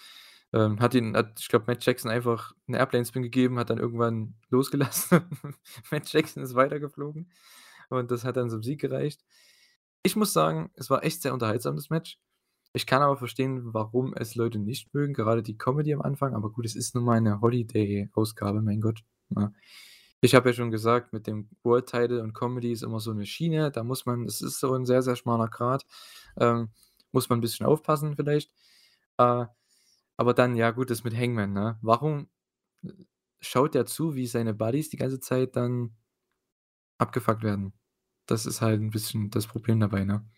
Ähm, 0.52 0.78
hat 0.80 0.94
ihn 0.94 1.16
hat 1.16 1.40
ich 1.40 1.48
glaube, 1.48 1.64
Matt 1.66 1.84
Jackson 1.84 2.10
einfach 2.10 2.54
'n 2.68 2.74
Airplane 2.74 3.04
Spin 3.04 3.22
gegeben, 3.24 3.58
hat 3.58 3.70
dann 3.70 3.78
irgendwann 3.78 4.34
losgelassen. 4.50 5.22
Matt 5.90 6.12
Jackson 6.12 6.42
ist 6.44 6.54
weitergeflogen 6.54 7.30
und 7.90 8.10
das 8.12 8.24
hat 8.24 8.36
dann 8.36 8.48
zum 8.50 8.62
Sieg 8.62 8.80
gereicht. 8.80 9.24
Ich 10.04 10.14
muss 10.16 10.32
sagen, 10.32 10.70
es 10.76 10.90
war 10.90 11.04
echt 11.04 11.22
sehr 11.22 11.34
unterhaltsam, 11.34 11.76
das 11.76 11.90
Match. 11.90 12.18
Ich 12.74 12.86
kann 12.86 13.02
aber 13.02 13.16
verstehen, 13.18 13.74
warum 13.74 14.14
es 14.16 14.36
Leute 14.36 14.58
nicht 14.60 14.94
mögen, 14.94 15.14
gerade 15.14 15.42
die 15.42 15.58
Comedy 15.58 15.94
am 15.94 16.02
Anfang, 16.02 16.34
aber 16.36 16.50
gut, 16.52 16.66
es 16.66 16.76
ist 16.76 16.94
nun 16.94 17.04
mal 17.04 17.20
'ne 17.20 17.40
Holiday-Ausgabe, 17.42 18.62
mein 18.62 18.80
Gott, 18.82 19.00
ne? 19.30 19.52
Ich 20.22 20.34
habe 20.34 20.48
ja 20.48 20.52
schon 20.54 20.72
gesagt, 20.72 21.12
mit 21.12 21.28
dem 21.28 21.48
World 21.62 21.86
Title 21.88 22.22
und 22.22 22.32
Comedy 22.34 22.72
ist 22.72 22.82
immer 22.82 22.98
so 22.98 23.12
'ne 23.12 23.24
Schiene, 23.24 23.70
da 23.70 23.84
muss 23.84 24.04
man 24.04 24.24
es 24.24 24.40
ist 24.42 24.58
so 24.58 24.74
'n 24.74 24.84
sehr, 24.84 25.00
sehr 25.02 25.14
schmaler 25.14 25.46
Grat, 25.48 25.84
ähm, 26.40 26.70
muss 27.12 27.28
man 27.28 27.38
'n 27.38 27.40
bisschen 27.42 27.66
aufpassen 27.66 28.16
vielleicht. 28.16 28.50
Äh, 29.18 29.46
aber 30.16 30.34
dann, 30.34 30.56
ja 30.56 30.72
gut, 30.72 30.90
das 30.90 31.04
mit 31.04 31.16
Hangman, 31.16 31.52
ne? 31.52 31.78
Warum, 31.82 32.28
äh, 32.84 32.90
schaut 33.40 33.74
der 33.74 33.86
zu, 33.86 34.14
wie 34.16 34.26
seine 34.28 34.54
Buddies 34.54 34.90
die 34.90 34.98
ganze 34.98 35.20
Zeit 35.20 35.56
dann 35.56 35.96
abgefuckt 37.00 37.42
werden? 37.44 37.72
Das 38.26 38.44
ist 38.46 38.60
halt 38.60 38.80
'n 38.80 38.90
bisschen 38.90 39.30
das 39.30 39.46
Problem 39.46 39.80
dabei, 39.80 40.04
ne? 40.04 40.28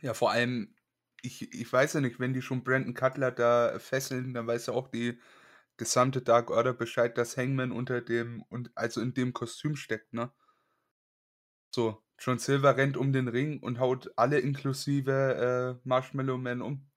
Ja, 0.00 0.14
vor 0.14 0.30
allem, 0.30 0.74
ich 1.22 1.52
ich 1.52 1.72
weiß 1.72 1.94
ja 1.94 2.00
nicht, 2.00 2.20
wenn 2.20 2.32
die 2.32 2.42
schon 2.42 2.62
Brandon 2.62 2.94
Cutler 2.94 3.32
da 3.32 3.78
fesseln, 3.80 4.32
dann 4.32 4.46
weiß 4.46 4.66
ja 4.66 4.74
auch 4.74 4.86
die 4.88 5.18
gesamte 5.78 6.22
Dark 6.22 6.50
Order 6.50 6.74
Bescheid, 6.74 7.16
dass 7.18 7.36
Hangman 7.38 7.72
unter 7.72 8.00
dem 8.02 8.42
und 8.50 8.70
also 8.76 9.00
in 9.00 9.14
dem 9.14 9.32
Kostüm 9.32 9.76
steckt, 9.76 10.12
ne? 10.12 10.32
So, 11.74 12.02
John 12.18 12.38
Silver 12.38 12.76
rennt 12.76 12.98
um 12.98 13.10
den 13.10 13.26
Ring 13.26 13.60
und 13.62 13.78
haut 13.78 14.12
alle 14.16 14.38
inklusive, 14.38 15.78
äh, 15.82 15.88
Marshmallow 15.88 16.36
Man 16.36 16.60
um. 16.60 16.90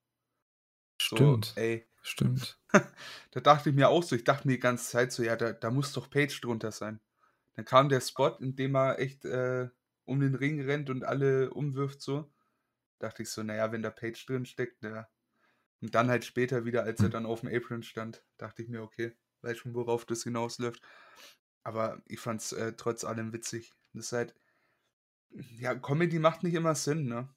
So, 1.09 1.17
Stimmt, 1.17 1.57
ey. 1.57 1.85
stimmt. 2.01 2.57
Da 3.31 3.39
dachte 3.41 3.69
ich 3.69 3.75
mir 3.75 3.89
auch 3.89 4.03
so 4.03 4.15
ich 4.15 4.23
dachte 4.23 4.47
mir 4.47 4.55
die 4.55 4.59
ganze 4.59 4.89
Zeit 4.89 5.11
so: 5.11 5.23
„Ja, 5.23 5.35
da 5.35 5.53
da 5.53 5.71
muss 5.71 5.93
doch 5.93 6.09
Page 6.09 6.41
drunter 6.41 6.71
sein.“ 6.71 6.99
Dann 7.55 7.65
kam 7.65 7.89
der 7.89 8.01
Spot, 8.01 8.37
in 8.41 8.55
dem 8.55 8.75
er 8.75 8.99
echt, 8.99 9.25
äh, 9.25 9.69
um 10.05 10.19
den 10.21 10.35
Ring 10.35 10.61
rennt 10.61 10.89
und 10.89 11.03
alle 11.05 11.51
umwirft 11.53 12.01
so. 12.01 12.33
Dachte 12.99 13.23
ich 13.23 13.31
so: 13.31 13.43
„Na 13.43 13.55
ja, 13.55 13.71
wenn 13.73 13.83
da 13.83 13.91
Page 13.91 14.25
drin 14.27 14.45
steckt, 14.47 14.83
ja.“ 14.83 15.09
Und 15.81 15.95
dann 15.95 16.09
halt 16.09 16.25
später 16.25 16.65
wieder, 16.65 16.83
als 16.83 17.03
er 17.03 17.09
Hm. 17.09 17.11
dann 17.11 17.25
aufm 17.25 17.47
Apron 17.47 17.83
stand, 17.83 18.25
dachte 18.37 18.61
ich 18.63 18.69
mir: 18.69 18.81
„Okay, 18.83 19.13
weiß 19.41 19.57
schon, 19.57 19.73
worauf 19.75 20.05
das 20.05 20.23
hinausläuft.“ 20.23 20.81
Aber 21.63 22.01
ich 22.07 22.19
fand's, 22.19 22.53
äh, 22.53 22.73
trotz 22.77 23.03
allem 23.03 23.33
witzig. 23.33 23.73
Das 23.93 24.07
ist 24.07 24.13
halt 24.13 24.35
ja, 25.59 25.75
Comedy 25.75 26.19
macht 26.19 26.43
nicht 26.43 26.53
immer 26.55 26.73
Sinn, 26.75 27.05
ne? 27.07 27.27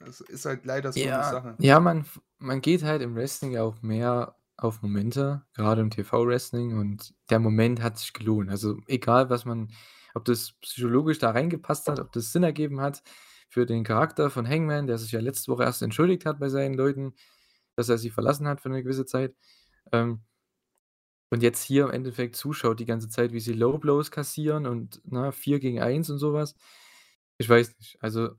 Das 0.00 0.20
ist 0.20 0.44
halt 0.44 0.64
leider 0.66 0.92
so 0.92 1.20
Ja, 1.20 1.22
Sache. 1.22 1.60
ja, 1.60 1.80
man 1.80 2.04
man 2.38 2.60
geht 2.60 2.82
halt 2.82 3.02
im 3.02 3.14
Wrestling 3.14 3.52
ja 3.52 3.62
auch 3.62 3.82
mehr 3.82 4.36
auf 4.56 4.82
Momente, 4.82 5.42
grade 5.54 5.80
im 5.82 5.90
TV-Wrestling 5.90 6.76
und 6.78 7.14
der 7.30 7.38
Moment 7.40 7.82
hat 7.82 7.98
sich 7.98 8.12
gelohnt. 8.12 8.50
Also, 8.50 8.78
egal, 8.86 9.30
was 9.30 9.44
man 9.44 9.70
ob 10.14 10.24
das 10.24 10.52
psychologisch 10.60 11.18
da 11.18 11.30
reingepasst 11.30 11.88
hat, 11.88 12.00
ob 12.00 12.10
das 12.12 12.32
Sinn 12.32 12.42
ergeben 12.42 12.80
hat 12.80 13.02
für 13.50 13.66
den 13.66 13.84
Charakter 13.84 14.30
von 14.30 14.48
Hangman, 14.48 14.86
der 14.86 14.98
sich 14.98 15.12
ja 15.12 15.20
letzte 15.20 15.50
Woche 15.52 15.64
erst 15.64 15.82
entschuldigt 15.82 16.26
hat 16.26 16.38
bei 16.40 16.48
seinen 16.50 16.74
Leuten, 16.74 17.14
dass 17.76 17.88
er 17.88 17.98
sie 17.98 18.10
verlassen 18.10 18.48
hat 18.48 18.60
für 18.62 18.68
'ne 18.70 18.82
gewisse 18.82 19.06
Zeit. 19.06 19.34
Ähm 19.92 20.22
und 21.32 21.42
jetzt 21.42 21.62
hier 21.62 21.84
im 21.84 21.90
Endeffekt 21.90 22.36
zuschaut 22.36 22.80
die 22.80 22.86
ganze 22.86 23.08
Zeit, 23.08 23.32
wie 23.32 23.40
sie 23.40 23.52
Low 23.52 23.78
Blows 23.78 24.10
kassieren 24.10 24.66
und, 24.66 25.00
ne, 25.10 25.30
4 25.32 25.58
gegen 25.60 25.80
1 25.80 26.08
und 26.10 26.18
so 26.18 26.32
was. 26.32 26.54
Ich 27.38 27.48
weiß 27.48 27.76
nicht, 27.78 27.98
also, 28.02 28.30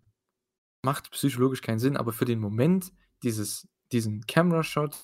macht 0.83 1.11
psychologisch 1.11 1.61
keinen 1.61 1.79
Sinn, 1.79 1.97
aber 1.97 2.13
für 2.13 2.25
den 2.25 2.39
Moment 2.39 2.91
dieses 3.23 3.67
diesen 3.93 4.25
Camera 4.27 4.63
Shot 4.63 4.97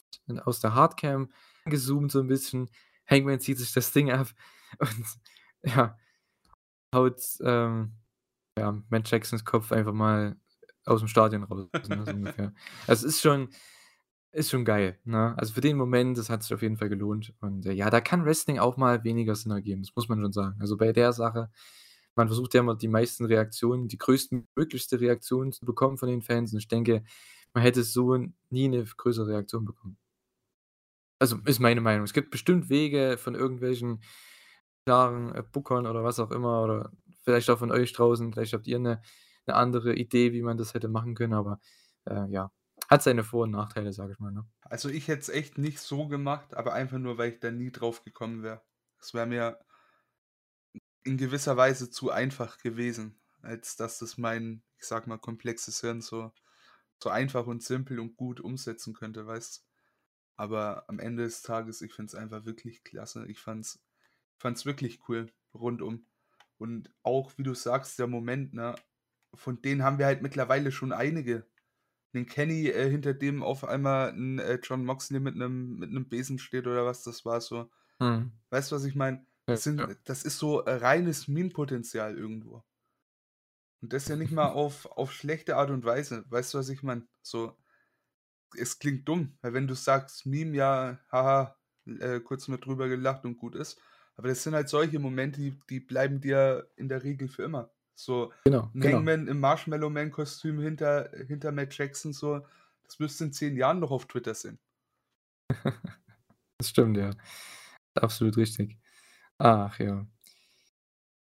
aus 0.45 0.59
der 0.61 0.75
Hardcam 0.75 1.31
gezoomt 1.65 2.11
so 2.11 2.19
'n 2.21 2.27
bisschen. 2.27 2.69
Hangman 3.07 3.39
zieht 3.41 3.59
sich 3.59 3.73
das 3.73 3.93
Ding 3.93 4.11
ab 4.11 4.29
und 4.79 5.05
ja, 5.65 5.97
haut, 6.95 7.21
ähm, 7.41 7.93
ja, 8.57 8.81
Matt 8.89 9.09
Jacksons 9.11 9.45
Kopf 9.45 9.71
einfach 9.71 9.93
mal 9.93 10.37
aus'm 10.85 11.07
Stadion 11.07 11.43
raus, 11.43 11.69
ne, 11.89 12.05
so 12.05 12.13
ungefähr. 12.15 12.53
Es 12.87 13.03
ist 13.03 13.21
schon 13.21 13.49
ist 14.33 14.51
schon 14.51 14.65
geil, 14.65 14.99
ne? 15.05 15.33
Also, 15.37 15.53
für 15.53 15.61
den 15.61 15.77
Moment, 15.77 16.17
das 16.17 16.29
hat 16.29 16.43
sich 16.43 16.53
auf 16.53 16.61
jeden 16.61 16.77
Fall 16.77 16.89
gelohnt 16.89 17.33
und, 17.41 17.65
äh, 17.67 17.71
ja, 17.73 17.89
da 17.89 18.01
kann 18.01 18.25
Wrestling 18.25 18.59
auch 18.59 18.77
mal 18.77 19.03
weniger 19.05 19.35
Sinn 19.35 19.51
ergeben, 19.53 19.81
das 19.83 19.95
muss 19.95 20.09
man 20.09 20.21
schon 20.21 20.33
sagen. 20.33 20.57
Also, 20.61 20.77
bei 20.77 20.93
der 20.93 21.13
Sache 21.13 21.49
man 22.15 22.27
versucht 22.29 22.53
ja 22.55 22.61
immer 22.61 22.75
die 22.75 22.87
meisten 22.89 23.25
Reaktionen 23.25 23.87
die 23.89 23.97
größtmöglichste 23.99 25.01
Reaktion 25.01 25.51
zu 25.53 25.65
bekommen 25.65 25.97
von 25.97 26.09
den 26.09 26.21
Fans 26.23 26.53
und 26.53 26.59
ich 26.59 26.67
denke, 26.69 27.03
man 27.53 27.63
hätte 27.63 27.83
so 27.83 28.15
nie 28.51 28.67
'ne 28.69 28.79
f 28.83 28.97
größere 28.97 29.27
Reaktion 29.29 29.65
bekommen. 29.65 29.97
Also, 31.21 31.37
ist 31.45 31.59
meine 31.59 31.81
Meinung. 31.81 32.03
Es 32.03 32.13
gibt 32.13 32.29
bestimmt 32.31 32.69
Wege 32.69 33.17
von 33.17 33.35
irgendwelchen 33.35 34.01
klaren, 34.85 35.33
äh, 35.35 35.43
Bookern 35.43 35.87
oder 35.87 36.03
was 36.03 36.19
auch 36.19 36.31
immer 36.31 36.63
oder 36.63 36.91
vielleicht 37.25 37.49
auch 37.51 37.59
von 37.59 37.71
euch 37.71 37.93
draußen. 37.93 38.33
Vielleicht 38.33 38.53
habt 38.53 38.67
ihr 38.67 38.79
'ne 38.79 39.01
'ne 39.47 39.55
andere 39.55 39.95
Idee, 39.95 40.33
wie 40.33 40.43
man 40.43 40.57
das 40.57 40.75
hätte 40.75 40.89
machen 40.89 41.15
können, 41.15 41.33
aber, 41.35 41.59
äh, 42.07 42.27
ja, 42.31 42.51
hat 42.89 43.03
seine 43.03 43.23
Vor 43.25 43.43
und 43.45 43.51
Nachteile, 43.51 43.93
sage 43.93 44.13
ich 44.13 44.19
mal, 44.19 44.31
ne? 44.33 44.45
Also, 44.63 44.89
ich 44.89 45.07
hätte 45.07 45.21
es 45.21 45.29
echt 45.29 45.57
nicht 45.57 45.79
so 45.79 46.07
gemacht, 46.07 46.55
aber 46.55 46.73
einfach 46.73 46.97
nur, 46.97 47.17
weil 47.17 47.33
ich 47.33 47.39
da 47.39 47.51
nie 47.51 47.71
drauf 47.71 48.03
gekommen 48.03 48.43
wäre. 48.43 48.63
Es 48.99 49.13
wäre 49.13 49.27
mir 49.27 49.59
in 51.03 51.17
gewisser 51.17 51.55
Weise 51.57 51.89
zu 51.89 52.11
einfach 52.11 52.57
gewesen, 52.57 53.19
als 53.41 53.75
dass 53.75 53.99
das 53.99 54.17
mein, 54.17 54.63
ich 54.79 54.85
sage 54.85 55.07
mal, 55.09 55.17
komplexes 55.19 55.81
Hirn 55.81 56.01
so 56.01 56.33
so 57.03 57.09
einfach 57.09 57.47
und 57.47 57.63
simpel 57.63 57.99
und 57.99 58.15
gut 58.17 58.39
umsetzen 58.41 58.93
könnte, 58.93 59.27
weißt? 59.27 59.65
Aber 60.37 60.85
am 60.89 60.99
Ende 60.99 61.23
des 61.23 61.41
Tages, 61.43 61.81
ich 61.81 61.93
finde 61.93 62.09
es 62.11 62.15
einfach 62.15 62.45
wirklich 62.45 62.83
klasse. 62.83 63.27
Ich 63.27 63.39
fand's 63.39 63.83
fand's 64.39 64.65
wirklich 64.65 65.01
cool 65.09 65.31
rundum. 65.53 66.07
Und 66.57 66.93
auch, 67.03 67.33
wie 67.37 67.43
du 67.43 67.53
sagst, 67.53 67.99
der 67.99 68.07
Moment, 68.07 68.53
ne, 68.53 68.75
von 69.35 69.61
denen 69.61 69.83
haben 69.83 69.99
wir 69.99 70.05
halt 70.07 70.21
mittlerweile 70.21 70.71
schon 70.71 70.93
einige. 70.93 71.47
'Nen 72.13 72.27
Kenny, 72.27 72.67
äh, 72.69 72.89
hinter 72.89 73.13
dem 73.15 73.43
auf 73.43 73.65
einmal 73.65 74.11
'n, 74.13 74.39
äh, 74.39 74.59
Jon 74.63 74.85
Moxley 74.85 75.19
mit 75.21 75.35
'nem 75.37 75.77
mit 75.79 76.09
Besen 76.09 76.39
steht 76.39 76.67
oder 76.67 76.85
was 76.85 77.03
das 77.03 77.25
war 77.25 77.41
so. 77.41 77.71
Mhm. 77.99 78.39
Weißt 78.51 78.71
du, 78.71 78.75
was 78.77 78.85
ich 78.85 78.95
meine? 78.95 79.27
Das 79.47 79.73
ja. 79.77 79.89
das 80.05 80.23
ist 80.23 80.39
so, 80.39 80.61
äh, 80.65 80.73
reines 80.75 81.27
Meme-Potenzial 81.29 82.17
irgendwo. 82.17 82.63
Und 83.81 83.93
das 83.93 84.07
ja 84.07 84.15
nicht 84.15 84.31
mal 84.31 84.49
auf 84.51 84.85
auf 84.85 85.13
schlechte 85.13 85.55
Art 85.57 85.69
und 85.69 85.85
Weise. 85.85 86.25
Weißt 86.29 86.53
du, 86.53 86.57
was 86.57 86.69
ich 86.69 86.83
meine? 86.83 87.07
So 87.21 87.57
es 88.57 88.79
klingt 88.79 89.07
dumm, 89.07 89.37
weil 89.41 89.53
wenn 89.53 89.67
du 89.67 89.75
sagst: 89.75 90.25
„Meme, 90.25 90.55
ja, 90.57 90.99
haha, 91.11 91.57
äh, 91.85 92.19
kurz 92.21 92.47
mal 92.47 92.57
drüber 92.57 92.87
gelacht 92.89 93.25
und 93.25 93.37
gut 93.37 93.55
ist.“ 93.55 93.79
Aber 94.17 94.27
das 94.29 94.43
sind 94.43 94.55
halt 94.55 94.69
solche 94.69 94.99
Momente, 94.99 95.41
die 95.41 95.59
die 95.69 95.79
bleiben 95.79 96.21
dir 96.21 96.69
in 96.77 96.89
der 96.89 97.03
Regel 97.03 97.27
für 97.27 97.43
immer. 97.43 97.71
So 97.95 98.31
Genau, 98.45 98.71
'n 98.73 98.81
genau. 98.81 99.05
Hangman 99.05 99.27
im 99.27 99.39
Marshmallow 99.39 99.89
Man-Kostüm 99.89 100.59
hinter 100.59 101.11
hinter 101.27 101.51
Matt 101.51 101.77
Jackson 101.77 102.13
so, 102.13 102.45
das 102.83 102.99
wirst 102.99 103.19
du 103.19 103.25
in 103.25 103.33
10 103.33 103.57
Jahren 103.57 103.79
noch 103.79 103.91
auf 103.91 104.05
Twitter 104.07 104.33
sehen. 104.35 104.59
Das 106.59 106.69
stimmt, 106.69 106.97
ja. 106.97 107.11
Absolut 107.95 108.37
richtig. 108.37 108.79
Ach 109.39 109.79
ja. 109.79 110.07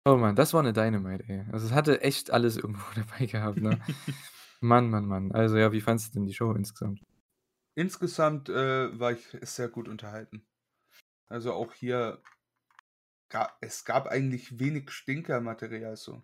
Oh 0.09 0.17
Mann, 0.17 0.37
das 0.37 0.55
war 0.55 0.63
'ne 0.63 0.73
Dynamite, 0.73 1.25
ey. 1.29 1.45
Also, 1.51 1.67
es 1.67 1.73
hatte 1.73 2.01
echt 2.01 2.31
alles 2.31 2.57
irgendwo 2.57 2.85
dabei 2.95 3.27
gehabt, 3.27 3.59
ne? 3.61 3.81
Mann, 4.61 4.89
Mann, 4.91 5.07
Mann. 5.07 5.33
Also, 5.33 5.57
ja, 5.57 5.73
wie 5.73 5.81
fandest 5.81 6.11
du 6.15 6.21
denn 6.21 6.27
die 6.27 6.35
Show 6.35 6.53
insgesamt? 6.53 7.01
Insgesamt, 7.79 8.49
äh, 8.49 8.99
war 8.99 9.13
ich 9.13 9.37
sehr 9.43 9.69
gut 9.69 9.87
unterhalten. 9.87 10.47
Also, 11.29 11.53
auch 11.55 11.75
hier 11.75 12.23
ga 13.29 13.53
es 13.61 13.85
gab 13.85 14.07
eigentlich 14.09 14.59
wenig 14.59 14.91
Stinkermaterial 14.91 15.97
so. 15.97 16.23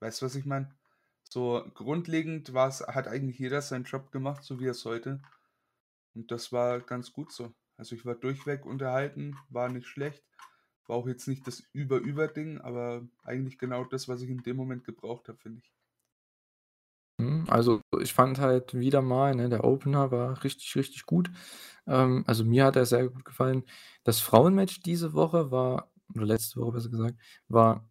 Weißt 0.00 0.22
du, 0.22 0.26
was 0.26 0.34
ich 0.36 0.46
meine? 0.46 0.74
So 1.24 1.64
grundlegend 1.74 2.54
war's 2.54 2.80
hat 2.86 3.08
eigentlich 3.08 3.38
jeder 3.38 3.62
seinen 3.62 3.84
Job 3.84 4.12
gemacht, 4.12 4.44
so 4.44 4.60
wie 4.60 4.66
er 4.68 4.74
sollte. 4.74 5.20
Und 6.14 6.30
das 6.30 6.52
war 6.52 6.80
ganz 6.80 7.12
gut 7.12 7.32
so. 7.32 7.54
Also, 7.76 7.94
ich 7.94 8.06
war 8.06 8.14
durchweg 8.14 8.66
unterhalten, 8.66 9.36
war 9.50 9.68
nicht 9.68 9.86
schlecht. 9.86 10.24
War 10.86 10.96
auch 10.96 11.08
jetzt 11.08 11.28
nicht 11.28 11.46
das 11.46 11.62
Über-Über-Ding, 11.72 12.60
aber 12.60 13.08
eigentlich 13.24 13.58
genau 13.58 13.84
das, 13.84 14.08
was 14.08 14.22
ich 14.22 14.30
in 14.30 14.42
dem 14.42 14.56
Moment 14.56 14.84
gebraucht 14.84 15.28
habe, 15.28 15.38
finde 15.38 15.60
ich. 15.60 15.72
Mhm, 17.18 17.44
also, 17.48 17.80
ich 18.00 18.12
fand 18.12 18.38
halt 18.40 18.74
wieder 18.74 19.00
mal, 19.02 19.34
ne, 19.34 19.48
der 19.48 19.64
Opener 19.64 20.10
war 20.10 20.42
richtig, 20.44 20.74
richtig 20.76 21.06
gut. 21.06 21.30
Ähm, 21.86 22.24
also, 22.26 22.44
mir 22.44 22.64
hat 22.64 22.76
er 22.76 22.86
sehr 22.86 23.08
gut 23.08 23.24
gefallen. 23.24 23.64
Das 24.04 24.20
Frauenmatch 24.20 24.80
diese 24.80 25.12
Woche 25.14 25.50
war 25.50 25.92
oder 26.14 26.26
letzte 26.26 26.60
Woche 26.60 26.72
besser 26.72 26.90
gesagt, 26.90 27.16
war, 27.48 27.88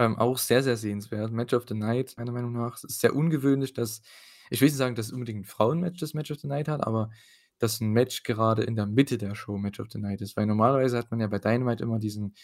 ähm, 0.00 0.18
auch 0.18 0.38
sehr, 0.38 0.62
sehr 0.62 0.76
sehenswert. 0.76 1.30
Match 1.32 1.54
of 1.54 1.64
the 1.68 1.74
Night 1.74 2.14
meiner 2.18 2.32
Meinung 2.32 2.52
nach. 2.52 2.76
Es 2.76 2.84
ist 2.84 3.00
sehr 3.00 3.14
ungewöhnlich, 3.14 3.72
dass 3.74 4.02
ich 4.50 4.60
will 4.60 4.66
nicht 4.68 4.76
sagen, 4.76 4.94
dass 4.96 5.12
unbedingt 5.12 5.40
'n 5.40 5.44
Frauenmatch 5.44 5.98
das 6.00 6.14
Match 6.14 6.30
of 6.30 6.38
the 6.40 6.48
Night 6.48 6.68
hat, 6.68 6.86
aber 6.86 7.10
dass 7.58 7.80
'n 7.80 7.90
Match 7.92 8.24
gerade 8.24 8.62
in 8.64 8.76
der 8.76 8.86
Mitte 8.86 9.18
der 9.18 9.34
Show 9.34 9.56
Match 9.58 9.80
of 9.80 9.88
the 9.92 9.98
Night 9.98 10.20
ist. 10.20 10.36
Weil 10.36 10.46
normalerweise 10.46 10.98
hat 10.98 11.10
man 11.10 11.20
ja 11.20 11.28
bei 11.28 11.38
Dynamite 11.38 11.82
immer 11.84 11.98
diesen 12.00 12.34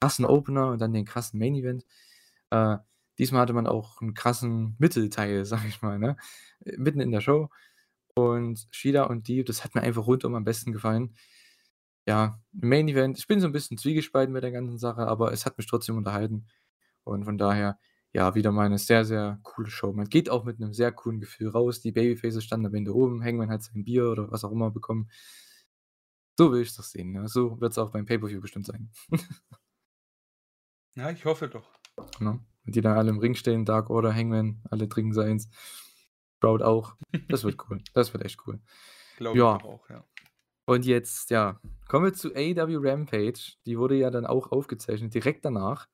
krassen 0.00 0.24
Opener 0.24 0.68
und 0.70 0.80
dann 0.80 0.92
den 0.92 1.04
krassen 1.04 1.38
Main 1.38 1.54
Event. 1.54 1.84
Äh, 2.50 2.78
diesmal 3.18 3.42
hatte 3.42 3.52
man 3.54 3.66
auch 3.66 4.00
'n 4.02 4.14
krassen 4.14 4.76
Mittelteil, 4.78 5.44
sage 5.46 5.68
ich 5.68 5.82
mal, 5.82 5.98
ne, 5.98 6.16
äh, 6.64 6.76
mitten 6.78 7.00
in 7.00 7.12
der 7.12 7.20
Show. 7.20 7.48
und 8.16 8.66
Shida 8.72 9.04
und 9.04 9.28
Deep, 9.28 9.46
das 9.46 9.64
hat 9.64 9.74
mir 9.74 9.82
einfach 9.82 10.06
rundum 10.06 10.34
am 10.36 10.44
besten 10.44 10.72
gefallen. 10.72 11.14
Ja, 12.06 12.40
Main 12.52 12.88
Event, 12.88 13.18
ich 13.18 13.26
bin 13.26 13.40
so 13.40 13.46
ein 13.46 13.52
bisschen 13.52 13.78
zwiegespalten 13.78 14.32
mit 14.32 14.42
der 14.44 14.52
ganzen 14.52 14.78
Sache, 14.78 15.06
aber 15.08 15.32
es 15.32 15.44
hat 15.44 15.58
mich 15.58 15.66
trotzdem 15.66 15.96
unterhalten. 15.96 16.46
Und 17.04 17.24
von 17.24 17.36
daher, 17.36 17.78
ja, 18.12 18.34
wieder 18.34 18.52
mal 18.52 18.66
eine 18.66 18.78
sehr, 18.78 19.04
sehr 19.04 19.40
coole 19.42 19.70
Show. 19.70 19.92
Man 19.92 20.08
geht 20.08 20.30
auch 20.30 20.44
mit 20.44 20.60
einem 20.60 20.72
sehr 20.72 20.92
coolen 20.92 21.20
Gefühl 21.20 21.48
raus. 21.48 21.80
Die 21.80 21.92
Babyfaces 21.92 22.44
standen 22.44 22.66
am 22.66 22.74
Ende 22.74 22.94
oben, 22.94 23.22
Hangman 23.24 23.50
hat 23.50 23.62
sein 23.62 23.84
Bier 23.84 24.08
oder 24.10 24.30
was 24.30 24.44
auch 24.44 24.52
immer 24.52 24.70
bekommen. 24.70 25.10
So 26.38 26.52
will 26.52 26.62
ich 26.62 26.74
das 26.76 26.90
sehen. 26.90 27.12
Ne? 27.12 27.28
So 27.28 27.60
wird 27.60 27.72
es 27.72 27.78
auch 27.78 27.90
beim 27.90 28.06
Pay-Per-View 28.06 28.40
bestimmt 28.40 28.66
sein. 28.66 28.90
Ja, 30.98 31.10
ich 31.10 31.26
hoffe 31.26 31.46
doch. 31.48 31.68
Ne? 32.20 32.40
Und 32.64 32.74
die 32.74 32.80
dann 32.80 32.96
alle 32.96 33.10
im 33.10 33.18
Ring 33.18 33.34
stehen, 33.34 33.66
Dark 33.66 33.90
Order, 33.90 34.14
Hangman, 34.14 34.62
alle 34.70 34.88
trinken 34.88 35.12
seins. 35.12 35.50
Proud 36.40 36.62
auch. 36.62 36.96
Das 37.28 37.44
wird 37.44 37.58
cool. 37.68 37.82
Das 37.92 38.14
wird 38.14 38.24
echt 38.24 38.38
cool. 38.46 38.60
Glaube 39.18 39.38
Ja. 39.38 39.56
ich 39.58 39.64
auch, 39.64 39.90
ja. 39.90 40.04
Und 40.66 40.84
jetzt, 40.84 41.30
ja, 41.30 41.60
kommen 41.88 42.06
wir 42.06 42.12
zu 42.12 42.34
AEW 42.34 42.78
Rampage. 42.80 43.54
Die 43.64 43.78
wurde 43.78 43.94
ja 43.94 44.10
dann 44.10 44.26
auch 44.26 44.50
aufgezeichnet, 44.50 45.14
direkt 45.14 45.44
danach 45.44 45.88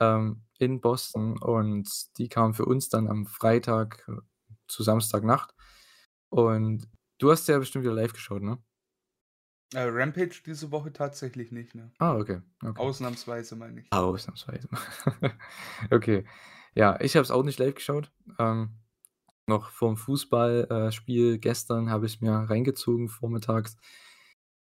ähm, 0.00 0.44
in 0.58 0.80
Boston. 0.80 1.38
Und 1.38 1.88
die 2.18 2.28
kam 2.28 2.54
für 2.54 2.66
uns 2.66 2.90
dann 2.90 3.08
am 3.08 3.26
Freitag 3.26 4.06
zu 4.68 4.82
Samstagnacht. 4.82 5.54
Und 6.28 6.88
du 7.18 7.30
hast 7.30 7.48
ja 7.48 7.58
bestimmt 7.58 7.84
wieder 7.84 7.94
live 7.94 8.12
geschaut, 8.12 8.42
ne? 8.42 8.58
Äh, 9.74 9.84
Rampage 9.84 10.42
diese 10.44 10.70
Woche 10.70 10.92
tatsächlich 10.92 11.50
nicht, 11.50 11.74
ne? 11.74 11.90
Ah, 11.98 12.14
okay. 12.14 12.42
okay. 12.62 12.78
Ausnahmsweise 12.78 13.56
meine 13.56 13.80
ich. 13.80 13.92
Ausnahmsweise. 13.92 14.68
okay. 15.90 16.26
Ja, 16.74 17.00
ich 17.00 17.16
habe 17.16 17.22
es 17.22 17.30
auch 17.30 17.42
nicht 17.42 17.58
live 17.58 17.74
geschaut. 17.74 18.12
Ähm, 18.38 18.81
noch 19.46 19.70
vorm 19.70 19.96
Fußballspiel 19.96 21.38
gestern 21.38 21.90
habe 21.90 22.06
ich 22.06 22.20
mir 22.20 22.32
reingezogen 22.32 23.08
vormittags. 23.08 23.76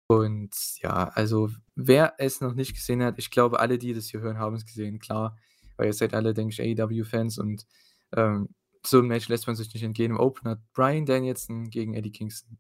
Und 0.06 0.55
ja, 0.82 1.09
also 1.14 1.51
wer 1.74 2.14
es 2.18 2.40
noch 2.40 2.55
nicht 2.55 2.74
gesehen 2.74 3.02
hat, 3.02 3.18
ich 3.18 3.30
glaube, 3.30 3.60
alle, 3.60 3.78
die 3.78 3.94
das 3.94 4.06
hier 4.06 4.20
hören, 4.20 4.38
haben 4.38 4.55
es 4.55 4.66
gesehen, 4.66 4.98
klar. 4.98 5.38
Weil 5.76 5.86
ihr 5.86 5.92
seid 5.92 6.14
alle, 6.14 6.34
denke 6.34 6.52
ich, 6.52 6.80
AEW-Fans 6.80 7.38
und 7.38 7.66
ähm, 8.14 8.48
so 8.86 8.98
ein 8.98 9.06
Match 9.06 9.28
lässt 9.28 9.46
man 9.46 9.56
sich 9.56 9.72
nicht 9.72 9.82
entgehen. 9.82 10.12
Im 10.12 10.20
Open 10.20 10.51
hat 10.51 10.60
Brian 10.72 11.06
Danielson 11.06 11.70
gegen 11.70 11.94
Eddie 11.94 12.12
Kingston. 12.12 12.59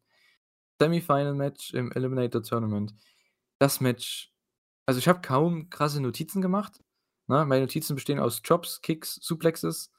Semifinal-Match 0.80 1.74
im 1.74 1.92
Eliminator 1.92 2.42
Tournament. 2.42 2.94
Das 3.58 3.80
Match, 3.80 4.32
also 4.86 4.98
ich 4.98 5.06
habe 5.06 5.20
kaum 5.20 5.70
krasse 5.70 6.00
Notizen 6.00 6.42
gemacht. 6.42 6.80
Ne? 7.28 7.44
Meine 7.46 7.62
Notizen 7.62 7.94
bestehen 7.94 8.18
aus 8.18 8.42
Chops, 8.42 8.80
Kicks, 8.80 9.16
Suplexes 9.22 9.93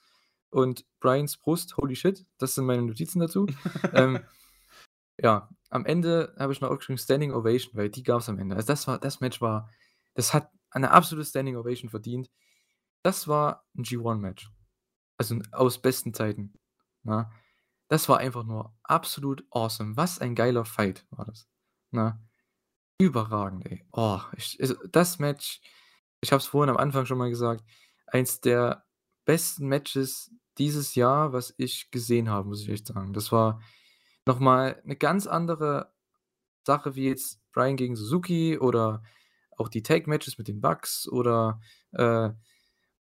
und 0.55 0.85
Brians 1.01 1.35
Brust. 1.35 1.75
Holy 1.75 1.97
shit, 1.97 2.25
das 2.37 2.55
sind 2.55 2.65
meine 2.65 2.81
Notizen 2.81 3.19
dazu. 3.19 3.45
ähm, 3.93 4.21
ja, 5.21 5.49
am 5.69 5.85
Ende 5.85 6.33
habe 6.39 6.53
ich 6.53 6.61
noch 6.61 6.69
aufgeschrieben 6.69 6.97
Standing 6.97 7.33
Ovation, 7.33 7.75
weil 7.75 7.89
die 7.89 8.03
gab 8.03 8.21
es 8.21 8.29
am 8.29 8.39
Ende. 8.39 8.55
Also 8.55 8.67
das 8.67 8.87
war, 8.87 8.97
das 8.97 9.19
Match 9.19 9.41
war, 9.41 9.69
das 10.13 10.33
hat 10.33 10.49
eine 10.71 10.91
absolute 10.91 11.27
Standing 11.27 11.57
Ovation 11.57 11.89
verdient. 11.89 12.31
Das 13.03 13.27
war 13.27 13.65
ein 13.77 13.83
G1-Match. 13.83 14.49
Also 15.17 15.39
aus 15.51 15.81
besten 15.81 16.13
Zeiten. 16.13 16.53
Na? 17.03 17.29
Das 17.89 18.07
war 18.07 18.19
einfach 18.19 18.45
nur 18.45 18.73
absolut 18.81 19.45
awesome. 19.51 19.97
Was 19.97 20.19
ein 20.19 20.35
geiler 20.35 20.63
Fight 20.63 21.05
war 21.09 21.25
das. 21.25 21.49
Na? 21.91 22.23
Überragend, 22.97 23.65
ey. 23.65 23.85
Oh, 23.91 24.21
ich, 24.37 24.57
also 24.61 24.75
das 24.87 25.19
Match, 25.19 25.59
ich 26.21 26.31
habe 26.31 26.39
es 26.39 26.47
vorhin 26.47 26.69
am 26.73 26.77
Anfang 26.77 27.05
schon 27.05 27.17
mal 27.17 27.29
gesagt, 27.29 27.65
eins 28.07 28.39
der 28.39 28.85
besten 29.25 29.67
Matches 29.67 30.31
dieses 30.57 30.95
Jahr, 30.95 31.33
was 31.33 31.53
ich 31.57 31.91
gesehen 31.91 32.29
habe, 32.29 32.49
muss 32.49 32.61
ich 32.61 32.69
echt 32.69 32.87
sagen. 32.87 33.13
Das 33.13 33.31
war 33.31 33.61
nochmal 34.25 34.81
eine 34.83 34.95
ganz 34.95 35.27
andere 35.27 35.91
Sache 36.65 36.95
wie 36.95 37.07
jetzt 37.07 37.39
Brian 37.51 37.75
gegen 37.77 37.95
Suzuki 37.95 38.57
oder 38.57 39.03
auch 39.57 39.69
die 39.69 39.83
Tag-Matches 39.83 40.37
mit 40.37 40.47
den 40.47 40.61
Bucks 40.61 41.07
oder 41.07 41.61
äh, 41.91 42.29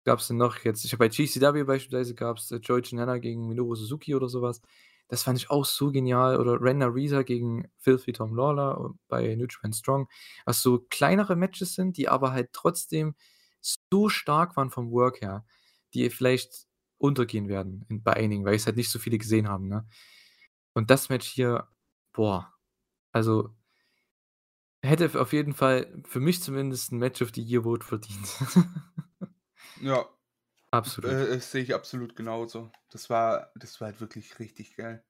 gab 0.04 0.18
es 0.18 0.28
denn 0.28 0.36
noch 0.36 0.58
jetzt, 0.58 0.84
ich 0.84 0.92
habe 0.92 0.98
bei 0.98 1.08
GCW 1.08 1.64
beispielsweise 1.64 2.14
gab 2.14 2.38
es 2.38 2.50
äh, 2.50 2.56
Joey 2.56 2.82
Janela 2.84 3.18
gegen 3.18 3.46
Minoru 3.48 3.74
Suzuki 3.74 4.14
oder 4.14 4.28
sowas. 4.28 4.60
Das 5.08 5.22
fand 5.22 5.38
ich 5.38 5.50
auch 5.50 5.66
so 5.66 5.90
genial. 5.92 6.40
Oder 6.40 6.60
Renda 6.60 6.86
Reza 6.86 7.22
gegen 7.22 7.68
Filthy 7.76 8.14
Tom 8.14 8.34
Lawler 8.34 8.94
bei 9.08 9.34
New 9.34 9.46
Japan 9.46 9.72
Strong. 9.74 10.08
Was 10.46 10.62
so 10.62 10.86
kleinere 10.88 11.36
Matches 11.36 11.74
sind, 11.74 11.98
die 11.98 12.08
aber 12.08 12.32
halt 12.32 12.54
trotzdem 12.54 13.14
so 13.60 14.08
stark 14.08 14.56
waren 14.56 14.70
vom 14.70 14.90
Work 14.90 15.20
her, 15.20 15.44
die 15.92 16.08
vielleicht 16.08 16.66
untergehen 17.02 17.48
werden 17.48 17.84
in, 17.88 18.02
bei 18.02 18.14
einigen, 18.14 18.44
weil 18.44 18.54
es 18.54 18.66
halt 18.66 18.76
nicht 18.76 18.90
so 18.90 18.98
viele 18.98 19.18
gesehen 19.18 19.48
haben. 19.48 19.68
Ne? 19.68 19.86
Und 20.72 20.90
das 20.90 21.08
Match 21.08 21.28
hier, 21.28 21.68
boah, 22.12 22.52
also 23.12 23.54
hätte 24.82 25.20
auf 25.20 25.32
jeden 25.32 25.52
Fall 25.52 26.02
für 26.06 26.20
mich 26.20 26.42
zumindest 26.42 26.92
ein 26.92 26.98
Match 26.98 27.22
of 27.22 27.30
the 27.34 27.42
Year 27.42 27.62
Vote 27.62 27.84
verdient. 27.84 28.26
Ja, 29.80 30.06
Absolut. 30.72 31.10
äh, 31.10 31.34
das 31.34 31.50
sehe 31.50 31.62
ich 31.62 31.74
absolut 31.74 32.16
genauso. 32.16 32.72
Das 32.90 33.10
war, 33.10 33.52
das 33.56 33.80
war 33.80 33.88
halt 33.88 34.00
wirklich 34.00 34.38
richtig 34.38 34.76
geil. 34.76 35.04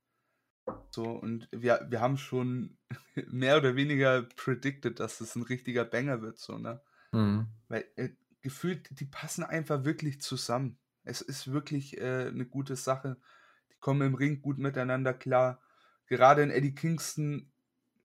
So, 0.90 1.04
und 1.04 1.48
wir, 1.52 1.86
wir 1.88 2.00
haben 2.00 2.18
schon 2.18 2.78
mehr 3.28 3.56
oder 3.56 3.76
weniger 3.76 4.22
predicted, 4.22 4.98
dass 4.98 5.20
es 5.20 5.36
ein 5.36 5.42
richtiger 5.42 5.84
Banger 5.84 6.20
wird, 6.20 6.38
so, 6.38 6.58
ne? 6.58 6.82
Mhm. 7.12 7.46
Weil 7.68 7.84
äh, 7.96 8.10
gefühlt, 8.40 8.88
die 8.98 9.04
passen 9.04 9.44
einfach 9.44 9.84
wirklich 9.84 10.20
zusammen. 10.20 10.78
Es 11.04 11.20
ist 11.20 11.52
wirklich 11.52 11.98
äh, 11.98 12.28
eine 12.28 12.46
gute 12.46 12.76
Sache. 12.76 13.16
Die 13.70 13.78
kommen 13.80 14.02
im 14.02 14.14
Ring 14.14 14.40
gut 14.40 14.58
miteinander 14.58 15.14
klar. 15.14 15.60
Gerade 16.06 16.42
in 16.42 16.50
Eddie 16.50 16.74
Kingston, 16.74 17.50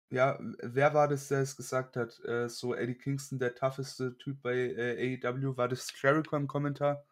ja, 0.10 0.38
wer 0.62 0.94
war 0.94 1.08
das, 1.08 1.28
der 1.28 1.42
es 1.42 1.56
gesagt 1.56 1.96
hat? 1.96 2.20
Äh, 2.26 2.50
so 2.50 2.76
Eddie 2.76 2.98
Kingston, 2.98 3.40
der 3.40 3.56
tougheste 3.56 4.18
Typ 4.18 4.42
bei 4.42 4.56
äh, 4.56 5.20
AEW, 5.24 5.58
war 5.58 5.68
das 5.68 5.92
Jericho 6.00 6.36
im 6.36 6.48
Kommentar? 6.48 7.04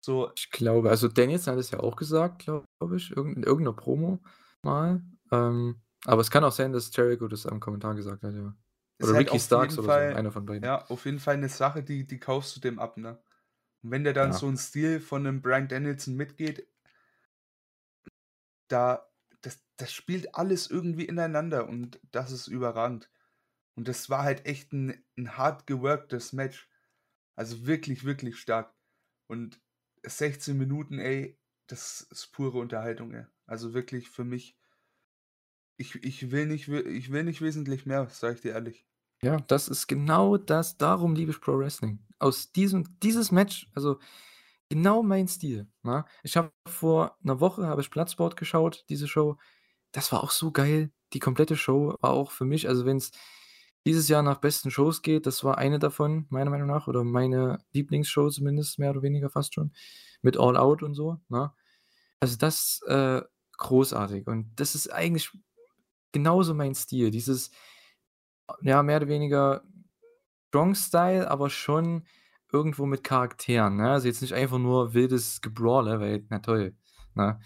So, 0.00 0.30
Ich 0.36 0.50
glaube, 0.50 0.90
also 0.90 1.08
Danielson 1.08 1.54
hat 1.54 1.60
es 1.60 1.70
ja 1.72 1.80
auch 1.80 1.96
gesagt, 1.96 2.44
glaube 2.44 2.96
ich, 2.96 3.10
in 3.16 3.42
irgendeiner 3.42 3.72
Promo 3.72 4.20
mal. 4.62 5.02
Ähm, 5.32 5.80
aber 6.04 6.20
es 6.20 6.30
kann 6.30 6.44
auch 6.44 6.52
sein, 6.52 6.72
dass 6.72 6.94
Jericho 6.94 7.26
das 7.26 7.46
am 7.46 7.60
Kommentar 7.60 7.94
gesagt 7.94 8.22
hat, 8.22 8.32
ja. 8.32 8.54
Oder 9.02 9.14
halt 9.14 9.26
Ricky 9.26 9.36
auf 9.36 9.42
Starks 9.42 9.78
oder 9.78 9.88
Fall, 9.88 10.10
so, 10.12 10.16
einer 10.16 10.32
von 10.32 10.46
beiden. 10.46 10.64
ja, 10.64 10.86
auf 10.86 11.04
jeden 11.04 11.18
Fall 11.18 11.34
eine 11.34 11.48
Sache, 11.48 11.82
die, 11.82 12.06
die 12.06 12.18
kaufst 12.18 12.56
du 12.56 12.60
dem 12.60 12.78
ab, 12.78 12.96
ne? 12.96 13.18
Und 13.86 13.92
wenn 13.92 14.02
der 14.02 14.14
dann 14.14 14.32
Ja. 14.32 14.38
so 14.40 14.48
einen 14.48 14.56
Stil 14.56 14.98
von 14.98 15.24
einem 15.24 15.42
Brian 15.42 15.68
Danielson 15.68 16.16
mitgeht, 16.16 16.66
da, 18.68 19.08
das, 19.42 19.64
das 19.76 19.92
spielt 19.92 20.34
alles 20.34 20.70
irgendwie 20.70 21.04
ineinander 21.04 21.68
und 21.68 22.00
das 22.10 22.32
ist 22.32 22.48
überragend. 22.48 23.10
Und 23.76 23.88
das 23.88 24.10
war 24.10 24.22
halt 24.24 24.46
echt 24.46 24.72
ein, 24.72 25.04
ein 25.16 25.36
hart 25.36 25.66
geworktes 25.66 26.32
Match. 26.32 26.70
Also 27.36 27.66
wirklich, 27.66 28.04
wirklich 28.04 28.38
stark. 28.38 28.74
Und 29.28 29.60
16 30.04 30.58
Minuten, 30.58 30.98
ey, 30.98 31.38
das 31.68 32.02
ist 32.10 32.32
pure 32.32 32.58
Unterhaltung, 32.58 33.12
ey. 33.14 33.26
Also 33.46 33.74
wirklich 33.74 34.10
für 34.10 34.24
mich, 34.24 34.58
ich, 35.78 35.94
ich, 36.04 36.30
will, 36.30 36.44
nicht, 36.46 36.68
ich 36.68 37.10
will 37.12 37.24
nicht 37.24 37.40
wesentlich 37.40 37.86
mehr, 37.86 38.06
sag 38.10 38.34
ich 38.34 38.40
dir 38.42 38.52
ehrlich. 38.52 38.86
Ja, 39.22 39.38
das 39.48 39.68
ist 39.68 39.86
genau 39.86 40.36
das. 40.36 40.76
Darum 40.76 41.14
liebe 41.14 41.30
ich 41.30 41.40
Pro 41.40 41.58
Wrestling. 41.58 42.00
Aus 42.18 42.52
diesem, 42.52 42.98
dieses 43.00 43.32
Match, 43.32 43.70
also 43.74 43.98
genau 44.68 45.02
mein 45.02 45.28
Stil. 45.28 45.68
Ne? 45.82 46.04
Ich 46.22 46.36
habe 46.36 46.52
vor 46.66 47.16
einer 47.22 47.40
Woche 47.40 47.66
habe 47.66 47.80
ich 47.80 47.90
Platzsport 47.90 48.36
geschaut, 48.36 48.84
diese 48.88 49.08
Show. 49.08 49.36
Das 49.92 50.12
war 50.12 50.22
auch 50.22 50.30
so 50.30 50.52
geil. 50.52 50.90
Die 51.12 51.18
komplette 51.18 51.56
Show 51.56 51.94
war 52.00 52.10
auch 52.10 52.30
für 52.30 52.44
mich, 52.44 52.68
also 52.68 52.84
wenn 52.84 52.96
es 52.96 53.12
dieses 53.86 54.08
Jahr 54.08 54.22
nach 54.22 54.38
besten 54.38 54.70
Shows 54.70 55.02
geht, 55.02 55.26
das 55.26 55.44
war 55.44 55.58
eine 55.58 55.78
davon, 55.78 56.26
meiner 56.28 56.50
Meinung 56.50 56.66
nach, 56.66 56.88
oder 56.88 57.04
meine 57.04 57.58
Lieblingsshow 57.72 58.28
zumindest, 58.30 58.80
mehr 58.80 58.90
oder 58.90 59.02
weniger 59.02 59.30
fast 59.30 59.54
schon, 59.54 59.72
mit 60.22 60.36
All 60.36 60.56
Out 60.56 60.82
und 60.82 60.94
so. 60.94 61.20
Ne? 61.28 61.52
Also 62.18 62.36
das 62.36 62.80
äh, 62.88 63.22
großartig. 63.58 64.26
Und 64.26 64.50
das 64.56 64.74
ist 64.74 64.92
eigentlich 64.92 65.30
genauso 66.10 66.54
mein 66.54 66.74
Stil. 66.74 67.12
Dieses, 67.12 67.52
ja, 68.62 68.82
mehr 68.82 68.98
oder 68.98 69.08
weniger 69.08 69.62
Strong-Style, 70.48 71.30
aber 71.30 71.50
schon 71.50 72.06
irgendwo 72.52 72.86
mit 72.86 73.04
Charakteren. 73.04 73.76
Ne? 73.76 73.90
Also 73.90 74.08
jetzt 74.08 74.22
nicht 74.22 74.34
einfach 74.34 74.58
nur 74.58 74.94
wildes 74.94 75.40
Gebrawle, 75.40 76.00
weil, 76.00 76.24
na 76.30 76.38
toll, 76.38 76.76
ne? 77.14 77.40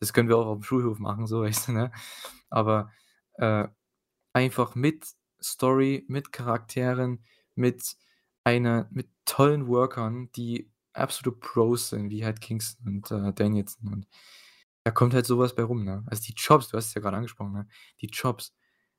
das 0.00 0.12
können 0.12 0.28
wir 0.28 0.36
auch 0.36 0.46
auf 0.46 0.58
dem 0.58 0.62
Schulhof 0.62 0.98
machen, 0.98 1.26
so 1.26 1.40
weißt 1.42 1.68
du, 1.68 1.72
ne? 1.72 1.92
Aber 2.50 2.90
äh, 3.34 3.68
einfach 4.32 4.74
mit 4.74 5.06
Story, 5.42 6.04
mit 6.08 6.32
Charakteren, 6.32 7.24
mit 7.54 7.96
einer, 8.44 8.88
mit 8.90 9.08
tollen 9.24 9.66
Workern, 9.66 10.30
die 10.36 10.70
absolute 10.92 11.38
Pros 11.38 11.90
sind, 11.90 12.10
wie 12.10 12.24
halt 12.24 12.40
Kingston 12.40 12.86
und 12.88 13.10
äh, 13.10 13.32
Danielson. 13.32 13.92
Und 13.92 14.08
da 14.84 14.90
kommt 14.90 15.14
halt 15.14 15.26
sowas 15.26 15.54
bei 15.54 15.62
rum, 15.62 15.84
ne? 15.84 16.04
Also 16.06 16.22
die 16.24 16.34
Chops, 16.34 16.68
du 16.68 16.76
hast 16.76 16.88
es 16.88 16.94
ja 16.94 17.00
gerade 17.00 17.16
angesprochen, 17.16 17.52
ne? 17.52 17.68
Die 18.00 18.08
Chops 18.08 18.54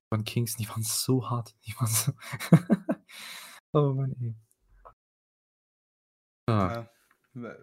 von 0.09 0.23
Kingston, 0.23 0.63
die 0.63 0.69
waren 0.69 0.83
so 0.83 1.29
hart. 1.29 1.55
Die 1.65 1.73
waren 1.77 1.87
so. 1.87 2.11
oh 3.73 3.93
Mann, 3.93 4.15
ey. 4.21 4.35
Ah, 6.47 6.87
Ja. 7.33 7.55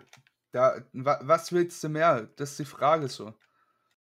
Da, 0.53 0.85
wa- 0.93 1.19
was 1.23 1.51
willst 1.53 1.83
du 1.83 1.89
mehr? 1.89 2.23
Das 2.37 2.53
ist 2.53 2.59
die 2.61 2.65
Frage 2.65 3.09
so. 3.09 3.35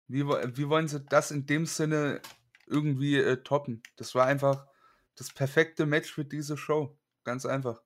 Wie 0.08 0.26
wie 0.26 0.70
wollen 0.70 0.88
sie 0.88 1.00
das 1.02 1.30
in 1.30 1.46
dem 1.46 1.66
Sinne 1.68 2.20
irgendwie, 2.66 3.18
äh, 3.18 3.44
toppen? 3.44 3.84
Das 3.96 4.16
war 4.16 4.26
einfach 4.26 4.66
das 5.16 5.32
perfekte 5.32 5.86
Match 5.86 6.12
für 6.12 6.26
diese 6.26 6.58
Show. 6.58 6.98
Ganz 7.24 7.46
einfach. 7.46 7.82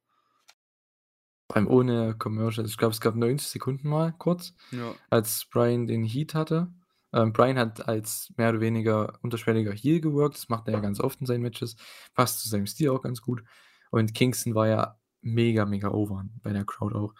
Vor 1.51 1.57
allem 1.57 1.67
ohne 1.67 2.15
Commercials. 2.17 2.69
Ich 2.69 2.77
glaube, 2.77 2.93
es 2.93 3.01
gab 3.01 3.15
90 3.15 3.45
Sekunden 3.49 3.89
mal 3.89 4.13
kurz, 4.13 4.53
Ja. 4.71 4.95
als 5.09 5.45
Bryan 5.45 5.85
den 5.87 6.05
Heat 6.05 6.33
hatte. 6.33 6.71
Ähm, 7.15 7.31
Bryan 7.31 7.57
hat 7.57 7.87
als 7.87 8.33
mehr 8.35 8.49
oder 8.49 8.59
weniger 8.59 9.17
unterschwelliger 9.21 9.71
Heel 9.71 10.01
geworkt. 10.01 10.35
Das 10.35 10.49
macht 10.49 10.67
er 10.67 10.73
ja 10.73 10.79
ganz 10.81 10.99
oft 10.99 11.21
in 11.21 11.25
seinen 11.25 11.41
Matches. 11.41 11.77
Passt 12.13 12.41
zu 12.41 12.49
seinem 12.49 12.67
Stil 12.67 12.89
auch 12.89 13.01
ganz 13.01 13.21
gut. 13.21 13.41
Und 13.89 14.13
Kingston 14.13 14.53
war 14.53 14.67
ja 14.67 14.99
mega, 15.21 15.65
mega 15.65 15.89
over 15.89 16.25
bei 16.43 16.51
der 16.51 16.65
Crowd 16.65 16.93
auch. 16.93 17.15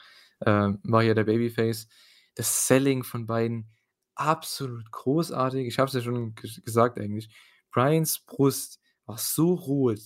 Ähm, 0.46 0.80
war 0.84 1.02
ja 1.02 1.14
der 1.14 1.24
Babyface. 1.24 1.88
Das 2.36 2.68
Selling 2.68 3.04
von 3.04 3.26
beiden 3.26 3.72
absolut 4.16 4.92
großartig. 4.92 5.66
Ich 5.66 5.80
habe 5.80 5.88
es 5.88 5.94
ja 5.94 6.02
schon 6.02 6.36
gesagt 6.36 7.00
eigentlich. 7.00 7.34
Bryans 7.72 8.20
Brust 8.20 8.82
war 9.06 9.18
so 9.18 9.54
rot. 9.54 10.00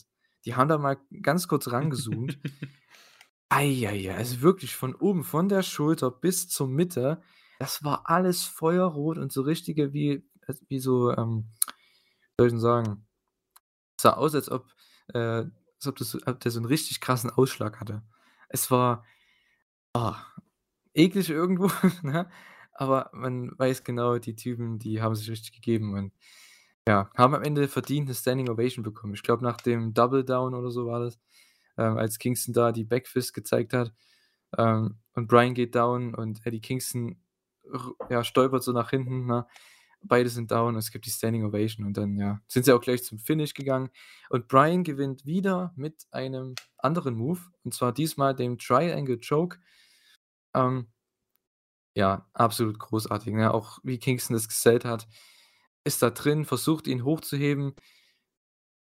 Die 0.46 0.56
haben 0.56 0.70
da 0.70 0.78
mal 0.78 0.98
ganz 1.24 1.48
kurz 1.48 1.72
rangezoomt. 1.72 2.38
Eieiei, 3.50 4.16
also 4.16 4.42
wirklich 4.42 4.76
von 4.76 4.94
oben, 4.94 5.24
von 5.24 5.50
der 5.50 5.64
Schulter 5.64 6.12
bis 6.12 6.48
zur 6.48 6.68
Mitte, 6.68 7.22
das 7.60 7.84
war 7.84 8.04
alles 8.10 8.44
feuerrot 8.46 9.18
und 9.20 9.32
so 9.34 9.44
richtige 9.44 9.94
wie 9.94 10.26
äh, 10.48 10.56
wie 10.70 10.80
so, 10.80 11.12
ähm, 11.12 11.46
soll 12.40 12.48
ich 12.48 12.54
denn 12.54 12.60
sagen? 12.62 13.08
Sah 14.02 14.14
aus, 14.14 14.36
als 14.36 14.50
ob 14.52 14.68
äh, 15.14 15.20
als 15.20 15.88
ob 15.88 15.98
das 15.98 16.16
ob 16.28 16.40
der 16.42 16.52
so 16.52 16.60
'n 16.62 16.66
richtig 16.66 17.02
krassen 17.02 17.30
Ausschlag 17.32 17.80
hatte. 17.82 18.04
Es 18.50 18.72
war, 18.72 19.06
ah, 19.96 20.18
eklig 20.96 21.30
irgendwo, 21.32 21.70
ne? 22.04 22.30
Aber 22.74 23.10
man 23.14 23.52
weiß 23.60 23.84
genau, 23.86 24.20
die 24.20 24.36
Typen, 24.36 24.80
die 24.80 25.02
haben 25.02 25.16
sich 25.16 25.30
richtig 25.32 25.54
gegeben 25.54 25.96
und 25.96 26.14
ja, 26.88 27.12
haben 27.18 27.36
am 27.36 27.44
Ende 27.44 27.68
verdient 27.70 28.10
'ne 28.10 28.16
Standing 28.16 28.50
Ovation 28.50 28.84
bekommen. 28.84 29.14
Ich 29.16 29.24
glaube, 29.24 29.44
nach 29.44 29.58
dem 29.62 29.94
Double 29.96 30.24
Down 30.26 30.56
oder 30.56 30.72
so 30.72 30.88
war 30.88 31.02
das, 31.02 31.20
ähm, 31.78 31.98
als 31.98 32.20
Kingston 32.20 32.54
da 32.54 32.72
die 32.74 32.86
Backfist 32.86 33.34
gezeigt 33.36 33.74
hat, 33.74 33.94
ähm, 34.58 35.00
und 35.16 35.28
Bryan 35.30 35.54
geht 35.56 35.76
down 35.76 36.16
und 36.16 36.46
Eddie 36.48 36.62
Kingston 36.62 37.22
ja, 38.10 38.24
stolpert 38.24 38.64
so 38.64 38.72
nach 38.72 38.90
hinten, 38.90 39.26
ne? 39.26 39.46
Beide 40.02 40.30
sind 40.30 40.52
down, 40.52 40.78
es 40.78 40.92
gibt 40.92 41.06
die 41.06 41.12
Standing 41.12 41.44
Ovation 41.44 41.86
und 41.86 41.98
dann, 41.98 42.16
ja, 42.18 42.40
sind 42.48 42.64
sie 42.64 42.72
auch 42.72 42.80
gleich 42.80 43.04
zum 43.04 43.20
Finish 43.20 43.54
gegangen 43.54 43.90
und 44.30 44.48
Bryan 44.48 44.86
gewinnt 44.86 45.26
wieder 45.26 45.74
mit 45.76 46.08
einem 46.12 46.56
anderen 46.78 47.16
Move 47.16 47.42
und 47.64 47.74
zwar 47.74 47.92
diesmal 47.94 48.34
dem 48.34 48.58
Triangle 48.58 49.20
Choke. 49.20 49.60
Ähm 50.54 50.88
ja, 51.96 52.30
absolut 52.34 52.80
großartig, 52.80 53.34
ne? 53.34 53.54
Auch 53.54 53.80
wie 53.84 54.00
Kingston 54.00 54.36
das 54.36 54.48
gesellt 54.48 54.86
hat. 54.86 55.08
Ist 55.84 56.02
da 56.02 56.10
drin, 56.12 56.46
versucht 56.46 56.88
ihn 56.88 57.04
hochzuheben. 57.04 57.76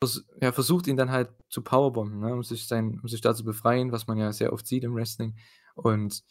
Vers 0.04 0.26
ja, 0.42 0.52
versucht 0.52 0.88
ihn 0.88 0.98
dann 0.98 1.12
halt 1.12 1.30
zu 1.50 1.62
powerbomben, 1.64 2.20
ne, 2.20 2.34
um 2.34 2.44
sich 2.44 2.68
sein 2.68 3.00
um 3.02 3.08
sich 3.08 3.22
da 3.22 3.34
zu 3.34 3.44
befreien, 3.44 3.92
was 3.92 4.08
man 4.08 4.18
ja 4.18 4.32
sehr 4.34 4.54
oft 4.54 4.68
sieht 4.68 4.84
im 4.84 4.96
Wrestling. 4.96 5.38
Und 5.76 6.24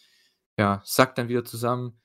ja, 0.59 0.83
sackt 0.85 1.19
dann 1.19 1.29
wieder 1.29 1.45
zusammen, 1.45 2.01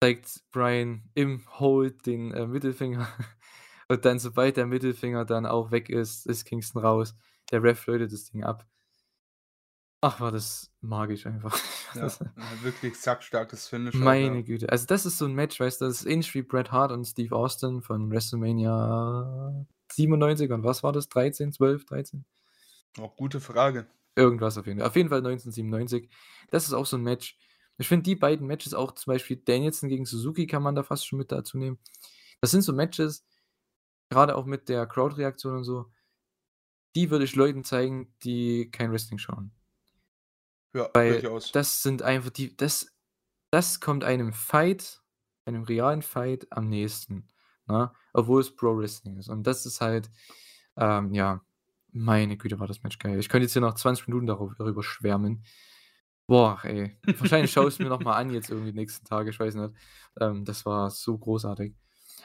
zeigt 0.00 0.42
Bryan 0.52 1.10
im 1.14 1.42
Hold 1.58 2.06
den, 2.06 2.32
äh, 2.32 2.46
Mittelfinger 2.46 3.08
und 3.88 4.04
dann, 4.04 4.18
sobald 4.18 4.56
der 4.56 4.66
Mittelfinger 4.66 5.24
dann 5.24 5.46
auch 5.46 5.70
weg 5.70 5.88
ist, 5.90 6.26
ist 6.26 6.44
Kingston 6.44 6.82
raus. 6.82 7.14
Der 7.52 7.62
Ref 7.62 7.86
läutet 7.86 8.12
das 8.12 8.26
Ding 8.26 8.44
ab. 8.44 8.66
Ach, 10.02 10.20
war 10.20 10.30
das 10.32 10.70
magisch 10.80 11.26
einfach. 11.26 11.58
Ja, 11.94 12.18
ja, 12.36 12.62
wirklich 12.62 13.00
sackstarkes 13.00 13.68
Finish 13.68 14.02
auch, 14.02 14.20
Meine 14.20 14.42
ja. 14.44 14.44
Güte. 14.44 14.68
Also, 14.70 14.86
das 14.86 15.06
ist 15.06 15.18
so 15.18 15.24
'n 15.26 15.34
Match, 15.34 15.58
weißt 15.60 15.80
du, 15.80 15.86
das 15.86 16.00
ist 16.00 16.06
ähnlich 16.06 16.34
wie 16.34 16.42
Bret 16.42 16.72
Hart 16.72 16.92
und 16.92 17.04
Steve 17.04 17.34
Austin 17.34 17.82
von 17.82 18.10
WrestleMania 18.10 19.64
97 19.92 20.50
und 20.50 20.64
was 20.64 20.82
war 20.82 20.92
das? 20.92 21.08
13, 21.08 21.52
12, 21.52 21.84
13? 21.86 22.24
Oh, 22.98 23.08
gute 23.16 23.40
Frage. 23.40 23.86
Irgendwas 24.18 24.56
auf 24.56 24.66
jeden 24.66 24.78
Fall. 24.80 24.88
Auf 24.88 24.96
jeden 24.96 25.10
Fall 25.10 25.20
1997. 25.22 26.08
Das 26.50 26.66
ist 26.66 26.72
auch 26.72 26.86
so 26.86 26.96
'n 26.96 27.02
Match. 27.02 27.36
Ich 27.78 27.88
finde 27.88 28.04
die 28.04 28.16
beiden 28.16 28.46
Matches 28.46 28.74
auch 28.74 28.92
zum 28.92 29.12
Beispiel 29.12 29.36
Danielson 29.36 29.88
gegen 29.88 30.06
Suzuki 30.06 30.46
kann 30.46 30.62
man 30.62 30.74
da 30.74 30.82
fast 30.82 31.06
schon 31.06 31.18
mit 31.18 31.30
dazu 31.30 31.58
nehmen. 31.58 31.78
Das 32.40 32.50
sind 32.50 32.62
so 32.62 32.72
Matches, 32.72 33.24
grade 34.10 34.36
auch 34.36 34.46
mit 34.46 34.68
der 34.68 34.86
Crowdreaktion 34.86 35.56
und 35.56 35.64
so 35.64 35.90
die 36.96 37.10
würde 37.10 37.26
ich 37.26 37.36
Leuten 37.36 37.62
zeigen, 37.62 38.12
die 38.24 38.70
kein 38.70 38.90
Wrestling 38.90 39.18
schauen. 39.18 39.52
Ja, 40.74 40.88
Weil 40.94 41.20
durchaus. 41.20 41.52
das 41.52 41.82
sind 41.82 42.02
einfach 42.02 42.30
die 42.30 42.56
das 42.56 42.92
das 43.50 43.80
kommt 43.80 44.02
einem 44.02 44.32
Fight 44.32 45.02
einem 45.44 45.62
realen 45.62 46.02
Fight 46.02 46.48
am 46.50 46.68
nächsten, 46.68 47.28
ne, 47.66 47.92
obwohl 48.12 48.40
es 48.40 48.56
Pro 48.56 48.76
Wrestling 48.76 49.16
ist. 49.16 49.28
Und 49.28 49.46
das 49.46 49.64
ist 49.64 49.80
halt, 49.80 50.10
ähm, 50.76 51.14
ja 51.14 51.42
meine 51.92 52.36
Güte, 52.36 52.58
war 52.58 52.66
das 52.66 52.82
Match 52.82 52.98
geil. 52.98 53.18
Ich 53.20 53.28
könnte 53.28 53.44
jetzt 53.44 53.52
hier 53.52 53.62
noch 53.62 53.74
20 53.74 54.08
Minuten 54.08 54.26
darüber 54.26 54.82
schwärmen. 54.82 55.44
Boah, 56.28 56.58
ey. 56.64 56.96
Wahrscheinlich 57.18 57.52
schaue 57.52 57.68
ich's 57.68 57.78
mir 57.78 57.88
noch 57.88 58.00
mal 58.02 58.16
an 58.16 58.30
jetzt 58.30 58.50
irgendwie 58.50 58.72
die 58.72 58.78
nächsten 58.78 59.04
Tage, 59.06 59.30
ich 59.30 59.38
weiß 59.38 59.54
nicht. 59.54 59.72
Ähm, 60.20 60.44
das 60.44 60.66
war 60.66 60.90
so 60.90 61.16
großartig. 61.16 61.74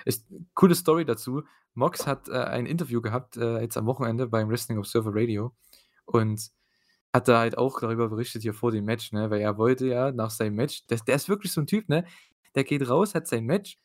Ist 0.06 0.28
coole 0.56 0.74
Story 0.76 1.06
dazu. 1.06 1.44
Mox 1.76 2.08
hat, 2.08 2.28
äh, 2.28 2.34
ein 2.34 2.66
Interview 2.66 3.02
gehabt, 3.02 3.38
äh, 3.38 3.60
jetzt 3.62 3.78
am 3.78 3.86
Wochenende 3.86 4.28
beim 4.28 4.50
Wrestling 4.50 4.80
Observer 4.80 5.12
Radio 5.14 5.56
und 6.06 6.50
hat 7.14 7.28
da 7.28 7.40
halt 7.40 7.58
auch 7.58 7.80
darüber 7.82 8.10
berichtet 8.10 8.44
hier 8.44 8.54
vor 8.56 8.72
dem 8.72 8.86
Match, 8.86 9.12
ne, 9.14 9.30
weil 9.32 9.42
er 9.42 9.58
wollte 9.58 9.88
ja 9.88 10.12
nach 10.12 10.32
seinem 10.32 10.56
Match 10.56 10.88
der 10.88 11.00
der 11.00 11.16
ist 11.16 11.30
wirklich 11.30 11.54
so 11.54 11.62
'n 11.62 11.68
Typ, 11.68 11.90
ne? 11.90 12.06
Der 12.56 12.64
geht 12.66 12.88
raus, 12.90 13.16
hat 13.16 13.28
sein 13.28 13.46
Match 13.46 13.78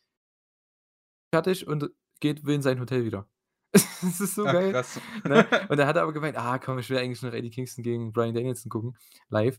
fertig 1.33 1.67
und 1.67 1.91
geht 2.21 2.45
will 2.45 2.57
in 2.57 2.63
sein 2.63 2.81
Hotel 2.81 3.05
wieder. 3.05 3.29
Das 4.03 4.21
ist 4.21 4.35
so 4.35 4.45
Ach, 4.45 4.53
geil, 4.53 4.79
ne? 5.25 5.47
Und 5.69 5.79
dann 5.79 5.87
hat 5.89 5.97
er 5.97 6.03
aber 6.03 6.13
gemeint: 6.13 6.37
„Ah, 6.37 6.59
komm, 6.59 6.79
ich 6.79 6.91
will 6.91 6.99
eigentlich 6.99 7.23
noch 7.23 7.33
Eddie 7.33 7.51
Kingston 7.51 7.83
gegen 7.85 8.13
Bryan 8.13 8.35
Danielson 8.35 8.71
gucken 8.71 8.97
live.“ 9.29 9.59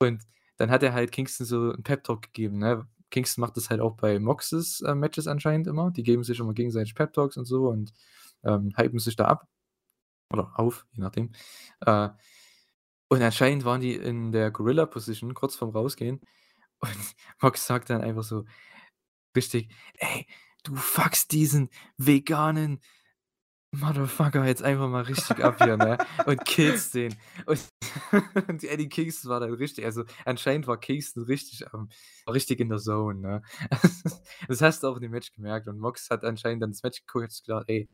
Und 0.00 0.22
dann 0.56 0.70
hat 0.70 0.82
er 0.82 0.92
halt 0.92 1.12
Kingston 1.12 1.46
so 1.46 1.70
'n 1.72 1.82
Pep 1.82 2.04
Talk 2.04 2.22
gegeben, 2.22 2.58
ne? 2.58 2.86
Kingston 3.10 3.40
macht 3.42 3.56
das 3.56 3.70
halt 3.70 3.80
auch 3.80 3.96
bei 3.96 4.18
Moxes, 4.18 4.80
äh, 4.82 4.94
Matches 4.94 5.26
anscheinend 5.28 5.66
immer. 5.66 5.90
Die 5.90 6.02
geben 6.02 6.24
sich 6.24 6.40
immer 6.40 6.52
gegenseitig 6.54 6.94
Pep 6.94 7.12
Talks 7.14 7.36
und 7.36 7.46
so 7.46 7.68
und, 7.68 7.92
ähm, 8.44 8.72
hypen 8.76 8.98
sich 9.00 9.16
da 9.16 9.26
ab 9.26 9.48
oder 10.32 10.52
auf, 10.58 10.86
je 10.92 11.02
nachdem. 11.02 11.32
Äh, 11.86 12.10
und 13.08 13.22
anscheinend 13.22 13.64
waren 13.64 13.80
die 13.80 13.94
in 13.94 14.32
der 14.32 14.50
Gorilla 14.50 14.86
Position 14.86 15.34
kurz 15.34 15.56
vorm 15.56 15.70
Rausgehen 15.70 16.20
und 16.80 17.16
Mox 17.42 17.66
sagt 17.66 17.90
dann 17.90 18.02
einfach 18.02 18.24
so 18.24 18.44
richtig: 19.36 19.70
„Ey, 19.98 20.26
du 20.64 20.76
fuckst 20.76 21.32
diesen 21.32 21.70
veganen 21.98 22.80
Motherfucker 23.72 24.44
jetzt 24.46 24.62
einfach 24.62 24.88
mal 24.88 25.02
richtig 25.04 25.44
ab 25.44 25.58
hier, 25.60 25.76
ne?“ 25.76 25.98
Und 26.26 26.44
killst 26.46 26.94
den. 26.94 27.16
Und 27.46 27.60
und 28.48 28.64
Eddie 28.64 28.88
Kingston 28.88 29.30
war 29.30 29.40
dann 29.40 29.54
richtig 29.54 29.84
also, 29.84 30.04
anscheinend 30.24 30.66
war 30.66 30.78
Kingston 30.78 31.24
richtig 31.24 31.64
ähm, 31.72 31.88
richtig 32.28 32.60
in 32.60 32.68
der 32.68 32.78
Zone, 32.78 33.20
ne? 33.20 33.42
Das 34.48 34.62
hast 34.62 34.82
du 34.82 34.88
auch 34.88 34.96
in 34.96 35.02
dem 35.02 35.10
Match 35.12 35.32
gemerkt 35.32 35.68
und 35.68 35.78
Mox 35.78 36.10
hat 36.10 36.24
anscheinend 36.24 36.62
dann 36.62 36.70
das 36.72 36.82
Match 36.82 37.04
geguckt 37.06 37.32
sich 37.32 37.44
gedacht: 37.44 37.64
„Ey, 37.68 37.88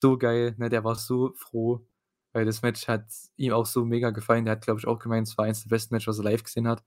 so 0.00 0.18
geil“, 0.18 0.54
ne? 0.58 0.68
Der 0.68 0.84
war 0.84 0.96
so 0.96 1.32
froh, 1.36 1.86
weil 2.32 2.44
das 2.44 2.62
Match 2.62 2.88
hat 2.88 3.04
ihm 3.36 3.52
auch 3.52 3.66
so 3.66 3.84
mega 3.84 4.10
gefallen. 4.10 4.44
Der 4.44 4.52
hat, 4.52 4.64
glaube 4.64 4.80
ich, 4.80 4.86
auch 4.86 4.98
gemeint, 4.98 5.28
es 5.28 5.38
war 5.38 5.46
eins 5.46 5.62
der 5.62 5.70
besten 5.70 5.94
Matches, 5.94 6.08
was 6.08 6.18
er 6.18 6.24
live 6.24 6.44
gesehen 6.44 6.68
hat. 6.68 6.84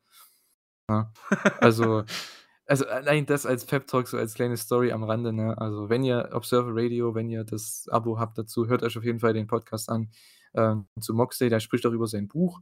Ne? 0.90 1.12
Also 1.60 2.04
also, 2.68 2.86
allein 2.88 3.26
das 3.26 3.46
als 3.46 3.66
Pep 3.66 3.88
Talk, 3.88 4.08
so 4.08 4.18
als 4.18 4.34
kleine 4.34 4.58
Story 4.58 4.92
am 4.92 5.04
Rande, 5.04 5.34
ne? 5.34 5.58
Also, 5.58 5.90
wenn 5.90 6.04
ihr 6.04 6.30
Observer 6.34 6.72
Radio 6.74 7.16
wenn 7.16 7.30
ihr 7.30 7.44
das 7.46 7.88
Abo 7.90 8.20
habt 8.20 8.38
dazu, 8.38 8.68
hört 8.68 8.84
euch 8.84 8.98
auf 8.98 9.06
jeden 9.06 9.20
Fall 9.20 9.34
den 9.34 9.48
Podcast 9.48 9.90
an, 9.90 10.10
ähm, 10.56 10.88
zu 11.00 11.14
Moxley, 11.14 11.50
der 11.50 11.60
spricht 11.60 11.86
auch 11.86 11.92
über 11.92 12.08
sein 12.08 12.28
Buch. 12.28 12.62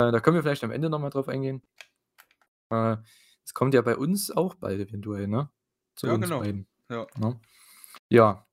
Äh, 0.00 0.12
da 0.12 0.20
können 0.20 0.36
wir 0.36 0.42
vielleicht 0.42 0.64
am 0.64 0.70
Ende 0.72 0.90
noch 0.90 0.98
mal 1.00 1.10
drauf 1.10 1.28
eingehen. 1.28 1.62
Äh, 2.70 2.96
es 3.44 3.54
kommt 3.54 3.74
ja 3.74 3.82
bei 3.82 3.96
uns 3.96 4.30
auch 4.30 4.54
bald 4.54 4.80
eventuell, 4.80 5.28
ne? 5.28 5.50
Zu 5.96 6.06
Ja, 6.06 6.14
uns 6.14 6.26
genau. 6.26 6.40
beiden, 6.40 6.66
Ja. 6.90 7.06
ne? 7.16 7.40
Ja. 8.10 8.46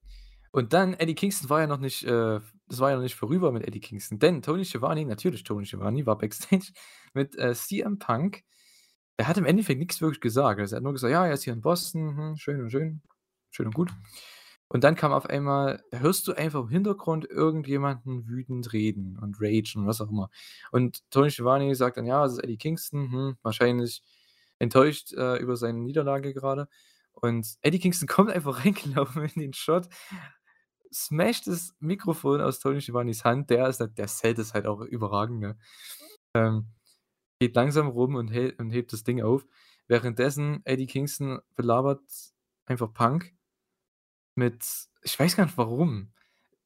Und 0.51 0.73
dann 0.73 0.95
Eddie 0.95 1.15
Kingston 1.15 1.49
war 1.49 1.61
ja 1.61 1.67
noch 1.67 1.79
nicht 1.79 2.03
äh, 2.05 2.41
das 2.67 2.79
war 2.79 2.91
ja 2.91 2.97
noch 2.97 3.03
nicht 3.03 3.15
vorüber 3.15 3.51
mit 3.51 3.67
Eddie 3.67 3.79
Kingston, 3.81 4.19
denn 4.19 4.41
Tony 4.41 4.65
Schiavone 4.65 5.05
natürlich 5.05 5.43
Tony 5.43 5.65
Schiavone 5.65 6.05
war 6.05 6.17
backstage 6.17 6.71
mit, 7.13 7.37
äh, 7.37 7.53
CM 7.55 7.99
Punk. 7.99 8.43
Er 9.17 9.27
hat 9.27 9.37
im 9.37 9.45
Endeffekt 9.45 9.79
nix 9.79 10.01
wirklich 10.01 10.21
gesagt. 10.21 10.59
Also, 10.59 10.75
er 10.75 10.77
hat 10.77 10.83
nur 10.83 10.93
gesagt: 10.93 11.11
„Ja, 11.11 11.25
er 11.27 11.33
ist 11.33 11.43
hier 11.43 11.53
in 11.53 11.61
Boston, 11.61 12.17
hm, 12.17 12.37
schön 12.37 12.61
und 12.61 12.71
schön 12.71 13.01
schön 13.51 13.67
und 13.67 13.75
gut.“ 13.75 13.91
Und 14.69 14.83
dann 14.83 14.95
kam 14.95 15.11
auf 15.13 15.25
einmal 15.27 15.83
hörst 15.91 16.27
du 16.27 16.33
einfach 16.33 16.61
im 16.61 16.69
Hintergrund 16.69 17.25
irgendjemanden 17.29 18.27
wütend 18.27 18.71
reden 18.73 19.17
und 19.19 19.41
ragen 19.41 19.81
und 19.81 19.87
was 19.87 20.01
auch 20.01 20.09
immer. 20.11 20.29
Und 20.71 21.01
Tony 21.11 21.31
Schiavone 21.31 21.73
sagt 21.75 21.97
dann: 21.97 22.05
„Ja, 22.05 22.23
das 22.23 22.33
ist 22.33 22.43
Eddie 22.43 22.57
Kingston, 22.57 23.11
hm, 23.11 23.37
wahrscheinlich 23.41 24.03
enttäuscht, 24.59 25.13
äh, 25.13 25.37
über 25.37 25.57
seine 25.57 25.79
Niederlage 25.79 26.33
grade.“ 26.33 26.67
Und 27.13 27.47
Eddie 27.61 27.79
Kingston 27.79 28.07
kommt 28.09 28.31
einfach 28.31 28.63
reingelaufen 28.65 29.23
in 29.25 29.41
den 29.41 29.53
Shot, 29.53 29.87
smasht 30.91 31.47
das 31.47 31.73
Mikrofon 31.79 32.41
aus 32.41 32.59
Tony 32.59 32.81
Schiavones 32.81 33.23
Hand. 33.25 33.49
Der 33.49 33.67
ist 33.67 33.79
halt 33.79 33.97
der 33.97 34.07
sellt 34.07 34.39
es 34.39 34.53
halt 34.53 34.65
auch 34.67 34.81
überragend, 34.81 35.39
ne? 35.39 35.57
Ähm, 36.33 36.67
geht 37.39 37.55
langsam 37.55 37.87
rum 37.89 38.15
und 38.15 38.29
hält 38.29 38.59
und 38.59 38.71
hebt 38.71 38.93
das 38.93 39.03
Ding 39.03 39.21
auf. 39.23 39.45
Währenddessen 39.87 40.61
Eddie 40.65 40.87
Kingston 40.87 41.39
belabert 41.55 42.01
einfach 42.67 42.93
Punk 42.93 43.33
mit 44.39 44.65
ich 45.03 45.19
weiß 45.19 45.37
gar 45.37 45.45
nicht 45.45 45.57
warum. 45.57 46.13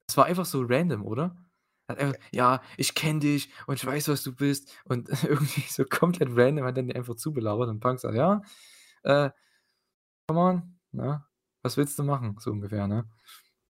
Es 0.10 0.18
war 0.18 0.26
einfach 0.28 0.46
so 0.46 0.64
random, 0.64 1.04
oder? 1.06 1.38
Hat 1.90 2.00
einfach: 2.00 2.18
„Ja, 2.34 2.62
ich 2.78 2.96
kenne 2.96 3.20
dich 3.22 3.52
und 3.68 3.76
ich 3.76 3.86
weiß, 3.86 4.10
was 4.10 4.24
du 4.24 4.36
bist.“ 4.36 4.74
Und 4.86 5.10
irgendwie 5.26 5.62
so 5.70 5.86
komplett 5.86 6.30
random 6.34 6.66
hat 6.66 6.78
er 6.78 6.84
den 6.84 6.96
einfach 6.96 7.16
zubelabert 7.16 7.70
und 7.70 7.80
Punk 7.82 8.00
sagt: 8.02 8.16
„Ja, 8.16 8.42
äh, 9.04 9.32
come 10.28 10.40
on, 10.40 10.80
ne? 10.94 11.26
Was 11.64 11.78
willst 11.78 11.98
du 12.00 12.04
machen?“ 12.04 12.38
So 12.40 12.52
ungefähr, 12.52 12.88
ne? 12.88 13.10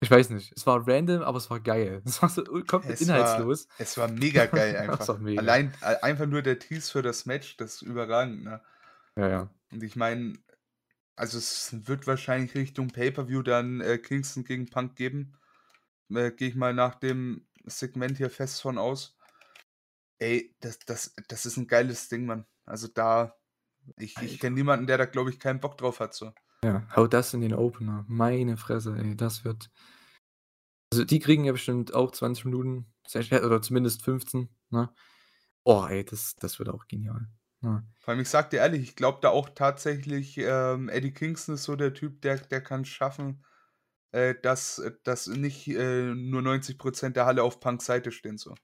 Ich 0.02 0.12
weiß 0.12 0.30
nicht. 0.32 0.54
Es 0.56 0.66
war 0.68 0.88
random, 0.88 1.24
aber 1.24 1.38
es 1.40 1.50
war 1.50 1.60
geil. 1.60 2.02
Es 2.06 2.22
war 2.22 2.30
so 2.30 2.44
komplett 2.68 3.00
Es 3.00 3.14
war 3.14 3.54
inhaltslos. 3.54 3.68
es 3.78 3.98
war 3.98 4.08
mega 4.08 4.46
geil 4.48 4.76
einfach. 4.78 5.10
war 5.10 5.20
mega. 5.20 5.52
Allein 5.52 5.78
ei 5.82 6.02
einfach 6.04 6.26
nur 6.26 6.42
der 6.42 6.58
Tease 6.60 6.92
für 6.92 7.02
das 7.04 7.26
Match, 7.28 7.58
das 7.58 7.76
ist 7.76 7.82
überragend, 7.84 8.44
ne? 8.44 8.62
Ja, 9.16 9.28
ja. 9.30 9.50
Und 9.72 9.84
ich 9.84 9.96
meine 9.96 10.34
also, 11.18 11.38
es 11.40 11.88
wird 11.88 12.08
wahrscheinlich 12.08 12.56
Richtung 12.56 12.90
Pay-per-View 12.90 13.42
dann, 13.44 13.82
äh, 13.82 13.98
Kingston 13.98 14.44
gegen 14.46 14.68
Punk 14.70 14.96
geben. 14.96 15.34
Äh, 16.12 16.32
gehe 16.32 16.50
ich 16.50 16.56
mal 16.56 16.74
nach 16.74 16.96
dem 16.96 17.48
Segment 17.66 18.18
hier 18.18 18.30
fest 18.32 18.62
von 18.62 18.78
aus. 18.80 19.14
Ey, 20.22 20.56
das 20.62 20.80
das 20.80 21.14
das 21.28 21.46
ist 21.46 21.58
'n 21.58 21.68
geiles 21.68 22.10
Ding, 22.10 22.26
Mann. 22.26 22.46
Also, 22.66 22.88
da 22.88 23.36
ich 23.98 24.22
ich 24.22 24.40
kenne 24.40 24.56
niemanden, 24.56 24.88
der 24.88 24.98
da, 25.00 25.06
glaube 25.06 25.30
ich, 25.32 25.40
keinen 25.40 25.60
Bock 25.62 25.78
drauf 25.78 26.00
hat 26.00 26.14
so. 26.16 26.34
Ja, 26.64 26.88
hau 26.96 27.06
das 27.08 27.34
in 27.36 27.42
den 27.42 27.54
Opener. 27.54 28.04
Meine 28.08 28.58
Fresse, 28.58 28.96
ey, 28.98 29.16
das 29.16 29.46
wird 29.46 29.70
also, 30.94 31.04
die 31.04 31.20
kriegen 31.20 31.44
ja 31.44 31.52
bestimmt 31.52 31.94
auch 31.94 32.12
20 32.12 32.46
Minuten, 32.46 32.94
oder 33.44 33.62
zumindest 33.62 34.04
15, 34.04 34.50
ne? 34.70 34.90
Oh, 35.66 35.86
ey, 35.90 36.06
das 36.06 36.36
das 36.38 36.60
wird 36.60 36.70
auch 36.70 36.88
genial, 36.88 37.30
ne? 37.62 37.84
Vor 38.00 38.14
allem, 38.14 38.22
ich 38.22 38.30
sage 38.30 38.50
dir 38.50 38.58
ehrlich, 38.58 38.82
ich 38.84 38.96
glaube 38.96 39.20
da 39.22 39.30
auch 39.30 39.50
tatsächlich, 39.50 40.38
ähm, 40.38 40.90
Eddie 40.90 41.14
Kingston 41.14 41.56
ist 41.56 41.64
so 41.64 41.76
der 41.76 41.94
Typ, 41.94 42.22
der 42.22 42.38
der 42.38 42.62
kann's 42.62 42.88
schaffen, 42.90 43.46
äh, 44.12 44.36
dass 44.42 44.82
dass 45.04 45.28
nicht, 45.28 45.68
äh, 45.70 46.14
nur 46.16 46.42
90% 46.44 47.18
der 47.18 47.26
Halle 47.28 47.44
auf 47.44 47.60
Punks 47.62 47.86
Seite 47.86 48.12
stehen 48.14 48.38
so. 48.40 48.56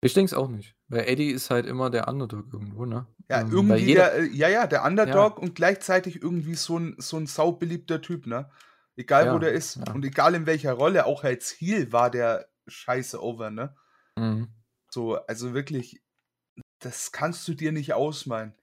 Ich 0.00 0.14
denke 0.14 0.26
es 0.30 0.34
auch 0.34 0.48
nicht, 0.48 0.76
weil 0.88 1.08
Eddie 1.08 1.30
ist 1.30 1.50
halt 1.50 1.66
immer 1.66 1.90
der 1.90 2.08
Underdog 2.08 2.52
irgendwo, 2.52 2.84
ne? 2.84 3.06
Ja, 3.30 3.44
Ähm, 3.44 3.50
irgendwie 3.50 3.90
jeder 3.90 4.14
der 4.14 4.14
äh, 4.14 4.24
ja, 4.28 4.48
ja, 4.48 4.66
der 4.66 4.84
Ja. 5.02 5.24
Underdog 5.24 5.38
und 5.38 5.54
gleichzeitig 5.54 6.22
irgendwie 6.22 6.54
so 6.54 6.76
'n 6.78 6.96
so 6.98 7.16
'n 7.18 7.26
saubeliebter 7.26 8.00
Typ, 8.00 8.26
ne? 8.26 8.50
Egal, 8.96 9.30
wo 9.30 9.38
Ja, 9.38 9.38
der 9.38 9.52
ist 9.52 9.76
ja. 9.76 9.84
und 9.92 10.04
egal 10.04 10.34
in 10.34 10.46
welcher 10.46 10.72
Rolle, 10.72 11.04
auch 11.06 11.24
als 11.24 11.50
Heel 11.52 11.92
war 11.92 12.10
der 12.10 12.48
scheiße 12.66 13.22
over, 13.22 13.50
ne? 13.50 13.74
Mhm. 14.16 14.58
So, 14.90 15.16
also 15.26 15.54
wirklich, 15.54 16.02
das 16.80 17.12
kannst 17.12 17.46
du 17.48 17.54
dir 17.54 17.72
nicht 17.72 17.92
ausmalen. 17.94 18.54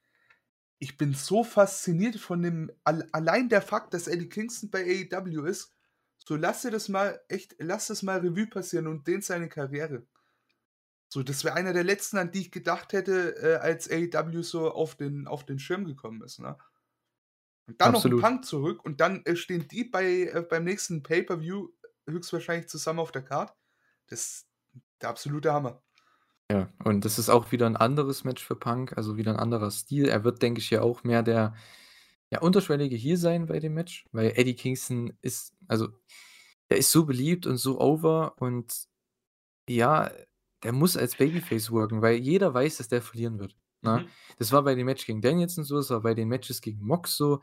Ich 0.79 0.97
bin 0.97 1.13
so 1.13 1.43
fasziniert 1.43 2.17
von 2.17 2.43
dem 2.43 2.71
al 2.85 3.07
allein 3.13 3.49
der 3.49 3.61
Fakt, 3.63 3.93
dass 3.93 4.07
Eddie 4.07 4.29
Kingston 4.29 4.71
bei 4.71 4.83
AEW 4.85 5.45
ist. 5.45 5.73
So, 6.17 6.35
lass 6.37 6.63
dir 6.63 6.71
das 6.71 6.89
mal 6.89 7.21
echt 7.29 7.55
lass 7.59 7.87
das 7.87 8.03
mal 8.03 8.19
Revue 8.19 8.47
passieren 8.47 8.87
und 8.87 9.07
den 9.07 9.21
seine 9.21 9.49
Karriere. 9.49 10.07
So, 11.09 11.23
das 11.23 11.43
wäre 11.43 11.55
einer 11.55 11.73
der 11.73 11.83
letzten, 11.83 12.17
an 12.17 12.31
die 12.31 12.41
ich 12.41 12.51
gedacht 12.51 12.93
hätte, 12.93 13.35
äh, 13.37 13.55
als 13.55 13.89
AEW 13.89 14.41
so 14.43 14.71
auf 14.71 14.95
den 14.95 15.27
auf 15.27 15.45
den 15.45 15.59
Schirm 15.59 15.85
gekommen 15.85 16.21
ist, 16.23 16.39
ne? 16.39 16.57
Und 17.67 17.81
dann 17.81 17.91
noch 17.91 18.05
'n 18.05 18.15
Absolut. 18.15 18.15
Punk 18.15 18.45
zurück 18.45 18.83
und 18.85 19.01
dann, 19.01 19.23
äh, 19.25 19.35
stehen 19.35 19.67
die 19.67 19.83
bei 19.85 20.05
äh, 20.33 20.41
beim 20.47 20.63
nächsten 20.65 21.01
Pay-per-View 21.03 21.69
höchstwahrscheinlich 22.07 22.67
zusammen 22.69 22.99
auf 22.99 23.11
der 23.11 23.23
Card. 23.23 23.55
Das 24.07 24.47
der 25.01 25.09
absolute 25.09 25.53
Hammer. 25.53 25.84
Ja, 26.51 26.69
und 26.83 27.05
das 27.05 27.17
ist 27.17 27.29
auch 27.29 27.51
wieder 27.51 27.65
'n 27.65 27.75
anderes 27.75 28.23
Match 28.23 28.43
für 28.43 28.55
Punk, 28.55 28.95
also 28.97 29.17
wieder 29.17 29.31
'n 29.31 29.37
anderer 29.39 29.71
Stil. 29.71 30.07
Er 30.07 30.23
wird, 30.23 30.41
denke 30.43 30.59
ich, 30.59 30.69
ja 30.69 30.81
auch 30.83 31.03
mehr 31.03 31.23
der, 31.23 31.55
ja, 32.31 32.39
unterschwellige 32.41 32.95
Heel 32.95 33.17
sein 33.17 33.47
bei 33.47 33.59
dem 33.59 33.73
Match, 33.73 34.05
weil 34.11 34.31
Eddie 34.35 34.55
Kingston 34.55 35.13
ist 35.21 35.55
also, 35.67 35.89
der 36.69 36.77
ist 36.77 36.91
so 36.91 37.05
beliebt 37.05 37.47
und 37.47 37.57
so 37.57 37.79
over 37.81 38.35
und 38.41 38.87
ja, 39.69 40.11
der 40.63 40.73
muss 40.73 40.97
als 40.97 41.15
Babyface 41.17 41.71
worken, 41.71 42.01
weil 42.03 42.17
jeder 42.17 42.53
weiß, 42.53 42.77
dass 42.77 42.89
der 42.89 43.01
verlieren 43.03 43.39
wird, 43.39 43.57
ne? 43.83 44.03
Mhm. 44.03 44.15
Das 44.39 44.51
war 44.53 44.63
bei 44.63 44.75
dem 44.75 44.85
Match 44.87 45.05
gegen 45.07 45.21
Danielson 45.21 45.63
so, 45.65 45.77
das 45.77 45.89
war 45.91 46.01
bei 46.01 46.13
den 46.15 46.29
Matches 46.29 46.61
gegen 46.61 46.81
Mox 46.85 47.17
so, 47.17 47.41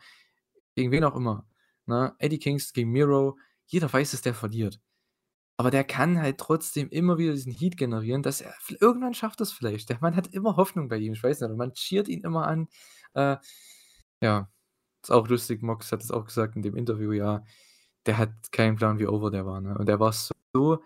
gegen 0.77 0.93
wen 0.93 1.05
auch 1.05 1.17
immer, 1.17 1.49
ne? 1.87 2.15
Eddie 2.21 2.39
Kingston 2.41 2.75
gegen 2.75 2.93
Miro, 2.93 3.39
jeder 3.67 3.93
weiß, 3.93 4.13
dass 4.13 4.23
der 4.23 4.35
verliert. 4.35 4.81
Aber 5.63 5.71
der 5.71 5.85
kann 5.85 6.21
halt 6.21 6.39
trotzdem 6.39 6.89
immer 6.89 7.19
wieder 7.19 7.35
diesen 7.35 7.53
Heat 7.53 7.77
generieren, 7.77 8.25
dass 8.25 8.41
er 8.41 8.53
irgendwann 8.81 9.15
schafft 9.15 9.39
er's 9.39 9.53
vielleicht. 9.53 9.91
Der 9.91 9.99
Mann 10.01 10.17
hat 10.17 10.35
immer 10.35 10.57
Hoffnung 10.57 10.89
bei 10.89 10.97
ihm, 10.97 11.13
ich 11.13 11.23
weiß 11.23 11.41
nicht, 11.41 11.51
und 11.51 11.57
man 11.57 11.73
cheert 11.73 12.09
ihn 12.09 12.23
immer 12.23 12.49
an. 12.49 12.67
Äh, 13.15 13.37
ja, 14.21 14.51
ist 15.01 15.13
auch 15.13 15.29
lustig, 15.29 15.63
Mox 15.63 15.93
hat 15.93 16.03
es 16.03 16.11
auch 16.11 16.25
gesagt 16.25 16.57
in 16.57 16.63
dem 16.63 16.75
Interview, 16.75 17.13
ja, 17.13 17.45
der 18.07 18.19
hat 18.19 18.33
keinen 18.51 18.75
Plan, 18.75 18.99
wie 18.99 19.07
over 19.07 19.31
der 19.31 19.47
war, 19.47 19.61
ne? 19.61 19.79
Und 19.79 19.89
er 19.89 20.01
war 20.01 20.13
so 20.13 20.83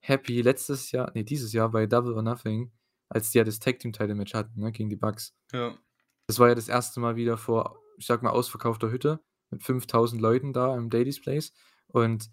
happy 0.00 0.42
letztes 0.42 0.92
Jahr 0.92 1.10
ne, 1.14 1.24
dieses 1.24 1.54
Jahr 1.54 1.70
bei 1.70 1.86
Double 1.86 2.12
or 2.12 2.20
Nothing, 2.20 2.70
als 3.08 3.30
die 3.30 3.38
ja 3.38 3.44
das 3.44 3.60
Tag 3.60 3.78
Team 3.78 3.94
Title 3.94 4.14
Match 4.14 4.34
hatten, 4.34 4.60
ne, 4.60 4.72
gegen 4.72 4.90
die 4.90 4.96
Bucks. 4.96 5.34
Ja. 5.54 5.74
Das 6.26 6.38
war 6.38 6.48
ja 6.48 6.54
das 6.54 6.68
1. 6.68 6.98
Mal 6.98 7.16
wieder 7.16 7.38
vor, 7.38 7.80
ich 7.96 8.04
sage 8.04 8.26
mal, 8.26 8.32
ausverkaufter 8.32 8.90
Hütte 8.90 9.20
mit 9.48 9.62
5.000 9.62 10.20
Leuten 10.20 10.52
da 10.52 10.76
im 10.76 10.90
Daily's 10.90 11.18
Place 11.18 11.54
und 11.86 12.28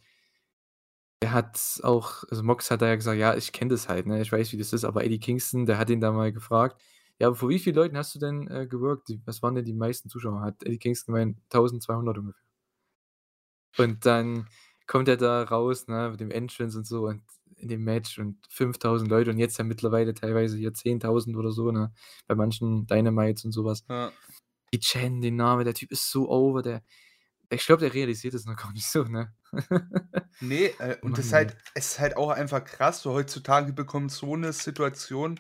er 1.21 1.33
hat 1.33 1.79
auch 1.83 2.23
also, 2.29 2.43
Mox 2.43 2.71
hat 2.71 2.81
da 2.81 2.87
ja 2.87 2.95
gesagt: 2.95 3.17
„Ja, 3.19 3.35
ich 3.35 3.51
kenne 3.53 3.71
das 3.71 3.89
halt, 3.89 4.07
ne? 4.07 4.21
Ich 4.21 4.31
weiß, 4.31 4.51
wie 4.53 4.57
das 4.57 4.73
ist.“ 4.73 4.85
Aber 4.85 5.03
Eddie 5.05 5.19
Kingston, 5.19 5.65
der 5.65 5.77
hat 5.77 5.89
ihn 5.89 6.01
da 6.01 6.11
mal 6.11 6.31
gefragt: 6.33 6.81
„Ja, 7.19 7.27
aber 7.27 7.35
vor 7.35 7.49
wie 7.49 7.59
vielen 7.59 7.75
Leuten 7.75 7.97
hast 7.97 8.15
du 8.15 8.19
denn, 8.19 8.47
äh, 8.49 8.67
geworkt? 8.67 9.09
Die 9.09 9.21
was 9.25 9.41
waren 9.43 9.55
denn 9.55 9.65
die 9.65 9.73
meisten 9.73 10.09
Zuschauer?“ 10.09 10.41
Hat 10.41 10.63
Eddie 10.63 10.79
Kingston 10.79 11.13
gemeint: 11.15 11.39
„1.200 11.49 12.17
ungefähr.“ 12.17 12.41
Und 13.77 14.05
dann 14.05 14.47
kommt 14.87 15.07
er 15.07 15.17
da 15.17 15.43
raus, 15.43 15.87
ne, 15.87 16.09
mit 16.11 16.19
dem 16.19 16.31
Entrance 16.31 16.77
und 16.77 16.85
so 16.85 17.07
und 17.07 17.21
in 17.57 17.69
dem 17.69 17.83
Match 17.83 18.19
und 18.19 18.37
5.000 18.49 19.09
Leute 19.09 19.31
und 19.31 19.37
jetzt 19.37 19.57
ja 19.57 19.63
mittlerweile 19.63 20.13
teilweise 20.13 20.57
hier 20.57 20.73
10.000 20.73 21.35
oder 21.37 21.51
so, 21.51 21.71
ne, 21.71 21.91
bei 22.27 22.35
manchen 22.35 22.85
Dynamites 22.87 23.45
und 23.45 23.51
so 23.51 23.65
was. 23.65 23.83
Ja. 23.89 24.11
Die 24.73 24.79
chanten 24.81 25.21
den 25.21 25.35
Namen, 25.37 25.65
der 25.65 25.73
Typ 25.75 25.91
ist 25.91 26.09
so 26.11 26.29
over, 26.29 26.61
der 26.61 26.83
ich 27.51 27.65
glaube, 27.65 27.81
der 27.81 27.93
realisiert 27.93 28.33
das 28.35 28.45
noch 28.45 28.57
gar 28.57 28.73
nicht 28.73 28.87
so, 28.87 29.03
ne? 29.05 29.33
Ne, 30.41 30.77
äh, 30.79 30.97
und 31.01 31.17
das 31.17 31.27
ist 31.27 31.31
Mann, 31.31 31.41
ey. 31.41 31.51
halt 31.51 31.57
es 31.73 31.87
ist 31.93 31.99
halt 31.99 32.17
auch 32.17 32.29
einfach 32.29 32.63
krass, 32.63 33.01
so 33.01 33.13
heutzutage 33.13 33.71
bekommt 33.73 34.11
so 34.11 34.35
'ne 34.35 34.51
Situation 34.53 35.39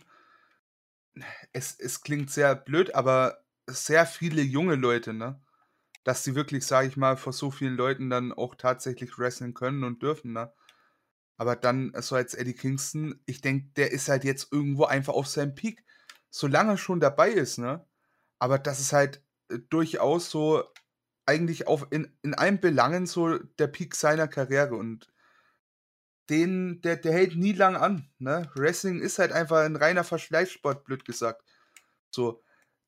es 1.53 1.75
es 1.79 2.01
klingt 2.01 2.29
sehr 2.31 2.55
blöd, 2.55 2.93
aber 2.95 3.43
sehr 3.67 4.05
viele 4.05 4.41
junge 4.41 4.75
Leute, 4.75 5.13
ne? 5.13 5.41
Dass 6.03 6.23
die 6.23 6.35
wirklich, 6.35 6.65
sage 6.65 6.87
ich 6.89 6.97
mal, 6.97 7.17
vor 7.17 7.33
so 7.33 7.51
vielen 7.51 7.75
Leuten 7.75 8.09
dann 8.09 8.33
auch 8.33 8.55
tatsächlich 8.55 9.17
wresteln 9.19 9.53
können 9.55 9.83
und 9.83 10.01
dürfen, 10.03 10.33
ne? 10.33 10.53
Aber 11.37 11.55
dann 11.57 11.93
so 12.01 12.15
als 12.15 12.33
Eddie 12.35 12.55
Kingston, 12.55 13.21
ich 13.25 13.41
denke, 13.41 13.69
der 13.77 13.91
ist 13.93 14.09
halt 14.09 14.23
jetzt 14.25 14.51
irgendwo 14.53 14.85
einfach 14.85 15.13
auf 15.15 15.27
seinem 15.27 15.55
Peak. 15.55 15.85
Solange 16.31 16.73
er 16.73 16.77
schon 16.77 16.99
dabei 17.01 17.31
ist, 17.31 17.59
ne? 17.59 17.85
Aber 18.39 18.59
das 18.59 18.79
ist 18.81 18.93
halt, 18.93 19.23
äh, 19.51 19.59
durchaus 19.69 20.31
so 20.31 20.65
eigentlich 21.25 21.67
auf 21.67 21.87
in 21.91 22.11
in 22.23 22.33
allen 22.33 22.59
Belangen 22.59 23.05
so 23.07 23.37
der 23.39 23.67
Peak 23.67 23.95
seiner 23.95 24.27
Karriere 24.27 24.75
und 24.75 25.11
den 26.29 26.81
der 26.81 26.97
der 26.97 27.13
hält 27.13 27.35
nie 27.35 27.53
lang 27.53 27.75
an, 27.75 28.09
ne? 28.19 28.49
Wrestling 28.55 28.99
ist 29.01 29.19
halt 29.19 29.31
einfach 29.31 29.63
'n 29.65 29.75
reiner 29.75 30.03
Verschleißsport, 30.03 30.83
blöd 30.85 31.05
gesagt. 31.05 31.43
So, 32.11 32.43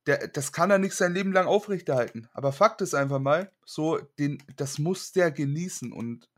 der 0.08 0.28
das 0.30 0.52
kann 0.54 0.72
er 0.72 0.80
nicht 0.80 0.96
sein 0.96 1.14
Leben 1.14 1.34
lang 1.34 1.48
aufrechterhalten. 1.48 2.30
Aber 2.34 2.54
Fakt 2.54 2.82
ist 2.82 2.96
einfach 2.96 3.20
mal, 3.20 3.52
so, 3.66 4.00
den 4.20 4.44
das 4.58 4.80
muss 4.80 5.12
der 5.14 5.32
genießen 5.32 5.92
und 5.94 6.30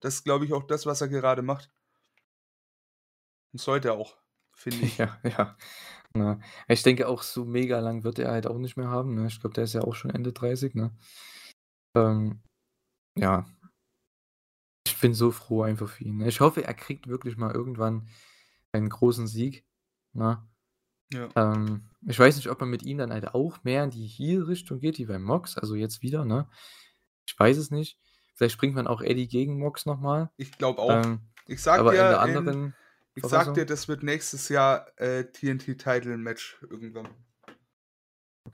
das 0.00 0.24
glaube 0.24 0.46
ich, 0.46 0.52
auch 0.54 0.64
das, 0.64 0.86
was 0.86 1.00
er 1.02 1.08
gerade 1.08 1.42
macht. 1.42 1.70
Und 3.52 3.60
sollte 3.60 3.88
er 3.88 3.94
auch, 3.94 4.18
finde 4.52 4.84
ich. 4.84 4.98
Ja, 4.98 5.18
ja, 5.24 5.56
ne? 6.14 6.40
Ich 6.68 6.82
denke 6.82 7.08
auch, 7.08 7.22
so 7.22 7.44
mega 7.44 7.80
lang 7.80 8.04
wird 8.04 8.18
er 8.18 8.30
halt 8.32 8.46
auch 8.46 8.58
nicht 8.58 8.76
mehr 8.76 8.88
haben, 8.88 9.14
ne? 9.14 9.26
Ich 9.28 9.40
glaube, 9.40 9.54
der 9.54 9.64
ist 9.64 9.74
ja 9.74 9.82
auch 9.82 9.94
schon 9.94 10.10
Ende 10.10 10.32
30, 10.32 10.74
ne? 10.74 10.92
Ähm, 11.94 12.42
ja. 13.16 13.46
Ich 14.86 14.98
bin 15.00 15.14
so 15.14 15.30
froh 15.30 15.62
einfach 15.62 15.88
für 15.88 16.04
ihn, 16.04 16.18
ne? 16.18 16.28
Ich 16.28 16.40
hoffe, 16.40 16.64
er 16.64 16.74
kriegt 16.74 17.06
wirklich 17.06 17.36
mal 17.36 17.54
irgendwann 17.54 18.08
einen 18.72 18.88
großen 18.88 19.26
Sieg, 19.26 19.64
ne? 20.12 20.46
Ja. 21.12 21.28
Ähm, 21.34 21.90
ich 22.06 22.18
weiß 22.18 22.36
nicht, 22.36 22.48
ob 22.48 22.60
man 22.60 22.70
mit 22.70 22.82
ihm 22.82 22.98
dann 22.98 23.12
halt 23.12 23.34
auch 23.34 23.64
mehr 23.64 23.84
in 23.84 23.90
die 23.90 24.06
Heel-Richtung 24.06 24.78
geht 24.78 24.98
wie 24.98 25.06
bei 25.06 25.18
Mox, 25.18 25.56
also 25.58 25.74
jetzt 25.74 26.02
wieder, 26.02 26.24
ne? 26.24 26.48
Ich 27.26 27.38
weiß 27.38 27.56
es 27.56 27.70
nicht. 27.70 27.98
Vielleicht 28.34 28.58
bringt 28.58 28.74
man 28.74 28.86
auch 28.86 29.02
Eddie 29.02 29.28
gegen 29.28 29.58
Mox 29.58 29.86
noch 29.86 30.00
mal. 30.00 30.30
Ich 30.36 30.56
glaube 30.56 30.80
auch. 30.80 31.04
Ähm, 31.04 31.20
Ich 31.46 31.60
sage 31.60 31.80
aber 31.80 31.90
in 31.90 31.96
der 31.98 32.10
dir, 32.10 32.14
in 32.30 32.36
anderen 32.38 32.74
ich 33.14 33.20
Verfassung? 33.20 33.54
dir, 33.54 33.66
das 33.66 33.88
wird 33.88 34.02
nächstes 34.02 34.48
Jahr, 34.48 34.86
äh, 34.98 35.24
TNT-Title-Match 35.24 36.62
irgendwann. 36.70 37.08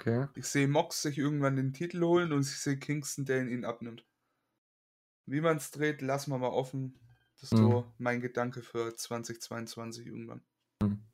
Okay. 0.01 0.27
Ich 0.35 0.47
sehe 0.47 0.68
Mox 0.68 1.02
sich 1.02 1.18
irgendwann 1.18 1.56
den 1.56 1.73
Titel 1.73 2.02
holen 2.05 2.32
und 2.32 2.43
ich 2.43 2.59
sehe 2.60 2.78
Kingston, 2.78 3.24
der 3.27 3.43
ihn 3.43 3.48
ihn 3.51 3.64
abnimmt. 3.64 4.05
Wie 5.28 5.40
man's 5.40 5.70
dreht, 5.73 6.02
lassen 6.02 6.31
wir 6.32 6.39
mal 6.39 6.48
offen. 6.48 7.01
Das 7.35 7.51
ist 7.51 7.52
Mhm. 7.52 7.77
so 7.77 7.93
mein 7.98 8.20
Gedanke 8.20 8.62
für 8.62 8.94
2022 8.97 10.06
irgendwann. 10.06 10.43
Mhm. 10.82 11.06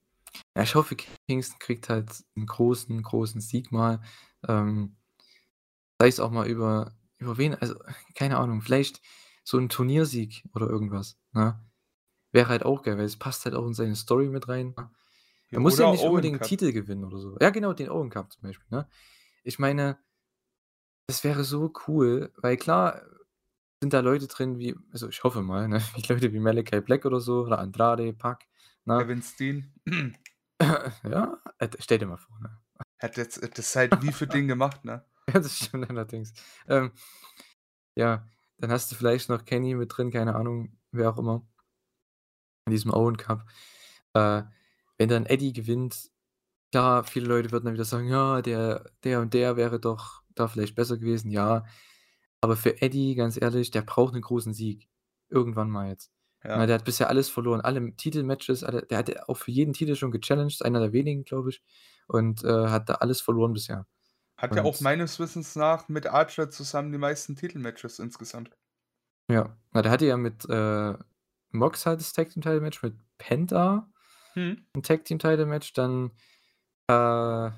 Ja, 0.56 0.62
ich 0.64 0.74
hoffe, 0.76 0.96
Kingston 0.96 1.58
kriegt 1.60 1.88
halt 1.90 2.10
'n 2.36 2.46
großen, 2.46 3.02
großen 3.02 3.40
Sieg 3.40 3.72
mal. 3.72 4.02
Ähm, 4.48 4.96
sei 6.00 6.08
es 6.08 6.20
auch 6.20 6.30
mal 6.30 6.48
über 6.48 6.96
über 7.18 7.38
wen, 7.38 7.54
also, 7.54 7.76
keine 8.16 8.38
Ahnung, 8.38 8.62
vielleicht 8.62 9.00
so 9.44 9.58
'n 9.58 9.68
Turniersieg 9.68 10.44
oder 10.54 10.66
irgendwas, 10.68 11.18
ne? 11.32 11.64
Wäre 12.32 12.48
halt 12.48 12.64
auch 12.64 12.82
geil, 12.82 12.98
weil 12.98 13.06
es 13.06 13.18
passt 13.18 13.44
halt 13.46 13.54
auch 13.56 13.66
in 13.66 13.74
seine 13.74 13.96
Story 13.96 14.28
mit 14.28 14.48
rein, 14.48 14.74
ne? 14.78 14.90
Ja, 15.52 15.58
Er 15.58 15.60
muss 15.60 15.78
ja 15.78 15.90
nicht 15.90 16.00
Owen 16.00 16.10
unbedingt 16.10 16.38
Cup. 16.40 16.48
Titel 16.48 16.72
gewinnen 16.72 17.04
oder 17.04 17.18
so. 17.18 17.36
Ja, 17.40 17.50
genau, 17.50 17.72
den 17.72 17.90
Owen 17.90 18.10
Cup 18.10 18.32
zum 18.32 18.42
Beispiel, 18.42 18.66
ne? 18.70 18.88
Ich 19.44 19.58
meine 19.58 19.98
das 21.06 21.24
wäre 21.24 21.44
so 21.44 21.72
cool, 21.86 22.32
weil 22.36 22.56
klar 22.56 23.02
sind 23.82 23.92
da 23.92 24.00
Leute 24.00 24.28
drin 24.28 24.58
wie 24.58 24.76
also, 24.92 25.08
ich 25.08 25.24
hoffe 25.24 25.42
mal, 25.42 25.68
ne, 25.68 25.80
wie 25.94 26.02
Leute 26.12 26.32
wie 26.32 26.38
Malachi 26.38 26.80
Black 26.80 27.04
oder 27.04 27.20
so 27.20 27.42
oder 27.42 27.58
Andrade, 27.58 28.12
Pac, 28.12 28.46
ne? 28.84 28.98
Kevin 28.98 29.22
Steen. 29.22 29.72
Ja, 31.02 31.42
äh, 31.58 31.68
stell 31.80 31.98
dir 31.98 32.06
mal 32.06 32.18
vor, 32.18 32.38
ne? 32.38 32.56
Hat 33.00 33.16
jetzt 33.16 33.42
das 33.42 33.58
ist 33.58 33.74
halt 33.74 34.00
wie 34.00 34.12
für 34.12 34.28
den 34.28 34.46
gemacht, 34.46 34.84
ne? 34.84 35.04
Ja, 35.28 35.40
das 35.40 35.58
stimmt 35.58 35.90
allerdings. 35.90 36.32
Ähm, 36.68 36.92
ja, 37.96 38.28
dann 38.58 38.70
hast 38.70 38.90
du 38.90 38.94
vielleicht 38.94 39.28
noch 39.28 39.44
Kenny 39.44 39.74
mit 39.74 39.96
drin, 39.96 40.12
keine 40.12 40.36
Ahnung, 40.36 40.78
wer 40.92 41.10
auch 41.10 41.18
immer. 41.18 41.44
In 42.66 42.70
diesem 42.70 42.92
Owen 42.92 43.16
Cup. 43.16 43.44
Äh, 44.14 44.44
wenn 45.02 45.10
dann 45.10 45.26
Eddie 45.26 45.52
gewinnt, 45.52 46.10
klar, 46.72 47.04
viele 47.04 47.26
Leute 47.28 47.52
würden 47.52 47.66
dann 47.66 47.74
wieder 47.74 47.84
sagen: 47.86 48.08
„Ja, 48.08 48.42
der 48.42 48.90
der 49.04 49.20
und 49.22 49.34
der 49.34 49.56
wäre 49.56 49.80
doch 49.80 50.22
da 50.36 50.48
vielleicht 50.48 50.74
besser 50.76 50.98
gewesen.“ 50.98 51.30
Ja, 51.32 51.64
aber 52.40 52.56
für 52.56 52.80
Eddie, 52.82 53.14
ganz 53.16 53.40
ehrlich, 53.40 53.70
der 53.70 53.82
braucht 53.82 54.14
'nen 54.14 54.22
großen 54.22 54.54
Sieg. 54.54 54.88
Irgendwann 55.30 55.70
mal 55.70 55.88
jetzt. 55.90 56.12
Ja. 56.44 56.66
der 56.66 56.76
hat 56.76 56.84
bisher 56.86 57.08
alles 57.10 57.30
verloren, 57.30 57.60
alle 57.62 57.96
Titelmatches, 57.96 58.64
alle 58.64 58.82
der 58.86 58.98
hat 58.98 59.28
auch 59.28 59.36
für 59.38 59.50
jeden 59.52 59.72
Titel 59.74 59.96
schon 59.96 60.12
gechallenged, 60.12 60.64
einer 60.64 60.80
der 60.80 60.92
wenigen, 60.94 61.24
glaube 61.24 61.50
ich, 61.50 61.62
und, 62.08 62.44
äh, 62.44 62.68
hat 62.68 62.88
da 62.90 62.94
alles 62.96 63.20
verloren 63.22 63.52
bisher. 63.54 63.86
Hat 64.36 64.56
ja 64.56 64.64
auch 64.64 64.78
Und 64.78 64.80
meines 64.80 65.18
Wissens 65.20 65.56
nach 65.56 65.88
mit 65.88 66.06
Archer 66.06 66.50
zusammen 66.50 66.92
die 66.92 66.98
meisten 66.98 67.34
Titelmatches 67.34 67.98
insgesamt. 67.98 68.50
Ja, 69.30 69.56
na, 69.72 69.82
der 69.82 69.90
hatte 69.92 70.06
ja 70.06 70.16
mit, 70.16 70.44
äh, 70.48 70.94
Mox 71.50 71.86
halt 71.86 72.00
das 72.00 72.12
Tag 72.12 72.30
Team 72.30 72.42
Title 72.42 72.60
Match, 72.60 72.82
mit 72.82 72.96
Penta 73.18 73.91
Mhm. 74.36 74.64
'n 74.76 74.82
Tag 74.82 75.04
Team 75.04 75.18
Title 75.18 75.46
Match, 75.46 75.72
dann, 75.74 76.10
äh, 76.88 77.50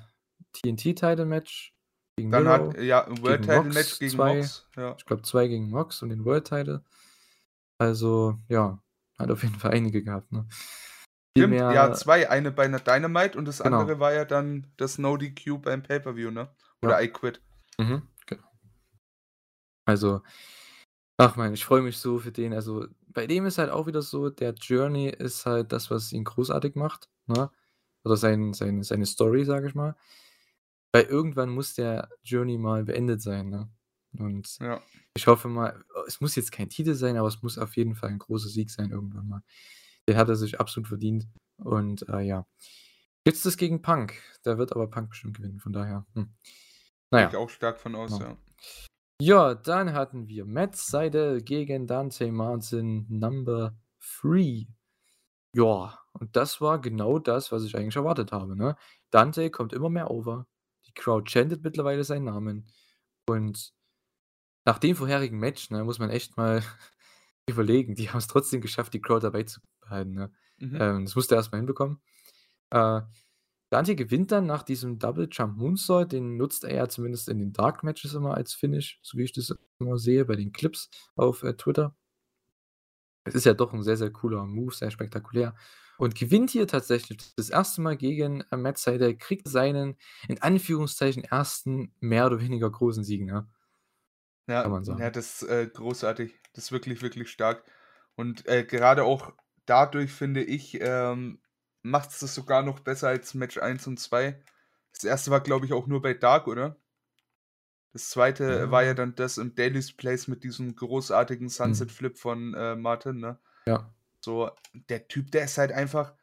TNT 0.53 0.95
Title 0.95 1.25
Match 1.25 1.73
gegen 2.17 2.31
Dann 2.31 2.47
Miro, 2.47 2.73
hat 2.73 2.77
ja, 2.81 3.01
'n 3.05 3.21
World 3.21 3.43
gegen 3.43 3.45
Title 3.45 3.69
Mox 3.69 3.69
Match 3.69 3.99
gegen 3.99 4.17
2. 4.17 4.23
Mox, 4.23 4.67
ja. 4.75 4.97
Ich 4.97 5.05
glaube 5.05 5.23
2 5.23 5.47
gegen 5.47 5.69
Mox 5.71 6.01
und 6.03 6.09
den 6.09 6.25
World 6.25 6.47
Title. 6.47 6.83
Also, 7.79 8.37
ja, 8.49 8.81
hat 9.19 9.31
auf 9.31 9.43
jeden 9.43 9.55
Fall 9.59 9.73
einige 9.73 10.03
gehabt, 10.03 10.31
ne? 10.31 10.47
Stimmt, 11.37 11.65
ja, 11.67 11.91
mehr 11.91 11.91
2, 11.91 12.29
eine 12.29 12.49
bei 12.49 12.65
'ner 12.65 12.79
Dynamite 12.79 13.37
und 13.37 13.43
das 13.45 13.59
Genau. 13.63 13.89
andere 13.89 13.99
war 13.99 14.13
ja 14.13 14.23
dann 14.23 14.67
das 14.77 14.97
No 14.97 15.17
DQ 15.17 15.57
beim 15.61 15.83
Pay-Per-View, 15.83 16.31
ne? 16.31 16.49
Oder 16.81 17.01
Ja. 17.01 17.03
I 17.03 17.09
Quit. 17.09 17.41
Mhm, 17.79 18.09
genau. 18.27 18.43
Also, 19.87 20.23
ach 21.17 21.35
man, 21.37 21.53
ich 21.53 21.65
freue 21.65 21.81
mich 21.83 21.97
so 21.99 22.19
für 22.19 22.31
den. 22.31 22.53
Also, 22.53 22.87
bei 23.15 23.27
dem 23.27 23.47
ist 23.47 23.59
halt 23.59 23.71
auch 23.71 23.87
wieder 23.87 24.03
so, 24.03 24.29
der 24.31 24.53
Journey 24.55 25.09
ist 25.09 25.47
halt 25.47 25.73
das, 25.73 25.91
was 25.91 26.13
ihn 26.13 26.25
großartig 26.25 26.75
macht, 26.75 27.09
ne? 27.27 27.51
Oder 28.05 28.17
sein 28.17 28.53
sein 28.53 28.83
seine 28.83 29.07
Story, 29.07 29.45
sage 29.45 29.67
ich 29.69 29.75
mal. 29.75 29.95
Weil 30.93 31.05
irgendwann 31.05 31.49
muss 31.49 31.73
der 31.75 32.09
Journey 32.23 32.57
mal 32.57 32.85
beendet 32.85 33.21
sein, 33.21 33.49
ne? 33.49 33.69
Und 34.17 34.61
Ja. 34.61 34.85
ich 35.15 35.27
hoffe 35.27 35.49
mal 35.49 35.83
es 36.07 36.21
muss 36.21 36.35
jetzt 36.37 36.51
kein 36.53 36.69
Titel 36.69 36.93
sein, 36.95 37.17
aber 37.17 37.27
es 37.29 37.43
muss 37.43 37.57
auf 37.59 37.75
jeden 37.77 37.95
Fall 37.95 38.11
'n 38.11 38.19
großer 38.19 38.49
Sieg 38.49 38.71
sein 38.71 38.91
irgendwann 38.91 39.27
mal. 39.29 39.43
Den 40.09 40.17
hat 40.17 40.29
er 40.29 40.35
sich 40.37 40.59
absolut 40.61 40.87
verdient 40.89 41.27
und, 41.57 42.07
äh, 42.09 42.21
ja. 42.21 42.47
Jetzt 43.27 43.45
das 43.45 43.57
gegen 43.57 43.81
Punk. 43.83 44.15
Der 44.45 44.57
wird 44.59 44.73
aber 44.73 44.89
Punk 44.89 45.09
bestimmt 45.11 45.37
gewinnen, 45.37 45.59
von 45.61 45.73
daher, 45.73 46.05
hm. 46.15 46.33
Na 47.11 47.19
Gehe 47.19 47.25
ich 47.25 47.35
ja. 47.35 47.37
auch 47.37 47.49
stark 47.49 47.77
von 47.79 47.95
aus, 47.95 48.17
Genau. 48.17 48.19
ja. 48.19 48.37
Ja, 49.21 49.55
dann 49.55 49.93
hatten 49.93 50.27
wir 50.27 50.45
Matt 50.45 50.75
Sydal 50.75 51.41
gegen 51.41 51.87
Dante 51.87 52.31
Martin 52.31 53.05
Number 53.07 53.77
3. 54.21 54.67
Ja, 55.53 55.99
und 56.13 56.35
das 56.35 56.59
war 56.59 56.81
genau 56.81 57.19
das, 57.19 57.51
was 57.51 57.63
ich 57.63 57.75
eigentlich 57.77 57.95
erwartet 57.95 58.33
habe, 58.33 58.57
ne? 58.57 58.75
Dante 59.11 59.49
kommt 59.51 59.71
immer 59.73 59.89
mehr 59.89 60.11
over. 60.11 60.47
Die 60.87 60.93
Crowd 60.93 61.29
chantet 61.31 61.63
mittlerweile 61.63 62.03
seinen 62.03 62.25
Namen. 62.25 62.67
Und 63.27 63.73
nach 64.65 64.79
dem 64.79 64.95
vorherigen 64.97 65.39
Match, 65.39 65.69
ne, 65.71 65.83
muss 65.85 65.99
man 65.99 66.09
echt 66.09 66.37
mal 66.37 66.61
überlegen, 67.49 67.95
die 67.95 68.09
haben's 68.09 68.27
trotzdem 68.27 68.61
geschafft, 68.61 68.93
die 68.93 69.01
Crowd 69.01 69.25
dabei 69.25 69.43
zu 69.43 69.61
behalten, 69.81 70.13
ne? 70.13 70.31
Mhm. 70.57 70.77
Ähm, 70.81 71.05
das 71.05 71.15
musste 71.15 71.35
er 71.35 71.39
erst 71.39 71.51
mal 71.53 71.59
hinbekommen. 71.59 72.01
Äh, 72.71 73.01
Dante 73.75 73.95
gewinnt 73.97 74.31
dann 74.31 74.45
nach 74.45 74.63
diesem 74.63 74.99
Double 74.99 75.27
Jump 75.31 75.57
Moonsault, 75.57 76.13
den 76.13 76.37
nutzt 76.37 76.63
er 76.63 76.75
ja 76.75 76.87
zumindest 76.89 77.29
in 77.29 77.39
den 77.39 77.53
Dark 77.53 77.83
Matches 77.83 78.13
immer 78.13 78.33
als 78.35 78.53
Finish, 78.53 78.99
so 79.03 79.17
wie 79.17 79.23
ich 79.23 79.33
das 79.33 79.53
immer 79.79 79.97
sehe 79.97 80.25
bei 80.25 80.37
den 80.37 80.53
Clips 80.53 80.89
auf, 81.17 81.43
äh, 81.43 81.55
Twitter. 81.55 81.95
Es 83.27 83.33
ist 83.33 83.45
ja 83.45 83.53
doch 83.55 83.73
'n 83.73 83.81
sehr, 83.83 83.97
sehr 83.97 84.11
cooler 84.11 84.45
Move, 84.45 84.73
sehr 84.73 84.91
spektakulär. 84.91 85.55
Und 85.97 86.13
gewinnt 86.15 86.51
hier 86.51 86.67
tatsächlich 86.67 87.17
das 87.35 87.49
1. 87.49 87.81
Mal 87.81 87.97
gegen, 87.97 88.41
äh, 88.51 88.57
Matt 88.57 88.77
Sydal, 88.77 89.15
kriegt 89.17 89.47
seinen, 89.47 89.95
in 90.27 90.41
Anführungszeichen, 90.41 91.25
1. 91.25 91.91
mehr 91.99 92.27
oder 92.27 92.39
weniger 92.41 92.69
großen 92.69 93.03
Sieg, 93.03 93.23
ne? 93.25 93.47
Ja, 94.49 94.63
Kann 94.63 94.71
man 94.71 94.83
ja, 94.97 95.09
sagen. 95.09 95.09
das 95.09 95.41
ist, 95.41 95.49
äh, 95.49 95.67
großartig. 95.67 96.35
Das 96.53 96.65
ist 96.65 96.71
wirklich, 96.71 97.01
wirklich 97.01 97.29
stark. 97.31 97.63
Und, 98.15 98.45
äh, 98.47 98.63
gerade 98.63 99.03
auch 99.03 99.33
dadurch, 99.65 100.11
finde 100.11 100.43
ich, 100.43 100.77
ähm, 100.81 101.39
macht's 101.85 102.19
das 102.19 102.35
sogar 102.35 102.63
noch 102.63 102.79
besser 102.81 103.09
als 103.09 103.33
Match 103.33 103.57
1 103.57 103.87
und 103.87 103.99
2. 103.99 104.41
Das 104.93 105.05
1. 105.05 105.31
war, 105.31 105.41
glaube 105.41 105.65
ich, 105.65 105.73
auch 105.73 105.87
nur 105.87 106.01
bei 106.01 106.13
Dark, 106.13 106.47
oder? 106.47 106.77
Das 107.93 108.09
2. 108.09 108.69
war 108.71 108.83
ja 108.83 108.93
dann 108.93 109.15
das 109.15 109.37
im 109.37 109.55
Daily's 109.55 109.93
Place 109.95 110.27
mit 110.27 110.43
diesem 110.43 110.75
großartigen 110.75 111.49
Sunset 111.49 111.89
Mhm. 111.89 111.93
Flip 111.93 112.17
von, 112.17 112.53
äh, 112.53 112.75
Martin, 112.75 113.19
ne? 113.19 113.39
Ja. 113.67 113.93
So, 114.21 114.51
der 114.73 115.07
Typ, 115.07 115.31
der 115.31 115.45
ist 115.45 115.57
halt 115.57 115.71
einfach 115.71 116.15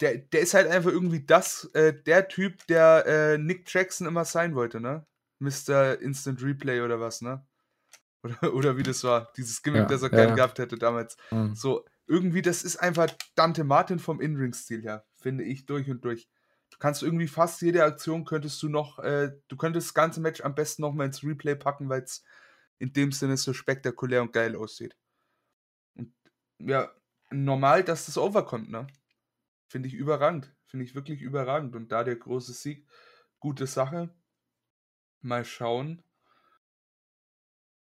der 0.00 0.18
der 0.18 0.40
ist 0.40 0.54
halt 0.54 0.68
einfach 0.68 0.90
irgendwie 0.90 1.24
das 1.26 1.66
äh, 1.74 1.94
der 1.94 2.28
Typ, 2.28 2.66
der, 2.68 3.06
äh, 3.06 3.38
Nick 3.38 3.72
Jackson 3.72 4.06
immer 4.08 4.24
sein 4.24 4.54
wollte, 4.56 4.80
ne? 4.80 5.06
Mister 5.40 6.00
Instant 6.00 6.42
Replay 6.42 6.80
oder 6.82 7.00
was, 7.00 7.22
ne? 7.22 7.46
Oder 8.24 8.54
oder 8.54 8.76
wie 8.78 8.82
das 8.82 9.04
war, 9.04 9.32
dieses 9.36 9.62
Gimmick, 9.62 9.82
Ja, 9.82 9.86
das 9.88 10.02
er 10.02 10.10
ja, 10.10 10.16
gern 10.16 10.28
ja. 10.30 10.34
gehabt 10.36 10.58
hätte 10.58 10.78
damals. 10.78 11.16
Mhm. 11.30 11.54
So, 11.54 11.84
irgendwie, 12.06 12.42
das 12.42 12.62
ist 12.62 12.76
einfach 12.76 13.08
Dante 13.34 13.64
Martin 13.64 13.98
vom 13.98 14.20
In-Ring-Stil 14.20 14.82
her, 14.82 15.06
finde 15.16 15.44
ich 15.44 15.66
durch 15.66 15.90
und 15.90 16.04
durch. 16.04 16.28
Du 16.70 16.78
kannst 16.78 17.02
irgendwie 17.02 17.28
fast 17.28 17.62
jede 17.62 17.84
Aktion 17.84 18.24
könntest 18.24 18.62
du 18.62 18.68
noch 18.68 18.98
äh, 18.98 19.32
du 19.48 19.56
könntest 19.56 19.88
das 19.88 19.94
ganze 19.94 20.20
Match 20.20 20.40
am 20.40 20.54
besten 20.54 20.82
noch 20.82 20.92
mal 20.92 21.06
ins 21.06 21.22
Replay 21.22 21.54
packen, 21.54 21.88
weil's 21.88 22.24
in 22.78 22.92
dem 22.92 23.12
Sinne 23.12 23.36
so 23.36 23.52
spektakulär 23.52 24.22
und 24.22 24.32
geil 24.32 24.56
aussieht. 24.56 24.96
Und 25.94 26.12
ja, 26.58 26.90
normal, 27.30 27.84
dass 27.84 28.06
das 28.06 28.18
overkommt, 28.18 28.70
ne? 28.70 28.86
Finde 29.68 29.88
ich 29.88 29.94
überragend. 29.94 30.54
Finde 30.66 30.84
ich 30.84 30.94
wirklich 30.94 31.22
überragend. 31.22 31.74
Und 31.74 31.90
da 31.92 32.04
der 32.04 32.16
große 32.16 32.52
Sieg, 32.52 32.86
gute 33.40 33.66
Sache. 33.66 34.14
Mal 35.22 35.44
schauen 35.44 36.04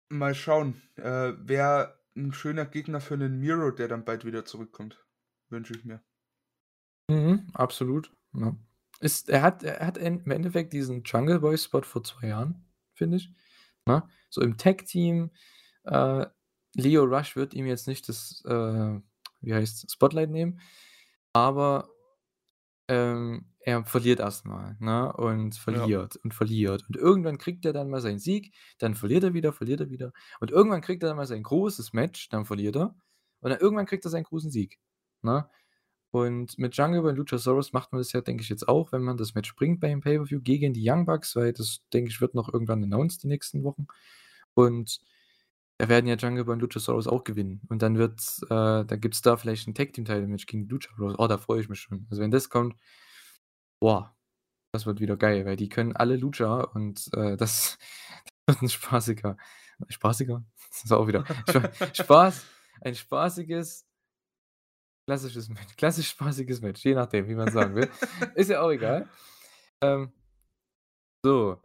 mal 0.09 0.35
schauen, 0.35 0.81
äh, 0.95 1.33
wäre 1.37 1.99
'n 2.17 2.33
schöner 2.33 2.65
Gegner 2.65 3.01
für 3.01 3.17
'nen 3.17 3.39
Miro, 3.39 3.71
der 3.71 3.87
dann 3.87 4.05
bald 4.05 4.25
wieder 4.25 4.45
zurückkommt. 4.45 5.05
Wünsche 5.49 5.75
ich 5.75 5.85
mir. 5.85 6.01
Mhm, 7.09 7.47
absolut, 7.53 8.11
ja. 8.33 8.55
Ist 8.99 9.29
er 9.29 9.41
hat 9.43 9.63
er 9.63 9.85
hat 9.85 9.97
im 9.97 10.29
Endeffekt 10.31 10.73
diesen 10.73 11.03
Jungle 11.03 11.39
Boy 11.39 11.57
Spot 11.57 11.83
vor 11.83 12.03
2 12.03 12.27
Jahren, 12.27 12.65
finde 12.93 13.17
ich, 13.17 13.29
ne? 13.85 14.03
So 14.29 14.41
im 14.41 14.57
Tag 14.57 14.85
Team, 14.85 15.31
äh, 15.83 16.25
Lio 16.75 17.03
Rush 17.05 17.35
wird 17.35 17.53
ihm 17.53 17.65
jetzt 17.67 17.87
nicht 17.87 18.09
das, 18.09 18.43
äh, 18.45 18.99
wie 19.41 19.53
heißt's, 19.53 19.91
Spotlight 19.93 20.31
nehmen, 20.31 20.59
aber, 21.33 21.89
ähm, 22.87 23.45
er 23.59 23.85
verliert 23.85 24.19
erst 24.19 24.45
mal, 24.45 24.77
ne, 24.79 25.11
und 25.13 25.55
Ja. 25.69 25.91
verliert 25.91 26.15
und 26.17 26.33
verliert. 26.33 26.85
Und 26.87 26.95
irgendwann 26.97 27.37
kriegt 27.37 27.65
er 27.65 27.73
dann 27.73 27.89
mal 27.89 28.01
seinen 28.01 28.19
Sieg, 28.19 28.53
dann 28.79 28.95
verliert 28.95 29.23
er 29.23 29.33
wieder, 29.33 29.53
verliert 29.53 29.81
er 29.81 29.89
wieder. 29.89 30.13
Und 30.39 30.51
irgendwann 30.51 30.81
kriegt 30.81 31.03
er 31.03 31.09
dann 31.09 31.17
mal 31.17 31.27
sein 31.27 31.43
großes 31.43 31.93
Match, 31.93 32.29
dann 32.29 32.45
verliert 32.45 32.75
er. 32.77 32.95
Und 33.41 33.51
dann 33.51 33.59
irgendwann 33.59 33.85
kriegt 33.85 34.05
er 34.05 34.11
seinen 34.11 34.23
großen 34.23 34.51
Sieg, 34.51 34.79
ne? 35.21 35.49
Und 36.11 36.57
mit 36.57 36.75
Jungle 36.77 37.01
und 37.05 37.17
Luchasaurus 37.17 37.73
macht 37.73 37.91
man 37.91 37.99
das 37.99 38.13
ja, 38.13 38.21
denke 38.21 38.41
ich, 38.41 38.49
jetzt 38.49 38.67
auch, 38.67 38.91
wenn 38.93 39.03
man 39.03 39.17
das 39.17 39.35
Match 39.35 39.55
bringt 39.55 39.81
beim 39.81 40.01
Pay-Per-View 40.01 40.41
gegen 40.41 40.73
die 40.73 40.89
Young 40.89 41.05
Bucks, 41.05 41.35
weil 41.35 41.53
das, 41.53 41.81
denke 41.93 42.09
ich, 42.09 42.21
wird 42.21 42.33
noch 42.35 42.51
irgendwann 42.53 42.83
announced 42.83 43.23
die 43.23 43.27
nächsten 43.27 43.63
Wochen. 43.63 43.87
Und 44.53 44.99
da 45.79 45.89
werden 45.89 46.07
ja 46.07 46.15
Jungle 46.15 46.45
Boy 46.45 46.53
und 46.53 46.61
Luchasaurus 46.61 47.07
auch 47.07 47.23
gewinnen. 47.23 47.61
Und 47.69 47.81
dann 47.81 47.97
wird 47.97 48.21
äh, 48.45 48.85
da 48.85 48.95
gibt's 48.97 49.21
da 49.21 49.37
vielleicht 49.37 49.67
'n 49.67 49.75
Tag 49.75 49.93
Team 49.93 50.05
Title 50.05 50.27
Match 50.27 50.45
gegen 50.47 50.67
Lucha 50.69 50.89
Bros. 50.97 51.15
Oh, 51.17 51.27
da 51.27 51.37
freue 51.37 51.61
ich 51.61 51.69
mich 51.69 51.79
schon. 51.81 52.07
Also, 52.09 52.21
wenn 52.23 52.31
das 52.31 52.49
kommt, 52.49 52.75
boah, 53.81 54.15
das 54.73 54.85
wird 54.85 54.99
wieder 55.01 55.17
geil, 55.17 55.45
weil 55.45 55.55
die 55.57 55.69
können 55.69 55.95
alle 55.95 56.17
Lucha 56.17 56.61
und, 56.61 57.09
äh, 57.15 57.37
das 57.37 57.77
wird 58.47 58.61
'n 58.63 58.69
spaßiger 58.69 59.37
spaßiger? 59.89 60.43
Das 60.71 60.85
ist 60.85 60.91
auch 60.93 61.07
wieder 61.07 61.25
Spa 61.49 61.71
Spaß 61.95 62.45
ein 62.81 62.95
spaßiges 62.95 63.85
klassisches 65.07 65.49
Match 65.49 65.75
klassisch 65.77 66.09
spaßiges 66.09 66.61
Match, 66.61 66.83
je 66.85 66.93
nachdem, 66.95 67.27
wie 67.27 67.35
man 67.35 67.51
sagen 67.51 67.75
will. 67.75 67.89
Ist 68.35 68.49
ja 68.49 68.61
auch 68.61 68.71
egal. 68.71 69.07
Ähm, 69.81 70.11
so. 71.23 71.59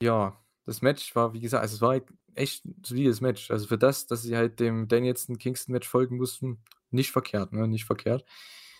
Ja, 0.00 0.38
das 0.68 0.82
Match 0.82 1.16
war, 1.16 1.32
wie 1.34 1.40
gesagt 1.40 1.62
also, 1.62 1.76
es 1.76 1.80
war 1.80 1.90
halt 1.90 2.04
echt 2.34 2.64
'n 2.66 2.76
solides 2.84 3.20
Match. 3.22 3.50
Also, 3.50 3.66
für 3.66 3.78
das, 3.78 4.06
dass 4.06 4.22
sie 4.22 4.36
halt 4.36 4.60
dem 4.60 4.86
Danielson-Kingston-Match 4.88 5.88
folgen 5.88 6.18
mussten, 6.18 6.58
nicht 6.90 7.10
verkehrt, 7.12 7.52
ne, 7.52 7.66
nicht 7.68 7.86
verkehrt. 7.86 8.24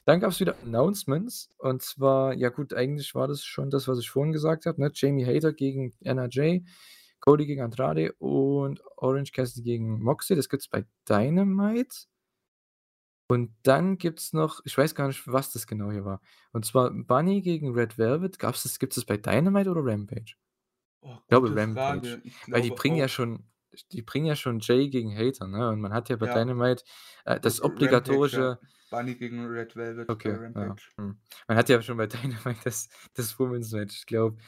Dann 0.06 0.20
gab's 0.20 0.40
wieder 0.40 0.56
Announcements 0.64 1.50
und 1.58 1.82
zwar 1.82 2.34
ja 2.34 2.48
gut, 2.50 2.74
eigentlich 2.74 3.14
war 3.14 3.28
das 3.28 3.44
schon 3.44 3.70
das, 3.70 3.88
was 3.88 3.98
ich 4.00 4.10
vorhin 4.10 4.32
gesagt 4.32 4.66
habe, 4.66 4.80
ne? 4.80 4.90
Jamie 4.94 5.24
Hayter 5.26 5.52
gegen 5.52 5.94
NRJ, 6.02 6.60
Cody 7.20 7.46
gegen 7.46 7.62
Andrade 7.62 8.12
und 8.18 8.82
Orange 8.96 9.32
Cassidy 9.32 9.62
gegen 9.64 10.02
Moxley. 10.02 10.36
Das 10.36 10.48
gibt's 10.48 10.68
bei 10.68 10.84
Dynamite. 11.08 12.06
Und 13.30 13.54
dann 13.62 13.98
gibt's 13.98 14.32
noch 14.32 14.60
ich 14.64 14.76
weiß 14.78 14.94
gar 14.94 15.06
nicht, 15.08 15.26
was 15.28 15.52
das 15.52 15.66
genau 15.66 15.90
hier 15.92 16.04
war. 16.04 16.20
Und 16.52 16.64
zwar 16.64 16.90
Bunny 16.90 17.42
gegen 17.42 17.72
Red 17.74 17.98
Velvet. 17.98 18.38
Gab's 18.38 18.62
das 18.62 18.78
gibt's 18.78 18.96
das 18.96 19.04
bei 19.04 19.16
Dynamite 19.18 19.70
oder 19.70 19.84
Rampage? 19.84 20.34
Oh, 21.02 21.16
Ich 21.20 21.26
glaube 21.28 21.54
Rampage. 21.54 22.20
Ich 22.24 22.34
weil 22.50 22.62
die 22.62 22.68
glaube 22.68 22.80
bringen 22.82 22.96
ja 22.96 23.06
auch. 23.06 23.08
schon 23.08 23.44
die 23.92 24.02
bringen 24.02 24.26
ja 24.26 24.34
schon 24.36 24.58
Jay 24.60 24.88
gegen 24.88 25.14
Hayter, 25.16 25.46
ne? 25.46 25.68
Und 25.68 25.80
man 25.80 25.92
hat 25.92 26.08
ja 26.08 26.16
bei 26.16 26.26
Ja. 26.26 26.34
Dynamite, 26.34 26.82
äh, 27.24 27.38
das 27.40 27.60
R 27.60 27.64
Rampage, 27.64 27.74
obligatorische 27.74 28.40
ja. 28.60 28.68
Bunny 28.90 29.14
gegen 29.14 29.44
Red 29.46 29.76
Velvet 29.76 30.06
bei 30.08 30.12
Okay, 30.14 30.30
ja, 30.30 30.36
Rampage. 30.36 30.82
mhm. 30.96 31.18
Man 31.46 31.56
hat 31.56 31.68
ja 31.68 31.80
schon 31.82 31.96
bei 31.96 32.06
Dynamite 32.46 32.60
das 32.64 32.88
das 33.14 33.38
Women's 33.38 33.72
Match. 33.72 33.96
Ich 33.98 34.06
glaube, 34.06 34.38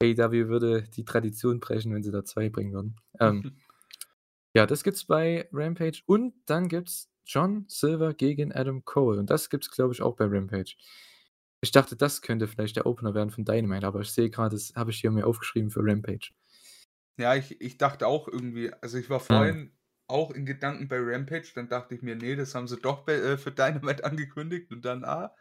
AEW 0.00 0.48
würde 0.48 0.82
die 0.82 1.04
Tradition 1.04 1.60
brechen, 1.60 1.92
wenn 1.94 2.02
sie 2.04 2.12
da 2.12 2.24
2 2.24 2.50
bringen 2.50 2.72
würden. 2.72 2.96
Ähm, 3.20 3.42
ja, 4.54 4.66
das 4.66 4.84
gibt's 4.84 5.04
bei 5.04 5.48
Rampage 5.52 6.02
und 6.06 6.34
dann 6.46 6.68
gibt's 6.68 7.10
John 7.26 7.64
Silver 7.68 8.14
gegen 8.14 8.52
Adam 8.52 8.84
Cole 8.84 9.18
und 9.18 9.28
das 9.30 9.50
gibt's, 9.50 9.70
glaube 9.70 9.92
ich, 9.94 10.02
auch 10.02 10.16
bei 10.16 10.26
Rampage. 10.26 10.76
Ich 11.60 11.70
dachte, 11.72 11.94
das 11.96 12.20
könnte 12.20 12.48
vielleicht 12.48 12.74
der 12.76 12.86
Opener 12.86 13.14
werden 13.14 13.30
von 13.30 13.44
Dynamite, 13.44 13.86
aber 13.86 14.00
ich 14.00 14.10
sehe 14.10 14.28
grad, 14.30 14.52
das 14.52 14.72
habe 14.74 14.90
ich 14.90 15.00
hier 15.00 15.10
mir 15.12 15.26
aufgeschrieben 15.26 15.70
für 15.70 15.80
Rampage. 15.84 16.30
Ja, 17.18 17.34
ich 17.34 17.60
ich 17.60 17.78
dachte 17.78 18.06
auch 18.06 18.28
irgendwie 18.28 18.72
also, 18.80 18.96
ich 18.98 19.10
war 19.10 19.20
Mhm. 19.30 19.58
vorhin 19.60 19.76
auch 20.06 20.30
in 20.30 20.46
Gedanken 20.46 20.88
bei 20.88 20.98
Rampage, 21.00 21.50
dann 21.54 21.68
dachte 21.68 21.94
ich 21.94 22.02
mir: 22.02 22.14
„Ne, 22.16 22.36
das 22.36 22.54
haben 22.54 22.68
sie 22.68 22.78
doch 22.80 23.04
bei 23.04 23.14
äh, 23.14 23.36
für 23.38 23.50
Dynamite 23.52 24.04
angekündigt“ 24.04 24.70
und 24.72 24.84
dann, 24.84 25.04
ah, 25.04 25.34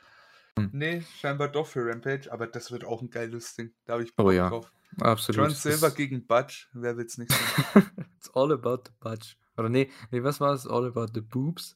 Hm. 0.57 0.67
ne, 0.71 1.07
scheinbar 1.13 1.49
doch 1.51 1.67
für 1.67 1.85
Rampage, 1.85 2.31
aber 2.31 2.47
das 2.47 2.71
wird 2.71 2.83
auch 2.85 3.01
'n 3.03 3.09
geiles 3.11 3.55
Ding. 3.55 3.75
Da 3.85 3.93
habe 3.93 4.03
ich 4.03 4.15
Oh 4.17 4.31
Bock 4.31 4.31
ja, 4.31 4.47
drauf. 4.47 4.73
absolut. 5.01 5.49
John 5.49 5.53
Silver 5.55 5.91
Das 5.91 5.93
gegen 5.93 6.27
Butch, 6.27 6.69
wer 6.73 6.97
will's 6.97 7.17
nicht 7.19 7.33
sehen? 7.33 7.55
It's 8.17 8.29
all 8.33 8.51
about 8.51 8.85
the 8.85 8.91
Butch. 8.99 9.37
Oder 9.57 9.69
ne, 9.69 9.89
ne, 10.11 10.23
was 10.23 10.39
war's? 10.39 10.67
All 10.67 10.85
about 10.85 11.13
the 11.13 11.21
boobs? 11.21 11.75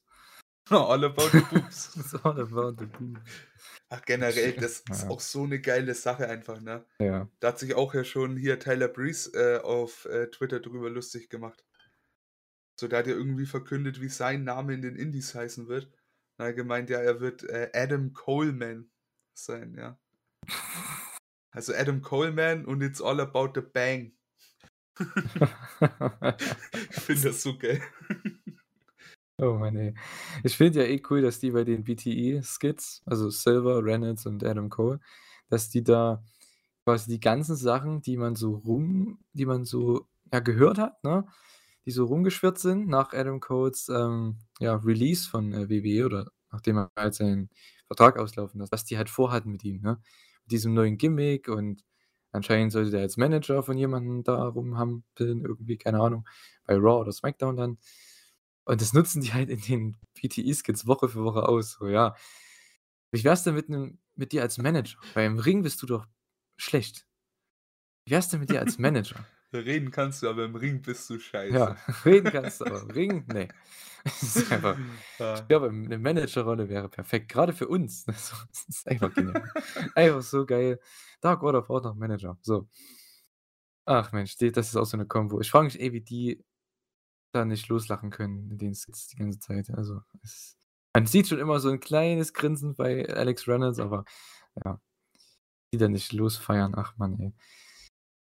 All 0.69 1.03
about 1.03 1.31
the 1.31 1.41
boobs. 1.41 1.95
It's 1.97 2.13
all 2.23 2.39
about 2.39 2.77
the 2.77 2.85
boobs. 2.85 3.19
Ach, 3.89 4.01
generell, 4.05 4.53
das 4.53 4.83
ist 4.89 5.03
Ja. 5.03 5.09
auch 5.09 5.19
so 5.19 5.45
'ne 5.45 5.59
geile 5.59 5.93
Sache 5.95 6.29
einfach, 6.29 6.61
ne? 6.61 6.85
Ja. 6.99 7.27
Da 7.39 7.49
hat 7.49 7.59
sich 7.59 7.73
auch 7.75 7.93
ja 7.93 8.03
schon 8.03 8.37
hier 8.37 8.59
Tyler 8.59 8.87
Breeze, 8.87 9.31
äh, 9.33 9.59
auf, 9.61 10.05
äh, 10.05 10.27
Twitter 10.29 10.59
drüber 10.61 10.89
lustig 10.89 11.29
gemacht. 11.29 11.63
So, 12.79 12.87
der 12.87 12.99
hat 12.99 13.07
ja 13.07 13.13
irgendwie 13.13 13.45
verkündet, 13.45 14.01
wie 14.01 14.09
sein 14.09 14.43
Name 14.43 14.73
in 14.73 14.81
den 14.81 14.95
Indies 14.95 15.35
heißen 15.35 15.67
wird. 15.67 15.85
Hat 16.39 16.47
er 16.47 16.53
gemeint, 16.53 16.89
ja, 16.89 16.99
er 16.99 17.19
wird, 17.19 17.43
äh, 17.43 17.69
Adam 17.73 18.13
Coleman 18.13 18.89
sein, 19.37 19.75
ja. 19.77 19.99
Also, 21.53 21.73
Adam 21.75 22.01
Coleman 22.01 22.65
und 22.65 22.81
it's 22.81 23.01
all 23.01 23.19
about 23.19 23.51
the 23.55 23.61
bang. 23.61 24.13
Ich 26.91 27.01
finde 27.01 27.21
das 27.29 27.41
so 27.43 27.57
geil. 27.57 27.81
Oh 29.43 29.57
Mann, 29.57 29.75
ey. 29.75 29.95
Ich 30.43 30.55
finde 30.55 30.81
ja 30.81 30.85
eh 30.85 31.01
cool, 31.09 31.23
dass 31.23 31.39
die 31.39 31.49
bei 31.49 31.63
den 31.63 31.83
BTE-Skits, 31.83 33.01
also 33.07 33.31
Silver, 33.31 33.83
Reynolds 33.83 34.27
und 34.27 34.43
Adam 34.43 34.69
Cole, 34.69 34.99
dass 35.49 35.69
die 35.71 35.83
da 35.83 36.23
quasi 36.85 37.09
die 37.11 37.19
ganzen 37.19 37.55
Sachen, 37.55 38.01
die 38.03 38.17
man 38.17 38.35
so 38.35 38.53
rum 38.55 39.19
die 39.33 39.45
man 39.47 39.65
so, 39.65 40.07
ja, 40.31 40.39
gehört 40.41 40.77
hat, 40.77 41.03
ne, 41.03 41.25
die 41.85 41.91
so 41.91 42.05
rumgeschwirrt 42.05 42.59
sind 42.59 42.87
nach 42.87 43.13
Adam 43.13 43.39
Coles, 43.39 43.89
ähm, 43.89 44.37
ja, 44.59 44.75
Release 44.75 45.27
von, 45.29 45.53
äh, 45.53 45.69
WWE 45.69 46.05
oder 46.05 46.31
nachdem 46.51 46.77
er 46.77 46.91
halt 46.97 47.15
seinen 47.15 47.49
Vertrag 47.87 48.19
auslaufen 48.19 48.59
lässt, 48.61 48.71
was 48.71 48.85
die 48.85 48.97
halt 48.97 49.09
vorhatten 49.09 49.51
mit 49.51 49.63
ihm, 49.63 49.81
ne? 49.81 49.99
Mit 50.43 50.51
diesem 50.51 50.73
neuen 50.75 50.97
Gimmick 50.99 51.47
und 51.49 51.83
anscheinend 52.31 52.71
sollte 52.73 52.91
der 52.91 53.01
als 53.01 53.17
Manager 53.17 53.63
von 53.63 53.77
jemandem 53.77 54.23
da 54.23 54.45
rumhampeln 54.47 55.41
irgendwie, 55.43 55.77
keine 55.77 55.99
Ahnung, 56.01 56.27
bei 56.65 56.75
Raw 56.75 57.01
oder 57.01 57.11
SmackDown 57.11 57.57
dann. 57.57 57.77
Und 58.67 58.81
das 58.81 58.93
nutzen 58.93 59.21
die 59.21 59.33
halt 59.33 59.49
in 59.49 59.61
den 59.61 59.97
BTE-Skits 60.21 60.85
Woche 60.87 61.09
für 61.09 61.23
Woche 61.23 61.47
aus, 61.47 61.71
so, 61.79 61.87
ja. 61.87 62.15
Wie 63.11 63.23
wär's 63.23 63.43
denn 63.43 63.55
mit 63.55 63.69
'nem 63.69 63.99
mit 64.15 64.31
dir 64.33 64.41
als 64.43 64.57
Manager? 64.59 64.99
Weil 65.13 65.27
im 65.27 65.39
Ring 65.39 65.63
bist 65.63 65.81
du 65.83 65.87
doch 65.87 66.07
schlecht. 66.57 67.03
Wie 68.07 68.11
wär's 68.11 68.29
denn 68.29 68.39
mit 68.39 68.49
dir 68.49 68.59
als 68.61 68.79
Manager? 68.79 69.27
Reden 69.53 69.91
kannst 69.91 70.23
du, 70.23 70.29
aber 70.29 70.45
im 70.45 70.55
Ring 70.55 70.81
bist 70.81 71.09
du 71.09 71.19
scheiße. 71.19 71.49
Ja, 71.49 71.75
reden 72.05 72.29
kannst 72.29 72.61
du, 72.61 72.65
aber 72.65 72.81
im 72.81 72.89
Ring, 72.91 73.25
ne. 73.27 73.53
Es 74.05 74.21
ist 74.23 74.51
einfach 74.51 74.79
Ja. 75.19 75.43
ich 75.43 75.47
glaube, 75.47 75.71
'ne 75.71 75.97
Managerrolle 75.97 76.67
wäre 76.69 76.89
perfekt, 76.89 77.29
grade 77.31 77.53
für 77.53 77.67
uns. 77.67 78.05
Also, 78.07 78.35
das 78.49 78.65
ist 78.67 78.87
einfach 78.87 79.13
genial. 79.13 79.51
Einfach 79.95 80.21
so 80.21 80.45
geil. 80.45 80.79
Dark 81.21 81.41
Order 81.43 81.61
braucht 81.61 81.85
noch 81.85 81.95
Manager, 81.95 82.37
so. 82.41 82.67
Ach 83.87 84.11
Mensch, 84.11 84.37
das 84.37 84.67
ist 84.69 84.75
auch 84.75 84.85
so 84.85 84.95
'ne 84.97 85.05
Kombo. 85.07 85.39
Ich 85.41 85.49
frage 85.49 85.65
mich 85.65 85.79
eh, 85.79 85.91
wie 85.91 86.01
die 86.01 86.43
da 87.33 87.45
nicht 87.45 87.67
loslachen 87.69 88.09
können 88.11 88.51
in 88.51 88.57
den 88.57 88.75
Skits 88.75 89.07
die 89.07 89.17
ganze 89.17 89.39
Zeit. 89.39 89.69
Also, 89.71 90.01
es 90.23 90.57
man 90.95 91.05
sieht 91.07 91.27
schon 91.27 91.39
immer 91.39 91.59
so 91.59 91.69
'n 91.69 91.79
kleines 91.79 92.33
Grinsen 92.33 92.75
bei 92.75 93.07
Alex 93.09 93.47
Reynolds, 93.47 93.79
aber 93.79 94.05
ja, 94.65 94.81
die 95.73 95.77
da 95.79 95.89
nicht 95.89 96.13
losfeiern, 96.13 96.73
ach 96.75 96.97
Mann, 96.97 97.19
ey. 97.19 97.33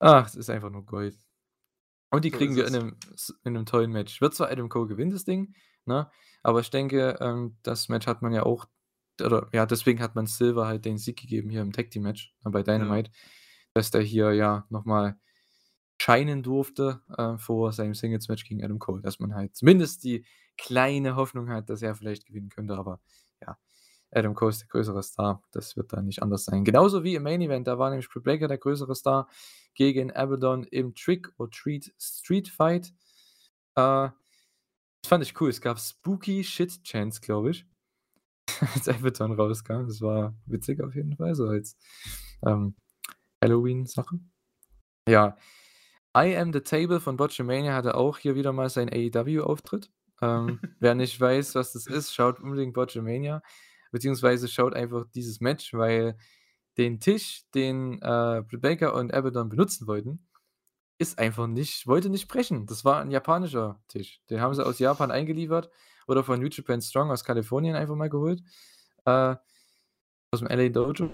Ach, 0.02 0.28
es 0.28 0.36
ist 0.36 0.50
einfach 0.50 0.70
nur 0.70 0.86
Gold. 0.86 1.16
Und 2.12 2.26
die 2.26 2.32
So 2.32 2.40
kriegen 2.40 2.56
wir 2.56 2.68
in 2.68 2.74
es. 2.74 2.74
'nem 2.74 2.98
s 3.14 3.34
in 3.44 3.54
'nem 3.54 3.66
tollen 3.66 3.92
Match. 3.92 4.22
Wird 4.22 4.36
zwar 4.36 4.50
Adam 4.52 4.70
Cole 4.70 4.88
gewinnen, 4.88 5.12
das 5.12 5.26
Ding, 5.26 5.56
ne, 5.86 6.10
aber 6.44 6.62
ich 6.62 6.70
denke, 6.72 7.18
ähm, 7.22 7.58
das 7.64 7.90
Match 7.90 8.08
hat 8.08 8.22
man 8.22 8.34
ja 8.34 8.44
auch 8.44 8.68
oder 9.22 9.50
ja, 9.54 9.66
deswegen 9.66 10.02
hat 10.02 10.16
man 10.16 10.28
Silver 10.28 10.68
halt 10.68 10.86
den 10.86 10.98
Sieg 11.00 11.20
gegeben 11.22 11.50
hier 11.50 11.62
im 11.62 11.74
Tag 11.74 11.92
Team 11.92 12.04
Match, 12.04 12.36
äh, 12.46 12.50
bei 12.52 12.64
Ja. 12.76 12.98
Dynamite, 12.98 13.12
dass 13.74 13.92
der 13.92 14.02
hier 14.02 14.34
ja 14.34 14.66
noch 14.70 14.86
mal 14.86 15.20
scheinen 16.00 16.44
durfte, 16.44 17.02
äh, 17.18 17.38
vor 17.38 17.72
seinem 17.74 17.94
Singles 17.94 18.28
Match 18.28 18.46
gegen 18.46 18.64
Adam 18.64 18.80
Cole, 18.80 19.02
dass 19.02 19.20
man 19.20 19.34
halt 19.34 19.56
zumindest 19.56 20.04
die 20.04 20.26
kleine 20.58 21.16
Hoffnung 21.16 21.50
hat, 21.50 21.70
dass 21.70 21.82
er 21.82 21.96
vielleicht 21.96 22.26
gewinnen 22.26 22.50
könnte, 22.50 22.76
aber 22.76 23.00
ja, 23.42 23.58
Adam 24.12 24.34
Cole 24.36 24.50
ist 24.50 24.62
der 24.62 24.68
größere 24.70 25.04
Star. 25.04 25.44
Das 25.52 25.76
wird 25.76 25.94
da 25.94 26.02
nicht 26.02 26.22
anders 26.22 26.46
sein. 26.46 26.64
Genauso 26.64 27.04
wie 27.04 27.16
im 27.16 27.24
Main 27.24 27.42
Event, 27.42 27.68
da 27.68 27.78
war 27.78 27.90
nämlich 27.90 28.10
Britt 28.10 28.42
der 28.42 28.58
größere 28.58 28.96
Star 28.96 29.28
gegen 29.74 30.12
Abaddon 30.12 30.64
im 30.64 30.96
Trick 30.96 31.32
or 31.38 31.50
Treat 31.52 31.94
Street 32.00 32.48
Fight. 32.48 32.94
Äh, 33.76 34.10
das 35.02 35.10
fand 35.10 35.24
ich 35.24 35.40
cool. 35.40 35.50
Es 35.50 35.62
gab 35.62 35.80
Spooky 35.80 36.44
Shit 36.44 36.84
Chants, 36.84 37.22
glaube 37.22 37.52
ich, 37.52 37.66
als 38.76 38.88
Abaddon 38.88 39.34
rauskam. 39.34 39.88
Das 39.88 40.02
war 40.02 40.36
witzig 40.46 40.82
auf 40.82 40.96
jeden 40.96 41.16
Fall, 41.16 41.36
so 41.36 41.48
als, 41.48 41.78
ähm, 42.46 42.76
Halloween-Sache. 43.42 44.20
Ja, 45.08 45.38
I 46.18 46.36
Am 46.36 46.52
The 46.52 46.62
Table 46.62 47.00
von 47.00 47.16
Botchamania 47.16 47.74
hatte 47.76 47.94
auch 47.96 48.18
hier 48.18 48.34
wieder 48.36 48.52
mal 48.52 48.70
seinen 48.70 48.90
AEW-Auftritt. 48.90 49.92
Ähm, 50.22 50.60
wer 50.80 50.96
nicht 50.96 51.20
weiß, 51.22 51.54
was 51.54 51.74
das 51.74 51.86
ist, 51.86 52.14
schaut 52.16 52.40
unbedingt 52.40 52.74
Botchamania, 52.74 53.44
beziehungsweise 53.92 54.48
schaut 54.48 54.74
einfach 54.74 55.06
dieses 55.14 55.42
Match, 55.42 55.74
weil 55.74 56.18
den 56.78 57.00
Tisch, 57.00 57.44
den, 57.54 58.02
äh, 58.02 58.42
Baker 58.58 58.96
und 58.96 59.14
Abaddon 59.14 59.50
benutzen 59.50 59.86
wollten, 59.88 60.26
ist 61.00 61.20
einfach 61.20 61.48
nicht 61.48 61.88
wollte 61.88 62.10
nicht 62.10 62.28
brechen. 62.28 62.66
Das 62.68 62.86
war 62.86 63.02
'n 63.02 63.12
japanischer 63.12 63.82
Tisch. 63.88 64.22
Den 64.30 64.42
haben 64.42 64.56
sie 64.56 64.66
aus 64.66 64.80
Japan 64.80 65.12
eingeliefert 65.12 65.70
oder 66.08 66.24
von 66.24 66.40
New 66.40 66.48
Japan 66.50 66.82
Strong 66.82 67.12
aus 67.12 67.24
Kalifornien 67.24 67.76
einfach 67.76 67.96
mal 67.96 68.10
geholt, 68.10 68.42
äh, 69.06 69.36
aus'm 70.34 70.48
LA 70.50 70.70
Dojo. 70.70 71.12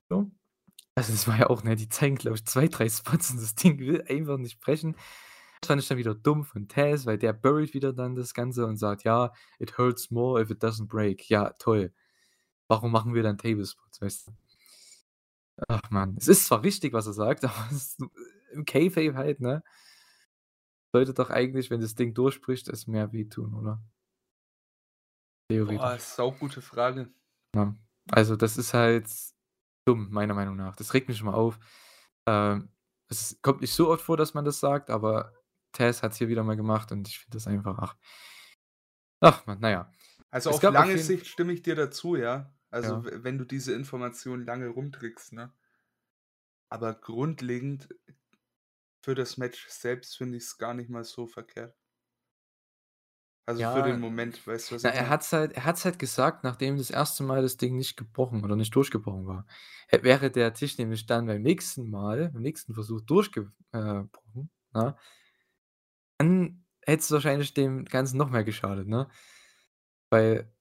Also, 0.95 1.11
das 1.11 1.27
war 1.27 1.37
ja 1.39 1.49
auch 1.49 1.63
ne, 1.63 1.75
die 1.75 1.89
zeigen, 1.89 2.15
glaube 2.15 2.37
ich, 2.37 2.45
2, 2.45 2.67
3 2.67 2.87
Spots 2.89 3.31
und 3.31 3.41
das 3.41 3.55
Ding 3.55 3.79
will 3.79 4.03
einfach 4.07 4.37
nicht 4.37 4.59
brechen. 4.59 4.95
Das 5.61 5.67
fand 5.69 5.81
ich 5.81 5.87
dann 5.87 5.97
wieder 5.97 6.13
dumm 6.15 6.43
von 6.45 6.67
Taz, 6.67 7.05
weil 7.05 7.17
der 7.17 7.33
buried 7.33 7.73
wieder 7.73 7.93
dann 7.93 8.15
das 8.15 8.33
Ganze 8.33 8.65
und 8.67 8.77
sagt: 8.77 9.03
„Ja, 9.03 9.33
it 9.59 9.77
hurts 9.77 10.11
more 10.11 10.41
if 10.41 10.49
it 10.51 10.63
doesn't 10.63 10.87
break.“ 10.87 11.29
Ja, 11.29 11.51
toll. 11.59 11.93
Warum 12.69 12.91
machen 12.93 13.13
wir 13.15 13.23
dann 13.23 13.37
Table 13.39 13.65
Spots, 13.65 14.01
weißt 14.01 14.27
du? 14.29 14.33
Ach 15.67 15.89
Mann, 15.91 16.15
es 16.17 16.27
ist 16.27 16.45
zwar 16.45 16.63
richtig, 16.63 16.93
was 16.93 17.07
er 17.07 17.13
sagt, 17.13 17.43
aber 17.45 17.67
es 17.71 17.75
ist 17.99 17.99
im 18.53 18.65
Kayfabe 18.65 19.15
halt, 19.15 19.39
ne? 19.41 19.63
Sollte 20.91 21.13
doch 21.13 21.29
eigentlich, 21.29 21.69
wenn 21.69 21.81
das 21.81 21.93
Ding 21.93 22.13
durchbricht, 22.13 22.69
es 22.69 22.87
mehr 22.87 23.11
wehtun, 23.11 23.53
oder? 23.53 23.83
Boah, 25.65 25.99
Theoretisch. 25.99 25.99
saugute 25.99 26.61
Frage. 26.61 27.11
Ja, 27.55 27.75
also, 28.11 28.35
das 28.35 28.57
ist 28.57 28.73
halt 28.73 29.07
dumm, 29.85 30.09
meiner 30.11 30.33
Meinung 30.33 30.55
nach. 30.55 30.75
Das 30.75 30.93
regt 30.93 31.07
mich 31.09 31.21
immer 31.21 31.35
auf. 31.35 31.59
Ähm, 32.27 32.69
es 33.09 33.39
kommt 33.41 33.61
nicht 33.61 33.73
so 33.73 33.89
oft 33.91 34.03
vor, 34.03 34.17
dass 34.17 34.33
man 34.33 34.45
das 34.45 34.59
sagt, 34.59 34.89
aber 34.89 35.33
Taz 35.73 36.03
hat's 36.03 36.17
hier 36.17 36.29
wieder 36.29 36.43
mal 36.43 36.55
gemacht 36.57 36.91
und 36.91 37.07
ich 37.07 37.19
finde 37.19 37.37
das 37.37 37.47
einfach 37.47 37.77
ach 37.79 37.95
ach 39.21 39.45
Mann, 39.47 39.57
na 39.61 39.69
ja. 39.71 39.91
Also, 40.31 40.49
Es 40.49 40.55
auf 40.57 40.63
lange 40.63 40.97
Sicht 40.97 41.27
stimme 41.27 41.53
ich 41.53 41.61
dir 41.61 41.75
dazu, 41.75 42.15
ja. 42.15 42.53
Also, 42.71 43.03
Ja. 43.05 43.23
wenn 43.23 43.37
du 43.37 43.45
diese 43.45 43.73
Information 43.73 44.45
lange 44.45 44.67
rumträgst, 44.67 45.33
ne? 45.33 45.53
Aber 46.69 46.93
grundlegend 46.93 47.87
für 49.01 49.13
das 49.13 49.37
Match 49.37 49.67
selbst 49.69 50.17
finde 50.17 50.37
ich's 50.37 50.57
gar 50.57 50.73
nicht 50.73 50.89
mal 50.89 51.03
so 51.03 51.27
verkehrt. 51.27 51.77
Also, 53.47 53.63
für 53.65 53.81
Ja, 53.81 53.83
den 53.83 53.99
Moment, 53.99 54.45
weißt 54.47 54.71
du, 54.71 54.75
was 54.75 54.83
na, 54.83 54.91
er 54.91 55.09
meine? 55.09 55.09
hat's 55.09 55.33
halt 55.33 55.53
er 55.53 55.65
hat's 55.65 55.85
halt 55.85 55.99
gesagt, 55.99 56.43
nachdem 56.43 56.77
das 56.77 56.91
erste 56.91 57.23
Mal 57.23 57.41
das 57.43 57.57
Ding 57.57 57.77
nicht 57.77 57.97
gebrochen 57.97 58.43
oder 58.45 58.55
nicht 58.55 58.75
durchgebrochen 58.75 59.27
war. 59.27 59.47
Hä 59.89 59.99
wäre 60.03 60.31
der 60.31 60.53
Tisch 60.53 60.77
nämlich 60.79 61.05
dann 61.07 61.27
beim 61.27 61.41
nächsten 61.43 61.89
Mal 61.89 62.29
beim 62.31 62.43
nächsten 62.43 62.73
Versuch 62.75 63.01
durchge 63.01 63.51
äh, 63.73 64.03
brochen, 64.11 64.51
ne? 64.73 64.95
Dann 66.19 66.65
hätt's 66.85 67.11
wahrscheinlich 67.11 67.53
dem 67.53 67.85
Ganzen 67.85 68.17
noch 68.17 68.29
mehr 68.29 68.43
geschadet, 68.43 68.87
ne? 68.87 69.09
Weil 70.11 70.53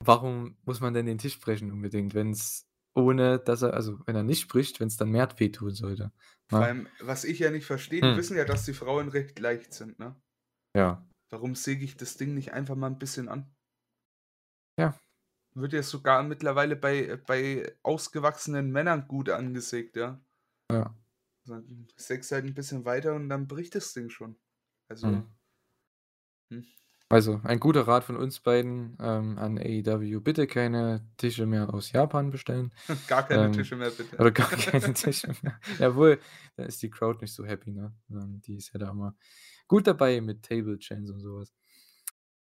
warum 0.00 0.58
muss 0.64 0.80
man 0.80 0.94
denn 0.94 1.06
den 1.06 1.18
Tisch 1.18 1.40
brechen 1.40 1.72
unbedingt, 1.72 2.14
wenn's 2.14 2.68
ohne 2.94 3.38
dass 3.40 3.62
er 3.62 3.74
also, 3.74 4.00
wenn 4.06 4.16
er 4.16 4.24
nicht 4.24 4.48
bricht, 4.48 4.80
wenn's 4.80 4.96
dann 4.98 5.10
mehr 5.10 5.28
wehtun 5.38 5.72
sollte, 5.74 6.12
Vor 6.48 6.58
ne? 6.58 6.66
allem, 6.66 6.88
was 6.98 7.22
ich 7.22 7.38
ja 7.38 7.52
nicht 7.52 7.66
verstehe, 7.66 8.02
Hm. 8.02 8.16
wissen 8.16 8.36
ja, 8.36 8.44
dass 8.44 8.64
die 8.64 8.72
Frauen 8.72 9.08
recht 9.08 9.38
leicht 9.38 9.72
sind, 9.72 9.98
ne? 10.00 10.20
Ja. 10.74 11.06
Warum 11.32 11.56
säge 11.56 11.84
ich 11.84 11.96
das 11.96 12.16
Ding 12.16 12.34
nicht 12.34 12.52
einfach 12.52 12.76
mal 12.76 12.86
'n 12.88 12.98
bisschen 13.00 13.28
an? 13.28 13.56
Ja. 14.78 14.96
Wird 15.58 15.72
ja 15.72 15.82
sogar 15.82 16.22
mittlerweile 16.22 16.76
bei 16.76 17.16
bei 17.16 17.74
ausgewachsenen 17.82 18.70
Männern 18.70 19.08
gut 19.08 19.30
angesägt, 19.30 19.96
ja. 19.96 20.20
Ja. 20.70 20.96
Sägst 21.96 22.32
halt 22.32 22.44
'n 22.44 22.54
bisschen 22.54 22.84
weiter 22.84 23.14
und 23.14 23.28
dann 23.28 23.46
bricht 23.48 23.74
das 23.76 23.92
Ding 23.92 24.10
schon. 24.10 24.38
Also 24.88 25.06
Mhm. 25.06 25.36
hm. 26.50 26.76
Also, 27.10 27.40
ein 27.44 27.60
guter 27.60 27.86
Rat 27.86 28.02
von 28.02 28.16
uns 28.16 28.40
beiden, 28.40 28.96
ähm, 29.00 29.38
an 29.38 29.58
AEW: 29.58 30.20
Bitte 30.20 30.48
keine 30.48 31.06
Tische 31.18 31.46
mehr 31.46 31.72
aus 31.72 31.92
Japan 31.92 32.30
bestellen. 32.30 32.72
Gar 33.06 33.26
keine 33.26 33.50
Ähm, 33.50 33.50
Tische 33.50 33.76
mehr, 33.76 33.90
bitte. 33.90 34.20
oder 34.20 34.32
gar 34.32 34.50
keine 34.50 34.92
Tische 34.94 35.34
mehr. 35.42 35.60
Jawohl, 35.78 36.20
da 36.56 36.64
ist 36.64 36.82
die 36.82 36.90
Crowd 36.90 37.20
nicht 37.20 37.32
so 37.34 37.44
happy, 37.46 37.72
ne? 37.72 37.94
Ähm, 38.10 38.40
die 38.42 38.56
ist 38.56 38.72
ja 38.74 38.80
da 38.80 38.90
immer 38.90 39.16
gut 39.68 39.86
dabei 39.86 40.20
mit 40.20 40.42
Table 40.42 40.78
Chants 40.78 41.10
und 41.10 41.20
so 41.20 41.36
was. 41.36 41.52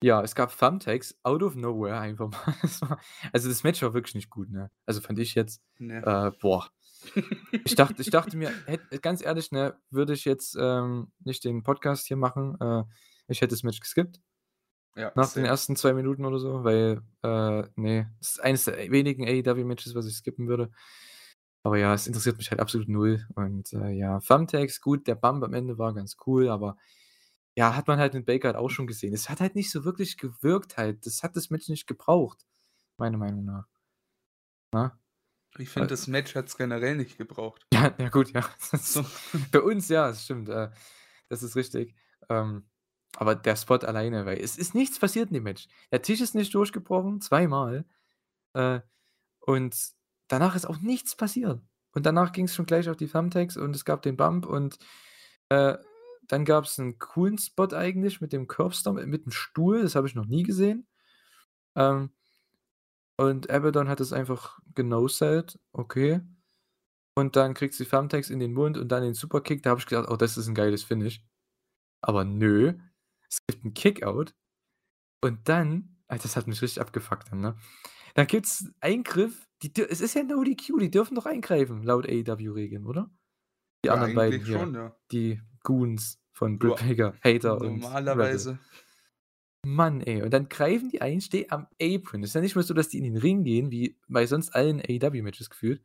Ja, 0.02 0.20
es 0.22 0.34
gab 0.34 0.56
Thumbtacks 0.56 1.16
out 1.22 1.42
of 1.42 1.54
nowhere 1.54 1.98
einfach 2.00 2.28
mal. 2.28 2.54
Das 2.62 2.82
war 2.82 3.00
also, 3.32 3.48
das 3.48 3.62
Match 3.62 3.80
war 3.82 3.94
wirklich 3.94 4.16
nicht 4.16 4.30
gut, 4.30 4.50
ne? 4.50 4.70
Also, 4.84 5.00
fand 5.00 5.18
ich 5.20 5.34
jetzt. 5.34 5.62
Ne. 5.78 5.98
Äh, 6.04 6.36
boah. 6.40 6.68
Ich 7.64 7.74
dachte 7.74 8.00
ich 8.00 8.10
dachte 8.10 8.36
mir, 8.36 8.52
hätt 8.66 9.02
ganz 9.02 9.22
ehrlich, 9.24 9.50
ne, 9.50 9.76
würde 9.90 10.12
ich 10.12 10.24
jetzt, 10.24 10.56
ähm, 10.60 11.10
nicht 11.24 11.44
den 11.44 11.62
Podcast 11.62 12.06
hier 12.06 12.16
machen, 12.16 12.56
äh, 12.60 12.84
ich 13.28 13.40
hätte 13.40 13.54
das 13.54 13.62
Match 13.64 13.80
geskippt. 13.80 14.20
Ja, 14.94 15.10
Nach 15.14 15.24
den 15.26 15.42
same. 15.42 15.48
ersten 15.48 15.74
2 15.76 15.94
Minuten 15.94 16.24
oder 16.24 16.38
so, 16.38 16.64
weil, 16.64 17.00
äh, 17.22 17.62
ne, 17.76 18.12
das 18.18 18.32
ist 18.32 18.40
eines 18.40 18.64
der 18.66 18.90
wenigen 18.90 19.24
AEW-Matches, 19.26 19.94
was 19.94 20.06
ich 20.06 20.14
skippen 20.14 20.48
würde. 20.48 20.70
Aber 21.64 21.78
ja, 21.78 21.94
es 21.94 22.06
interessiert 22.06 22.38
mich 22.38 22.50
halt 22.50 22.60
absolut 22.60 22.88
null 22.88 23.26
und, 23.34 23.72
äh, 23.72 23.90
ja, 23.90 24.18
Thumbtacks, 24.20 24.80
gut, 24.80 25.06
der 25.06 25.14
Bump 25.14 25.42
am 25.44 25.54
Ende 25.54 25.78
war 25.78 25.94
ganz 25.94 26.16
cool, 26.26 26.48
aber 26.48 26.76
ja, 27.56 27.76
hat 27.76 27.86
man 27.86 27.98
halt 27.98 28.14
mit 28.14 28.26
Baker 28.26 28.48
halt 28.48 28.56
auch 28.56 28.70
schon 28.70 28.86
gesehen. 28.86 29.12
Es 29.12 29.28
hat 29.28 29.40
halt 29.40 29.54
nicht 29.54 29.70
so 29.70 29.84
wirklich 29.84 30.16
gewirkt 30.16 30.76
halt. 30.76 31.04
Das 31.06 31.22
hat 31.22 31.36
das 31.36 31.50
Match 31.50 31.68
nicht 31.68 31.86
gebraucht, 31.86 32.46
meiner 32.96 33.18
Meinung 33.18 33.44
nach. 33.44 33.66
Ne? 34.72 34.92
Ich 35.58 35.68
finde, 35.68 35.88
das 35.88 36.06
Match 36.06 36.34
hat's 36.34 36.56
generell 36.56 36.96
nicht 36.96 37.18
gebraucht. 37.18 37.66
Ja, 37.74 37.92
ja 37.98 38.08
gut, 38.08 38.32
ja. 38.32 38.48
So. 38.78 39.04
Bei 39.50 39.60
uns 39.60 39.88
ja, 39.88 40.08
das 40.08 40.24
stimmt, 40.24 40.48
äh, 40.48 40.70
das 41.28 41.42
ist 41.42 41.56
richtig. 41.56 41.94
Ähm, 42.28 42.64
aber 43.16 43.34
der 43.34 43.56
Spot 43.56 43.76
alleine, 43.76 44.24
weil 44.24 44.38
es 44.38 44.56
ist 44.56 44.74
nichts 44.74 44.98
passiert 44.98 45.28
in 45.28 45.34
dem 45.34 45.42
Match. 45.42 45.68
Der 45.90 46.00
Tisch 46.00 46.20
ist 46.20 46.34
nicht 46.34 46.54
durchgebrochen, 46.54 47.20
zweimal. 47.20 47.84
Äh, 48.54 48.80
und 49.40 49.76
danach 50.28 50.54
ist 50.54 50.66
auch 50.66 50.78
nichts 50.78 51.16
passiert. 51.16 51.60
Und 51.92 52.06
danach 52.06 52.32
ging's 52.32 52.54
schon 52.54 52.64
gleich 52.64 52.88
auf 52.88 52.96
die 52.96 53.08
Thumbtacks 53.08 53.56
und 53.58 53.76
es 53.76 53.84
gab 53.84 54.00
den 54.02 54.16
Bump 54.16 54.46
und, 54.46 54.78
äh, 55.50 55.76
dann 56.32 56.44
gab's 56.46 56.78
'n 56.80 56.98
coolen 56.98 57.38
Spot 57.38 57.68
eigentlich 57.74 58.20
mit 58.22 58.32
dem 58.34 58.48
Curbstomp 58.48 59.04
mit 59.06 59.26
'm 59.26 59.32
Stuhl, 59.32 59.82
das 59.82 59.96
habe 59.96 60.08
ich 60.08 60.16
noch 60.16 60.26
nie 60.26 60.44
gesehen. 60.44 60.88
Ähm 61.76 62.10
und 63.18 63.50
Abaddon 63.50 63.88
hat 63.88 64.00
es 64.00 64.12
einfach 64.12 64.58
geno-sellt, 64.74 65.58
okay. 65.72 66.20
Und 67.16 67.36
dann 67.36 67.54
kriegt 67.54 67.74
sie 67.74 67.86
Thumbtacks 67.86 68.30
in 68.30 68.40
den 68.40 68.54
Mund 68.54 68.78
und 68.78 68.88
dann 68.90 69.02
den 69.04 69.14
Superkick. 69.14 69.62
Da 69.62 69.70
habe 69.72 69.80
ich 69.80 69.86
gedacht: 69.86 70.08
„Oh, 70.10 70.16
das 70.16 70.36
ist 70.38 70.48
'n 70.48 70.54
geiles 70.54 70.84
Finish.“ 70.84 71.24
Aber 72.02 72.24
nö, 72.24 72.74
es 73.30 73.38
gibt 73.48 73.64
'n 73.64 73.74
Kickout 73.74 74.34
und 75.22 75.48
dann 75.48 75.96
ah, 76.08 76.18
das 76.18 76.36
hat 76.36 76.46
mich 76.48 76.62
richtig 76.62 76.80
abgefuckt 76.82 77.32
dann, 77.32 77.40
ne? 77.40 77.56
Dann 78.14 78.26
gibt's 78.28 78.66
Eingriff, 78.80 79.48
die 79.62 79.72
es 79.82 80.00
ist 80.02 80.14
ja 80.14 80.24
No 80.24 80.44
DQ, 80.44 80.78
die 80.80 80.90
dürfen 80.90 81.16
doch 81.16 81.26
eingreifen 81.26 81.82
laut 81.84 82.06
AEW-Regeln, 82.08 82.86
oder? 82.86 83.10
Die 83.84 83.90
Ja, 83.90 83.92
anderen 83.92 84.14
beiden 84.14 84.40
hier, 84.44 84.44
schon, 84.44 84.74
ja. 84.74 84.96
die 85.12 85.40
Goons 85.62 86.18
von 86.32 86.58
Britt 86.58 86.76
Baker, 86.76 87.14
Hater 87.22 87.60
und 87.60 87.80
normalerweise 87.80 88.58
Mann, 89.64 90.00
ey, 90.00 90.22
und 90.22 90.32
dann 90.32 90.48
greifen 90.48 90.88
die 90.88 91.00
ein, 91.02 91.20
stehe 91.20 91.50
am 91.52 91.68
Apron. 91.80 92.24
Ist 92.24 92.34
ja 92.34 92.40
nicht 92.40 92.56
mal 92.56 92.62
so, 92.62 92.74
dass 92.74 92.88
die 92.88 92.98
in 92.98 93.04
den 93.04 93.16
Ring 93.16 93.44
gehen, 93.44 93.70
wie 93.70 93.96
bei 94.08 94.26
sonst 94.26 94.50
allen 94.56 94.80
AEW-Matches 94.80 95.50
gefühlt, 95.50 95.84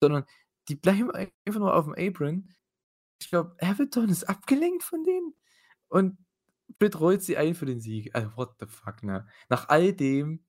sondern 0.00 0.24
die 0.68 0.76
bleiben 0.76 1.10
einfach 1.10 1.60
nur 1.60 1.74
auf'm 1.74 1.94
Apron. 1.94 2.54
Ich 3.20 3.30
glaube, 3.30 3.56
Abaddon 3.60 4.10
ist 4.10 4.24
abgelenkt 4.24 4.84
von 4.84 5.02
denen 5.02 5.34
und 5.88 6.18
Britt 6.78 6.98
rollt 7.00 7.22
sie 7.22 7.36
ein 7.36 7.54
für 7.54 7.66
den 7.66 7.80
Sieg. 7.80 8.14
Also, 8.14 8.36
what 8.36 8.54
the 8.60 8.66
fuck, 8.66 9.02
ne? 9.02 9.26
Nach 9.48 9.68
all 9.68 9.92
dem 9.92 10.44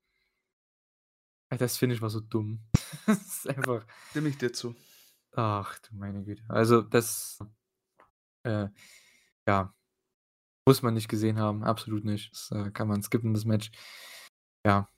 das 1.49 1.77
Finish 1.77 2.01
war 2.01 2.09
so 2.09 2.19
dumm. 2.19 2.63
Das 3.05 3.22
ist 3.22 3.49
einfach 3.49 3.85
Stimme 4.09 4.30
ich 4.30 4.38
dir 4.38 4.51
zu. 4.51 4.76
Ach 5.34 5.77
du 5.80 5.95
meine 5.95 6.23
Güte. 6.23 6.43
Also, 6.47 6.81
das 6.81 7.39
äh, 8.45 8.69
ja, 9.47 9.73
muss 10.67 10.81
man 10.81 10.93
nicht 10.95 11.09
gesehen 11.09 11.39
haben, 11.39 11.63
absolut 11.63 12.05
nicht. 12.05 12.31
Das, 12.34 12.51
äh, 12.51 12.72
kann 12.72 12.88
man 12.88 13.03
skippen, 13.03 13.34
das 13.34 13.45
Match. 13.45 13.72
Ja. 14.65 14.89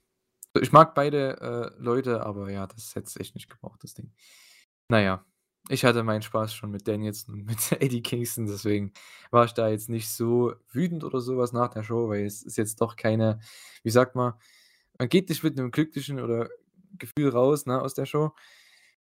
Ich 0.62 0.72
mag 0.72 0.96
beide, 0.96 1.40
äh, 1.78 1.82
Leute, 1.84 2.26
aber 2.26 2.52
ja, 2.52 2.68
das 2.68 2.96
hätt's 2.96 3.18
echt 3.18 3.36
nicht 3.36 3.50
gebraucht, 3.50 3.84
das 3.84 3.94
Ding. 3.94 4.12
Na 4.90 5.02
ja, 5.02 5.26
ich 5.70 5.86
hatte 5.86 6.04
meinen 6.04 6.22
Spaß 6.24 6.54
schon 6.56 6.72
mit 6.72 6.88
Danielson 6.88 7.36
und 7.36 7.46
mit 7.48 7.72
Eddie 7.82 8.02
Kingston, 8.04 8.48
deswegen 8.48 8.94
war 9.32 9.46
ich 9.46 9.54
da 9.54 9.70
jetzt 9.70 9.90
nicht 9.90 10.10
so 10.10 10.56
wütend 10.72 11.04
oder 11.04 11.22
so 11.22 11.38
was 11.38 11.54
nach 11.54 11.70
der 11.70 11.84
Show, 11.84 12.10
weil 12.10 12.26
es 12.26 12.44
ist 12.44 12.58
jetzt 12.58 12.82
doch 12.82 12.96
keine 12.98 13.40
wie 13.84 13.92
sagt 13.92 14.16
man, 14.16 14.34
man 15.00 15.10
geht 15.10 15.30
nicht 15.30 15.44
mit 15.44 15.58
'nem 15.58 15.72
glücklichen 15.72 16.20
oder 16.22 16.50
Gefühl 16.98 17.30
raus, 17.32 17.66
ne, 17.68 17.82
aus 17.82 17.94
der 17.96 18.06
Show. 18.08 18.34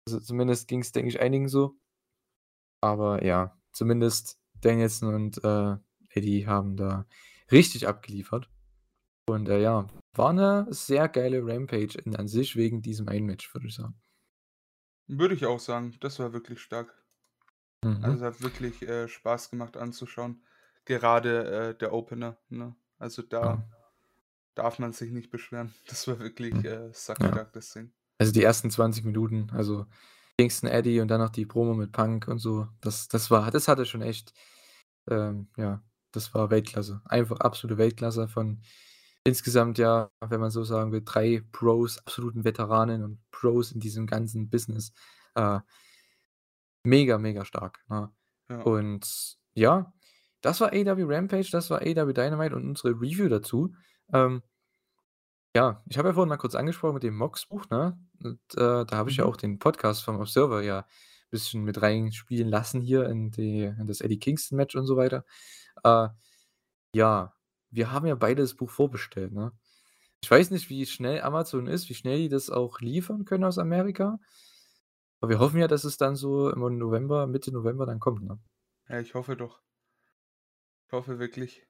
Also, 0.08 0.20
zumindest 0.22 0.68
ging's, 0.70 0.92
denke 0.94 1.10
ich, 1.10 1.22
einigen 1.22 1.50
so. 1.50 1.78
Aber 2.82 3.24
ja, 3.24 3.56
zumindest 3.74 4.40
Danielson 4.62 5.14
und, 5.14 5.44
äh, 5.44 5.78
Eddie 6.10 6.48
haben 6.48 6.78
da 6.78 7.06
richtig 7.52 7.88
abgeliefert. 7.88 8.50
Und, 9.28 9.50
äh, 9.50 9.62
ja, 9.62 9.88
war 10.16 10.34
'ne 10.34 10.68
sehr 10.72 11.10
geile 11.10 11.42
Rampage 11.46 11.98
in 12.06 12.16
an 12.18 12.28
sich 12.28 12.56
wegen 12.58 12.82
diesem 12.84 13.08
einen 13.10 13.26
Match, 13.28 13.54
würde 13.56 13.68
ich 13.68 13.76
sagen. 13.76 13.96
Würde 15.10 15.36
ich 15.36 15.46
auch 15.46 15.60
sagen, 15.60 15.98
das 16.00 16.20
war 16.20 16.32
wirklich 16.34 16.62
stark. 16.62 16.94
Mhm. 17.84 18.04
Also, 18.04 18.26
hat 18.26 18.42
wirklich, 18.42 18.82
äh, 18.84 19.08
Spaß 19.08 19.50
gemacht 19.50 19.78
anzuschauen. 19.78 20.44
Gerade, 20.86 21.70
äh, 21.72 21.78
der 21.78 21.94
Opener, 21.94 22.38
ne? 22.50 22.76
Also, 23.00 23.22
da 23.22 23.42
Ja. 23.46 23.64
darf 24.56 24.80
man 24.80 24.94
sich 24.94 25.12
nicht 25.12 25.32
beschweren. 25.32 25.74
Das 25.88 26.08
war 26.08 26.20
wirklich, 26.20 26.54
Mhm. 26.54 26.66
äh, 26.66 26.92
Ja. 27.20 27.32
sackstark, 27.32 27.54
das 27.54 27.74
Ding. 27.74 27.94
Also, 28.20 28.34
die 28.34 28.44
ersten 28.44 28.72
20 28.72 29.06
Minuten, 29.06 29.50
also, 29.52 29.86
Kingston, 30.44 30.70
Eddie 30.70 31.00
und 31.00 31.08
dann 31.08 31.22
noch 31.22 31.30
die 31.30 31.46
Promo 31.46 31.74
mit 31.74 31.94
Punk 31.94 32.28
und 32.28 32.40
so, 32.40 32.68
das 32.82 33.08
das 33.08 33.32
war 33.32 33.50
das 33.50 33.68
hatte 33.68 33.86
schon 33.86 34.02
echt 34.02 34.34
ähm, 35.10 35.48
ja, 35.58 35.82
das 36.12 36.34
war 36.34 36.50
Weltklasse. 36.50 37.02
Einfach 37.06 37.40
absolute 37.40 37.78
Weltklasse 37.78 38.28
von 38.28 38.62
insgesamt 39.24 39.78
ja, 39.78 40.12
wenn 40.22 40.42
man 40.42 40.52
so 40.52 40.64
sagen 40.64 40.92
will, 40.92 41.02
3 41.04 41.44
Pros, 41.52 41.98
absoluten 42.00 42.44
Veteranen 42.44 43.04
und 43.04 43.20
Pros 43.32 43.72
in 43.72 43.80
diesem 43.80 44.06
ganzen 44.06 44.50
Business. 44.50 44.94
Äh 45.36 45.60
mega, 46.84 47.18
mega 47.18 47.46
stark, 47.46 47.80
ne? 47.88 48.12
Ja. 48.50 48.62
Und 48.64 49.38
ja, 49.54 49.94
das 50.42 50.60
war 50.60 50.74
AEW 50.74 51.06
Rampage, 51.06 51.50
das 51.52 51.70
war 51.70 51.82
AEW 51.82 52.12
Dynamite 52.12 52.56
und 52.56 52.68
unsere 52.68 52.90
Review 52.90 53.30
dazu. 53.30 53.74
Ähm 54.12 54.44
ja, 55.56 55.84
ich 55.88 55.98
habe 55.98 56.10
ja 56.10 56.14
vorhin 56.14 56.30
mal 56.30 56.38
kurz 56.38 56.56
angesprochen 56.56 56.96
mit 56.96 57.04
dem 57.04 57.16
Mox-Buch, 57.18 57.70
ne? 57.70 57.98
Und, 58.24 58.40
äh, 58.56 58.86
da 58.86 58.88
habe 58.92 59.10
ich 59.10 59.18
ja 59.18 59.26
Mhm. 59.26 59.28
auch 59.28 59.38
den 59.38 59.60
Podcast 59.60 60.04
vom 60.04 60.20
Observer 60.20 60.62
ja 60.64 60.86
bisschen 61.30 61.64
mit 61.64 61.82
reinspielen 61.82 62.48
lassen 62.50 62.80
hier 62.82 63.08
in 63.10 63.32
die 63.32 63.64
in 63.64 63.88
das 63.88 64.02
Eddie 64.02 64.20
Kingston-Match 64.20 64.76
und 64.76 64.86
so 64.86 64.98
weiter. 64.98 65.26
Äh, 65.84 66.10
ja, 66.96 67.34
wir 67.72 67.92
haben 67.92 68.08
ja 68.08 68.16
beide 68.16 68.42
das 68.44 68.56
Buch 68.56 68.70
vorbestellt, 68.72 69.34
ne? 69.34 69.54
Ich 70.24 70.32
weiß 70.32 70.52
nicht, 70.52 70.70
wie 70.70 70.86
schnell 70.88 71.22
Amazon 71.22 71.68
ist, 71.68 71.90
wie 71.90 71.96
schnell 71.96 72.18
die 72.20 72.30
das 72.30 72.50
auch 72.52 72.82
liefern 72.82 73.26
können 73.26 73.44
aus 73.46 73.60
Amerika. 73.60 74.20
Aber 75.22 75.30
wir 75.32 75.40
hoffen 75.40 75.58
ja, 75.60 75.68
dass 75.68 75.86
es 75.86 75.98
dann 75.98 76.16
so 76.16 76.52
im 76.52 76.78
November 76.78 77.26
Mitte 77.26 77.52
November 77.52 77.88
dann 77.88 78.00
kommt, 78.00 78.22
ne? 78.24 78.40
Ja, 78.88 79.02
ich 79.02 79.14
hoffe 79.14 79.36
doch. 79.36 79.62
Ich 80.88 80.94
hoffe 80.94 81.20
wirklich. 81.20 81.68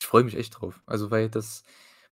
Ich 0.00 0.06
freue 0.06 0.24
mich 0.24 0.36
echt 0.36 0.60
drauf. 0.60 0.82
Also, 0.86 1.10
weil 1.10 1.28
das 1.30 1.62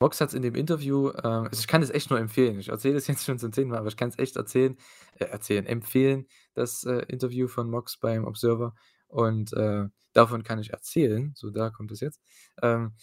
Mox 0.00 0.20
hat's 0.20 0.34
in 0.34 0.42
dem 0.42 0.54
Interview, 0.54 1.08
äh 1.10 1.22
also, 1.22 1.58
ich 1.58 1.66
kann 1.66 1.80
das 1.80 1.90
echt 1.90 2.10
nur 2.10 2.18
empfehlen. 2.18 2.58
Ich 2.58 2.68
erzähle 2.68 2.94
das 2.94 3.06
jetzt 3.06 3.24
schon 3.24 3.38
zum 3.38 3.52
10. 3.52 3.68
Mal, 3.68 3.78
aber 3.78 3.88
ich 3.88 3.96
kann's 3.96 4.18
echt 4.18 4.36
erzählen 4.36 4.76
äh, 5.18 5.24
erzählen, 5.24 5.64
empfehlen, 5.66 6.26
das, 6.54 6.84
äh, 6.84 6.98
Interview 7.08 7.48
von 7.48 7.70
Mox 7.70 7.96
beim 7.98 8.24
Observer. 8.26 8.74
Und, 9.08 9.52
äh, 9.54 9.84
davon 10.12 10.42
kann 10.42 10.58
ich 10.58 10.70
erzählen, 10.72 11.32
so 11.34 11.50
da 11.50 11.70
kommt 11.70 11.92
es 11.92 12.00
jetzt, 12.00 12.20
ähm, 12.62 12.94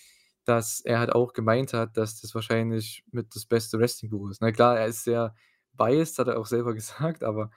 dass 0.45 0.81
er 0.81 0.99
halt 0.99 1.13
auch 1.13 1.33
gemeint 1.33 1.73
hat, 1.73 1.97
dass 1.97 2.21
das 2.21 2.35
wahrscheinlich 2.35 3.03
mit 3.11 3.35
das 3.35 3.45
beste 3.45 3.79
Wrestling-Buch 3.79 4.29
ist. 4.29 4.41
Na 4.41 4.51
klar, 4.51 4.77
er 4.79 4.87
ist 4.87 5.03
sehr 5.03 5.33
biased, 5.73 6.19
hat 6.19 6.27
er 6.27 6.39
auch 6.39 6.45
selber 6.47 6.73
gesagt, 6.75 7.23
aber 7.23 7.49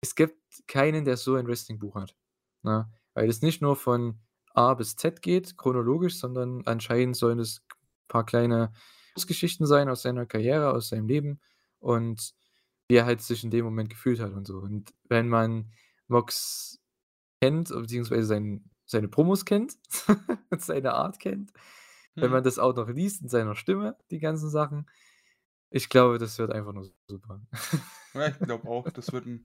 es 0.00 0.14
gibt 0.14 0.36
keinen, 0.66 1.04
der 1.04 1.16
so 1.16 1.34
ein 1.36 1.46
Wrestling-Buch 1.46 1.94
hat, 1.96 2.16
ne? 2.62 2.90
Weil 3.14 3.28
es 3.28 3.42
nicht 3.42 3.60
nur 3.62 3.76
von 3.76 4.20
A 4.54 4.74
bis 4.74 4.96
Z 4.96 5.20
geht, 5.22 5.56
chronologisch, 5.58 6.16
sondern 6.18 6.62
anscheinend 6.66 7.16
sollen 7.16 7.38
es 7.38 7.62
paar 8.12 8.26
kleine 8.26 8.72
Kurzgeschichten 9.14 9.66
sein 9.66 9.90
aus 9.90 10.02
seiner 10.02 10.26
Karriere, 10.26 10.72
aus 10.72 10.90
seinem 10.90 11.08
Leben 11.08 11.40
und 11.80 12.34
wie 12.88 12.96
er 12.96 13.06
halt 13.06 13.22
sich 13.22 13.44
in 13.44 13.50
dem 13.52 13.64
Moment 13.66 13.90
gefühlt 13.90 14.20
hat 14.20 14.32
und 14.34 14.46
so. 14.46 14.58
Und 14.58 14.94
wenn 15.08 15.28
man 15.28 15.72
Mox 16.08 16.80
kennt, 17.42 17.70
beziehungsweise 17.70 18.24
sein 18.26 18.70
seine 18.86 19.08
Promos 19.08 19.44
kennt 19.46 19.78
seine 20.58 20.94
Art 20.94 21.20
kennt, 21.20 21.52
wenn 22.20 22.30
Mhm. 22.30 22.32
man 22.32 22.44
das 22.44 22.58
auch 22.60 22.76
noch 22.76 22.88
liest 22.90 23.22
in 23.22 23.28
seiner 23.30 23.56
Stimme, 23.56 23.96
die 24.12 24.20
ganzen 24.20 24.50
Sachen, 24.50 24.90
ich 25.70 25.88
glaube, 25.90 26.18
das 26.18 26.38
wird 26.38 26.52
einfach 26.52 26.72
nur 26.74 26.90
super. 27.08 27.42
Ja, 28.14 28.28
ich 28.28 28.42
glaube 28.42 28.68
auch, 28.68 28.88
das 28.90 29.12
wird 29.12 29.26
'n 29.26 29.44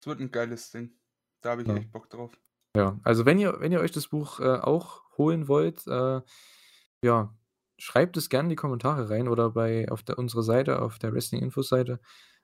das 0.00 0.06
wird 0.08 0.20
'n 0.20 0.30
geiles 0.32 0.70
Ding. 0.70 1.00
Da 1.42 1.50
habe 1.52 1.62
ich 1.64 1.68
Ja. 1.68 1.76
echt 1.76 1.92
Bock 1.92 2.10
drauf. 2.10 2.40
Ja, 2.76 3.00
also, 3.04 3.26
wenn 3.26 3.38
ihr 3.38 3.60
wenn 3.60 3.72
ihr 3.72 3.80
euch 3.80 3.92
das 3.92 4.08
Buch, 4.08 4.40
äh, 4.40 4.58
auch 4.60 5.02
holen 5.18 5.48
wollt, 5.48 5.86
äh, 5.88 6.22
ja, 7.04 7.34
schreibt 7.78 8.16
es 8.16 8.28
gerne 8.28 8.46
in 8.46 8.50
die 8.50 8.56
Kommentare 8.56 9.10
rein 9.10 9.28
oder 9.28 9.50
bei 9.50 9.90
auf 9.90 10.02
der 10.02 10.18
unserer 10.18 10.42
Seite, 10.42 10.82
auf 10.82 10.98
der 10.98 11.12
Wrestling-Infos-Seite. 11.12 12.00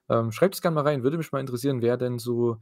Ähm, 0.09 0.31
schreibt 0.31 0.55
es 0.55 0.61
gerne 0.61 0.75
mal 0.75 0.83
rein. 0.83 1.03
Würde 1.03 1.17
mich 1.17 1.31
mal 1.31 1.39
interessieren, 1.39 1.81
wer 1.81 1.97
denn 1.97 2.19
so 2.19 2.57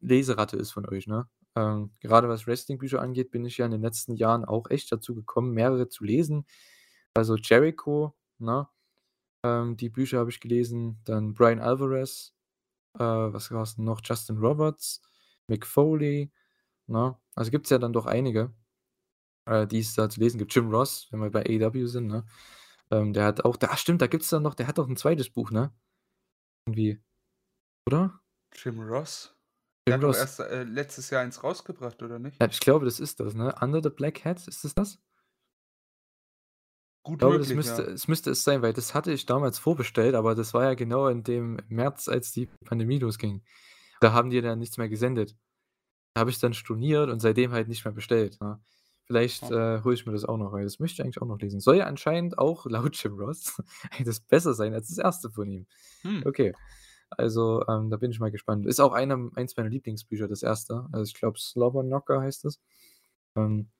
Leseratte 0.00 0.56
ist 0.56 0.72
von 0.72 0.88
euch, 0.88 1.06
ne? 1.06 1.28
Ähm, 1.56 1.92
gerade 2.00 2.28
was 2.28 2.46
Wrestling-Bücher 2.46 3.00
angeht, 3.00 3.30
bin 3.30 3.44
ich 3.44 3.58
ja 3.58 3.64
in 3.66 3.72
den 3.72 3.82
letzten 3.82 4.14
Jahren 4.16 4.44
auch 4.44 4.70
echt 4.70 4.92
dazu 4.92 5.14
gekommen, 5.14 5.52
mehrere 5.52 5.88
zu 5.88 6.04
lesen. 6.04 6.46
Also, 7.14 7.36
Jericho, 7.36 8.14
ne? 8.38 8.68
Ähm, 9.44 9.76
die 9.76 9.88
Bücher 9.90 10.18
habe 10.18 10.30
ich 10.30 10.40
gelesen, 10.40 11.00
dann 11.04 11.34
Bryan 11.34 11.60
Alvarez, 11.60 12.34
äh, 12.94 13.00
was 13.00 13.50
war's 13.52 13.76
denn 13.76 13.84
noch? 13.84 14.00
Justin 14.04 14.38
Roberts, 14.38 15.02
Mick 15.48 15.66
Foley, 15.66 16.32
ne? 16.86 17.16
Also, 17.34 17.50
gibt's 17.50 17.70
ja 17.70 17.78
dann 17.78 17.92
doch 17.92 18.06
einige, 18.06 18.52
äh, 19.48 19.66
die 19.66 19.80
es 19.80 19.94
da 19.94 20.08
zu 20.10 20.20
lesen 20.20 20.38
gibt. 20.38 20.54
Jim 20.54 20.70
Ross, 20.70 21.08
wenn 21.10 21.20
wir 21.20 21.30
bei 21.30 21.44
AEW 21.44 21.86
sind, 21.86 22.06
ne? 22.08 22.24
Ähm, 22.90 23.12
der 23.12 23.24
hat 23.24 23.44
auch 23.44 23.56
da 23.56 23.76
stimmt, 23.76 24.02
da 24.02 24.06
gibt's 24.06 24.30
dann 24.30 24.42
noch 24.42 24.54
der 24.54 24.66
hat 24.68 24.78
doch 24.78 24.88
'n 24.88 24.96
2. 24.96 25.30
Buch, 25.34 25.50
ne? 25.50 25.72
Irgendwie, 26.66 27.00
oder? 27.86 28.20
Jim 28.54 28.80
Ross? 28.80 29.34
Der 29.86 29.94
Jim 29.94 30.02
hat 30.02 30.02
doch 30.02 30.08
Ross. 30.08 30.18
erst, 30.18 30.40
äh, 30.40 30.64
letztes 30.64 31.10
Jahr 31.10 31.22
eins 31.22 31.42
rausgebracht, 31.42 32.02
oder 32.02 32.18
nicht? 32.18 32.40
Ja, 32.40 32.48
ich 32.48 32.60
glaube, 32.60 32.84
das 32.84 33.00
ist 33.00 33.20
das, 33.20 33.34
ne? 33.34 33.54
Under 33.60 33.82
the 33.82 33.90
Black 33.90 34.24
Hat, 34.24 34.46
ist 34.48 34.64
es 34.64 34.74
das? 34.74 34.98
Ich 37.06 37.12
Gut 37.12 37.18
glaube, 37.20 37.38
das 37.38 37.48
möglich, 37.48 37.56
müsste 37.56 37.82
ja. 37.82 37.88
es 37.88 38.08
müsste 38.08 38.30
es 38.32 38.44
sein, 38.44 38.60
weil 38.62 38.72
das 38.74 38.94
hatte 38.94 39.12
ich 39.12 39.24
damals 39.26 39.58
vorbestellt, 39.58 40.14
aber 40.14 40.34
das 40.34 40.52
war 40.52 40.64
ja 40.64 40.74
genau 40.74 41.08
in 41.08 41.22
dem 41.24 41.58
März, 41.68 42.08
als 42.08 42.32
die 42.32 42.46
Pandemie 42.66 42.98
losging. 42.98 43.42
Da 44.00 44.12
haben 44.12 44.30
die 44.30 44.40
dann 44.42 44.58
nichts 44.58 44.76
mehr 44.78 44.88
gesendet. 44.88 45.34
Da 46.14 46.20
habe 46.20 46.30
ich's 46.30 46.40
dann 46.40 46.54
storniert 46.54 47.10
und 47.10 47.20
seitdem 47.20 47.52
halt 47.52 47.68
nicht 47.68 47.84
mehr 47.84 47.94
bestellt, 47.94 48.38
ne? 48.40 48.60
Vielleicht, 49.08 49.44
äh, 49.50 49.82
hole 49.84 49.94
ich 49.94 50.06
mir 50.06 50.12
das 50.12 50.26
auch 50.26 50.36
noch, 50.38 50.52
weil 50.52 50.64
das 50.64 50.80
möchte 50.80 50.96
ich 51.02 51.04
eigentlich 51.04 51.22
auch 51.22 51.26
noch 51.26 51.40
lesen. 51.40 51.60
Soll 51.60 51.78
ja 51.78 51.86
anscheinend 51.86 52.38
auch 52.38 52.66
laut 52.70 52.96
Jim 53.02 53.14
Ross 53.18 53.60
das 54.04 54.20
besser 54.20 54.54
sein 54.54 54.74
als 54.74 54.88
das 54.88 55.00
1. 55.00 55.30
von 55.34 55.50
ihm. 55.50 55.66
Hm. 56.02 56.24
Okay. 56.26 56.54
Also, 57.10 57.64
ähm, 57.68 57.90
da 57.90 57.96
bin 57.98 58.10
ich 58.10 58.20
mal 58.20 58.30
gespannt. 58.30 58.66
Ist 58.66 58.80
auch 58.80 58.92
einer 58.92 59.30
eins 59.36 59.56
meiner 59.56 59.70
Lieblingsbücher, 59.70 60.28
das 60.28 60.44
1. 60.44 60.88
Also, 60.92 61.04
ich 61.04 61.14
glaube, 61.14 61.38
Slobber 61.40 61.82
Knocker 61.84 62.20
heißt 62.22 62.44
es. 62.46 62.60
Ähm, 63.36 63.70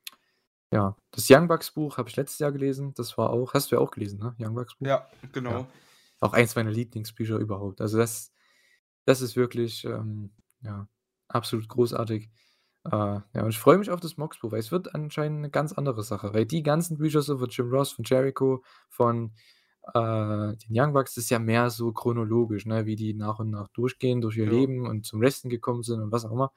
ja, 0.72 0.96
das 1.12 1.28
Young 1.30 1.48
Bucks 1.48 1.72
Buch 1.72 1.98
habe 1.98 2.08
ich 2.10 2.16
letztes 2.16 2.38
Jahr 2.40 2.52
gelesen. 2.52 2.94
Das 2.94 3.16
war 3.18 3.30
auch 3.30 3.54
hast 3.54 3.72
du 3.72 3.76
ja 3.76 3.82
auch 3.82 3.90
gelesen, 3.92 4.18
ne? 4.20 4.34
Young 4.38 4.54
Bucks 4.54 4.76
Buch? 4.76 4.86
Ja, 4.86 5.08
Ja. 5.22 5.28
genau. 5.32 5.66
Auch 6.20 6.32
eins 6.34 6.56
meiner 6.56 6.70
Lieblingsbücher 6.72 7.38
überhaupt. 7.38 7.80
Also, 7.80 7.98
das 7.98 8.32
das 9.06 9.22
ist 9.22 9.36
wirklich, 9.36 9.84
ähm, 9.84 10.32
ja, 10.62 10.88
absolut 11.28 11.68
großartig. 11.68 12.30
Äh, 12.90 12.96
ja, 13.34 13.42
und 13.42 13.50
ich 13.50 13.58
freue 13.58 13.78
mich 13.78 13.90
auf 13.90 14.00
das 14.00 14.16
Mox 14.16 14.38
Buch, 14.40 14.52
weil 14.52 14.60
es 14.60 14.72
wird 14.72 14.94
anscheinend 14.94 15.40
'ne 15.42 15.50
ganz 15.50 15.72
andere 15.72 16.02
Sache, 16.02 16.32
weil 16.32 16.46
die 16.46 16.62
ganzen 16.62 16.96
Bücher 16.98 17.20
so 17.22 17.38
von 17.38 17.48
Jim 17.50 17.68
Ross, 17.70 17.92
von 17.92 18.04
Jericho, 18.04 18.62
von, 18.88 19.32
äh, 19.94 20.56
den 20.56 20.70
Young 20.70 20.92
Bucks 20.94 21.16
ist 21.18 21.30
ja 21.30 21.38
mehr 21.38 21.70
so 21.70 21.92
chronologisch, 21.92 22.66
ne, 22.66 22.86
wie 22.86 22.96
die 22.96 23.14
nach 23.14 23.38
und 23.40 23.50
nach 23.50 23.68
durchgehen 23.68 24.20
durch 24.22 24.36
ihr 24.38 24.46
Ja. 24.46 24.48
Leben 24.48 24.86
und 24.88 25.04
zum 25.06 25.20
Wrestling 25.20 25.50
gekommen 25.50 25.82
sind 25.82 26.00
und 26.00 26.12
was 26.12 26.24
auch 26.24 26.32
immer. 26.32 26.52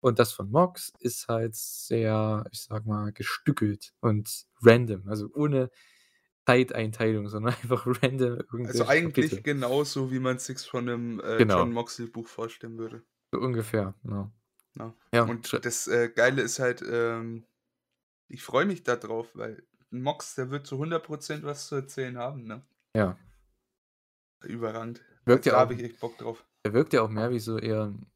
Und 0.00 0.18
das 0.20 0.32
von 0.32 0.50
Mox 0.50 0.92
ist 1.00 1.28
halt 1.28 1.54
sehr, 1.56 2.44
ich 2.52 2.62
sage 2.62 2.88
mal, 2.88 3.12
gestückelt 3.12 3.92
und 4.00 4.46
random, 4.62 5.08
also, 5.08 5.28
ohne 5.34 5.70
Zeiteinteilung, 6.46 7.28
sondern 7.28 7.54
einfach 7.62 7.86
random 8.02 8.38
Also, 8.64 8.86
eigentlich 8.86 9.42
Kapitel. 9.42 9.44
genauso, 9.44 10.10
wie 10.10 10.18
man 10.18 10.38
sich's 10.40 10.64
von 10.66 10.84
'nem, 10.84 11.20
äh, 11.20 11.38
Genau. 11.38 11.68
Jon 11.68 11.72
Moxley-Buch 11.72 12.26
vorstellen 12.28 12.76
würde. 12.78 13.04
So 13.32 13.38
ungefähr, 13.40 13.94
ja. 14.04 14.30
Ja. 14.78 14.94
Ja, 15.12 15.24
Und 15.26 15.64
das, 15.64 15.86
äh, 15.88 16.08
Geile 16.14 16.42
ist 16.42 16.58
halt, 16.58 16.82
ähm, 16.88 17.46
ich 18.28 18.42
freue 18.44 18.66
mich 18.66 18.84
da 18.84 18.96
drauf, 18.96 19.30
weil 19.34 19.64
Mox, 19.90 20.34
der 20.36 20.50
wird 20.50 20.66
zu 20.66 20.78
100 20.78 21.04
% 21.06 21.44
was 21.44 21.68
zu 21.68 21.76
erzählen 21.76 22.18
haben, 22.18 22.44
ne? 22.44 22.66
Ja. 22.94 23.18
Überragend. 24.42 25.02
Wirkt 25.26 25.46
Also, 25.46 25.50
ja 25.50 25.54
da 25.54 25.58
habe 25.60 25.74
ich 25.74 25.82
echt 25.82 25.98
Bock 26.00 26.18
drauf. 26.18 26.44
er 26.64 26.72
wirkt 26.74 26.92
ja 26.94 27.02
auch 27.02 27.10
mehr 27.10 27.30
wie 27.30 27.40
so 27.40 27.58
eher 27.58 27.84
'n 27.84 28.06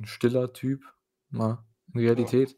'n 0.00 0.06
stiller 0.06 0.52
Typ, 0.52 0.84
ne, 1.30 1.58
in. 2.16 2.32
Realität, 2.34 2.56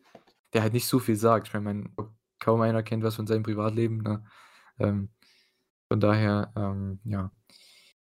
der 0.55 0.63
halt 0.63 0.75
nicht 0.75 0.87
so 0.89 0.99
viel 1.01 1.17
sagt. 1.17 1.49
Ich 1.49 1.55
meine 1.55 1.65
mein 1.67 1.97
kaum 2.41 2.61
einer 2.63 2.83
kennt 2.83 3.05
was 3.05 3.17
von 3.17 3.27
seinem 3.27 3.43
Privatleben, 3.45 3.99
ne? 3.99 4.25
Ähm, 4.79 5.11
von 5.91 6.01
daher, 6.01 6.53
ähm, 6.57 7.01
ja. 7.05 7.33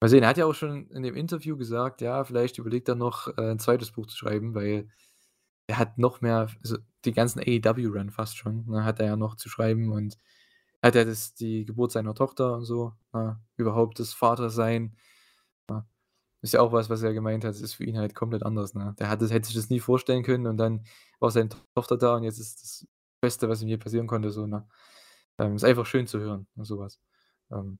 Mal 0.00 0.08
sehen, 0.10 0.24
er 0.24 0.30
hat 0.30 0.38
ja 0.38 0.46
auch 0.46 0.54
schon 0.54 0.88
in 0.90 1.02
dem 1.04 1.16
Interview 1.16 1.56
gesagt, 1.58 2.00
ja, 2.02 2.24
vielleicht 2.24 2.58
überlegt 2.58 2.88
er 2.90 2.96
noch, 2.96 3.28
äh, 3.38 3.52
'n 3.52 3.60
2. 3.60 3.92
Buch 3.92 4.06
zu 4.08 4.16
schreiben, 4.18 4.54
weil 4.54 4.90
er 5.68 5.78
hat 5.78 5.98
noch 5.98 6.20
mehr 6.22 6.48
also, 6.62 6.78
die 7.04 7.12
ganzen 7.12 7.40
AEW-Run 7.40 8.10
fast 8.10 8.36
schon, 8.38 8.66
ne, 8.68 8.84
hat 8.84 9.00
er 9.00 9.06
ja 9.06 9.16
noch 9.16 9.36
zu 9.36 9.48
schreiben 9.48 9.92
und 9.92 10.18
hat 10.82 10.94
ja 10.96 11.04
das 11.04 11.34
die 11.34 11.64
Geburt 11.66 11.92
seiner 11.92 12.14
Tochter 12.14 12.54
und 12.56 12.64
so, 12.66 12.94
ne, 13.12 13.40
überhaupt 13.56 13.98
das 14.00 14.12
Vatersein, 14.14 14.96
ne? 15.70 15.86
Ist 16.42 16.54
ja 16.54 16.60
auch 16.62 16.72
was, 16.72 16.90
was 16.90 17.02
er 17.04 17.14
gemeint 17.14 17.44
hat, 17.44 17.56
ist 17.56 17.74
für 17.74 17.84
ihn 17.84 17.98
halt 17.98 18.14
komplett 18.16 18.44
anders, 18.44 18.74
ne? 18.74 18.94
Der 19.00 19.08
hat 19.10 19.22
das 19.22 19.32
hätte 19.32 19.46
sich 19.48 19.56
das 19.56 19.70
nie 19.70 19.80
vorstellen 19.80 20.24
können 20.24 20.46
und 20.48 20.58
dann 20.58 20.84
war 21.20 21.30
seine 21.32 21.50
Tochter 21.76 21.98
da 21.98 22.16
und 22.16 22.24
jetzt 22.24 22.40
ist 22.40 22.62
das 22.62 22.88
Beste, 23.22 23.48
was 23.50 23.62
ihm 23.62 23.68
je 23.68 23.78
passieren 23.78 24.06
konnte 24.08 24.30
so, 24.32 24.46
ne? 24.48 24.68
Ähm, 25.38 25.56
ist 25.56 25.64
einfach 25.64 25.86
schön 25.86 26.06
zu 26.08 26.20
hören, 26.20 26.48
ne, 26.56 26.64
so 26.66 26.78
was. 26.80 27.00
Ähm 27.52 27.78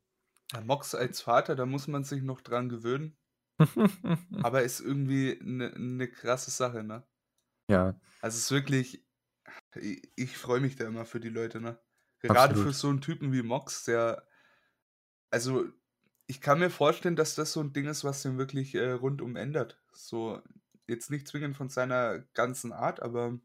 Ja, 0.51 0.61
Mox 0.61 0.95
als 0.95 1.21
Vater, 1.23 1.55
da 1.57 1.67
muss 1.67 1.87
man 1.89 2.05
sich 2.05 2.23
noch 2.23 2.41
dran 2.41 2.69
gewöhnen. 2.69 3.17
Aber 4.45 4.63
ist 4.65 4.81
irgendwie 4.81 5.39
'ne 5.41 5.73
'ne 5.77 6.09
krasse 6.09 6.51
Sache, 6.51 6.83
ne? 6.83 7.05
Ja. 7.73 7.95
Also, 8.21 8.37
es 8.39 8.45
ist 8.45 8.51
wirklich 8.53 9.05
i 9.77 10.03
ich 10.17 10.39
freue 10.39 10.61
mich 10.61 10.77
da 10.77 10.87
immer 10.87 11.07
für 11.07 11.21
die 11.21 11.31
Leute, 11.31 11.61
ne? 11.61 11.81
Gerade 12.21 12.57
für 12.57 12.73
Absolut. 12.73 12.75
so 12.75 12.89
'n 12.91 13.01
Typen 13.03 13.33
wie 13.33 13.43
Mox, 13.43 13.85
der 13.85 14.27
also, 15.33 15.67
ich 16.27 16.43
kann 16.43 16.59
mir 16.61 16.69
vorstellen, 16.71 17.17
dass 17.17 17.35
das 17.35 17.53
so 17.55 17.61
'n 17.63 17.73
Ding 17.73 17.87
ist, 17.87 18.05
was 18.05 18.23
ihn 18.27 18.37
wirklich, 18.39 18.75
äh, 18.75 18.91
rundum 18.93 19.35
ändert. 19.37 19.83
So, 19.93 20.43
jetzt 20.87 21.11
nicht 21.11 21.27
zwingend 21.27 21.57
von 21.57 21.71
seiner 21.71 22.21
ganzen 22.35 22.73
Art, 22.73 23.01
aber 23.03 23.41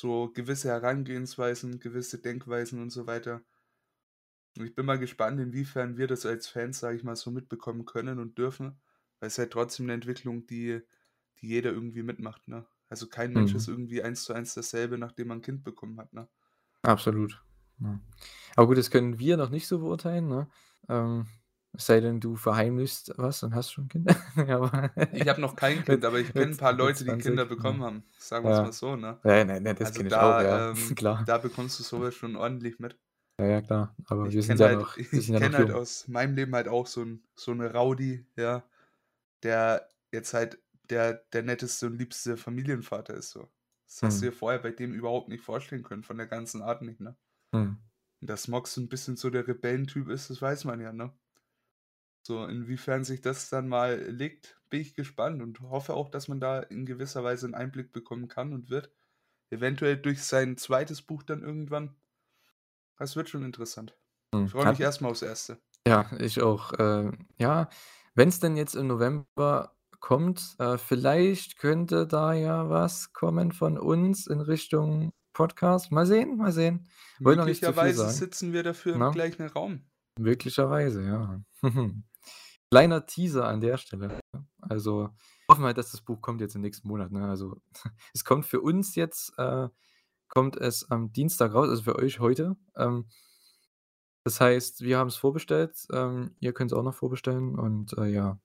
so 0.00 0.30
gewisse 0.32 0.68
Herangehensweisen, 0.68 1.78
gewisse 1.78 2.18
Denkweisen 2.20 2.80
und 2.80 2.90
so 2.90 3.06
weiter. 3.06 3.44
Und 4.58 4.66
ich 4.66 4.74
bin 4.74 4.84
mal 4.84 4.98
gespannt, 4.98 5.40
inwiefern 5.40 5.96
wir 5.96 6.06
das 6.06 6.26
als 6.26 6.46
Fans, 6.48 6.78
sage 6.78 6.96
ich 6.96 7.04
mal, 7.04 7.16
so 7.16 7.30
mitbekommen 7.30 7.86
können 7.86 8.18
und 8.18 8.36
dürfen, 8.36 8.80
weil 9.18 9.28
es 9.28 9.38
halt 9.38 9.50
trotzdem 9.52 9.86
'ne 9.86 9.94
Entwicklung, 9.94 10.46
die 10.46 10.82
die 11.40 11.48
jeder 11.48 11.70
irgendwie 11.72 12.02
mitmacht, 12.02 12.46
ne? 12.48 12.66
Also, 12.92 13.08
kein 13.08 13.32
Mensch 13.34 13.54
ist 13.54 13.66
Mhm. 13.66 13.70
irgendwie 13.70 14.02
eins 14.02 14.24
zu 14.24 14.34
eins 14.34 14.52
dasselbe, 14.54 14.98
nachdem 14.98 15.28
man 15.28 15.38
'n 15.38 15.42
Kind 15.42 15.64
bekommen 15.64 15.98
hat, 15.98 16.12
ne? 16.12 16.28
Absolut, 16.84 17.40
ja. 17.80 18.00
Aber 18.56 18.66
gut, 18.68 18.78
das 18.78 18.90
können 18.90 19.18
wir 19.18 19.36
noch 19.36 19.50
nicht 19.50 19.68
so 19.68 19.78
beurteilen, 19.78 20.28
ne? 20.28 20.48
Ähm, 20.88 21.26
es 21.72 21.86
sei 21.86 22.00
denn, 22.00 22.20
du 22.20 22.36
verheimlichst 22.36 23.12
was 23.18 23.42
und 23.44 23.54
hast 23.54 23.72
schon 23.72 23.88
Kinder. 23.88 24.14
Ich 25.14 25.28
habe 25.28 25.40
noch 25.42 25.56
kein 25.56 25.82
Kind, 25.84 26.04
aber 26.06 26.20
ich 26.20 26.32
kenne 26.34 26.52
'n 26.52 26.56
mit 26.56 26.56
paar 26.56 26.72
Leute, 26.72 27.04
die 27.04 27.18
20, 27.18 27.18
Kinder 27.18 27.44
ja. 27.58 27.64
bekommen 27.64 27.82
haben. 27.82 28.04
Sagen 28.18 28.46
wir's 28.46 28.62
mal 28.62 28.72
Ja. 28.72 28.72
so, 28.72 28.96
ne? 28.96 29.22
Ja, 29.24 29.44
ne, 29.44 29.60
ne, 29.60 29.74
das 29.74 29.92
Also, 29.92 29.94
kenne 29.94 30.08
ich 30.10 30.20
auch, 30.20 30.38
da, 30.38 30.42
ja, 30.42 30.64
ähm 30.72 30.96
klar. 30.96 31.26
da 31.26 31.38
bekommst 31.38 31.78
du 31.80 31.84
so 31.84 32.00
was 32.02 32.14
schon 32.14 32.36
ordentlich 32.36 32.78
mit. 32.78 32.98
Ja, 33.38 33.46
ja, 33.46 33.60
klar, 33.62 33.96
aber 34.06 34.30
Ich 34.30 34.34
wir 34.34 34.42
sind 34.42 34.58
kenne 34.58 34.60
ja 34.60 34.68
halt 34.68 34.86
noch 34.88 34.98
wir 35.10 35.22
ich 35.22 35.34
ja 35.34 35.34
kenne 35.34 35.56
halt 35.58 35.70
aus 35.72 36.06
meinem 36.06 36.36
Leben 36.36 36.54
halt 36.54 36.68
auch 36.68 36.86
so 36.86 37.02
'n 37.02 37.24
so 37.34 37.52
'ne 37.52 37.72
Rowdy, 37.72 38.24
ja, 38.36 38.68
der 39.42 39.88
jetzt 40.12 40.34
halt 40.34 40.62
der 40.90 41.14
der 41.32 41.42
netteste 41.42 41.86
und 41.86 41.98
liebste 41.98 42.36
Familienvater 42.36 43.14
ist 43.14 43.30
so. 43.30 43.50
Das 43.86 44.02
hast 44.02 44.22
du 44.22 44.26
Mhm. 44.26 44.28
dir 44.28 44.32
vorher 44.32 44.60
bei 44.60 44.70
dem 44.72 44.94
überhaupt 44.94 45.28
nicht 45.28 45.42
vorstellen 45.44 45.82
können, 45.82 46.02
von 46.04 46.16
der 46.18 46.26
ganzen 46.28 46.62
Art 46.62 46.82
nicht, 46.82 47.00
ne? 47.00 47.16
Mhm. 47.52 47.82
Dass 48.22 48.48
Mox 48.48 48.72
so 48.72 48.80
'n 48.80 48.88
bisschen 48.88 49.16
so 49.16 49.28
der 49.30 49.46
Rebellentyp 49.46 50.08
ist, 50.08 50.30
das 50.30 50.40
weiß 50.40 50.64
man 50.64 50.80
ja, 50.80 50.92
ne? 50.94 51.12
So, 52.26 52.44
inwiefern 52.46 53.04
sich 53.04 53.20
das 53.20 53.48
dann 53.48 53.68
mal 53.68 54.00
legt, 54.00 54.60
bin 54.70 54.80
ich 54.80 54.94
gespannt 54.94 55.42
und 55.42 55.60
hoffe 55.60 55.94
auch, 55.94 56.08
dass 56.08 56.28
man 56.28 56.38
da 56.40 56.60
in 56.60 56.86
gewisser 56.86 57.24
Weise 57.24 57.46
'n 57.48 57.54
Einblick 57.54 57.92
bekommen 57.92 58.28
kann 58.28 58.52
und 58.52 58.70
wird. 58.70 58.92
Eventuell 59.50 59.96
durch 59.98 60.22
sein 60.24 60.56
zweites 60.56 61.02
Buch 61.02 61.22
dann 61.24 61.42
irgendwann. 61.42 61.96
Das 62.98 63.16
wird 63.16 63.28
schon 63.28 63.44
interessant. 63.44 63.98
Hm, 64.34 64.46
Ich 64.46 64.50
freue 64.52 64.66
mich 64.66 64.80
hat 64.80 64.80
erst 64.80 65.02
mal 65.02 65.10
aufs 65.10 65.20
erste. 65.22 65.60
Ja, 65.86 66.10
ich 66.20 66.40
auch. 66.40 66.72
Äh, 66.74 67.10
ja, 67.38 67.68
wenn's 68.14 68.38
denn 68.38 68.56
jetzt 68.56 68.74
im 68.76 68.86
November 68.86 69.76
kommt, 70.02 70.56
äh, 70.58 70.76
vielleicht 70.76 71.56
könnte 71.56 72.06
da 72.06 72.34
ja 72.34 72.68
was 72.68 73.14
kommen 73.14 73.52
von 73.52 73.78
uns 73.78 74.26
in 74.26 74.40
Richtung 74.40 75.12
Podcast. 75.32 75.90
Mal 75.90 76.04
sehen, 76.04 76.36
mal 76.36 76.52
sehen. 76.52 76.88
Viel 77.16 77.36
Möglicherweise 77.36 78.10
sitzen 78.10 78.52
wir 78.52 78.64
dafür 78.64 78.94
im 78.94 78.98
ne? 78.98 79.10
gleichen 79.12 79.46
Raum. 79.46 79.86
Möglicherweise, 80.18 81.02
ja. 81.04 81.40
Kleiner 82.70 83.06
Teaser 83.06 83.46
an 83.46 83.60
der 83.60 83.78
Stelle. 83.78 84.20
Also, 84.60 85.10
hoffen 85.48 85.64
wir 85.64 85.72
dass 85.72 85.92
das 85.92 86.02
Buch 86.02 86.20
kommt 86.20 86.40
jetzt 86.40 86.56
im 86.56 86.62
nächsten 86.62 86.88
Monat, 86.88 87.12
ne? 87.12 87.26
Also, 87.28 87.56
es 88.12 88.24
kommt 88.24 88.44
für 88.44 88.60
uns 88.60 88.94
jetzt 88.96 89.32
äh, 89.38 89.68
kommt 90.28 90.56
es 90.56 90.90
am 90.90 91.12
Dienstag 91.12 91.54
raus, 91.54 91.68
also 91.68 91.82
für 91.82 91.96
euch 91.96 92.20
heute. 92.20 92.56
Ähm 92.76 93.08
das 94.24 94.40
heißt, 94.40 94.82
wir 94.82 94.98
haben's 94.98 95.16
vorbestellt. 95.16 95.76
Ähm, 95.92 96.36
ihr 96.38 96.52
könnt's 96.52 96.72
auch 96.72 96.84
noch 96.84 96.94
vorbestellen 96.94 97.58
und, 97.58 97.96
äh, 97.98 98.06
ja. 98.06 98.38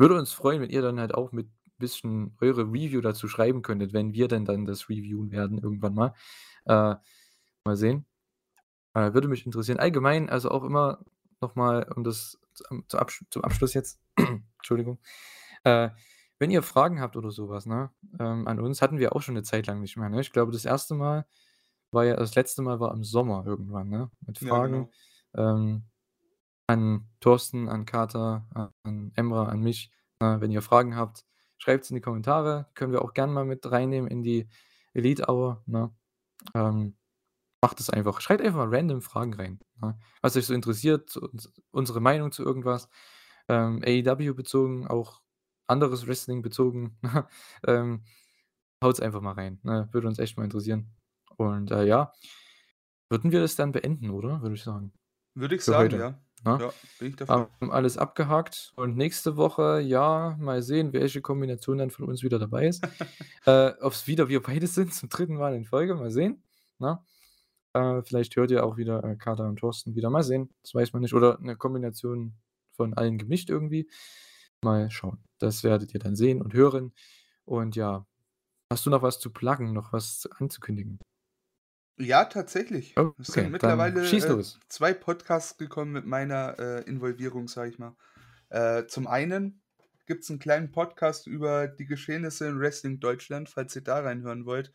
Würde 0.00 0.14
uns 0.16 0.32
freuen, 0.32 0.62
wenn 0.62 0.70
ihr 0.70 0.80
dann 0.82 1.00
halt 1.00 1.12
auch 1.14 1.32
mit 1.32 1.48
bisschen 1.76 2.36
eure 2.40 2.62
Review 2.62 3.00
dazu 3.00 3.28
schreiben 3.28 3.62
könntet, 3.62 3.92
wenn 3.92 4.12
wir 4.12 4.28
denn 4.28 4.44
dann 4.44 4.64
das 4.64 4.88
reviewen 4.88 5.30
werden 5.32 5.58
irgendwann 5.58 5.94
mal. 5.94 6.14
Äh, 6.66 6.96
mal 7.64 7.76
sehen. 7.76 8.06
Äh, 8.94 9.14
würde 9.14 9.28
mich 9.28 9.46
interessieren. 9.46 9.78
Allgemein, 9.80 10.30
also 10.30 10.50
auch 10.50 10.64
immer 10.64 11.04
noch 11.42 11.56
mal, 11.56 11.84
um 11.96 12.04
das 12.04 12.38
zum 12.54 12.84
zu 12.88 12.98
Absch 12.98 13.24
zum 13.30 13.44
Abschluss 13.44 13.74
jetzt 13.74 14.00
Entschuldigung. 14.58 15.00
Äh, 15.64 15.90
wenn 16.40 16.50
ihr 16.52 16.62
Fragen 16.64 17.00
habt 17.00 17.16
oder 17.16 17.30
so 17.32 17.48
was, 17.50 17.66
ne, 17.66 17.90
ähm, 18.20 18.48
an 18.48 18.60
uns 18.60 18.82
hatten 18.82 18.98
wir 18.98 19.16
auch 19.16 19.22
schon 19.22 19.34
'ne 19.36 19.42
Zeit 19.44 19.66
lang 19.68 19.80
nicht 19.80 19.96
mehr, 19.98 20.08
ne? 20.10 20.20
Ich 20.22 20.32
glaube, 20.32 20.52
das 20.52 20.64
1. 20.66 20.94
Mal 20.96 21.26
war 21.92 22.04
ja 22.06 22.16
das 22.16 22.34
letzte 22.36 22.62
Mal 22.62 22.80
war 22.80 22.92
im 22.94 23.04
Sommer 23.04 23.44
irgendwann, 23.46 23.88
ne, 23.90 24.10
mit 24.26 24.38
Ja, 24.40 24.58
Fragen, 24.58 24.90
genau. 24.90 24.92
ähm, 25.36 25.84
an 26.68 27.08
Thorsten, 27.20 27.68
an 27.68 27.86
Carter, 27.86 28.46
an 28.84 29.12
Emra, 29.16 29.46
an 29.46 29.60
mich. 29.60 29.90
Wenn 30.20 30.50
ihr 30.50 30.62
Fragen 30.62 30.96
habt, 30.96 31.24
schreibt's 31.58 31.90
in 31.90 31.96
die 31.96 32.02
Kommentare. 32.02 32.66
Können 32.74 32.92
wir 32.92 33.02
auch 33.02 33.14
gern 33.14 33.32
mal 33.32 33.44
mit 33.44 33.70
reinnehmen 33.70 34.10
in 34.10 34.22
die 34.22 34.48
Elite 34.94 35.28
Hour, 35.28 35.62
ne? 35.66 35.92
Ähm, 36.54 36.96
macht 37.62 37.80
es 37.80 37.90
einfach. 37.90 38.20
Schreibt 38.20 38.42
einfach 38.42 38.58
mal 38.58 38.74
random 38.74 39.02
Fragen 39.02 39.34
rein, 39.34 39.60
ne? 39.80 39.98
Was 40.22 40.36
euch 40.36 40.46
so 40.46 40.54
interessiert, 40.54 41.18
unsere 41.70 42.00
Meinung 42.00 42.32
zu 42.32 42.44
irgendwas, 42.44 42.88
ähm, 43.48 43.82
AEW 43.84 44.34
bezogen, 44.34 44.86
auch 44.86 45.22
anderes 45.68 46.06
Wrestling 46.06 46.42
bezogen, 46.42 46.98
ähm, 47.66 48.04
haut's 48.82 49.00
einfach 49.00 49.20
mal 49.20 49.32
rein, 49.32 49.60
ne? 49.62 49.88
Würde 49.92 50.08
uns 50.08 50.18
echt 50.18 50.36
mal 50.36 50.44
interessieren. 50.44 50.94
Und, 51.36 51.70
äh, 51.70 51.84
ja, 51.86 52.12
würden 53.10 53.32
wir 53.32 53.40
das 53.40 53.56
dann 53.56 53.72
beenden, 53.72 54.10
oder? 54.10 54.42
Würde 54.42 54.54
ich 54.54 54.62
sagen. 54.62 54.92
Würde 55.34 55.54
ich 55.54 55.62
Für 55.62 55.72
sagen, 55.72 55.84
heute, 55.84 55.98
ja. 55.98 56.27
Ne? 56.44 56.58
Ja, 56.60 56.72
bin 56.98 57.08
ich 57.08 57.16
dafür. 57.16 57.48
Haben 57.60 57.70
alles 57.72 57.98
abgehakt 57.98 58.72
und 58.76 58.96
nächste 58.96 59.36
Woche, 59.36 59.80
ja, 59.80 60.36
mal 60.40 60.62
sehen, 60.62 60.92
welche 60.92 61.20
Kombination 61.20 61.78
dann 61.78 61.90
von 61.90 62.06
uns 62.06 62.22
wieder 62.22 62.38
dabei 62.38 62.66
ist. 62.68 62.82
Äh, 63.46 63.72
ob's 63.80 64.06
wieder 64.06 64.28
wir 64.28 64.42
beide 64.42 64.66
sind 64.66 64.92
zum 64.92 65.08
3. 65.08 65.26
Mal 65.32 65.54
in 65.54 65.64
Folge, 65.64 65.94
mal 65.94 66.10
sehen, 66.10 66.42
ne? 66.78 67.02
Äh, 67.74 68.02
vielleicht 68.02 68.36
hört 68.36 68.50
ihr 68.50 68.64
auch 68.64 68.76
wieder, 68.76 69.02
äh, 69.04 69.16
Carter 69.16 69.46
und 69.48 69.58
Thorsten 69.58 69.94
wieder. 69.94 70.10
Mal 70.10 70.22
sehen, 70.22 70.50
das 70.62 70.74
weiß 70.74 70.92
man 70.92 71.02
nicht. 71.02 71.14
Oder 71.14 71.38
'ne 71.40 71.56
Kombination 71.56 72.34
von 72.72 72.94
allen 72.94 73.18
gemischt 73.18 73.50
irgendwie. 73.50 73.88
Mal 74.62 74.90
schauen. 74.90 75.18
Das 75.38 75.64
werdet 75.64 75.94
ihr 75.94 76.00
dann 76.00 76.16
sehen 76.16 76.42
und 76.42 76.54
hören. 76.54 76.92
Und 77.44 77.76
ja, 77.76 78.06
hast 78.72 78.86
du 78.86 78.90
noch 78.90 79.02
was 79.02 79.20
zu 79.20 79.30
pluggen, 79.32 79.72
noch 79.72 79.92
was 79.92 80.28
anzukündigen? 80.38 80.98
Ja, 82.00 82.24
tatsächlich. 82.26 82.92
Es 83.18 83.28
Okay, 83.30 83.42
sind 83.42 83.44
dann 83.44 83.52
mittlerweile, 83.52 84.04
schieß 84.04 84.24
äh. 84.26 84.42
2 84.68 84.94
Podcasts 84.94 85.58
gekommen 85.58 85.92
mit 85.92 86.06
meiner, 86.06 86.56
äh, 86.58 86.82
Involvierung, 86.84 87.48
sage 87.48 87.70
ich 87.70 87.78
mal. 87.78 87.96
Äh, 88.50 88.86
zum 88.86 89.08
einen 89.08 89.60
gibt's 90.06 90.30
'n 90.30 90.38
kleinen 90.38 90.70
Podcast 90.70 91.26
über 91.26 91.66
die 91.66 91.86
Geschehnisse 91.86 92.46
in 92.46 92.60
Wrestling 92.60 93.00
Deutschland, 93.00 93.48
falls 93.48 93.74
ihr 93.76 93.82
da 93.82 94.00
reinhören 94.00 94.46
wollt. 94.46 94.72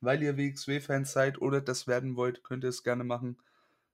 Weil 0.00 0.22
ihr 0.22 0.36
WXW-Fans 0.38 1.12
seid 1.12 1.40
oder 1.40 1.60
das 1.60 1.86
werden 1.86 2.16
wollt, 2.16 2.42
könnt 2.42 2.64
ihr 2.64 2.70
es 2.70 2.82
gerne 2.82 3.04
machen. 3.04 3.38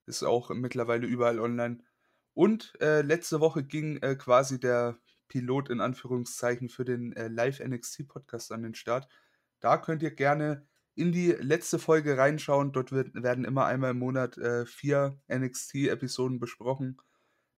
Ist 0.06 0.22
auch 0.22 0.50
mittlerweile 0.50 1.06
überall 1.06 1.40
online. 1.40 1.80
Und, 2.34 2.74
äh, 2.80 3.02
letzte 3.02 3.40
Woche 3.40 3.64
ging, 3.64 3.98
äh, 4.02 4.14
quasi 4.16 4.60
der 4.60 4.98
Pilot 5.28 5.68
in 5.70 5.80
Anführungszeichen 5.80 6.68
für 6.68 6.84
den, 6.84 7.12
äh, 7.14 7.28
Live-NXT-Podcast 7.28 8.52
an 8.52 8.62
den 8.62 8.74
Start. 8.76 9.08
Da 9.60 9.78
könnt 9.78 10.02
ihr 10.04 10.12
gerne 10.12 10.67
in 10.98 11.12
die 11.12 11.32
letzte 11.32 11.78
Folge 11.78 12.18
reinschauen. 12.18 12.72
Dort 12.72 12.92
wird 12.92 13.14
werden 13.14 13.44
immer 13.44 13.66
einmal 13.66 13.92
im 13.92 13.98
Monat, 13.98 14.36
äh, 14.38 14.66
4 14.66 15.18
NXT-Episoden 15.28 16.38
besprochen. 16.38 17.00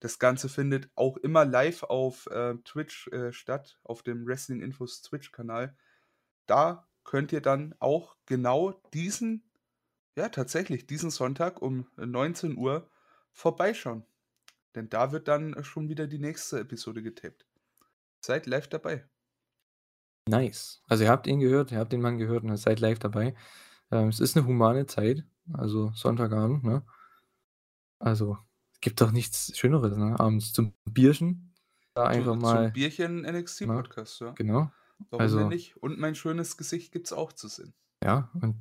Das 0.00 0.18
Ganze 0.18 0.48
findet 0.48 0.90
auch 0.94 1.16
immer 1.18 1.44
live 1.44 1.82
auf, 1.84 2.26
äh, 2.26 2.54
Twitch, 2.64 3.08
äh, 3.08 3.32
statt, 3.32 3.78
auf 3.84 4.02
dem 4.02 4.26
Wrestling 4.26 4.60
Infos 4.60 5.02
Twitch-Kanal. 5.02 5.76
Da 6.46 6.88
könnt 7.04 7.32
ihr 7.32 7.40
dann 7.40 7.74
auch 7.78 8.16
genau 8.26 8.80
diesen 8.92 9.50
ja, 10.16 10.28
tatsächlich 10.28 10.86
diesen 10.86 11.10
Sonntag 11.10 11.62
um 11.62 11.86
19 11.96 12.56
Uhr 12.56 12.90
vorbeischauen. 13.32 14.04
Denn 14.74 14.88
da 14.88 15.12
wird 15.12 15.28
dann 15.28 15.64
schon 15.64 15.88
wieder 15.88 16.06
die 16.06 16.18
nächste 16.18 16.60
Episode 16.60 17.02
getaped. 17.02 17.46
Seid 18.20 18.46
live 18.46 18.68
dabei. 18.68 19.08
Nice. 20.30 20.80
Also, 20.88 21.04
ihr 21.04 21.10
habt 21.10 21.26
ihn 21.26 21.40
gehört, 21.40 21.72
ihr 21.72 21.78
habt 21.78 21.92
den 21.92 22.00
Mann 22.00 22.18
gehört 22.18 22.44
und 22.44 22.50
ihr 22.50 22.56
seid 22.56 22.80
live 22.80 22.98
dabei. 22.98 23.34
Ähm, 23.90 24.08
es 24.08 24.20
ist 24.20 24.36
'ne 24.36 24.46
humane 24.46 24.86
Zeit, 24.86 25.24
also 25.52 25.92
Sonntagabend, 25.94 26.64
ne? 26.64 26.84
Also, 28.00 28.38
gibt 28.80 29.00
doch 29.02 29.12
nichts 29.12 29.56
Schöneres, 29.58 29.94
ne, 29.98 30.18
abends 30.18 30.54
zum 30.54 30.72
Bierchen, 30.90 31.54
da 31.94 32.06
einfach 32.06 32.34
Zu 32.38 32.40
mal 32.40 32.70
zum 32.70 32.72
Bierchen? 32.72 33.24
NXT-Podcast, 33.24 34.20
ja. 34.20 34.36
Genau. 34.36 34.70
Warum 35.10 35.34
denn 35.36 35.48
Also 35.48 35.48
nicht? 35.48 35.76
Und 35.78 35.98
mein 35.98 36.14
schönes 36.14 36.56
Gesicht 36.56 36.92
gibt's 36.92 37.12
auch 37.12 37.32
zu 37.32 37.48
sehen. 37.48 37.74
Ja, 38.02 38.30
und 38.40 38.56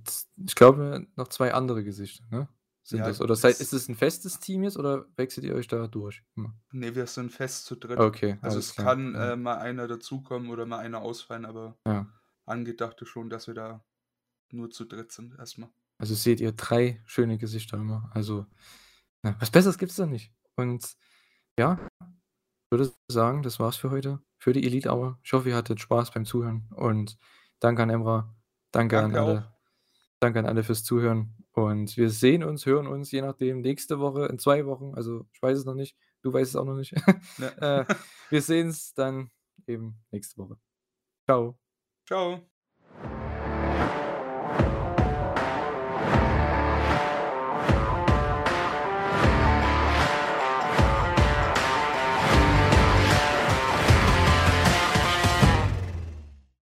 ich 0.46 0.56
glaube, 0.56 1.08
noch 1.16 1.30
2 1.30 1.54
andere 1.54 1.84
Gesichter, 1.84 2.26
ne, 2.30 2.50
sind 2.90 3.00
Ja, 3.00 3.08
das? 3.08 3.22
Oder 3.22 3.36
seid 3.36 3.60
ist 3.60 3.74
es 3.74 3.88
'n 3.90 3.96
festes 3.96 4.40
Team 4.40 4.64
jetzt 4.64 4.78
oder 4.78 5.06
wechselt 5.18 5.46
ihr 5.46 5.56
euch 5.56 5.68
da 5.68 5.88
durch 5.88 6.24
immer? 6.36 6.56
Ne, 6.72 6.94
wir 6.96 7.08
sind 7.08 7.32
fest 7.32 7.66
zu 7.66 7.76
dritt. 7.76 8.00
Okay, 8.00 8.38
Also, 8.42 8.60
es 8.60 8.76
klar, 8.76 8.88
kann, 8.88 9.16
ja. 9.16 9.32
äh, 9.34 9.36
mal 9.36 9.58
einer 9.58 9.88
dazukommen 9.88 10.50
oder 10.52 10.66
mal 10.68 10.78
einer 10.80 11.02
ausfallen, 11.02 11.46
aber 11.46 11.80
Ja. 11.86 12.10
angedacht 12.46 13.02
ist 13.02 13.10
schon, 13.10 13.30
dass 13.30 13.48
wir 13.48 13.56
da 13.56 13.86
nur 14.52 14.70
zu 14.72 14.86
dritt 14.86 15.12
sind 15.12 15.36
erst 15.40 15.58
mal. 15.60 15.72
Also, 16.00 16.16
seht 16.16 16.40
ihr 16.40 16.54
3 16.54 17.02
schöne 17.06 17.38
Gesichter 17.38 17.78
immer. 17.78 18.10
Also, 18.14 18.46
ja, 19.26 19.36
was 19.40 19.52
Besseres 19.52 19.78
gibt's 19.78 19.98
doch 19.98 20.08
nicht. 20.08 20.34
Und 20.58 20.96
ja, 21.60 21.80
würde 22.72 22.94
sagen, 23.12 23.44
das 23.44 23.60
war's 23.60 23.78
für 23.78 23.92
heute, 23.92 24.22
für 24.40 24.54
die 24.54 24.66
Elite 24.66 24.90
Hour. 24.92 25.20
Ich 25.24 25.34
hoffe, 25.34 25.50
ihr 25.50 25.56
hattet 25.58 25.82
Spaß 25.82 26.12
beim 26.12 26.26
Zuhören 26.26 26.70
und 26.76 27.18
danke 27.60 27.84
an 27.84 27.90
Emra. 27.92 28.36
Danke 28.74 29.02
an 29.02 29.12
Danke 29.12 29.18
alle. 29.18 29.46
auch. 29.46 29.60
Danke 30.22 30.40
an 30.40 30.48
alle 30.48 30.64
fürs 30.64 30.84
Zuhören. 30.86 31.39
Und 31.54 31.98
wir 31.98 32.10
sehen 32.10 32.44
uns, 32.44 32.66
hören 32.66 32.88
uns, 32.88 33.12
je 33.12 33.22
nachdem, 33.22 33.62
nächste 33.62 34.00
Woche, 34.00 34.26
in 34.28 34.40
2 34.40 34.66
Wochen. 34.66 34.94
Also, 34.96 35.26
ich 35.34 35.42
weiß 35.42 35.58
es 35.60 35.66
noch 35.66 35.76
nicht. 35.76 35.96
Du 36.22 36.34
weißt 36.34 36.52
es 36.52 36.56
auch 36.56 36.66
noch 36.66 36.76
nicht. 36.76 36.94
Ne. 37.38 37.52
Äh, 37.90 37.96
wir 38.30 38.42
sehen's 38.42 38.94
dann 38.94 39.32
eben 39.68 39.98
nächste 40.12 40.38
Woche. 40.38 40.58
Tschau. 41.28 41.58
Tschau. 42.06 42.49